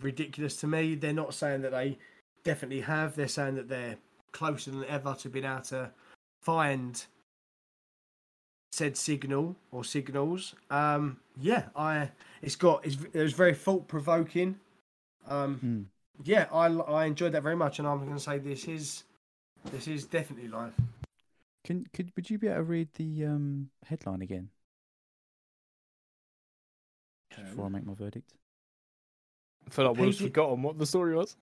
ridiculous 0.00 0.56
to 0.56 0.66
me. 0.66 0.94
They're 0.94 1.12
not 1.12 1.34
saying 1.34 1.62
that 1.62 1.72
they 1.72 1.98
definitely 2.44 2.80
have. 2.82 3.16
They're 3.16 3.28
saying 3.28 3.56
that 3.56 3.68
they're 3.68 3.96
closer 4.32 4.70
than 4.70 4.84
ever 4.84 5.14
to 5.14 5.28
being 5.28 5.44
able 5.44 5.62
to 5.62 5.90
find 6.42 7.04
said 8.72 8.96
signal 8.96 9.56
or 9.72 9.84
signals. 9.84 10.54
Um, 10.70 11.18
yeah, 11.40 11.64
I. 11.76 12.10
It's 12.42 12.56
got. 12.56 12.84
It's, 12.86 12.96
it 13.12 13.20
was 13.20 13.32
very 13.32 13.54
thought 13.54 13.88
provoking. 13.88 14.58
Um, 15.26 15.56
Hmm. 15.56 15.82
yeah, 16.24 16.46
I 16.52 16.66
I 16.66 17.04
enjoyed 17.06 17.32
that 17.32 17.42
very 17.42 17.56
much, 17.56 17.78
and 17.78 17.86
I'm 17.86 17.98
going 17.98 18.14
to 18.14 18.20
say 18.20 18.38
this 18.38 18.66
is 18.68 19.04
this 19.66 19.86
is 19.88 20.04
definitely 20.04 20.48
life. 20.48 20.74
Can 21.64 21.86
could 21.92 22.12
would 22.16 22.30
you 22.30 22.38
be 22.38 22.46
able 22.46 22.58
to 22.58 22.62
read 22.64 22.88
the 22.94 23.26
um 23.26 23.70
headline 23.84 24.22
again 24.22 24.48
just 27.30 27.42
before 27.50 27.66
I 27.66 27.68
make 27.68 27.84
my 27.84 27.94
verdict? 27.94 28.32
I 29.66 29.70
feel 29.70 29.86
like 29.86 29.98
we've 29.98 30.16
forgotten 30.16 30.62
what 30.62 30.78
the 30.78 30.86
story 30.86 31.14
was. 31.14 31.36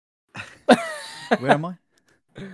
Where 1.39 1.53
am 1.53 1.65
I? 1.65 1.77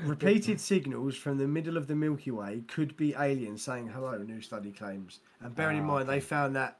Repeated 0.04 0.60
signals 0.60 1.16
from 1.16 1.38
the 1.38 1.46
middle 1.48 1.76
of 1.76 1.86
the 1.86 1.94
Milky 1.96 2.30
Way 2.30 2.62
could 2.68 2.96
be 2.96 3.14
aliens 3.14 3.62
saying 3.62 3.88
hello. 3.88 4.18
New 4.18 4.40
study 4.40 4.72
claims, 4.72 5.20
and 5.40 5.54
bearing 5.54 5.78
in 5.78 5.84
Ah, 5.84 5.86
mind 5.86 6.08
they 6.08 6.20
found 6.20 6.56
that 6.56 6.78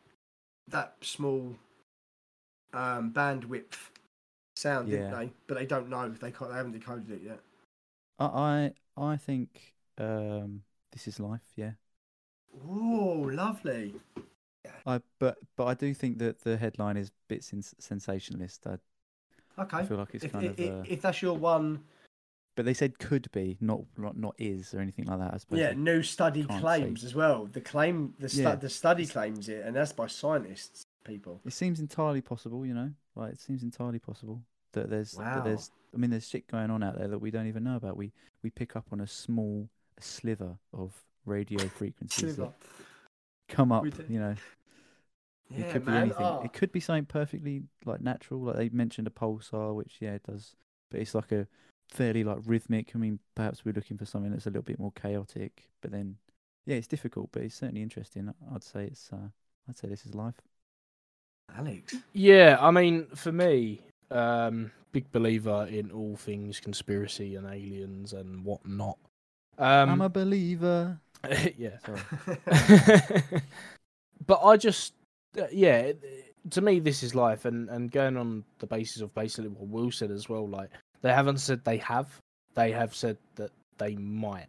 that 0.68 0.96
small 1.02 1.56
um, 2.72 3.12
bandwidth 3.12 3.90
sound, 4.56 4.90
didn't 4.90 5.10
Yeah. 5.10 5.10
they? 5.10 5.32
But 5.46 5.58
they 5.58 5.66
don't 5.66 5.88
know. 5.88 6.08
They 6.10 6.32
can't. 6.32 6.50
They 6.50 6.56
haven't 6.56 6.72
decoded 6.72 7.10
it 7.10 7.22
yet. 7.22 7.40
I 8.18 8.74
I 8.96 9.12
I 9.12 9.16
think 9.16 9.74
um 9.98 10.64
this 10.92 11.06
is 11.08 11.20
life. 11.20 11.52
Yeah. 11.56 11.72
Oh, 12.66 13.28
lovely. 13.30 14.00
I 14.86 15.00
but 15.18 15.38
but 15.56 15.66
I 15.66 15.74
do 15.74 15.92
think 15.94 16.18
that 16.18 16.40
the 16.40 16.56
headline 16.56 16.96
is 16.96 17.08
a 17.08 17.12
bit 17.28 17.44
sens- 17.44 17.74
sensationalist. 17.78 18.66
I, 18.66 18.78
Okay. 19.58 19.78
I 19.78 19.86
feel 19.86 19.98
like 19.98 20.14
it's 20.14 20.24
if, 20.24 20.32
kind 20.32 20.50
if, 20.58 20.58
of. 20.58 20.60
Uh, 20.60 20.86
if 20.86 21.00
that's 21.02 21.22
your 21.22 21.36
one, 21.36 21.84
but 22.56 22.64
they 22.64 22.74
said 22.74 22.98
could 22.98 23.30
be, 23.32 23.56
not 23.60 23.80
not 23.96 24.16
not 24.16 24.34
is 24.38 24.74
or 24.74 24.80
anything 24.80 25.06
like 25.06 25.18
that. 25.18 25.34
I 25.34 25.36
suppose. 25.38 25.58
yeah, 25.58 25.72
no 25.76 26.02
study 26.02 26.40
can't 26.44 26.52
say. 26.54 26.60
claims 26.60 27.04
as 27.04 27.14
well. 27.14 27.46
The 27.46 27.60
claim, 27.60 28.14
the 28.18 28.28
stu- 28.28 28.42
Yeah. 28.42 28.54
the 28.56 28.68
study 28.70 29.06
claims 29.06 29.48
it, 29.48 29.64
and 29.64 29.74
that's 29.74 29.92
by 29.92 30.06
scientists, 30.06 30.84
people. 31.04 31.40
It 31.44 31.52
seems 31.52 31.80
entirely 31.80 32.20
possible, 32.20 32.64
you 32.66 32.74
know. 32.74 32.90
Like 33.16 33.32
it 33.34 33.40
seems 33.40 33.62
entirely 33.62 33.98
possible 33.98 34.42
that 34.72 34.90
there's 34.90 35.14
Wow. 35.16 35.36
that 35.36 35.44
there's 35.44 35.70
I 35.92 35.96
mean, 35.96 36.10
there's 36.10 36.28
shit 36.28 36.48
going 36.48 36.70
on 36.70 36.82
out 36.82 36.98
there 36.98 37.06
that 37.08 37.20
we 37.20 37.30
don't 37.30 37.46
even 37.46 37.62
know 37.64 37.76
about. 37.76 37.96
We 37.96 38.12
we 38.42 38.50
pick 38.50 38.74
up 38.76 38.86
on 38.92 39.00
a 39.00 39.06
small 39.06 39.68
sliver 40.00 40.58
of 40.72 40.92
radio 41.24 41.66
frequencies 41.68 42.34
Sliver. 42.34 42.42
that 42.50 42.54
come 43.48 43.70
up. 43.72 43.84
You 44.08 44.18
know, 44.18 44.34
Yeah, 45.50 45.66
it 45.66 45.72
could 45.72 45.86
man. 45.86 45.94
be 45.94 46.00
anything. 46.10 46.26
Oh. 46.26 46.42
It 46.44 46.52
could 46.52 46.72
be 46.72 46.80
something 46.80 47.06
perfectly 47.06 47.62
like 47.84 48.00
natural. 48.00 48.40
Like 48.40 48.56
they 48.56 48.68
mentioned 48.70 49.06
a 49.06 49.10
pulsar, 49.10 49.74
which 49.74 49.96
yeah, 50.00 50.14
it 50.14 50.22
does. 50.24 50.56
But 50.90 51.00
it's 51.00 51.14
like 51.14 51.30
a 51.32 51.46
fairly 51.88 52.24
like 52.24 52.38
rhythmic. 52.44 52.92
I 52.94 52.98
mean, 52.98 53.18
perhaps 53.34 53.64
we're 53.64 53.74
looking 53.74 53.96
for 53.96 54.04
something 54.04 54.30
that's 54.30 54.46
a 54.46 54.50
little 54.50 54.62
bit 54.62 54.78
more 54.78 54.92
chaotic. 54.92 55.68
But 55.80 55.92
then, 55.92 56.16
yeah, 56.66 56.76
it's 56.76 56.86
difficult, 56.86 57.30
but 57.32 57.42
it's 57.42 57.54
certainly 57.54 57.82
interesting. 57.82 58.32
I'd 58.54 58.62
say 58.62 58.84
it's. 58.84 59.10
Uh, 59.12 59.28
I'd 59.68 59.78
say 59.78 59.88
this 59.88 60.04
is 60.04 60.14
life. 60.14 60.34
Alex. 61.56 61.94
Yeah, 62.12 62.58
I 62.60 62.70
mean, 62.70 63.06
for 63.14 63.32
me, 63.32 63.80
um, 64.10 64.70
big 64.92 65.10
believer 65.12 65.66
in 65.70 65.90
all 65.90 66.16
things 66.16 66.60
conspiracy 66.60 67.36
and 67.36 67.46
aliens 67.46 68.12
and 68.12 68.44
whatnot. 68.44 68.98
Um, 69.58 69.90
I'm 69.90 70.00
a 70.00 70.08
believer. 70.08 70.98
yeah, 71.56 71.78
Sorry. 71.86 73.22
but 74.26 74.42
I 74.42 74.56
just, 74.56 74.94
uh, 75.38 75.46
yeah, 75.52 75.92
to 76.50 76.60
me, 76.60 76.80
this 76.80 77.02
is 77.02 77.14
life, 77.14 77.44
and 77.44 77.68
and 77.70 77.90
going 77.90 78.16
on 78.16 78.44
the 78.58 78.66
basis 78.66 79.00
of 79.00 79.14
basically 79.14 79.48
what 79.48 79.68
Will 79.68 79.90
said 79.90 80.10
as 80.10 80.28
well. 80.28 80.46
Like 80.48 80.70
they 81.04 81.12
haven't 81.12 81.38
said 81.38 81.64
they 81.64 81.76
have, 81.78 82.08
they 82.54 82.72
have 82.72 82.94
said 82.94 83.18
that 83.36 83.50
they 83.78 83.94
might. 83.96 84.46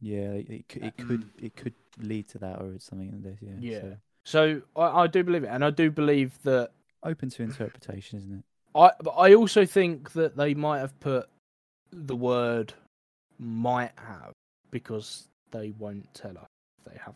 Yeah, 0.00 0.30
it, 0.30 0.48
it, 0.48 0.60
uh, 0.60 0.70
could, 0.70 0.84
it 0.84 0.96
could 0.96 1.24
it 1.42 1.56
could 1.56 1.74
lead 2.00 2.28
to 2.28 2.38
that 2.38 2.60
or 2.60 2.72
it's 2.74 2.84
something 2.86 3.10
like 3.10 3.22
this. 3.24 3.38
Yeah. 3.42 3.72
Yeah. 3.72 3.80
So 4.24 4.60
So 4.74 4.80
I, 4.80 5.02
I 5.02 5.06
do 5.08 5.24
believe 5.24 5.42
it, 5.44 5.48
and 5.48 5.64
I 5.64 5.70
do 5.70 5.90
believe 5.90 6.40
that 6.44 6.70
open 7.02 7.30
to 7.30 7.42
interpretation, 7.42 8.18
isn't 8.18 8.32
it? 8.38 8.44
I 8.74 8.92
but 9.02 9.10
I 9.12 9.34
also 9.34 9.66
think 9.66 10.12
that 10.12 10.36
they 10.36 10.54
might 10.54 10.78
have 10.78 10.98
put 11.00 11.28
the 11.90 12.14
word 12.14 12.74
might 13.40 13.92
have 13.96 14.32
because 14.70 15.26
they 15.50 15.72
won't 15.78 16.12
tell 16.14 16.38
us 16.38 16.46
if 16.78 16.92
they 16.92 17.00
have. 17.04 17.14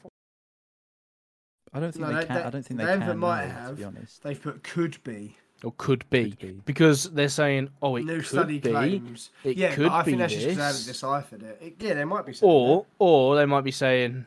I 1.74 1.80
don't 1.80 1.92
think 1.92 2.06
No, 2.06 2.12
they 2.12 2.20
they- 2.20 2.26
can. 2.26 2.36
they- 2.36 2.42
I 2.42 2.50
don't 2.50 2.66
think 2.66 2.80
they 2.80 2.86
they, 2.86 2.98
can. 2.98 3.18
might 3.18 3.46
know, 3.46 3.52
have. 3.52 3.68
To 3.70 3.74
be 3.76 3.84
honest, 3.84 4.22
They've 4.22 4.42
put 4.42 4.62
could 4.64 4.98
be. 5.04 5.36
Or 5.64 5.72
could 5.76 6.04
be, 6.10 6.30
Could 6.30 6.38
be. 6.40 6.60
because 6.64 7.04
they're 7.10 7.28
saying, 7.28 7.68
oh, 7.82 7.94
it 7.96 8.04
New 8.04 8.16
could 8.16 8.26
study 8.26 8.58
be, 8.58 8.70
claims. 8.70 9.30
it 9.44 9.56
yeah, 9.56 9.74
could 9.74 9.84
but 9.88 9.92
I 9.92 10.02
be 10.02 10.10
think 10.10 10.18
that's 10.18 10.32
just 10.32 10.46
'cause 10.46 10.56
they 10.56 10.62
haven't 10.62 10.86
deciphered 10.86 11.42
it. 11.44 11.58
It- 11.62 11.74
Yeah, 11.78 11.94
they 11.94 12.04
might 12.04 12.26
be 12.26 12.32
saying 12.32 12.50
or 12.52 12.86
or 12.98 13.36
they 13.36 13.46
might 13.46 13.60
be 13.62 13.70
saying, 13.70 14.26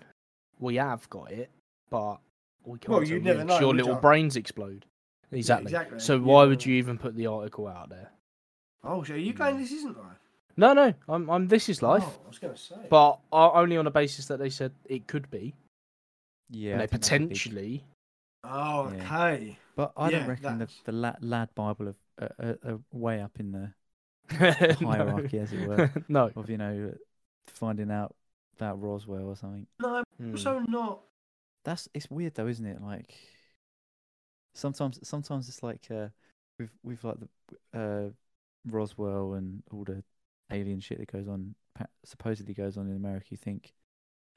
we 0.60 0.76
have 0.76 1.10
got 1.10 1.32
it, 1.32 1.50
but 1.90 2.20
we 2.64 2.80
can't. 2.80 2.90
Well, 2.90 3.04
you'd 3.04 3.24
never 3.26 3.44
know, 3.44 3.54
'cause 3.56 3.62
your 3.62 3.76
little 3.76 3.94
ya? 3.94 4.00
brains 4.00 4.38
explode. 4.38 4.86
Exactly. 5.32 5.66
exactly. 5.66 6.00
So 6.00 6.16
You 6.16 6.24
why 6.24 6.46
would 6.46 6.66
you 6.66 6.76
even 6.76 6.98
put 6.98 7.16
the 7.16 7.28
article 7.28 7.68
out 7.68 7.90
there? 7.90 8.12
Oh, 8.84 9.04
so 9.04 9.16
are 9.16 9.18
you 9.18 9.34
going? 9.34 9.58
This 9.58 9.72
isn't 9.74 9.98
live. 9.98 10.18
No, 10.56 10.72
no, 10.72 10.94
I'm, 11.10 11.30
I'm. 11.30 11.48
This 11.50 11.68
is 11.68 11.82
life, 11.82 12.04
Oh, 12.06 12.22
I 12.24 12.28
was 12.30 12.40
going 12.40 12.54
to 12.54 12.60
say. 12.60 12.76
but 12.90 13.20
uh, 13.34 13.52
only 13.52 13.76
on 13.76 13.84
the 13.84 13.92
basis 13.92 14.28
that 14.28 14.40
they 14.40 14.50
said 14.50 14.72
it 14.86 15.06
could 15.08 15.30
be, 15.30 15.54
Yeah. 16.50 16.74
and 16.74 16.82
they 16.82 16.88
think 16.88 17.02
that's 17.02 17.10
a 17.12 17.20
big- 17.20 17.28
potentially. 17.30 17.84
Oh, 18.48 18.92
Yeah. 18.96 19.04
okay. 19.04 19.58
But 19.76 19.92
I 19.98 20.10
Yeah, 20.10 20.20
don't 20.20 20.28
reckon 20.30 20.44
the 20.60 20.66
that's- 20.66 20.82
the 20.86 20.92
lad, 20.94 21.18
lad 21.22 21.50
Bible 21.56 21.90
of 21.90 21.96
uh, 22.22 22.28
uh, 22.40 22.54
uh, 22.64 22.78
way 22.92 23.22
up 23.22 23.40
in 23.40 23.52
the 23.52 23.74
No. 24.82 24.88
hierarchy, 24.88 25.38
as 25.40 25.52
it 25.54 25.68
were, 25.68 25.92
no. 26.08 26.32
of 26.36 26.50
you 26.50 26.58
know 26.58 26.94
finding 27.48 27.92
out 27.92 28.16
about 28.56 28.82
Roswell 28.82 29.28
or 29.28 29.36
something. 29.36 29.68
No, 29.80 29.96
I'm 29.98 30.04
Hmm. 30.18 30.32
also 30.32 30.60
not. 30.60 31.02
That's 31.66 31.90
it's 31.94 32.10
weird 32.10 32.36
though, 32.36 32.48
isn't 32.48 32.66
it? 32.66 32.82
Like 32.82 33.14
sometimes 34.54 35.00
sometimes 35.08 35.50
it's 35.50 35.62
like 35.64 35.88
uh, 35.92 36.08
with 36.60 36.70
with 36.84 37.04
like 37.04 37.18
the 37.74 37.80
uh, 37.80 38.10
Roswell 38.72 39.34
and 39.34 39.62
all 39.72 39.84
the 39.84 40.04
alien 40.52 40.80
shit 40.80 41.00
that 41.00 41.12
goes 41.12 41.28
on 41.28 41.56
supposedly 42.06 42.54
goes 42.54 42.78
on 42.78 42.88
in 42.88 42.96
America. 42.96 43.28
You 43.32 43.38
think 43.38 43.74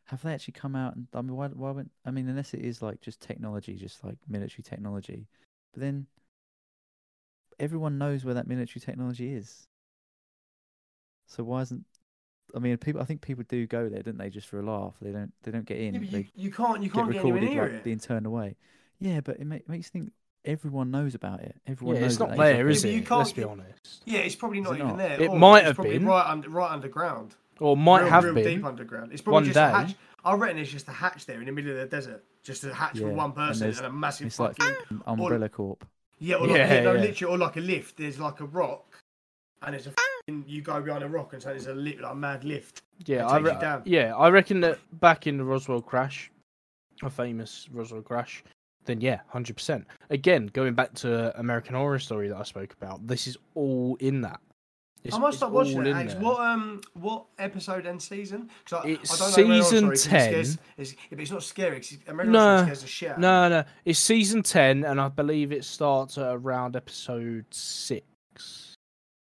have 0.09 0.22
they 0.22 0.32
actually 0.32 0.52
come 0.52 0.74
out? 0.74 0.96
And 0.96 1.06
I 1.14 1.22
mean, 1.22 1.36
why 1.36 1.48
why 1.48 1.70
wouldn't 1.70 1.92
I 2.04 2.11
mean 2.11 2.28
unless 2.28 2.54
it 2.54 2.61
is 2.61 2.82
like 2.82 3.00
just 3.00 3.20
technology, 3.20 3.74
just 3.76 4.04
like 4.04 4.16
military 4.28 4.62
technology, 4.62 5.26
but 5.72 5.80
then 5.80 6.06
everyone 7.59 7.98
knows 7.98 8.24
where 8.24 8.34
that 8.34 8.46
military 8.46 8.80
technology 8.80 9.34
is. 9.34 9.66
So 11.26 11.44
why 11.44 11.62
isn't 11.62 11.84
I 12.54 12.59
mean, 12.61 12.76
people. 12.78 13.00
I 13.00 13.04
think 13.04 13.20
people 13.20 13.44
do 13.48 13.66
go 13.66 13.88
there, 13.88 14.02
don't 14.02 14.18
they? 14.18 14.30
Just 14.30 14.48
for 14.48 14.61
a 14.61 14.62
laugh. 14.62 14.94
They 15.00 15.11
don't. 15.11 15.32
They 15.42 15.50
don't 15.50 15.66
get 15.66 15.78
in. 15.78 15.94
Yeah, 15.94 16.00
but 16.00 16.11
they 16.11 16.18
you, 16.18 16.24
you 16.36 16.50
can't. 16.50 16.82
You 16.82 16.90
can't 16.90 17.12
get, 17.12 17.20
anywhere 17.20 17.40
recorded 17.40 17.54
near 17.54 17.62
like 17.62 17.72
it. 17.72 17.84
being 17.84 17.98
turned 17.98 18.26
away. 18.26 18.56
Yeah, 19.00 19.20
but 19.20 19.38
it 19.38 19.46
ma- 19.46 19.59
makes 19.68 19.88
you 19.88 20.00
think 20.00 20.12
everyone 20.44 20.90
knows 20.90 21.14
about 21.14 21.40
it. 21.40 21.56
Everyone 21.66 21.96
Yeah, 21.96 22.02
knows 22.02 22.12
it's 22.12 22.20
not 22.20 22.30
that 22.30 22.36
there, 22.38 22.68
a 22.68 22.70
is 22.70 22.82
but 22.82 22.90
it? 22.90 22.94
you 22.94 23.02
can't 23.02 23.18
Let's 23.18 23.32
be 23.32 23.44
honest. 23.44 24.02
Yeah, 24.06 24.20
it's 24.20 24.34
probably 24.34 24.61
not 24.61 24.72
it 24.72 24.76
even 24.76 24.88
not? 24.88 24.98
there. 24.98 25.20
It 25.20 25.28
or 25.28 25.38
might 25.38 25.66
it's 25.66 25.76
have 25.76 25.86
been. 25.86 26.06
right 26.06 26.26
under 26.26 26.48
right 26.48 26.70
underground. 26.70 27.34
Or 27.61 27.76
might 27.76 28.02
real, 28.02 28.11
have 28.11 28.24
real 28.24 28.34
been. 28.34 28.44
deep 28.44 28.64
underground. 28.64 29.12
It's 29.12 29.22
probably 29.22 29.34
one 29.36 29.44
just 29.44 29.54
day. 29.54 29.64
a 29.64 29.68
hatch. 29.70 29.94
I 30.24 30.34
reckon 30.34 30.59
it's 30.59 30.70
just 30.70 30.88
a 30.88 30.92
hatch 30.92 31.26
there 31.26 31.40
in 31.40 31.46
the 31.46 31.52
middle 31.52 31.70
of 31.72 31.78
the 31.78 31.86
desert, 31.86 32.24
just 32.42 32.64
a 32.64 32.74
hatch 32.74 32.96
Yeah, 32.96 33.02
for 33.09 33.12
one 33.14 33.32
person 33.32 33.61
there's- 33.61 33.78
and, 33.78 33.86
a 33.86 33.92
massive 33.92 34.26
It's 34.28 34.38
like 34.38 34.56
fucking 34.56 34.76
um, 34.90 35.02
Umbrella 35.20 35.48
Corp. 35.48 35.84
yeah, 36.18 36.36
or 36.36 36.40
like, 36.46 36.56
Yeah, 36.59 36.74
yeah, 36.74 36.80
no, 36.82 36.92
yeah. 36.94 37.00
literally, 37.00 37.34
or 37.34 37.38
like 37.38 37.56
a 37.56 37.61
lift. 37.61 37.96
There's 37.96 38.18
like 38.18 38.40
a 38.40 38.44
rock, 38.46 38.98
and 39.62 39.74
it's 39.74 39.86
a 39.86 39.92
you 40.46 40.61
go 40.61 40.78
behind 40.82 41.02
a 41.02 41.09
rock 41.09 41.32
and 41.32 41.40
so 41.42 41.48
there's 41.48 41.68
a 41.68 41.74
li- 41.74 41.96
like 41.98 42.12
a 42.12 42.14
mad 42.14 42.44
lift. 42.44 42.82
Yeah, 43.06 43.26
I 43.26 43.38
re- 43.38 43.80
yeah, 43.86 44.14
I 44.14 44.28
reckon 44.28 44.61
that 44.61 44.78
back 45.00 45.26
in 45.26 45.38
the 45.38 45.44
Roswell 45.44 45.80
crash, 45.80 46.30
a 47.02 47.09
famous 47.09 47.66
Roswell 47.72 48.02
crash, 48.02 48.44
then 48.84 49.00
yeah, 49.00 49.20
hundred 49.28 49.54
percent. 49.56 49.86
Again, 50.11 50.48
going 50.52 50.74
back 50.74 50.92
to 50.96 51.38
American 51.40 51.76
Horror 51.76 51.98
Story 51.98 52.28
that 52.28 52.36
I 52.36 52.42
spoke 52.42 52.74
about, 52.74 53.06
this 53.06 53.26
is 53.26 53.38
all 53.54 53.96
in 54.00 54.20
that. 54.20 54.40
It's, 55.05 55.14
I 55.14 55.18
must 55.18 55.38
start 55.38 55.53
watching 55.53 55.86
it. 55.86 55.92
Alex. 55.94 56.14
What 56.16 56.40
um 56.40 56.80
what 56.94 57.24
episode 57.38 57.86
and 57.86 58.03
season? 58.03 58.51
'Cause 58.68 58.84
I, 58.84 58.88
It's 58.88 59.12
I 59.22 59.36
don't 59.42 59.49
know 59.49 59.61
season 59.62 59.84
Horror 59.84 59.96
Story 59.96 60.18
'cause 60.20 60.26
it 60.26 60.32
scares- 60.32 60.57
10. 60.57 60.64
It's, 60.76 60.94
it's 61.11 61.30
not 61.30 61.42
scary. 61.42 61.76
'cause 61.76 61.99
American 62.09 62.32
No, 62.32 62.62
scares 62.62 62.80
the 62.82 62.86
shit. 62.88 63.11
out. 63.12 63.20
No, 63.20 63.49
no, 63.49 63.64
it's 63.84 63.99
season 63.99 64.42
ten, 64.42 64.84
and 64.84 65.01
I 65.01 65.09
believe 65.09 65.53
it 65.53 65.64
starts 65.64 66.18
at 66.18 66.26
around 66.34 66.74
episode 66.76 67.44
six. 67.51 68.05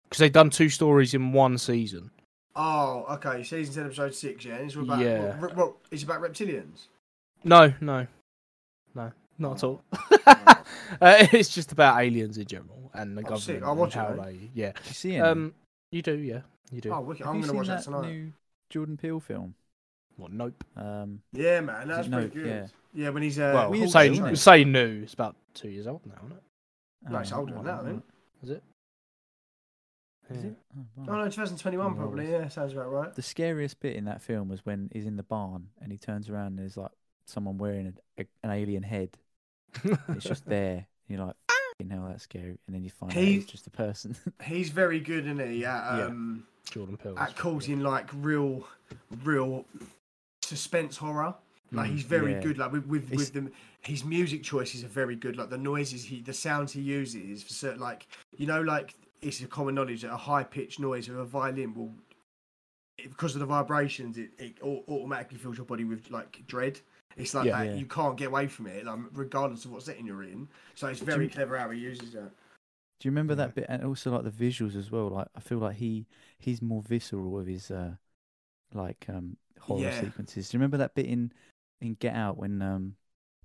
Because 0.04 0.18
they've 0.20 0.32
done 0.32 0.50
two 0.50 0.68
stories 0.68 1.14
in 1.14 1.32
one 1.32 1.58
season. 1.58 2.10
Oh, 2.54 3.04
okay. 3.14 3.42
Season 3.42 3.74
ten, 3.74 3.84
episode 3.86 4.14
six. 4.14 4.44
Yeah, 4.44 4.54
and 4.54 4.66
it's 4.66 4.76
about 4.76 5.00
Yeah. 5.00 5.38
What, 5.40 5.56
what, 5.56 5.72
it's 5.90 6.04
about 6.04 6.22
reptilians. 6.22 6.86
No, 7.44 7.74
no, 7.80 8.06
no, 8.94 9.12
not 9.38 9.56
at 9.56 9.64
all. 9.64 9.82
uh, 11.00 11.26
it's 11.32 11.48
just 11.54 11.72
about 11.72 12.00
aliens 12.02 12.38
in 12.38 12.46
general 12.46 12.90
and 12.94 13.16
the 13.16 13.20
Oh, 13.22 13.24
government. 13.24 13.42
sick. 13.42 13.62
I'll 13.62 13.70
and 13.72 13.80
watch 13.80 13.96
it, 13.96 13.98
how 13.98 14.14
mate. 14.14 14.24
they, 14.40 14.50
yeah. 14.54 14.72
Do 14.72 14.80
you 14.86 14.94
see 14.94 15.10
any? 15.16 15.20
Um, 15.20 15.54
you 15.90 16.02
do, 16.02 16.16
yeah, 16.16 16.40
you 16.70 16.80
do. 16.80 16.90
Oh, 16.92 17.00
wicked. 17.00 17.24
Have 17.26 17.34
I'm 17.34 17.40
gonna 17.40 17.52
watch 17.52 17.66
seen 17.66 17.74
that 17.76 17.82
tonight. 17.84 18.06
new 18.10 18.32
Jordan 18.70 18.96
Peele 18.96 19.20
film? 19.20 19.54
What? 20.16 20.32
Nope. 20.32 20.64
Um, 20.76 21.20
Yeah, 21.32 21.60
man, 21.60 21.88
that's 21.88 22.08
pretty 22.08 22.22
Nope? 22.24 22.32
good. 22.34 22.46
Yeah. 22.46 22.66
Yeah. 22.94 23.10
when 23.10 23.22
he's 23.22 23.38
uh, 23.38 23.52
well, 23.54 23.70
we 23.70 23.86
say 23.86 24.06
to, 24.08 24.12
isn't 24.14 24.26
it? 24.26 24.36
say 24.36 24.64
new. 24.64 25.02
It's 25.02 25.14
about 25.14 25.36
two 25.54 25.68
years 25.68 25.86
old 25.86 26.04
now, 26.06 26.14
isn't 26.24 26.36
it? 26.36 26.42
No, 27.10 27.18
it's 27.18 27.32
oh, 27.32 27.36
older 27.40 27.54
than 27.54 27.64
that, 27.64 27.80
I 27.80 27.84
think. 27.84 28.04
Is 28.42 28.50
it? 28.50 28.62
Is 30.30 30.42
Yeah. 30.44 30.50
it? 30.50 30.56
Oh, 30.98 31.02
Oh 31.08 31.16
no, 31.18 31.24
2021 31.24 31.86
Yeah, 31.92 31.96
probably. 31.96 32.30
Yeah, 32.30 32.48
sounds 32.48 32.72
about 32.72 32.90
right. 32.90 33.14
The 33.14 33.22
scariest 33.22 33.78
bit 33.80 33.94
in 33.96 34.06
that 34.06 34.22
film 34.22 34.48
was 34.48 34.64
when 34.66 34.90
he's 34.92 35.06
in 35.06 35.16
the 35.16 35.22
barn 35.22 35.68
and 35.80 35.92
he 35.92 35.98
turns 35.98 36.28
around 36.28 36.46
and 36.48 36.58
there's 36.58 36.76
like 36.76 36.90
someone 37.26 37.58
wearing 37.58 37.86
a, 38.18 38.22
a, 38.22 38.26
an 38.42 38.50
alien 38.50 38.82
head. 38.82 39.16
It's 40.08 40.24
just 40.24 40.46
there. 40.46 40.86
You're 41.08 41.24
like, 41.24 41.36
you 41.78 41.86
know, 41.86 42.06
that's 42.08 42.24
scary. 42.24 42.58
And 42.66 42.74
then 42.74 42.82
you 42.82 42.90
find 42.90 43.12
out 43.12 43.18
He- 43.18 43.36
it's 43.36 43.50
just 43.50 43.66
a 43.66 43.70
person. 43.70 44.16
He's 44.44 44.70
very 44.70 45.00
good, 45.00 45.24
isn't 45.26 45.38
he? 45.38 45.64
At, 45.64 45.98
Yeah. 45.98 46.04
um, 46.06 46.46
Jordan 46.70 46.96
Peele. 46.96 47.16
at 47.18 47.36
causing 47.36 47.80
like 47.80 48.08
real, 48.14 48.66
real 49.24 49.64
suspense 50.42 50.96
horror. 50.96 51.34
Like 51.72 51.90
Mm, 51.90 51.94
he's 51.94 52.02
very 52.04 52.32
yeah. 52.32 52.40
good. 52.40 52.58
Like 52.58 52.72
with 52.72 52.86
with, 52.86 53.04
It's- 53.12 53.18
with 53.18 53.32
the 53.32 53.50
his 53.82 54.04
music 54.04 54.42
choices 54.42 54.82
are 54.84 54.88
very 54.88 55.14
good. 55.16 55.36
Like 55.36 55.50
the 55.50 55.58
noises 55.58 56.04
he, 56.04 56.20
the 56.20 56.32
sounds 56.32 56.72
he 56.72 56.80
uses 56.80 57.42
for 57.42 57.52
certain. 57.52 57.80
Like 57.80 58.06
you 58.36 58.46
know, 58.46 58.60
like 58.62 58.94
it's 59.22 59.40
a 59.42 59.46
common 59.46 59.74
knowledge 59.74 60.02
that 60.02 60.12
a 60.12 60.16
high 60.16 60.44
pitched 60.44 60.78
noise 60.80 61.08
of 61.08 61.16
a 61.18 61.24
violin 61.24 61.74
will, 61.74 61.92
because 63.02 63.34
of 63.34 63.40
the 63.40 63.46
vibrations, 63.46 64.16
it, 64.18 64.30
it 64.38 64.54
automatically 64.62 65.38
fills 65.38 65.56
your 65.56 65.66
body 65.66 65.84
with 65.84 66.10
like 66.10 66.42
dread. 66.46 66.80
It's 67.16 67.34
like 67.34 67.46
Yeah. 67.46 67.58
that. 67.64 67.66
Yeah. 67.70 67.74
You 67.76 67.86
can't 67.86 68.16
get 68.16 68.28
away 68.28 68.46
from 68.46 68.66
it, 68.66 68.84
like, 68.84 68.98
regardless 69.12 69.64
of 69.64 69.72
what 69.72 69.82
setting 69.82 70.06
you're 70.06 70.22
in. 70.22 70.48
So 70.74 70.86
it's 70.88 71.00
very 71.00 71.24
you- 71.24 71.30
clever 71.30 71.58
how 71.58 71.70
he 71.70 71.80
uses 71.80 72.12
that. 72.12 72.30
Do 73.00 73.08
you 73.08 73.10
remember 73.10 73.32
Yeah. 73.32 73.46
that 73.46 73.54
bit? 73.54 73.66
And 73.68 73.84
also 73.84 74.10
like 74.10 74.24
the 74.24 74.30
visuals 74.30 74.74
as 74.76 74.90
well. 74.90 75.08
Like 75.08 75.28
I 75.34 75.40
feel 75.40 75.58
like 75.58 75.76
he 75.76 76.06
he's 76.38 76.62
more 76.62 76.82
visceral 76.82 77.30
with 77.30 77.46
his 77.46 77.70
uh 77.70 77.96
like 78.72 79.06
um 79.08 79.36
horror 79.60 79.92
sequences. 79.92 80.48
Do 80.50 80.56
you 80.56 80.60
remember 80.60 80.76
that 80.78 80.94
bit 80.94 81.06
in 81.06 81.32
in 81.80 81.94
Get 81.94 82.14
Out 82.14 82.36
when 82.38 82.62
um 82.62 82.96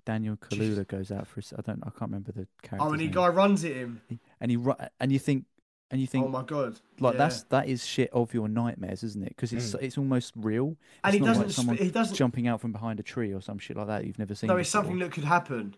Daniel. 0.04 0.36
Kaluuya 0.36 0.86
goes 0.88 1.12
out 1.12 1.28
for 1.28 1.36
his, 1.40 1.52
I 1.52 1.60
don't 1.62 1.82
I 1.82 1.90
can't 1.90 2.10
remember 2.10 2.32
the 2.32 2.48
character. 2.62 2.88
Oh, 2.88 2.92
and 2.92 3.00
the 3.00 3.08
guy 3.08 3.28
runs 3.28 3.64
at 3.64 3.72
him. 3.72 4.00
and 4.40 4.50
he 4.50 4.58
and 5.00 5.12
you 5.12 5.18
think 5.18 5.46
and 5.92 6.00
you 6.00 6.06
think 6.08 6.26
Oh 6.26 6.28
my 6.28 6.42
god! 6.42 6.80
like 6.98 7.14
Yeah. 7.14 7.18
that's 7.18 7.42
that 7.44 7.68
is 7.68 7.86
shit 7.86 8.10
of 8.12 8.34
your 8.34 8.48
nightmares, 8.48 9.04
isn't 9.04 9.22
it? 9.22 9.28
Because 9.36 9.52
it's 9.52 9.72
Mm. 9.74 9.82
it's 9.82 9.96
almost 9.98 10.32
real. 10.36 10.76
and 11.04 11.14
it's 11.14 11.20
he 11.20 11.24
doesn't. 11.24 11.50
sp- 11.52 11.56
someone 11.56 11.76
he 11.76 11.90
doesn't. 11.90 12.16
Jumping 12.16 12.48
out 12.48 12.60
from 12.60 12.72
behind 12.72 12.98
a 12.98 13.02
tree 13.04 13.32
or 13.32 13.40
some 13.40 13.58
shit 13.58 13.76
like 13.76 13.86
that 13.86 14.04
you've 14.06 14.18
never 14.18 14.34
seen. 14.34 14.48
No, 14.48 14.56
it's 14.56 14.68
before. 14.68 14.82
something 14.82 14.98
that 14.98 15.12
could 15.12 15.24
happen. 15.24 15.76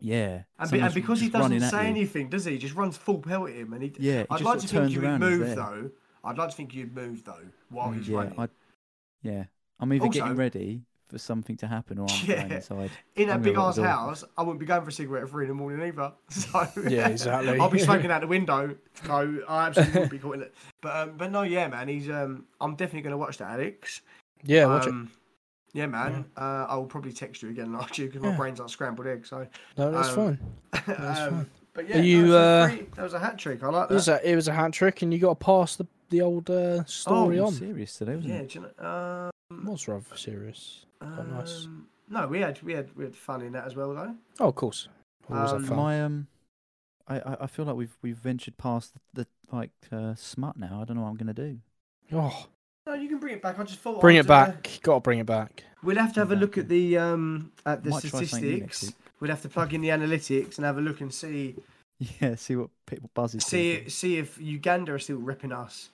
Yeah. 0.00 0.42
And, 0.58 0.70
be, 0.70 0.80
and 0.80 0.92
because 0.92 1.20
he 1.20 1.30
doesn't 1.30 1.60
say 1.60 1.86
anything, 1.86 2.28
does 2.28 2.44
he? 2.44 2.52
He 2.52 2.58
just 2.58 2.74
runs 2.74 2.96
full 2.96 3.18
pelt 3.18 3.48
at 3.48 3.54
him, 3.54 3.72
and 3.72 3.82
he. 3.84 3.92
Yeah, 3.98 4.22
he 4.22 4.26
I'd 4.30 4.40
like 4.42 4.58
to 4.58 4.66
think 4.68 4.90
you'd 4.90 5.04
and 5.04 5.20
move 5.20 5.54
though. 5.56 5.90
I'd 6.24 6.36
like 6.36 6.50
to 6.50 6.56
think 6.56 6.74
you'd 6.74 6.94
move 6.94 7.24
though 7.24 7.46
while 7.70 7.92
he's 7.92 8.08
yeah, 8.08 8.16
running. 8.18 8.38
I, 8.38 8.48
yeah. 9.22 9.44
I'm 9.80 9.92
either 9.92 10.08
getting 10.08 10.36
ready 10.36 10.82
for 11.14 11.18
something 11.18 11.56
to 11.56 11.66
happen 11.68 11.98
or 11.98 12.06
I'm 12.10 12.26
Yeah. 12.26 12.40
going 12.40 12.52
inside. 12.52 12.90
In 13.14 13.28
that 13.28 13.40
big 13.40 13.56
ass 13.56 13.78
absorb- 13.78 13.86
house, 13.86 14.24
I 14.36 14.42
wouldn't 14.42 14.58
be 14.58 14.66
going 14.66 14.82
for 14.82 14.88
a 14.88 14.92
cigarette 14.92 15.22
at 15.22 15.30
three 15.30 15.44
in 15.44 15.48
the 15.48 15.54
morning 15.54 15.80
either. 15.86 16.12
So 16.28 16.66
Yeah, 16.88 17.06
exactly. 17.08 17.58
I'll 17.60 17.70
be 17.70 17.78
smoking 17.78 18.10
out 18.10 18.20
the 18.20 18.26
window. 18.26 18.74
So 19.06 19.38
I 19.48 19.66
absolutely 19.68 20.00
would 20.00 20.10
be 20.10 20.18
caught 20.18 20.34
in 20.34 20.42
it. 20.42 20.54
But 20.82 20.96
um, 20.96 21.12
but 21.16 21.30
no, 21.30 21.42
yeah, 21.42 21.68
man. 21.68 21.86
He's 21.86 22.10
um, 22.10 22.46
I'm 22.60 22.74
definitely 22.74 23.02
gonna 23.02 23.16
watch 23.16 23.38
that, 23.38 23.50
Alex. 23.52 24.00
Yeah, 24.42 24.66
watch 24.66 24.86
it. 24.86 24.90
um, 24.90 25.10
Yeah, 25.72 25.86
man. 25.86 26.24
Uh, 26.36 26.66
I 26.68 26.74
will 26.74 26.86
probably 26.86 27.12
text 27.12 27.42
you 27.42 27.50
again 27.50 27.74
after 27.80 28.02
you 28.02 28.08
because 28.08 28.22
my 28.22 28.30
Yeah. 28.30 28.36
brain's 28.36 28.58
like 28.58 28.68
scrambled 28.70 29.06
egg. 29.06 29.24
So, 29.24 29.46
No, 29.78 29.92
that's 29.92 30.08
um, 30.08 30.14
fine. 30.16 30.38
That's 30.98 31.20
um, 31.20 31.30
fine. 31.30 31.50
but 31.74 31.88
yeah, 31.88 31.98
Are 31.98 32.02
you, 32.02 32.22
no, 32.26 32.30
so 32.32 32.38
uh, 32.38 32.68
three- 32.68 32.86
that 32.96 33.02
was 33.04 33.14
a 33.14 33.18
hat 33.20 33.38
trick. 33.38 33.62
I 33.62 33.68
like 33.68 33.90
It 33.90 33.94
was 33.94 34.06
that. 34.06 34.24
a, 34.24 34.30
it 34.32 34.34
was 34.34 34.48
a 34.48 34.52
hat 34.52 34.72
trick, 34.72 35.02
and 35.02 35.12
you 35.14 35.20
got 35.20 35.38
to 35.38 35.44
pass 35.44 35.76
the 35.76 35.86
the 36.10 36.20
old 36.20 36.48
uh, 36.50 36.84
story 36.84 37.40
Oh, 37.40 37.46
on. 37.46 37.52
serious 37.52 37.96
today, 37.96 38.14
wasn't 38.16 38.32
Yeah, 38.34 38.40
it? 38.40 38.48
do 38.50 38.58
you 38.60 38.66
know, 38.84 39.30
um, 39.50 39.66
was 39.66 39.88
rather 39.88 40.16
serious. 40.16 40.84
Quite 41.14 41.28
nice. 41.28 41.64
um, 41.66 41.86
No, 42.08 42.26
we 42.26 42.40
had 42.40 42.60
we 42.62 42.72
had 42.74 42.94
we 42.96 43.04
had 43.04 43.16
fun 43.16 43.42
in 43.42 43.52
that 43.52 43.66
as 43.66 43.74
well 43.76 43.94
though. 43.94 44.14
Oh, 44.40 44.48
of 44.48 44.54
course. 44.54 44.88
Always 45.30 45.50
have 45.50 45.60
Um, 45.60 45.66
fun. 45.66 45.76
My 45.76 46.02
um, 46.02 46.26
I, 47.08 47.18
I 47.20 47.36
I 47.42 47.46
feel 47.46 47.64
like 47.64 47.76
we've 47.76 47.96
we've 48.02 48.16
ventured 48.16 48.56
past 48.58 48.94
the, 48.94 49.00
the 49.22 49.26
like 49.56 49.70
uh, 49.92 50.14
smut 50.14 50.56
now. 50.56 50.80
I 50.80 50.84
don't 50.84 50.96
know 50.96 51.02
what 51.02 51.10
I'm 51.10 51.16
gonna 51.16 51.32
do. 51.34 51.58
Oh, 52.12 52.46
No, 52.86 52.94
you 52.94 53.08
can 53.08 53.18
bring 53.18 53.34
it 53.34 53.42
back. 53.42 53.58
I 53.58 53.64
just 53.64 53.80
thought 53.80 54.00
bring 54.00 54.16
I'd, 54.16 54.24
it 54.26 54.30
uh, 54.30 54.46
back. 54.46 54.78
Got 54.82 54.94
to 54.94 55.00
bring 55.00 55.18
it 55.18 55.26
back. 55.26 55.64
We'll 55.82 55.96
have 55.96 56.12
to 56.14 56.20
have 56.20 56.32
a 56.32 56.36
look 56.36 56.58
at 56.58 56.68
the 56.68 56.98
um 56.98 57.52
at 57.66 57.82
the 57.84 57.90
Might 57.90 58.02
try 58.04 58.22
something 58.24 58.42
new 58.50 58.58
next 58.60 58.76
statistics. 58.78 59.04
We'd 59.20 59.30
have 59.30 59.42
to 59.42 59.48
plug 59.48 59.72
in 59.74 59.80
the 59.80 59.88
analytics 59.88 60.56
and 60.56 60.64
have 60.66 60.76
a 60.78 60.80
look 60.82 61.00
and 61.00 61.12
see 61.12 61.56
Yeah, 62.20 62.34
see 62.34 62.56
what 62.56 62.70
people 62.86 63.08
buzzes. 63.14 63.44
see 63.44 63.76
people. 63.76 63.90
see 63.90 64.18
if 64.18 64.38
Uganda 64.40 64.92
are 64.92 64.98
still 64.98 65.16
ripping 65.18 65.52
us. 65.52 65.90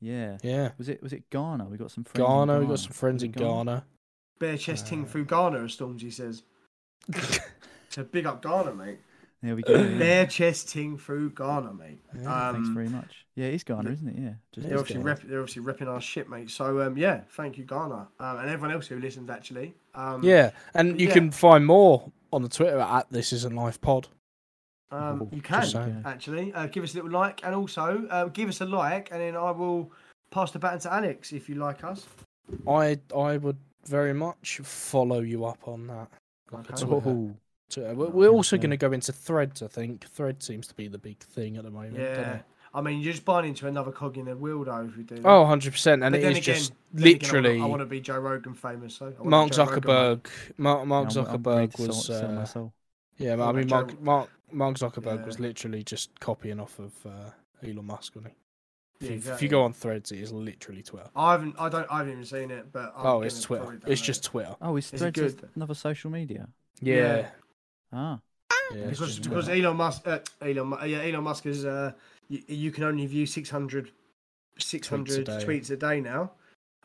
Yeah. 0.00 0.38
Yeah. 0.42 0.70
Was 0.78 0.88
it 0.88 1.02
was 1.02 1.12
it 1.12 1.28
Ghana? 1.30 1.64
We 1.66 1.76
got 1.76 1.90
some 1.90 2.04
friends. 2.04 2.18
in 2.20 2.26
Ghana. 2.26 2.60
We 2.60 2.66
got 2.66 2.78
some 2.80 2.92
friends 2.92 3.22
Was 3.22 3.22
in 3.24 3.30
it 3.30 3.36
Ghana? 3.36 3.54
Ghana. 3.54 3.84
Bare 4.38 4.56
chesting 4.56 5.02
Uh, 5.04 5.06
through 5.06 5.24
Ghana, 5.26 5.64
as 5.64 5.76
Stormzy 5.76 6.12
says. 6.12 6.42
So 7.90 8.04
big 8.04 8.26
up 8.26 8.42
Ghana, 8.42 8.74
mate. 8.74 8.98
There 9.42 9.56
we 9.56 9.62
go. 9.62 9.72
yeah. 9.72 9.98
Bare 9.98 10.26
chest 10.26 10.68
ting 10.68 10.98
through 10.98 11.30
Ghana, 11.30 11.72
mate. 11.72 12.00
Yeah, 12.14 12.52
Thanks 12.52 12.68
Um, 12.68 12.74
very 12.74 12.88
much. 12.90 13.24
Yeah, 13.34 13.46
it's 13.46 13.64
Ghana, 13.64 13.90
isn't 13.90 14.08
it? 14.08 14.18
Yeah. 14.18 14.32
Just 14.52 14.68
They're 14.68 14.78
obviously 14.78 15.02
rep, 15.02 15.22
they're 15.22 15.40
obviously 15.40 15.62
ripping 15.62 15.88
our 15.88 16.00
shit, 16.00 16.28
mate. 16.28 16.50
So 16.50 16.82
um, 16.82 16.98
yeah, 16.98 17.22
thank 17.30 17.56
you, 17.56 17.64
Ghana, 17.64 18.08
um, 18.20 18.38
and 18.38 18.50
everyone 18.50 18.72
else 18.74 18.88
who 18.88 18.98
listened, 19.00 19.30
actually. 19.30 19.74
Um, 19.94 20.22
Yeah, 20.22 20.50
and 20.74 21.00
you 21.00 21.08
yeah. 21.08 21.14
can 21.14 21.30
find 21.30 21.64
more 21.64 22.12
on 22.30 22.42
the 22.42 22.48
Twitter 22.50 22.78
at 22.78 23.10
This 23.10 23.32
Isn't 23.32 23.54
Life 23.56 23.80
Pod. 23.80 24.08
Um, 24.90 25.28
you 25.32 25.40
just 25.40 25.44
can 25.44 25.64
saying. 25.66 26.02
actually 26.04 26.52
uh, 26.52 26.66
give 26.66 26.84
us 26.84 26.92
a 26.92 26.96
little 26.96 27.10
like, 27.10 27.42
and 27.44 27.54
also 27.54 28.06
uh, 28.10 28.24
give 28.26 28.50
us 28.50 28.60
a 28.60 28.66
like, 28.66 29.08
and 29.12 29.20
then 29.22 29.34
I 29.34 29.50
will 29.52 29.90
pass 30.30 30.50
the 30.50 30.58
baton 30.58 30.80
to 30.80 30.92
Alex 30.92 31.32
if 31.32 31.48
you 31.48 31.54
like 31.54 31.84
us. 31.84 32.06
I 32.66 32.98
I 33.16 33.38
would 33.38 33.56
very 33.88 34.12
much 34.14 34.60
follow 34.62 35.20
you 35.20 35.44
up 35.44 35.66
on 35.66 35.86
that. 35.88 36.08
Okay. 36.52 36.62
Twitter. 36.68 36.86
Oh, 36.86 37.34
Twitter. 37.70 37.94
We're, 37.94 38.06
Oh, 38.06 38.10
we're 38.10 38.28
also 38.28 38.56
okay. 38.56 38.62
going 38.62 38.70
to 38.70 38.76
go 38.76 38.92
into 38.92 39.12
Threads. 39.12 39.62
I 39.62 39.66
think 39.68 40.06
Thread 40.08 40.42
seems 40.42 40.66
to 40.68 40.74
be 40.74 40.88
the 40.88 40.98
big 40.98 41.18
thing 41.18 41.56
at 41.56 41.64
the 41.64 41.70
moment. 41.70 41.98
Yeah. 41.98 42.40
I 42.74 42.82
mean 42.82 43.00
you're 43.00 43.12
just 43.14 43.24
buying 43.24 43.46
into 43.48 43.66
another 43.66 43.90
cog 43.90 44.18
in 44.18 44.26
the 44.26 44.36
wheel 44.36 44.62
though 44.62 44.82
if 44.86 44.94
we 44.96 45.02
do. 45.02 45.16
that. 45.16 45.26
Oh, 45.26 45.40
100 45.40 45.72
percent. 45.72 46.02
And 46.04 46.12
But 46.12 46.18
it 46.18 46.22
then 46.22 46.32
is 46.32 46.38
again- 46.38 46.54
just 46.54 46.72
then 46.92 47.06
again, 47.08 47.18
I 47.30 47.32
wanna- 47.32 47.40
literally 47.48 47.60
I 47.62 47.64
want 47.66 47.80
to 47.80 47.86
be 47.86 48.00
Joe 48.00 48.18
Rogan 48.18 48.54
famous. 48.54 48.94
So 48.94 49.06
I 49.06 49.08
wanna 49.08 49.22
be 49.24 49.28
Mark 49.30 49.52
Joe 49.52 49.66
Zuckerberg. 49.66 50.26
Mark, 50.58 50.86
Mark 50.86 51.08
I'm- 51.08 51.18
I'm 51.18 51.24
Zuckerberg 51.42 51.56
ready 51.56 51.86
was. 51.88 52.06
sell, 52.06 52.20
sell 52.20 52.32
my 52.32 52.42
Uh, 52.42 52.44
soul. 52.44 52.72
yeah, 53.16 53.42
I 53.42 53.52
mean 53.52 53.68
Mark 53.68 54.00
Mark 54.02 54.28
Mark 54.52 54.76
Zuckerberg 54.76 55.24
was 55.26 55.40
literally 55.40 55.82
just 55.82 56.20
copying 56.20 56.60
off 56.60 56.78
of 56.78 56.92
uh, 57.06 57.30
Elon 57.66 57.86
Musk, 57.86 58.14
wasn't 58.16 58.34
he? 58.34 58.38
If, 59.00 59.04
Yeah, 59.06 59.10
you, 59.10 59.14
if 59.16 59.22
exactly. 59.24 59.46
you 59.46 59.50
go 59.50 59.62
on 59.62 59.72
Threads, 59.72 60.12
it 60.12 60.18
is 60.20 60.32
literally 60.32 60.82
Twitter. 60.82 61.08
I 61.14 61.32
haven't, 61.32 61.54
I 61.58 61.68
don't, 61.68 61.86
I 61.90 61.98
haven't 61.98 62.12
even 62.12 62.24
seen 62.24 62.50
it, 62.50 62.72
but 62.72 62.92
I'm 62.96 63.06
oh, 63.06 63.22
it's 63.22 63.40
Twitter. 63.40 63.64
probably 63.64 63.92
It's 63.92 64.00
just. 64.00 64.24
Twitter. 64.24 64.56
Oh, 64.60 64.76
is 64.76 64.86
Is 64.92 65.02
it 65.02 65.14
Threads 65.14 65.34
good? 65.34 65.48
another 65.54 65.74
social 65.74 66.10
media? 66.10 66.48
Yeah. 66.80 66.94
Yeah. 67.16 67.28
Ah, 67.92 68.20
yeah 68.74 68.86
because 68.90 69.18
because 69.18 69.48
Elon 69.48 69.76
Musk, 69.76 70.06
uh, 70.06 70.18
Elon, 70.42 70.76
yeah, 70.86 71.02
Elon 71.02 71.24
Musk 71.24 71.46
is 71.46 71.64
uh, 71.64 71.92
you, 72.28 72.42
you 72.48 72.70
can 72.70 72.84
only 72.84 73.06
view 73.06 73.24
600, 73.24 73.90
600 74.58 75.24
day. 75.24 75.32
tweets 75.44 75.70
a 75.70 75.76
day 75.76 76.00
now. 76.00 76.32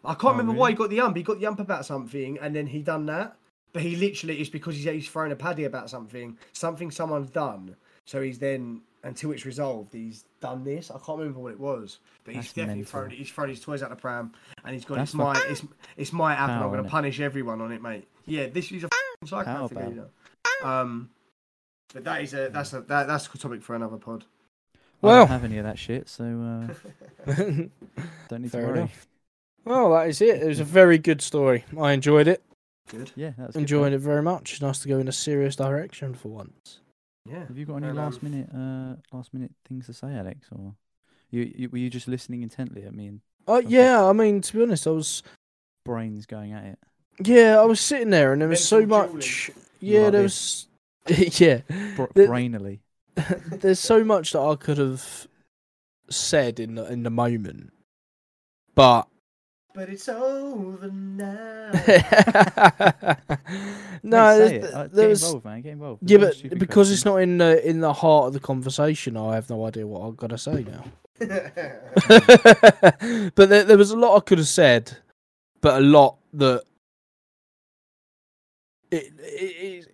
I 0.06 0.14
can't 0.14 0.26
Oh, 0.26 0.30
remember 0.32 0.54
why 0.54 0.70
he 0.70 0.76
got 0.76 0.90
the 0.90 1.00
ump. 1.00 1.16
He 1.18 1.24
got 1.24 1.40
the 1.40 1.46
ump 1.46 1.60
about 1.60 1.86
something, 1.86 2.38
and 2.40 2.56
then 2.56 2.68
he 2.68 2.82
done 2.82 3.06
that. 3.08 3.38
But 3.72 3.82
he 3.82 3.96
literally 3.96 4.40
is 4.40 4.50
because 4.50 4.76
he's, 4.76 4.86
he's 4.86 5.10
throwing 5.10 5.32
a 5.32 5.36
paddy 5.36 5.64
about 5.64 5.90
something, 5.90 6.38
something 6.52 6.92
someone's 6.92 7.30
done. 7.32 7.76
So 8.06 8.22
he's 8.22 8.38
then 8.38 8.82
until 9.04 9.32
it's 9.32 9.46
resolved, 9.46 9.94
he's 9.94 10.24
done 10.40 10.64
this. 10.64 10.90
I 10.92 10.98
can't 11.06 11.20
remember 11.20 11.40
what 11.40 11.52
it 11.52 11.60
was, 11.60 12.00
but 12.24 12.34
he's 12.34 12.44
That's 12.46 12.54
definitely 12.54 12.76
mental. 12.82 12.92
thrown 12.92 13.10
he's 13.12 13.30
thrown 13.30 13.50
his 13.50 13.60
toys 13.60 13.84
out 13.84 13.90
the 13.90 13.96
pram, 13.96 14.32
and 14.64 14.74
he's 14.74 14.86
gone. 14.86 14.98
That's 15.00 15.12
it's 15.12 15.16
my 15.16 15.34
fucking 15.36 15.52
it's 15.52 15.64
it's 15.98 16.14
my 16.14 16.34
app, 16.34 16.50
and 16.50 16.64
I'm 16.64 16.70
going 16.70 16.82
to 16.84 16.88
innit? 16.88 16.92
punish 16.92 17.20
everyone 17.20 17.62
on 17.62 17.72
it, 17.72 17.82
mate. 17.82 18.08
Yeah, 18.26 18.48
this 18.48 18.72
is 18.72 18.84
a 18.86 18.90
psychopath. 19.26 19.72
You 19.72 20.08
know. 20.64 20.70
Um, 20.70 21.10
but 21.94 22.04
that 22.06 22.22
is 22.22 22.34
a 22.34 22.50
that's 22.52 22.74
a 22.74 22.82
that, 22.82 23.08
that's 23.08 23.28
a 23.34 23.38
topic 23.38 23.62
for 23.62 23.76
another 23.76 23.98
pod. 23.98 24.24
Well, 25.02 25.12
I 25.12 25.16
Well. 25.18 25.26
don't 25.26 25.32
have 25.34 25.44
any 25.44 25.58
of 25.58 25.66
that 25.66 25.78
shit, 25.78 26.08
so 26.08 26.24
uh, 26.24 27.34
don't 28.30 28.42
need 28.42 28.52
Fair 28.52 28.62
to 28.62 28.68
worry. 28.68 28.78
enough. 28.80 29.08
well, 29.66 29.92
that 29.94 30.08
is 30.08 30.22
it. 30.22 30.42
It 30.42 30.48
was 30.48 30.60
a 30.62 30.64
very 30.64 30.98
good 30.98 31.22
story. 31.22 31.66
I 31.80 31.92
enjoyed 31.92 32.28
it. 32.28 32.42
Good. 32.90 33.12
Yeah, 33.16 33.32
that's 33.38 33.54
good, 33.54 33.60
Enjoyed 33.62 33.92
mate. 33.92 33.96
it 33.98 34.00
very 34.00 34.22
much. 34.22 34.54
It's 34.54 34.62
nice 34.62 34.80
to 34.80 34.88
go 34.88 35.00
in 35.00 35.08
a 35.08 35.12
serious 35.14 35.56
direction 35.56 36.14
for 36.14 36.30
once. 36.30 36.80
Yeah. 37.26 37.46
Have 37.48 37.58
you 37.58 37.66
got 37.66 37.78
any 37.78 37.88
And, 37.88 37.98
last 37.98 38.24
um, 38.24 38.32
minute 38.32 38.50
uh 38.54 39.16
last 39.16 39.34
minute 39.34 39.52
things 39.68 39.86
to 39.88 39.94
say, 39.94 40.14
Alex, 40.14 40.48
or 40.52 40.76
you, 41.32 41.52
you 41.56 41.70
were 41.70 41.78
you 41.78 41.90
just 41.90 42.08
listening 42.08 42.42
intently 42.44 42.84
at 42.84 42.94
me 42.94 43.08
and 43.08 43.22
Oh 43.48 43.60
yeah, 43.60 44.04
I 44.06 44.14
mean 44.14 44.42
to 44.42 44.54
be 44.58 44.64
honest, 44.64 44.88
I 44.88 44.92
was 44.92 45.24
brains 45.86 46.26
going 46.26 46.54
at 46.54 46.66
it? 46.66 46.80
yeah, 47.24 47.60
I 47.60 47.66
was 47.66 47.80
sitting 47.80 48.10
there 48.10 48.34
and 48.34 48.42
there 48.42 48.50
was 48.50 48.64
so 48.66 48.80
Mental 48.80 49.02
dueling. 49.04 49.18
much. 49.18 49.52
You 49.80 49.94
Yeah, 49.96 50.04
like 50.04 50.12
there 50.14 50.22
this? 50.24 50.68
was. 51.08 51.40
yeah, 51.42 51.62
Bra- 51.96 52.08
The- 52.14 52.28
brainily. 52.28 52.80
there's 53.62 53.80
so 53.80 54.04
much 54.04 54.32
that 54.34 54.40
I 54.42 54.56
could 54.56 54.78
have 54.78 55.28
said 56.10 56.60
in 56.60 56.76
the 56.76 56.86
in 56.92 57.04
the 57.04 57.10
moment, 57.10 57.72
but 58.76 59.08
But 59.74 59.90
it's 59.90 60.08
over 60.08 60.92
now. 60.92 61.72
no, 64.04 64.38
Mate, 64.38 64.40
say 64.48 64.56
it. 64.58 64.64
Uh, 64.72 64.88
there 64.88 65.10
was 65.10 65.24
involved, 65.24 65.46
man. 65.46 65.62
Get 65.62 65.72
involved. 65.72 66.02
yeah, 66.04 66.18
There's 66.20 66.22
no 66.22 66.28
but 66.28 66.36
stupid 66.38 66.60
because 66.60 66.92
it's 66.92 67.06
not 67.06 67.16
in 67.18 67.40
the 67.40 67.68
in 67.68 67.80
the 67.80 67.92
heart 67.92 68.28
of 68.28 68.34
the 68.34 68.40
conversation, 68.40 69.18
I 69.18 69.34
have 69.34 69.50
no 69.50 69.66
idea 69.66 69.88
what 69.88 70.08
I've 70.08 70.18
got 70.18 70.30
to 70.30 70.38
say 70.38 70.64
now. 70.64 70.84
but 73.36 73.50
there, 73.50 73.64
there 73.64 73.78
was 73.78 73.90
a 73.90 73.98
lot 73.98 74.16
I 74.16 74.20
could 74.20 74.38
have 74.38 74.48
said, 74.48 74.96
but 75.62 75.82
a 75.82 75.86
lot 75.86 76.18
that 76.34 76.64
it, 78.92 79.12
it, 79.20 79.22
it 79.22 79.88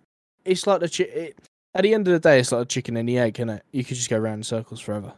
it's 0.44 0.66
like 0.66 0.80
the 0.80 0.88
chi- 0.90 1.04
it, 1.04 1.38
at 1.74 1.82
the 1.82 1.94
end 1.94 2.06
of 2.06 2.12
the 2.12 2.18
day, 2.18 2.40
it's 2.40 2.52
like 2.52 2.62
a 2.62 2.66
chicken 2.66 2.98
and 2.98 3.08
the 3.08 3.18
egg, 3.18 3.40
is 3.40 3.48
it? 3.48 3.62
You 3.72 3.84
could 3.84 3.96
just 3.96 4.10
go 4.10 4.18
around 4.18 4.40
in 4.40 4.42
circles 4.42 4.80
forever 4.80 5.14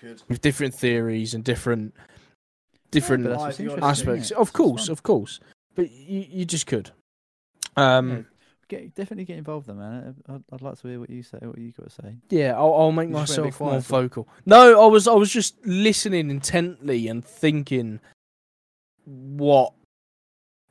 Good. 0.00 0.22
with 0.28 0.40
different 0.40 0.74
theories 0.74 1.34
and 1.34 1.44
different 1.44 1.94
different 2.92 3.24
but 3.24 3.30
that's 3.38 3.58
what's 3.58 3.82
aspects. 3.82 4.30
innit? 4.30 4.36
Of 4.36 4.52
course, 4.52 4.88
of 4.88 5.02
course, 5.02 5.40
but 5.74 5.90
you 5.90 6.24
you 6.30 6.44
just 6.44 6.66
could. 6.68 6.90
Um, 7.76 8.10
Yeah, 8.10 8.22
get 8.68 8.94
definitely 8.94 9.24
get 9.24 9.38
involved, 9.38 9.66
though, 9.66 9.74
man. 9.74 10.14
I- 10.28 10.32
I'd, 10.34 10.44
I'd 10.52 10.62
like 10.62 10.78
to 10.80 10.88
hear 10.88 11.00
what 11.00 11.10
you 11.10 11.22
say. 11.22 11.38
What 11.42 11.58
you 11.58 11.72
got 11.72 11.88
to 11.88 12.02
say. 12.02 12.16
Yeah, 12.30 12.56
I'll, 12.56 12.74
I'll 12.74 12.92
make 12.92 13.08
You 13.08 13.16
just 13.16 13.30
went 13.30 13.38
a 13.38 13.42
bit 13.42 13.46
myself 13.50 13.60
more 13.60 13.70
quiet 13.70 13.84
for- 13.84 14.02
vocal. 14.02 14.28
No, 14.46 14.82
I 14.82 14.86
was 14.86 15.08
I 15.08 15.14
was 15.14 15.30
just 15.32 15.56
listening 15.66 16.30
intently 16.30 17.08
and 17.08 17.24
thinking, 17.24 18.00
what 19.04 19.72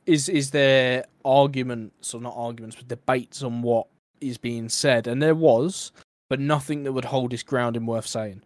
is 0.06 0.28
is 0.28 0.50
there 0.50 1.04
arguments 1.24 2.14
or 2.14 2.20
not 2.20 2.34
arguments, 2.36 2.76
but 2.76 2.88
debates 2.88 3.42
on 3.42 3.62
what 3.62 3.86
is 4.20 4.38
being 4.38 4.68
said, 4.68 5.06
and 5.06 5.20
there 5.22 5.34
was, 5.34 5.92
but 6.30 6.38
nothing 6.40 6.84
that 6.84 6.92
would 6.92 7.06
hold 7.06 7.32
its 7.32 7.42
ground 7.42 7.76
in 7.76 7.86
worth 7.86 8.06
saying. 8.06 8.42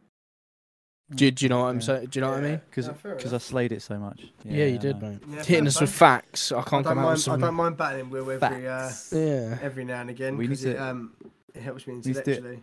Do, 1.14 1.30
do 1.30 1.44
you 1.44 1.48
know 1.48 1.60
what 1.60 1.66
I'm 1.68 1.76
Yeah. 1.76 1.80
saying? 1.86 2.06
Do 2.06 2.18
you 2.18 2.20
know 2.22 2.30
what 2.32 2.38
I 2.38 2.42
mean? 2.42 2.60
Because 2.68 2.88
No, 2.88 2.94
because 3.16 3.32
I 3.32 3.38
slayed 3.38 3.70
it 3.72 3.80
so 3.80 3.96
much. 3.98 4.22
Yeah, 4.44 4.64
you 4.66 4.78
did, 4.78 5.00
mate. 5.00 5.20
Yeah, 5.28 5.44
Hitting 5.44 5.66
us 5.68 5.76
play. 5.76 5.84
with 5.84 5.92
facts. 5.94 6.50
I 6.50 6.58
I 6.58 6.62
can't 6.62 6.70
don't 6.84 6.84
come 6.84 6.98
out 6.98 7.02
with 7.02 7.04
mind. 7.04 7.18
I 7.18 7.20
some 7.20 7.40
don't 7.40 7.54
mind 7.54 7.76
battling 7.76 8.10
Will 8.10 8.28
every 8.30 8.66
uh, 8.68 8.88
Facts. 8.88 9.12
Yeah. 9.12 9.58
every 9.62 9.84
now 9.84 10.00
and 10.00 10.10
again 10.10 10.36
We 10.36 10.44
need 10.48 10.50
because 10.50 10.64
it 10.64 10.78
um 10.78 11.12
it 11.54 11.62
helps 11.62 11.86
me 11.86 11.94
need 11.94 12.02
to 12.04 12.12
do 12.12 12.18
it. 12.18 12.26
intellectually. 12.26 12.62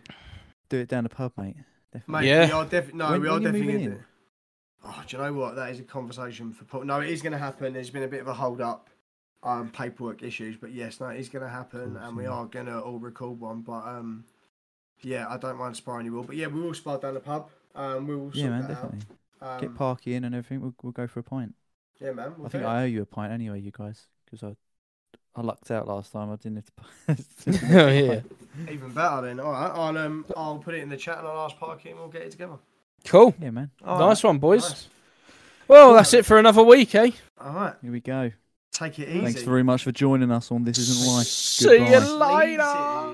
Do 0.68 0.78
it 0.78 0.88
down 0.88 1.04
the 1.04 1.10
pub, 1.10 1.32
mate. 1.38 1.56
Definitely. 1.92 2.12
Mate, 2.22 2.28
Yeah. 2.28 2.46
we 2.46 2.52
are 2.52 2.64
definitely 2.64 2.98
no, 2.98 3.10
When- 3.12 3.20
we 3.22 3.28
when 3.28 3.36
are 3.36 3.40
definitely 3.40 3.66
gonna 3.72 3.84
in? 3.84 3.90
do- 3.92 4.00
Oh, 4.86 5.02
do 5.08 5.16
you 5.16 5.22
know 5.22 5.32
what? 5.32 5.54
That 5.56 5.70
is 5.70 5.80
a 5.80 5.82
conversation 5.82 6.52
for 6.52 6.64
Paul. 6.66 6.84
No, 6.84 7.00
it 7.00 7.08
is 7.08 7.22
going 7.22 7.32
to 7.32 7.38
happen. 7.38 7.72
There's 7.72 7.88
been 7.88 8.02
a 8.02 8.06
bit 8.08 8.20
of 8.20 8.28
a 8.28 8.34
hold 8.34 8.60
up, 8.60 8.90
um, 9.42 9.70
paperwork 9.70 10.22
issues, 10.22 10.58
but 10.58 10.72
yes, 10.72 11.00
no, 11.00 11.06
it 11.08 11.18
is 11.18 11.30
going 11.30 11.42
to 11.42 11.48
happen, 11.48 11.92
course, 11.94 12.04
and 12.06 12.14
we 12.18 12.24
yeah. 12.24 12.28
are 12.32 12.44
going 12.44 12.66
to 12.66 12.80
all 12.80 12.98
record 12.98 13.40
one. 13.40 13.62
But 13.62 13.86
um, 13.88 14.24
yeah, 15.00 15.26
I 15.26 15.38
don't 15.38 15.56
mind 15.56 15.74
sparring 15.78 16.04
you, 16.04 16.18
all. 16.18 16.24
But 16.24 16.36
yeah, 16.36 16.48
we 16.48 16.60
will 16.60 16.74
spar 16.74 16.98
down 16.98 17.14
the 17.14 17.20
pub. 17.20 17.48
Um, 17.74 18.06
we 18.06 18.16
will. 18.16 18.30
Yeah, 18.34 18.50
man, 18.50 18.62
that 18.62 18.68
definitely. 18.68 19.00
Out. 19.42 19.60
Get 19.60 19.68
Um, 19.70 19.74
Parky 19.76 20.14
in 20.14 20.24
and 20.24 20.34
everything. 20.34 20.60
We'll, 20.60 20.74
we'll 20.82 20.92
go 20.92 21.06
for 21.06 21.20
a 21.20 21.24
pint. 21.24 21.54
yeah, 22.00 22.12
man. 22.12 22.34
We'll 22.36 22.46
I 22.46 22.50
think 22.50 22.64
it. 22.64 22.66
I 22.66 22.82
owe 22.82 22.86
you 22.86 23.02
a 23.02 23.06
pint 23.06 23.32
anyway, 23.32 23.60
you 23.60 23.70
guys, 23.72 24.06
because 24.24 24.42
I 24.42 24.56
I 25.36 25.42
lucked 25.42 25.70
out 25.70 25.88
last 25.88 26.12
time. 26.12 26.30
I 26.30 26.36
didn't 26.36 26.64
have 27.08 27.16
to. 27.16 27.52
oh 27.84 27.88
yeah. 27.88 28.20
Even 28.70 28.90
better 28.92 29.22
then. 29.22 29.40
All 29.40 29.52
right, 29.52 29.70
I'll 29.74 29.98
um, 29.98 30.24
I'll 30.36 30.58
put 30.58 30.74
it 30.74 30.82
in 30.82 30.88
the 30.88 30.96
chat 30.96 31.18
and 31.18 31.26
I'll 31.26 31.46
ask 31.46 31.56
Parky 31.56 31.90
and 31.90 31.98
we'll 31.98 32.08
get 32.08 32.22
it 32.22 32.30
together. 32.30 32.56
Cool. 33.04 33.34
yeah, 33.40 33.50
man. 33.50 33.70
All 33.84 33.98
nice 33.98 34.22
right, 34.24 34.28
one, 34.30 34.38
boys. 34.38 34.62
nice. 34.70 34.88
Well, 35.68 35.94
that's 35.94 36.12
it 36.14 36.24
for 36.24 36.38
another 36.38 36.62
week, 36.62 36.94
eh? 36.94 37.10
All 37.40 37.52
right, 37.52 37.74
Here 37.82 37.90
we 37.92 38.00
go. 38.00 38.30
take 38.70 38.98
it 38.98 39.08
easy. 39.08 39.20
Thanks 39.20 39.42
very 39.42 39.62
much 39.62 39.82
for 39.84 39.92
joining 39.92 40.30
us 40.30 40.50
on 40.52 40.62
This 40.64 40.78
Isn't 40.78 41.12
Life. 41.12 41.26
See 41.26 41.72
you 41.78 41.88
Goodbye. 41.90 42.44
later. 42.56 43.13